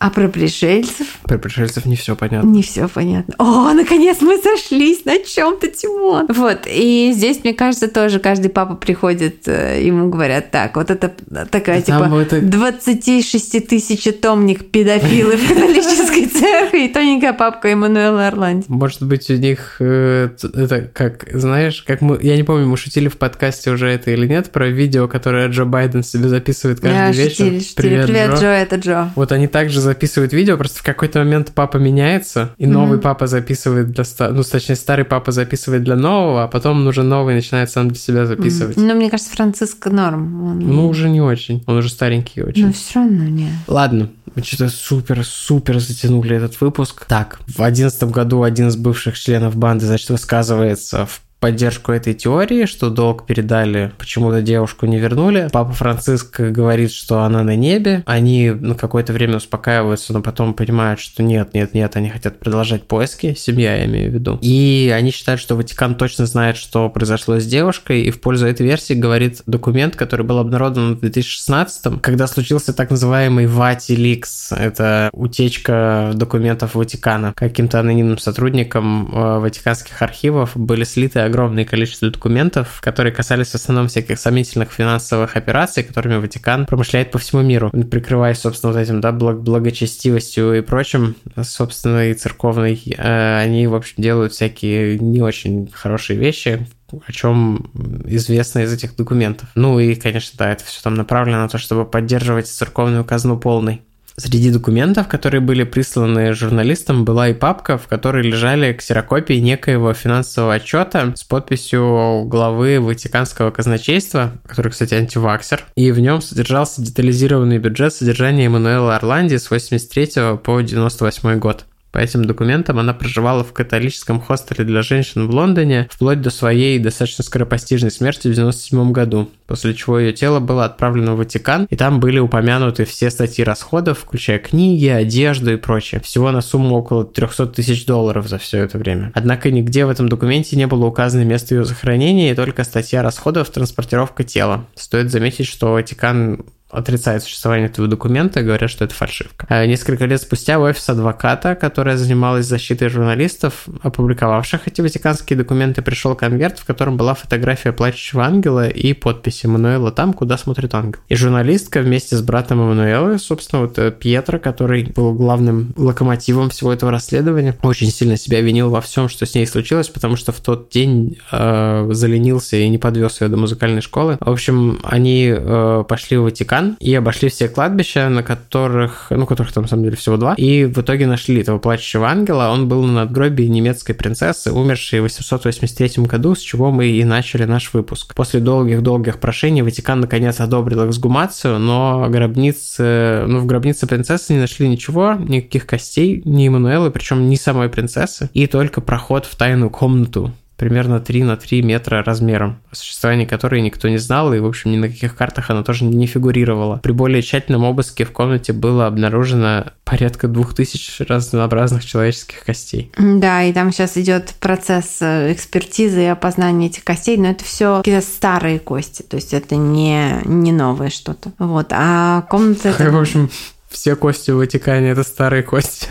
А 0.00 0.10
про 0.10 0.28
пришельцев? 0.28 1.18
Про 1.24 1.38
пришельцев 1.38 1.84
не 1.84 1.96
все 1.96 2.14
понятно. 2.14 2.48
Не 2.48 2.62
все 2.62 2.86
понятно. 2.86 3.34
О, 3.38 3.72
наконец 3.72 4.18
мы 4.20 4.38
сошлись 4.38 5.04
на 5.04 5.18
чем-то, 5.18 5.66
Тимон. 5.68 6.26
Вот. 6.28 6.68
И 6.72 7.12
здесь, 7.12 7.42
мне 7.42 7.52
кажется, 7.52 7.88
тоже 7.88 8.20
каждый 8.20 8.48
папа 8.48 8.76
приходит, 8.76 9.48
э, 9.48 9.82
ему 9.84 10.08
говорят, 10.08 10.52
так, 10.52 10.76
вот 10.76 10.92
это 10.92 11.12
такая, 11.50 11.82
да 11.82 11.82
типа, 11.82 12.14
это... 12.20 12.40
26 12.40 13.66
тысяч 13.66 14.04
томник 14.20 14.70
педофилы 14.70 15.36
в 15.36 15.48
католической 15.48 16.26
церкви 16.26 16.86
и 16.86 16.92
тоненькая 16.92 17.32
папка 17.32 17.68
Эммануэла 17.68 18.28
Орланди. 18.28 18.66
Может 18.68 19.02
быть, 19.02 19.28
у 19.30 19.34
них 19.34 19.78
э, 19.80 20.28
это 20.42 20.82
как, 20.82 21.26
знаешь, 21.32 21.82
как 21.82 22.02
мы, 22.02 22.20
я 22.22 22.36
не 22.36 22.44
помню, 22.44 22.68
мы 22.68 22.76
шутили 22.76 23.08
в 23.08 23.16
подкасте 23.16 23.72
уже 23.72 23.88
это 23.88 24.12
или 24.12 24.28
нет, 24.28 24.52
про 24.52 24.68
видео, 24.68 25.08
которое 25.08 25.48
Джо 25.48 25.64
Байден 25.64 26.04
себе 26.04 26.28
записывает 26.28 26.78
каждый 26.78 27.20
вечер. 27.20 27.46
Привет, 27.74 28.06
Привет 28.06 28.30
Джо. 28.30 28.36
Джо, 28.36 28.46
это 28.46 28.76
Джо. 28.76 29.10
Вот 29.16 29.32
они 29.32 29.48
также 29.48 29.87
записывают 29.88 30.32
видео, 30.32 30.56
просто 30.56 30.80
в 30.80 30.82
какой-то 30.82 31.18
момент 31.20 31.52
папа 31.54 31.78
меняется, 31.78 32.54
и 32.58 32.64
mm-hmm. 32.64 32.68
новый 32.68 32.98
папа 32.98 33.26
записывает 33.26 33.90
для... 33.90 34.04
Ну, 34.30 34.42
точнее, 34.42 34.76
старый 34.76 35.04
папа 35.04 35.32
записывает 35.32 35.82
для 35.82 35.96
нового, 35.96 36.44
а 36.44 36.48
потом 36.48 36.86
уже 36.86 37.02
новый 37.02 37.34
начинает 37.34 37.70
сам 37.70 37.88
для 37.88 37.98
себя 37.98 38.26
записывать. 38.26 38.76
Mm-hmm. 38.76 38.86
Ну, 38.86 38.94
мне 38.94 39.10
кажется, 39.10 39.32
Франциско 39.34 39.90
норм. 39.90 40.42
Он... 40.44 40.58
Ну, 40.58 40.88
уже 40.88 41.08
не 41.08 41.20
очень. 41.20 41.62
Он 41.66 41.76
уже 41.76 41.88
старенький 41.88 42.42
очень. 42.42 42.66
Ну, 42.66 42.72
все 42.72 43.00
равно 43.00 43.24
нет. 43.24 43.52
Ладно, 43.66 44.10
мы 44.34 44.42
что-то 44.42 44.68
супер-супер 44.68 45.80
затянули 45.80 46.36
этот 46.36 46.60
выпуск. 46.60 47.06
Так, 47.06 47.40
в 47.46 47.62
одиннадцатом 47.62 48.10
году 48.10 48.42
один 48.42 48.68
из 48.68 48.76
бывших 48.76 49.18
членов 49.18 49.56
банды, 49.56 49.86
значит, 49.86 50.10
высказывается 50.10 51.06
в 51.06 51.20
поддержку 51.40 51.92
этой 51.92 52.14
теории, 52.14 52.66
что 52.66 52.90
долг 52.90 53.26
передали, 53.26 53.92
почему-то 53.98 54.42
девушку 54.42 54.86
не 54.86 54.98
вернули. 54.98 55.48
Папа 55.52 55.72
Франциск 55.72 56.40
говорит, 56.40 56.92
что 56.92 57.22
она 57.22 57.42
на 57.42 57.56
небе. 57.56 58.02
Они 58.06 58.50
на 58.50 58.74
какое-то 58.74 59.12
время 59.12 59.36
успокаиваются, 59.36 60.12
но 60.12 60.20
потом 60.20 60.54
понимают, 60.54 61.00
что 61.00 61.22
нет, 61.22 61.54
нет, 61.54 61.74
нет, 61.74 61.96
они 61.96 62.08
хотят 62.08 62.38
продолжать 62.38 62.84
поиски, 62.84 63.34
семья 63.34 63.76
я 63.76 63.84
имею 63.86 64.10
в 64.10 64.14
виду. 64.14 64.38
И 64.40 64.92
они 64.94 65.10
считают, 65.10 65.40
что 65.40 65.54
Ватикан 65.54 65.94
точно 65.94 66.26
знает, 66.26 66.56
что 66.56 66.88
произошло 66.88 67.38
с 67.38 67.46
девушкой, 67.46 68.02
и 68.02 68.10
в 68.10 68.20
пользу 68.20 68.46
этой 68.46 68.66
версии 68.66 68.94
говорит 68.94 69.42
документ, 69.46 69.96
который 69.96 70.24
был 70.24 70.38
обнародован 70.38 70.96
в 70.96 71.00
2016 71.00 72.00
когда 72.00 72.26
случился 72.26 72.72
так 72.72 72.90
называемый 72.90 73.46
Вати 73.46 73.92
Ликс. 73.92 74.52
Это 74.52 75.10
утечка 75.12 76.12
документов 76.14 76.74
Ватикана. 76.74 77.32
Каким-то 77.34 77.80
анонимным 77.80 78.18
сотрудникам 78.18 79.10
э, 79.12 79.38
ватиканских 79.38 80.00
архивов 80.02 80.52
были 80.56 80.84
слиты 80.84 81.20
огромное 81.28 81.64
количество 81.64 82.10
документов, 82.10 82.80
которые 82.82 83.12
касались 83.12 83.50
в 83.50 83.54
основном 83.54 83.88
всяких 83.88 84.18
сомнительных 84.18 84.72
финансовых 84.72 85.36
операций, 85.36 85.82
которыми 85.82 86.16
Ватикан 86.16 86.66
промышляет 86.66 87.10
по 87.10 87.18
всему 87.18 87.42
миру, 87.42 87.70
прикрываясь, 87.70 88.38
собственно, 88.38 88.72
вот 88.72 88.78
этим, 88.78 89.00
да, 89.00 89.12
благ 89.12 89.42
благочестивостью 89.42 90.58
и 90.58 90.60
прочим, 90.60 91.14
собственно, 91.42 92.10
и 92.10 92.14
церковной, 92.14 92.82
э, 92.96 93.38
они, 93.38 93.66
в 93.66 93.74
общем, 93.74 93.94
делают 93.98 94.32
всякие 94.32 94.98
не 94.98 95.22
очень 95.22 95.70
хорошие 95.72 96.18
вещи, 96.18 96.66
о 97.06 97.12
чем 97.12 97.70
известно 98.06 98.60
из 98.60 98.72
этих 98.72 98.96
документов. 98.96 99.48
Ну 99.54 99.78
и, 99.78 99.94
конечно, 99.94 100.36
да, 100.38 100.52
это 100.52 100.64
все 100.64 100.82
там 100.82 100.94
направлено 100.94 101.42
на 101.42 101.48
то, 101.48 101.58
чтобы 101.58 101.84
поддерживать 101.84 102.48
церковную 102.48 103.04
казну 103.04 103.38
полной. 103.38 103.82
Среди 104.20 104.50
документов, 104.50 105.06
которые 105.06 105.40
были 105.40 105.62
присланы 105.62 106.32
журналистам, 106.32 107.04
была 107.04 107.28
и 107.28 107.34
папка, 107.34 107.78
в 107.78 107.86
которой 107.86 108.24
лежали 108.24 108.72
ксерокопии 108.72 109.34
некоего 109.34 109.94
финансового 109.94 110.54
отчета 110.54 111.12
с 111.14 111.22
подписью 111.22 112.24
главы 112.24 112.80
Ватиканского 112.80 113.52
казначейства, 113.52 114.32
который, 114.44 114.72
кстати, 114.72 114.94
антиваксер, 114.94 115.64
и 115.76 115.92
в 115.92 116.00
нем 116.00 116.20
содержался 116.20 116.82
детализированный 116.82 117.58
бюджет 117.58 117.94
содержания 117.94 118.46
Эммануэла 118.46 118.96
Орланди 118.96 119.36
с 119.36 119.52
83 119.52 120.38
по 120.42 120.60
98 120.62 121.38
год. 121.38 121.64
По 121.92 121.98
этим 121.98 122.24
документам 122.24 122.78
она 122.78 122.92
проживала 122.92 123.44
в 123.44 123.52
католическом 123.52 124.20
хостеле 124.20 124.64
для 124.64 124.82
женщин 124.82 125.26
в 125.26 125.30
Лондоне 125.30 125.88
вплоть 125.90 126.20
до 126.20 126.30
своей 126.30 126.78
достаточно 126.78 127.24
скоропостижной 127.24 127.90
смерти 127.90 128.28
в 128.28 128.34
97 128.34 128.92
году, 128.92 129.30
после 129.46 129.74
чего 129.74 129.98
ее 129.98 130.12
тело 130.12 130.40
было 130.40 130.64
отправлено 130.64 131.14
в 131.14 131.18
Ватикан, 131.18 131.66
и 131.70 131.76
там 131.76 132.00
были 132.00 132.18
упомянуты 132.18 132.84
все 132.84 133.10
статьи 133.10 133.44
расходов, 133.44 134.00
включая 134.00 134.38
книги, 134.38 134.86
одежду 134.86 135.52
и 135.52 135.56
прочее. 135.56 136.00
Всего 136.00 136.30
на 136.30 136.40
сумму 136.40 136.76
около 136.76 137.04
300 137.04 137.46
тысяч 137.48 137.86
долларов 137.86 138.28
за 138.28 138.38
все 138.38 138.58
это 138.58 138.78
время. 138.78 139.10
Однако 139.14 139.50
нигде 139.50 139.86
в 139.86 139.90
этом 139.90 140.08
документе 140.08 140.56
не 140.56 140.66
было 140.66 140.86
указано 140.86 141.22
место 141.24 141.54
ее 141.54 141.64
захоронения 141.64 142.32
и 142.32 142.34
только 142.34 142.64
статья 142.64 143.02
расходов 143.02 143.50
транспортировка 143.50 144.24
тела. 144.24 144.66
Стоит 144.74 145.10
заметить, 145.10 145.46
что 145.46 145.72
Ватикан 145.72 146.44
отрицает 146.70 147.22
существование 147.22 147.68
этого 147.68 147.88
документа 147.88 148.40
и 148.40 148.42
говорят, 148.42 148.70
что 148.70 148.84
это 148.84 148.94
фальшивка. 148.94 149.46
А 149.48 149.64
несколько 149.66 150.04
лет 150.04 150.20
спустя 150.20 150.58
офис 150.58 150.88
адвоката, 150.88 151.54
которая 151.54 151.96
занималась 151.96 152.46
защитой 152.46 152.88
журналистов, 152.88 153.66
опубликовавших 153.82 154.68
эти 154.68 154.80
ватиканские 154.80 155.38
документы, 155.38 155.80
пришел 155.80 156.14
конверт, 156.14 156.58
в 156.58 156.66
котором 156.66 156.96
была 156.96 157.14
фотография 157.14 157.72
плачущего 157.72 158.24
ангела 158.24 158.68
и 158.68 158.92
подпись 158.92 159.44
Эммануэла 159.44 159.92
там, 159.92 160.12
куда 160.12 160.36
смотрит 160.36 160.74
ангел. 160.74 161.00
И 161.08 161.14
журналистка 161.14 161.80
вместе 161.80 162.16
с 162.16 162.22
братом 162.22 162.60
Эммануэла, 162.60 163.16
собственно, 163.16 163.62
вот 163.62 163.78
э, 163.78 163.90
Пьетро, 163.90 164.38
который 164.38 164.92
был 164.94 165.14
главным 165.14 165.72
локомотивом 165.76 166.50
всего 166.50 166.72
этого 166.72 166.92
расследования, 166.92 167.56
очень 167.62 167.90
сильно 167.90 168.18
себя 168.18 168.42
винил 168.42 168.68
во 168.68 168.82
всем, 168.82 169.08
что 169.08 169.24
с 169.24 169.34
ней 169.34 169.46
случилось, 169.46 169.88
потому 169.88 170.16
что 170.16 170.32
в 170.32 170.40
тот 170.40 170.68
день 170.68 171.18
э, 171.32 171.88
заленился 171.92 172.56
и 172.56 172.68
не 172.68 172.76
подвез 172.76 173.22
ее 173.22 173.28
до 173.28 173.38
музыкальной 173.38 173.80
школы. 173.80 174.18
В 174.20 174.30
общем, 174.30 174.80
они 174.82 175.32
э, 175.34 175.84
пошли 175.88 176.18
в 176.18 176.24
Ватикан 176.24 176.57
Ватикан 176.58 176.76
и 176.80 176.94
обошли 176.94 177.28
все 177.28 177.48
кладбища, 177.48 178.08
на 178.08 178.22
которых, 178.22 179.06
ну, 179.10 179.26
которых 179.26 179.52
там 179.52 179.62
на 179.62 179.68
самом 179.68 179.84
деле 179.84 179.96
всего 179.96 180.16
два, 180.16 180.34
и 180.34 180.64
в 180.64 180.78
итоге 180.78 181.06
нашли 181.06 181.40
этого 181.40 181.58
плачущего 181.58 182.08
ангела. 182.08 182.48
Он 182.50 182.68
был 182.68 182.84
на 182.84 182.92
надгробии 183.04 183.44
немецкой 183.44 183.94
принцессы, 183.94 184.52
умершей 184.52 185.00
в 185.00 185.04
883 185.04 186.04
году, 186.04 186.34
с 186.34 186.40
чего 186.40 186.70
мы 186.70 186.86
и 186.86 187.04
начали 187.04 187.44
наш 187.44 187.72
выпуск. 187.72 188.14
После 188.14 188.40
долгих-долгих 188.40 189.18
прошений 189.18 189.62
Ватикан 189.62 190.00
наконец 190.00 190.40
одобрил 190.40 190.88
эксгумацию, 190.88 191.58
но 191.58 192.06
гробницы, 192.08 193.24
ну, 193.26 193.40
в 193.40 193.46
гробнице 193.46 193.86
принцессы 193.86 194.34
не 194.34 194.40
нашли 194.40 194.68
ничего, 194.68 195.14
никаких 195.14 195.66
костей, 195.66 196.22
ни 196.24 196.46
Эммануэлы, 196.46 196.90
причем 196.90 197.28
ни 197.28 197.36
самой 197.36 197.68
принцессы, 197.68 198.30
и 198.32 198.46
только 198.46 198.80
проход 198.80 199.26
в 199.26 199.36
тайную 199.36 199.70
комнату 199.70 200.32
примерно 200.58 201.00
3 201.00 201.22
на 201.22 201.36
3 201.36 201.62
метра 201.62 202.02
размером, 202.02 202.58
о 202.70 202.74
существовании 202.74 203.24
которой 203.24 203.62
никто 203.62 203.88
не 203.88 203.96
знал, 203.96 204.34
и, 204.34 204.40
в 204.40 204.46
общем, 204.46 204.72
ни 204.72 204.76
на 204.76 204.88
каких 204.88 205.16
картах 205.16 205.50
она 205.50 205.62
тоже 205.62 205.84
не 205.84 206.06
фигурировала. 206.06 206.80
При 206.82 206.92
более 206.92 207.22
тщательном 207.22 207.64
обыске 207.64 208.04
в 208.04 208.10
комнате 208.10 208.52
было 208.52 208.86
обнаружено 208.86 209.66
порядка 209.84 210.26
двух 210.26 210.54
тысяч 210.54 211.00
разнообразных 211.00 211.84
человеческих 211.84 212.44
костей. 212.44 212.92
Да, 212.98 213.44
и 213.44 213.52
там 213.52 213.72
сейчас 213.72 213.96
идет 213.96 214.34
процесс 214.40 214.98
э, 215.00 215.32
экспертизы 215.32 216.02
и 216.02 216.06
опознания 216.06 216.66
этих 216.66 216.84
костей, 216.84 217.16
но 217.16 217.28
это 217.28 217.44
все 217.44 217.78
какие-то 217.78 218.04
старые 218.04 218.58
кости, 218.58 219.02
то 219.02 219.16
есть 219.16 219.32
это 219.32 219.54
не, 219.54 220.20
не 220.24 220.50
новое 220.50 220.90
что-то. 220.90 221.32
Вот, 221.38 221.68
а 221.70 222.22
комната... 222.22 222.72
В 222.72 223.00
общем, 223.00 223.30
все 223.68 223.96
кости 223.96 224.30
в 224.30 224.36
Ватикане 224.36 224.90
это 224.90 225.02
старые 225.02 225.42
кости. 225.42 225.88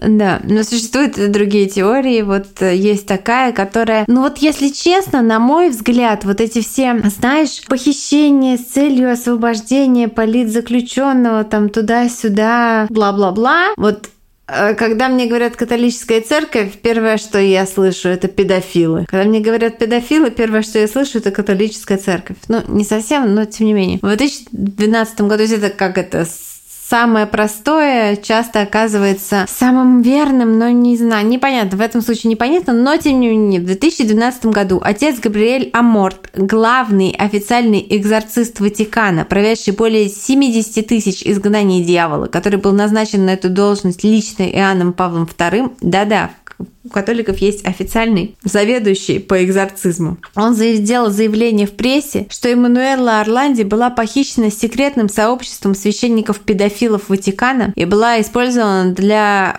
Да, 0.00 0.40
но 0.44 0.62
существуют 0.62 1.30
другие 1.30 1.68
теории. 1.68 2.22
Вот 2.22 2.62
э, 2.62 2.74
есть 2.74 3.06
такая, 3.06 3.52
которая, 3.52 4.04
ну 4.06 4.22
вот 4.22 4.38
если 4.38 4.68
честно, 4.68 5.20
на 5.20 5.38
мой 5.38 5.68
взгляд, 5.70 6.24
вот 6.24 6.40
эти 6.40 6.62
все, 6.62 7.00
знаешь, 7.16 7.64
похищения 7.66 8.56
с 8.56 8.64
целью 8.64 9.12
освобождения 9.12 10.08
политзаключенного 10.08 11.44
там 11.44 11.68
туда-сюда, 11.68 12.86
бла-бла-бла, 12.88 13.74
вот 13.76 14.08
когда 14.76 15.08
мне 15.08 15.26
говорят 15.26 15.56
католическая 15.56 16.20
церковь, 16.20 16.78
первое, 16.82 17.18
что 17.18 17.38
я 17.38 17.66
слышу, 17.66 18.08
это 18.08 18.28
педофилы. 18.28 19.06
Когда 19.08 19.24
мне 19.24 19.40
говорят 19.40 19.78
педофилы, 19.78 20.30
первое, 20.30 20.62
что 20.62 20.78
я 20.78 20.88
слышу, 20.88 21.18
это 21.18 21.30
католическая 21.30 21.98
церковь. 21.98 22.36
Ну, 22.48 22.62
не 22.68 22.84
совсем, 22.84 23.34
но 23.34 23.44
тем 23.44 23.66
не 23.66 23.72
менее. 23.74 23.98
В 24.02 24.06
2012 24.06 25.20
году 25.22 25.44
это 25.44 25.70
как 25.70 25.98
это 25.98 26.26
самое 26.90 27.26
простое 27.26 28.16
часто 28.16 28.62
оказывается 28.62 29.46
самым 29.48 30.02
верным, 30.02 30.58
но 30.58 30.70
не 30.70 30.96
знаю, 30.96 31.24
непонятно, 31.28 31.78
в 31.78 31.80
этом 31.80 32.02
случае 32.02 32.32
непонятно, 32.32 32.72
но 32.72 32.96
тем 32.96 33.20
не 33.20 33.28
менее, 33.28 33.60
в 33.60 33.64
2012 33.64 34.46
году 34.46 34.80
отец 34.82 35.20
Габриэль 35.20 35.70
Аморт, 35.72 36.30
главный 36.34 37.12
официальный 37.16 37.86
экзорцист 37.90 38.58
Ватикана, 38.58 39.24
проведший 39.24 39.72
более 39.72 40.08
70 40.08 40.84
тысяч 40.84 41.22
изгнаний 41.22 41.84
дьявола, 41.84 42.26
который 42.26 42.58
был 42.58 42.72
назначен 42.72 43.24
на 43.24 43.34
эту 43.34 43.50
должность 43.50 44.02
лично 44.02 44.42
Иоанном 44.42 44.92
Павлом 44.92 45.28
II, 45.38 45.76
да-да, 45.80 46.30
у 46.84 46.88
католиков 46.88 47.38
есть 47.38 47.66
официальный 47.66 48.36
заведующий 48.42 49.18
по 49.18 49.44
экзорцизму. 49.44 50.16
Он 50.34 50.54
сделал 50.54 51.10
заявление 51.10 51.66
в 51.66 51.72
прессе, 51.72 52.26
что 52.30 52.48
Эммануэла 52.48 53.20
Орланди 53.20 53.62
была 53.62 53.90
похищена 53.90 54.50
секретным 54.50 55.08
сообществом 55.08 55.74
священников-педофилов 55.74 57.08
Ватикана 57.08 57.72
и 57.76 57.84
была 57.84 58.20
использована 58.20 58.92
для 58.92 59.54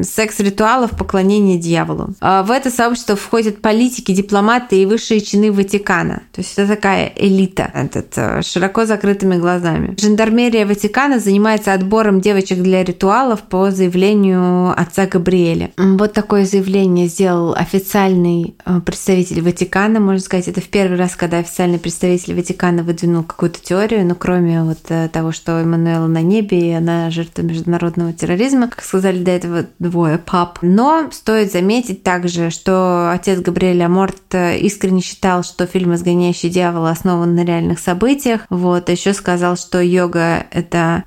э, 0.00 0.02
секс-ритуалов 0.04 0.92
поклонения 0.92 1.58
дьяволу. 1.58 2.14
Э, 2.20 2.42
в 2.42 2.50
это 2.50 2.70
сообщество 2.70 3.14
входят 3.14 3.60
политики, 3.60 4.12
дипломаты 4.12 4.80
и 4.80 4.86
высшие 4.86 5.20
чины 5.20 5.52
Ватикана. 5.52 6.22
То 6.32 6.40
есть 6.40 6.52
это 6.58 6.66
такая 6.66 7.12
элита, 7.14 7.70
этот, 7.74 8.12
э, 8.16 8.42
широко 8.42 8.86
закрытыми 8.86 9.36
глазами. 9.36 9.94
Жандармерия 10.00 10.66
Ватикана 10.66 11.18
занимается 11.18 11.74
отбором 11.74 12.20
девочек 12.20 12.62
для 12.62 12.82
ритуалов 12.84 13.42
по 13.42 13.70
заявлению 13.70 14.70
отца 14.78 15.06
Габриэля. 15.06 15.72
Вот 15.76 16.12
такое 16.22 16.44
заявление 16.44 17.08
сделал 17.08 17.52
официальный 17.52 18.54
э, 18.64 18.80
представитель 18.86 19.42
Ватикана. 19.42 19.98
Можно 19.98 20.20
сказать, 20.20 20.46
это 20.46 20.60
в 20.60 20.68
первый 20.68 20.96
раз, 20.96 21.16
когда 21.16 21.38
официальный 21.38 21.80
представитель 21.80 22.36
Ватикана 22.36 22.84
выдвинул 22.84 23.24
какую-то 23.24 23.60
теорию, 23.60 24.06
ну, 24.06 24.14
кроме 24.14 24.62
вот 24.62 24.78
э, 24.88 25.08
того, 25.08 25.32
что 25.32 25.60
Эммануэла 25.60 26.06
на 26.06 26.22
небе, 26.22 26.70
и 26.70 26.72
она 26.72 27.10
жертва 27.10 27.42
международного 27.42 28.12
терроризма, 28.12 28.68
как 28.68 28.84
сказали 28.84 29.20
до 29.20 29.32
этого 29.32 29.66
двое 29.80 30.16
пап. 30.16 30.60
Но 30.62 31.08
стоит 31.10 31.50
заметить 31.50 32.04
также, 32.04 32.50
что 32.50 33.10
отец 33.12 33.40
Габриэль 33.40 33.82
Аморт 33.82 34.22
э, 34.30 34.58
искренне 34.58 35.00
считал, 35.00 35.42
что 35.42 35.66
фильм 35.66 35.92
«Изгоняющий 35.96 36.50
дьявола» 36.50 36.90
основан 36.90 37.34
на 37.34 37.44
реальных 37.44 37.80
событиях. 37.80 38.42
Вот, 38.48 38.88
а 38.88 38.92
еще 38.92 39.12
сказал, 39.12 39.56
что 39.56 39.80
йога— 39.80 40.46
это 40.52 41.02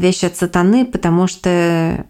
вещь 0.00 0.24
от 0.24 0.36
сатаны, 0.36 0.86
потому 0.86 1.26
что 1.26 2.06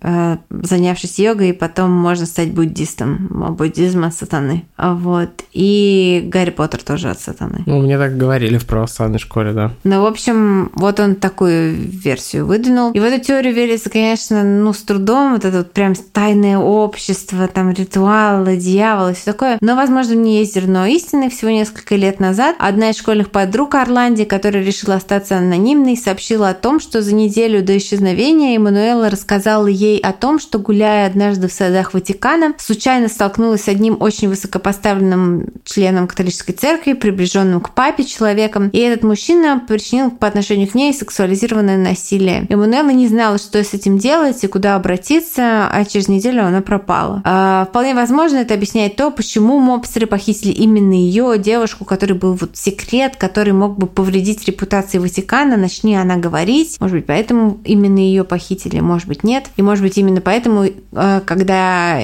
занявшись 0.51 1.19
йогой, 1.19 1.53
потом 1.53 1.91
можно 1.91 2.15
можно 2.15 2.27
стать 2.45 2.55
буддистом. 2.55 3.55
Буддизм 3.57 4.05
от 4.05 4.15
сатаны. 4.15 4.65
А 4.77 4.95
вот. 4.95 5.45
И 5.53 6.23
Гарри 6.27 6.51
Поттер 6.51 6.83
тоже 6.83 7.11
от 7.11 7.21
сатаны. 7.21 7.63
Ну, 7.67 7.81
мне 7.81 7.99
так 7.99 8.17
говорили 8.17 8.59
в 8.59 8.67
православной 8.67 9.19
школе, 9.19 9.53
да. 9.53 9.71
Ну, 9.85 10.03
в 10.03 10.07
общем, 10.07 10.71
вот 10.75 11.01
он 11.01 11.15
такую 11.15 11.75
версию 11.75 12.47
выдвинул. 12.47 12.93
И 12.93 13.01
в 13.01 13.05
эту 13.05 13.25
теорию 13.25 13.55
верится, 13.55 13.91
конечно, 13.91 14.43
ну, 14.43 14.73
с 14.73 14.83
трудом. 14.83 15.35
Вот 15.35 15.45
это 15.45 15.59
вот 15.59 15.73
прям 15.73 15.95
тайное 15.95 16.59
общество, 16.59 17.49
там, 17.49 17.71
ритуалы, 17.71 18.57
дьявол 18.57 19.11
и 19.11 19.15
все 19.15 19.33
такое. 19.33 19.59
Но, 19.61 19.77
возможно, 19.77 20.15
мне 20.15 20.41
есть 20.41 20.55
зерно 20.55 20.87
истины. 20.87 21.31
Всего 21.31 21.51
несколько 21.51 21.97
лет 21.97 22.21
назад 22.21 22.57
одна 22.59 22.91
из 22.91 22.99
школьных 22.99 23.31
подруг 23.31 23.75
Орланди, 23.75 24.25
которая 24.25 24.63
решила 24.63 24.97
остаться 24.97 25.39
анонимной, 25.39 25.97
сообщила 25.97 26.51
о 26.51 26.55
том, 26.55 26.81
что 26.81 27.01
за 27.01 27.15
неделю 27.15 27.63
до 27.63 27.77
исчезновения 27.77 28.57
Эммануэла 28.57 29.09
рассказала 29.09 29.67
ей 29.67 29.99
о 29.99 30.13
том, 30.13 30.39
что, 30.39 30.59
гуляя 30.59 31.07
однажды 31.07 31.49
в 31.49 31.53
садах 31.53 31.95
Ватикана, 31.95 32.34
Ватикана, 32.35 32.55
случайно 32.59 33.09
столкнулась 33.09 33.63
с 33.63 33.69
одним 33.69 33.97
очень 34.01 34.29
высокопоставленным 34.29 35.47
членом 35.65 36.07
католической 36.07 36.53
церкви, 36.53 36.93
приближенным 36.93 37.61
к 37.61 37.71
папе 37.71 38.05
человеком, 38.05 38.69
и 38.69 38.79
этот 38.79 39.05
мужчина 39.05 39.63
причинил 39.67 40.11
по 40.11 40.27
отношению 40.27 40.69
к 40.69 40.75
ней 40.75 40.93
сексуализированное 40.93 41.79
насилие. 41.79 42.47
Эммануэла 42.49 42.91
не 42.91 43.09
знала, 43.09 43.39
что 43.39 43.63
с 43.63 43.75
этим 43.75 43.99
делать 43.99 44.43
и 44.43 44.49
куда 44.49 44.77
обратиться, 44.77 45.69
а 45.71 45.85
через 45.85 46.09
неделю 46.09 46.45
она 46.45 46.61
пропала. 46.61 47.23
А, 47.25 47.67
вполне 47.71 47.95
возможно, 47.95 48.39
это 48.39 48.55
объясняет 48.55 48.97
то, 48.97 49.11
почему 49.11 49.59
мобстеры 49.59 50.07
похитили 50.07 50.53
именно 50.53 50.95
ее, 50.95 51.39
девушку, 51.39 51.85
который 51.85 52.17
был 52.17 52.35
вот 52.35 52.57
секрет, 52.57 53.17
который 53.17 53.53
мог 53.53 53.79
бы 53.79 53.87
повредить 53.87 54.45
репутации 54.47 54.99
Ватикана, 54.99 55.57
начни 55.57 55.95
она 55.97 56.17
говорить. 56.17 56.77
Может 56.81 56.97
быть, 56.97 57.07
поэтому 57.07 57.61
именно 57.65 57.99
ее 57.99 58.25
похитили, 58.25 58.81
может 58.81 59.09
быть, 59.09 59.25
нет. 59.25 59.47
И 59.57 59.63
может 59.63 59.85
быть, 59.85 59.97
именно 59.99 60.21
поэтому, 60.21 60.65
э, 60.65 61.21
когда 61.25 62.01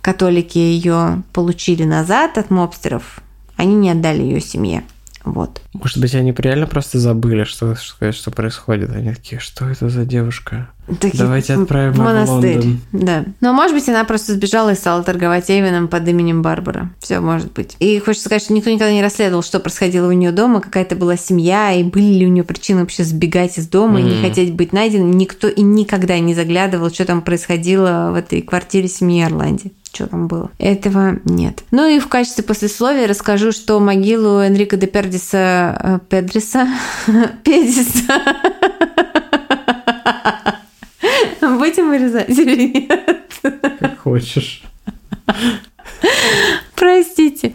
католики 0.00 0.58
ее 0.58 1.22
получили 1.32 1.84
назад 1.84 2.38
от 2.38 2.50
мобстеров, 2.50 3.20
они 3.56 3.74
не 3.74 3.90
отдали 3.90 4.22
ее 4.22 4.40
семье. 4.40 4.84
Вот. 5.24 5.60
Может 5.74 5.98
быть, 5.98 6.14
они 6.14 6.34
реально 6.36 6.66
просто 6.66 6.98
забыли, 6.98 7.44
что, 7.44 7.74
что, 7.76 8.10
что 8.12 8.30
происходит. 8.30 8.90
Они 8.90 9.12
такие, 9.12 9.38
что 9.38 9.68
это 9.68 9.90
за 9.90 10.06
девушка? 10.06 10.70
Такие 10.98 11.22
Давайте 11.22 11.54
отправим 11.54 11.92
в 11.92 11.96
её 11.96 12.02
в 12.02 12.06
монастырь. 12.06 12.56
Лондон. 12.56 12.80
Да. 12.92 13.24
Но, 13.40 13.52
может 13.52 13.76
быть, 13.76 13.88
она 13.88 14.04
просто 14.04 14.32
сбежала 14.32 14.72
и 14.72 14.74
стала 14.74 15.02
торговать 15.02 15.50
Эйвеном 15.50 15.88
под 15.88 16.08
именем 16.08 16.40
Барбара. 16.40 16.90
Все 17.00 17.20
может 17.20 17.52
быть. 17.52 17.76
И 17.80 17.98
хочется 17.98 18.26
сказать, 18.26 18.42
что 18.42 18.54
никто 18.54 18.70
никогда 18.70 18.92
не 18.92 19.02
расследовал, 19.02 19.42
что 19.42 19.60
происходило 19.60 20.08
у 20.08 20.12
нее 20.12 20.32
дома, 20.32 20.62
какая-то 20.62 20.96
была 20.96 21.16
семья, 21.16 21.72
и 21.72 21.84
были 21.84 22.20
ли 22.20 22.26
у 22.26 22.30
нее 22.30 22.42
причины 22.42 22.80
вообще 22.80 23.04
сбегать 23.04 23.58
из 23.58 23.68
дома 23.68 24.00
и 24.00 24.04
не 24.04 24.22
хотеть 24.22 24.54
быть 24.54 24.72
найденной. 24.72 25.14
Никто 25.14 25.48
и 25.48 25.60
никогда 25.60 26.18
не 26.18 26.34
заглядывал, 26.34 26.90
что 26.90 27.04
там 27.04 27.20
происходило 27.20 28.10
в 28.12 28.16
этой 28.16 28.40
квартире 28.40 28.88
семьи 28.88 29.22
Орланди. 29.22 29.72
Что 29.92 30.06
там 30.06 30.28
было? 30.28 30.50
Этого 30.58 31.18
нет. 31.24 31.64
Ну 31.70 31.88
и 31.88 31.98
в 31.98 32.08
качестве 32.08 32.44
послесловия 32.44 33.08
расскажу, 33.08 33.52
что 33.52 33.80
могилу 33.80 34.38
Энрико 34.40 34.76
де 34.76 34.86
Пердиса... 34.86 35.78
э, 35.82 35.98
Педриса? 36.08 36.68
Педиса. 37.44 38.22
Будем 41.40 41.88
вырезать 41.88 42.28
или 42.30 42.72
нет? 42.72 43.28
Как 43.80 43.98
хочешь. 43.98 44.62
Простите. 46.74 47.52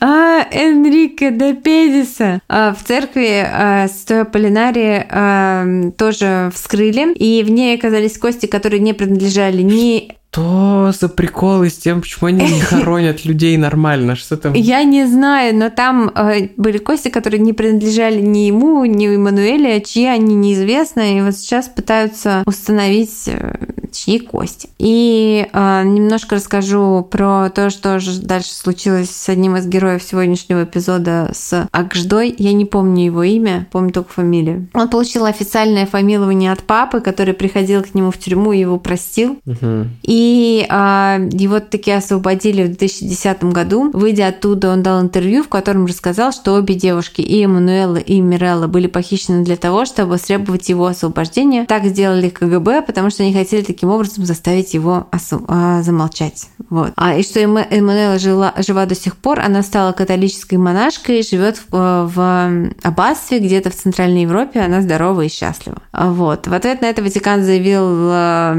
А, 0.00 0.46
Энрико 0.52 1.30
де 1.30 1.54
Педиса 1.54 2.40
а, 2.48 2.72
в 2.72 2.84
церкви 2.84 3.44
а, 3.44 3.88
Святой 3.88 4.22
Аполлинарии 4.22 5.06
а, 5.10 5.90
тоже 5.98 6.52
вскрыли, 6.54 7.12
и 7.14 7.42
в 7.42 7.50
ней 7.50 7.76
оказались 7.76 8.16
кости, 8.16 8.46
которые 8.46 8.80
не 8.80 8.92
принадлежали 8.92 9.62
ни... 9.62 10.19
Что 10.32 10.92
за 10.92 11.08
приколы 11.08 11.70
с 11.70 11.76
тем, 11.76 12.02
почему 12.02 12.28
они 12.28 12.44
не 12.44 12.60
хоронят 12.60 13.24
людей 13.24 13.56
нормально? 13.56 14.14
Что 14.14 14.36
там? 14.36 14.52
Я 14.52 14.84
не 14.84 15.04
знаю, 15.04 15.56
но 15.56 15.70
там 15.70 16.08
э, 16.14 16.50
были 16.56 16.78
кости, 16.78 17.08
которые 17.08 17.40
не 17.40 17.52
принадлежали 17.52 18.20
ни 18.20 18.46
ему, 18.46 18.84
ни 18.84 19.08
Эммануэле, 19.08 19.74
а 19.74 19.80
чьи 19.80 20.06
они 20.06 20.36
неизвестны, 20.36 21.18
и 21.18 21.22
вот 21.22 21.34
сейчас 21.34 21.68
пытаются 21.68 22.44
установить, 22.46 23.24
э, 23.26 23.54
чьи 23.90 24.20
кости. 24.20 24.68
И 24.78 25.48
э, 25.52 25.82
немножко 25.84 26.36
расскажу 26.36 27.06
про 27.10 27.50
то, 27.50 27.70
что 27.70 27.98
же 27.98 28.20
дальше 28.20 28.54
случилось 28.54 29.10
с 29.10 29.28
одним 29.28 29.56
из 29.56 29.66
героев 29.66 30.00
сегодняшнего 30.00 30.62
эпизода 30.62 31.32
с 31.34 31.68
Акждой. 31.72 32.32
Я 32.38 32.52
не 32.52 32.66
помню 32.66 33.06
его 33.06 33.24
имя, 33.24 33.66
помню 33.72 33.92
только 33.92 34.12
фамилию. 34.12 34.68
Он 34.74 34.88
получил 34.88 35.24
официальное 35.24 35.86
фамилование 35.86 36.52
от 36.52 36.62
папы, 36.62 37.00
который 37.00 37.34
приходил 37.34 37.82
к 37.82 37.94
нему 37.94 38.12
в 38.12 38.18
тюрьму 38.18 38.52
и 38.52 38.60
его 38.60 38.78
простил. 38.78 39.40
Мгм. 39.44 39.90
И 40.02 40.19
а, 40.68 41.18
его 41.32 41.60
таки 41.60 41.90
освободили 41.90 42.64
в 42.64 42.68
2010 42.68 43.44
году. 43.44 43.90
Выйдя 43.92 44.28
оттуда, 44.28 44.70
он 44.70 44.82
дал 44.82 45.00
интервью, 45.00 45.42
в 45.42 45.48
котором 45.48 45.86
рассказал, 45.86 46.32
что 46.32 46.54
обе 46.54 46.74
девушки, 46.74 47.20
и 47.20 47.42
Эммануэла, 47.44 47.96
и 47.96 48.20
Мирелла, 48.20 48.66
были 48.66 48.86
похищены 48.86 49.44
для 49.44 49.56
того, 49.56 49.84
чтобы 49.84 50.18
требовать 50.18 50.68
его 50.68 50.86
освобождения. 50.86 51.64
Так 51.66 51.84
сделали 51.84 52.28
КГБ, 52.28 52.82
потому 52.82 53.10
что 53.10 53.22
они 53.22 53.34
хотели 53.34 53.62
таким 53.62 53.90
образом 53.90 54.24
заставить 54.24 54.74
его 54.74 55.06
осу- 55.10 55.44
а, 55.48 55.82
замолчать. 55.82 56.48
Вот. 56.68 56.92
А, 56.96 57.16
и 57.16 57.22
что 57.22 57.40
Эммануэла 57.40 58.18
жила, 58.18 58.54
жива 58.58 58.86
до 58.86 58.94
сих 58.94 59.16
пор, 59.16 59.40
она 59.40 59.62
стала 59.62 59.92
католической 59.92 60.56
монашкой, 60.56 61.22
живет 61.22 61.60
в, 61.70 62.10
в 62.14 62.70
аббатстве 62.82 63.38
где-то 63.38 63.70
в 63.70 63.74
Центральной 63.74 64.22
Европе, 64.22 64.60
она 64.60 64.82
здорова 64.82 65.22
и 65.22 65.28
счастлива. 65.28 65.78
Вот. 65.92 66.46
В 66.46 66.54
ответ 66.54 66.80
на 66.80 66.86
это 66.86 67.02
Ватикан 67.02 67.42
заявил 67.42 67.84
а, 67.84 68.56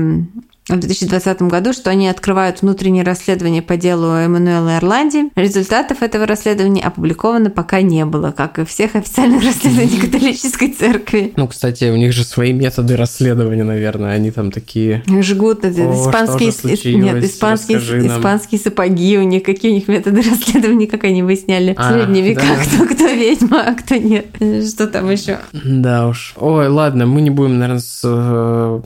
в 0.68 0.78
2020 0.78 1.42
году, 1.44 1.74
что 1.74 1.90
они 1.90 2.08
открывают 2.08 2.62
внутреннее 2.62 3.04
расследование 3.04 3.62
по 3.62 3.78
делу 3.78 4.08
Эммануэла 4.14 4.78
Ирланди. 4.78 5.32
Результатов 5.36 6.04
этого 6.04 6.26
расследования 6.26 6.84
опубликовано 6.84 7.50
пока 7.50 7.82
не 7.82 8.06
было, 8.06 8.32
как 8.32 8.60
и 8.60 8.66
всех 8.66 8.96
официальных 8.96 9.44
расследований 9.46 10.00
католической 10.00 10.68
церкви. 10.68 11.34
Ну, 11.36 11.48
кстати, 11.48 11.86
у 11.86 11.96
них 11.96 12.14
же 12.14 12.24
свои 12.24 12.54
методы 12.54 12.96
расследования, 12.96 13.64
наверное. 13.64 14.14
Они 14.14 14.32
там 14.32 14.52
такие... 14.52 15.04
Жгут 15.22 15.66
О, 15.66 15.70
испанские, 15.70 16.96
нет, 16.96 17.24
испанские, 17.24 17.80
испанские 17.80 18.60
сапоги 18.60 19.18
у 19.18 19.24
них, 19.24 19.44
какие 19.44 19.72
у 19.72 19.76
них 19.76 19.88
методы 19.88 20.22
расследования, 20.30 20.88
как 20.88 21.04
они 21.04 21.24
выясняли 21.24 21.74
в 21.74 21.80
А, 21.80 21.92
средние 21.92 22.24
века, 22.24 22.44
да. 22.44 22.86
кто, 22.86 22.94
кто 22.94 23.08
ведьма, 23.08 23.64
а 23.68 23.74
кто 23.74 23.96
нет. 23.96 24.28
Что 24.68 24.88
там 24.88 25.10
еще? 25.10 25.40
Да 25.54 26.08
уж. 26.08 26.34
Ой, 26.38 26.68
ладно, 26.68 27.08
мы 27.08 27.22
не 27.22 27.30
будем, 27.30 27.58
наверное, 27.58 27.82
с 27.82 28.02
э, 28.04 28.82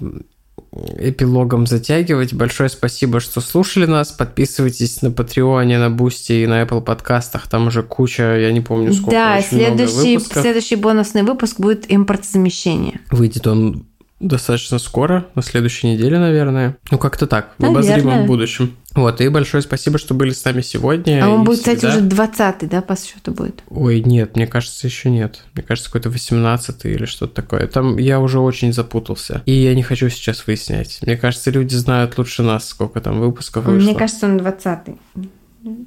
эпилогом 0.97 1.67
затягивать. 1.67 2.33
Большое 2.33 2.69
спасибо, 2.69 3.19
что 3.19 3.41
слушали 3.41 3.85
нас. 3.85 4.11
Подписывайтесь 4.11 5.01
на 5.01 5.11
Патреоне, 5.11 5.79
на 5.79 5.89
Boosty 5.89 6.33
и 6.33 6.47
на 6.47 6.61
Apple 6.61 6.81
подкастах. 6.81 7.47
Там 7.47 7.67
уже 7.67 7.83
куча, 7.83 8.37
я 8.37 8.51
не 8.51 8.61
помню 8.61 8.93
сколько, 8.93 9.11
Да, 9.11 9.41
следующий, 9.41 10.19
следующий 10.19 10.75
бонусный 10.75 11.23
выпуск 11.23 11.59
будет 11.59 11.85
импортозамещение. 11.91 12.99
Выйдет 13.11 13.47
он 13.47 13.85
достаточно 14.19 14.79
скоро, 14.79 15.25
на 15.35 15.41
следующей 15.41 15.87
неделе, 15.87 16.19
наверное. 16.19 16.77
Ну, 16.89 16.97
как-то 16.97 17.27
так, 17.27 17.53
в 17.57 17.65
обозримом 17.65 18.25
будущем. 18.25 18.75
Вот, 18.93 19.19
и 19.19 19.27
большое 19.27 19.61
спасибо, 19.61 19.97
что 19.97 20.13
были 20.13 20.31
с 20.31 20.43
нами 20.45 20.61
сегодня. 20.61 21.23
А 21.23 21.29
он 21.29 21.43
будет, 21.43 21.59
кстати, 21.59 21.79
всегда. 21.79 21.97
уже 21.97 22.01
20 22.01 22.69
да, 22.69 22.81
по 22.81 22.95
счету 22.95 23.31
будет. 23.31 23.61
Ой, 23.69 23.99
нет, 23.99 24.37
мне 24.37 24.47
кажется, 24.47 24.87
еще 24.87 25.09
нет. 25.09 25.43
Мне 25.53 25.63
кажется, 25.63 25.89
какой-то 25.89 26.09
18 26.09 26.85
или 26.85 27.05
что-то 27.05 27.33
такое. 27.33 27.67
Там 27.67 27.97
я 27.97 28.21
уже 28.21 28.39
очень 28.39 28.71
запутался. 28.71 29.43
И 29.45 29.51
я 29.51 29.75
не 29.75 29.83
хочу 29.83 30.07
сейчас 30.09 30.47
выяснять. 30.47 30.99
Мне 31.01 31.17
кажется, 31.17 31.51
люди 31.51 31.75
знают 31.75 32.17
лучше 32.17 32.41
нас, 32.41 32.69
сколько 32.69 33.01
там 33.01 33.19
выпусков 33.19 33.65
вышло. 33.65 33.85
Мне 33.85 33.95
кажется, 33.95 34.27
он 34.27 34.37
20 34.37 34.79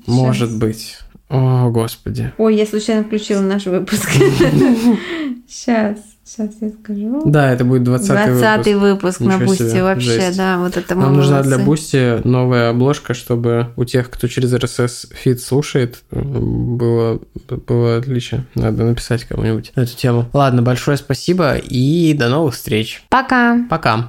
Может 0.07 0.59
быть. 0.59 0.99
О, 1.31 1.71
господи. 1.71 2.33
Ой, 2.39 2.57
я 2.57 2.67
случайно 2.67 3.05
включила 3.05 3.41
наш 3.41 3.67
выпуск. 3.67 4.09
Сейчас, 5.49 5.99
сейчас 6.29 6.51
я 6.61 6.71
скажу. 6.71 7.23
Да, 7.25 7.53
это 7.53 7.65
будет 7.65 7.85
20 7.85 8.09
20 8.09 8.67
выпуск. 8.67 8.81
выпуск 8.81 9.21
на 9.21 9.35
Ничего 9.35 9.47
Boosty 9.47 9.69
себе, 9.69 9.83
вообще, 9.83 10.21
жесть. 10.21 10.37
да, 10.37 10.59
вот 10.59 10.77
это 10.77 10.95
Нам 10.95 11.15
нужна 11.15 11.43
для 11.43 11.59
молодцы. 11.59 11.65
Boosty 11.67 12.29
новая 12.29 12.71
обложка, 12.71 13.15
чтобы 13.15 13.69
у 13.77 13.85
тех, 13.85 14.11
кто 14.11 14.29
через 14.29 14.53
RSS 14.53 15.15
feed 15.15 15.41
слушает, 15.41 16.03
было, 16.11 17.21
было 17.67 17.97
отлично. 17.97 18.45
Надо 18.55 18.85
написать 18.85 19.25
кому-нибудь 19.25 19.73
на 19.75 19.83
эту 19.83 19.97
тему. 19.97 20.27
Ладно, 20.33 20.63
большое 20.63 20.97
спасибо 20.97 21.57
и 21.57 22.15
до 22.15 22.29
новых 22.29 22.55
встреч. 22.55 23.03
Пока. 23.09 23.67
Пока. 23.71 24.09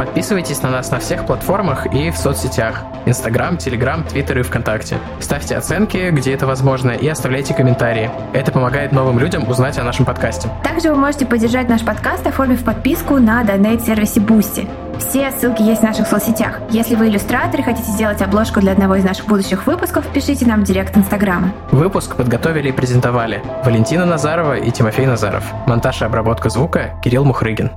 Подписывайтесь 0.00 0.62
на 0.62 0.70
нас 0.70 0.90
на 0.90 0.98
всех 0.98 1.26
платформах 1.26 1.84
и 1.92 2.10
в 2.10 2.16
соцсетях– 2.16 2.84
Инстаграм, 3.04 3.58
Телеграм, 3.58 4.02
Твиттер 4.02 4.38
и 4.38 4.42
ВКонтакте. 4.42 4.96
Ставьте 5.20 5.58
оценки, 5.58 6.08
где 6.10 6.32
это 6.32 6.46
возможно, 6.46 6.92
и 6.92 7.06
оставляйте 7.06 7.52
комментарии. 7.52 8.10
Это 8.32 8.50
помогает 8.50 8.92
новым 8.92 9.18
людям 9.18 9.46
узнать 9.46 9.76
о 9.76 9.82
нашем 9.82 10.06
подкасте. 10.06 10.48
Также 10.64 10.88
вы 10.88 10.94
можете 10.94 11.26
поддержать 11.26 11.68
наш 11.68 11.84
подкаст, 11.84 12.26
оформив 12.26 12.64
подписку 12.64 13.18
на 13.18 13.44
донейт-сервисе 13.44 14.20
Boosty. 14.20 14.66
Все 14.98 15.30
ссылки 15.32 15.60
есть 15.60 15.82
в 15.82 15.84
наших 15.84 16.06
соцсетях. 16.06 16.60
Если 16.70 16.94
вы 16.94 17.08
иллюстратор 17.08 17.60
и 17.60 17.62
хотите 17.62 17.90
сделать 17.90 18.22
обложку 18.22 18.60
для 18.60 18.72
одного 18.72 18.94
из 18.94 19.04
наших 19.04 19.26
будущих 19.26 19.66
выпусков, 19.66 20.06
пишите 20.06 20.46
нам 20.46 20.62
в 20.62 20.64
директ 20.64 20.96
Инстаграма. 20.96 21.52
Выпуск 21.72 22.16
подготовили 22.16 22.70
и 22.70 22.72
презентовали 22.72 23.42
Валентина 23.66 24.06
Назарова 24.06 24.56
и 24.56 24.70
Тимофей 24.70 25.04
Назаров. 25.04 25.44
Монтаж 25.66 26.00
и 26.00 26.06
обработка 26.06 26.48
звука– 26.48 26.98
Кирилл 27.04 27.26
Мухрыгин. 27.26 27.70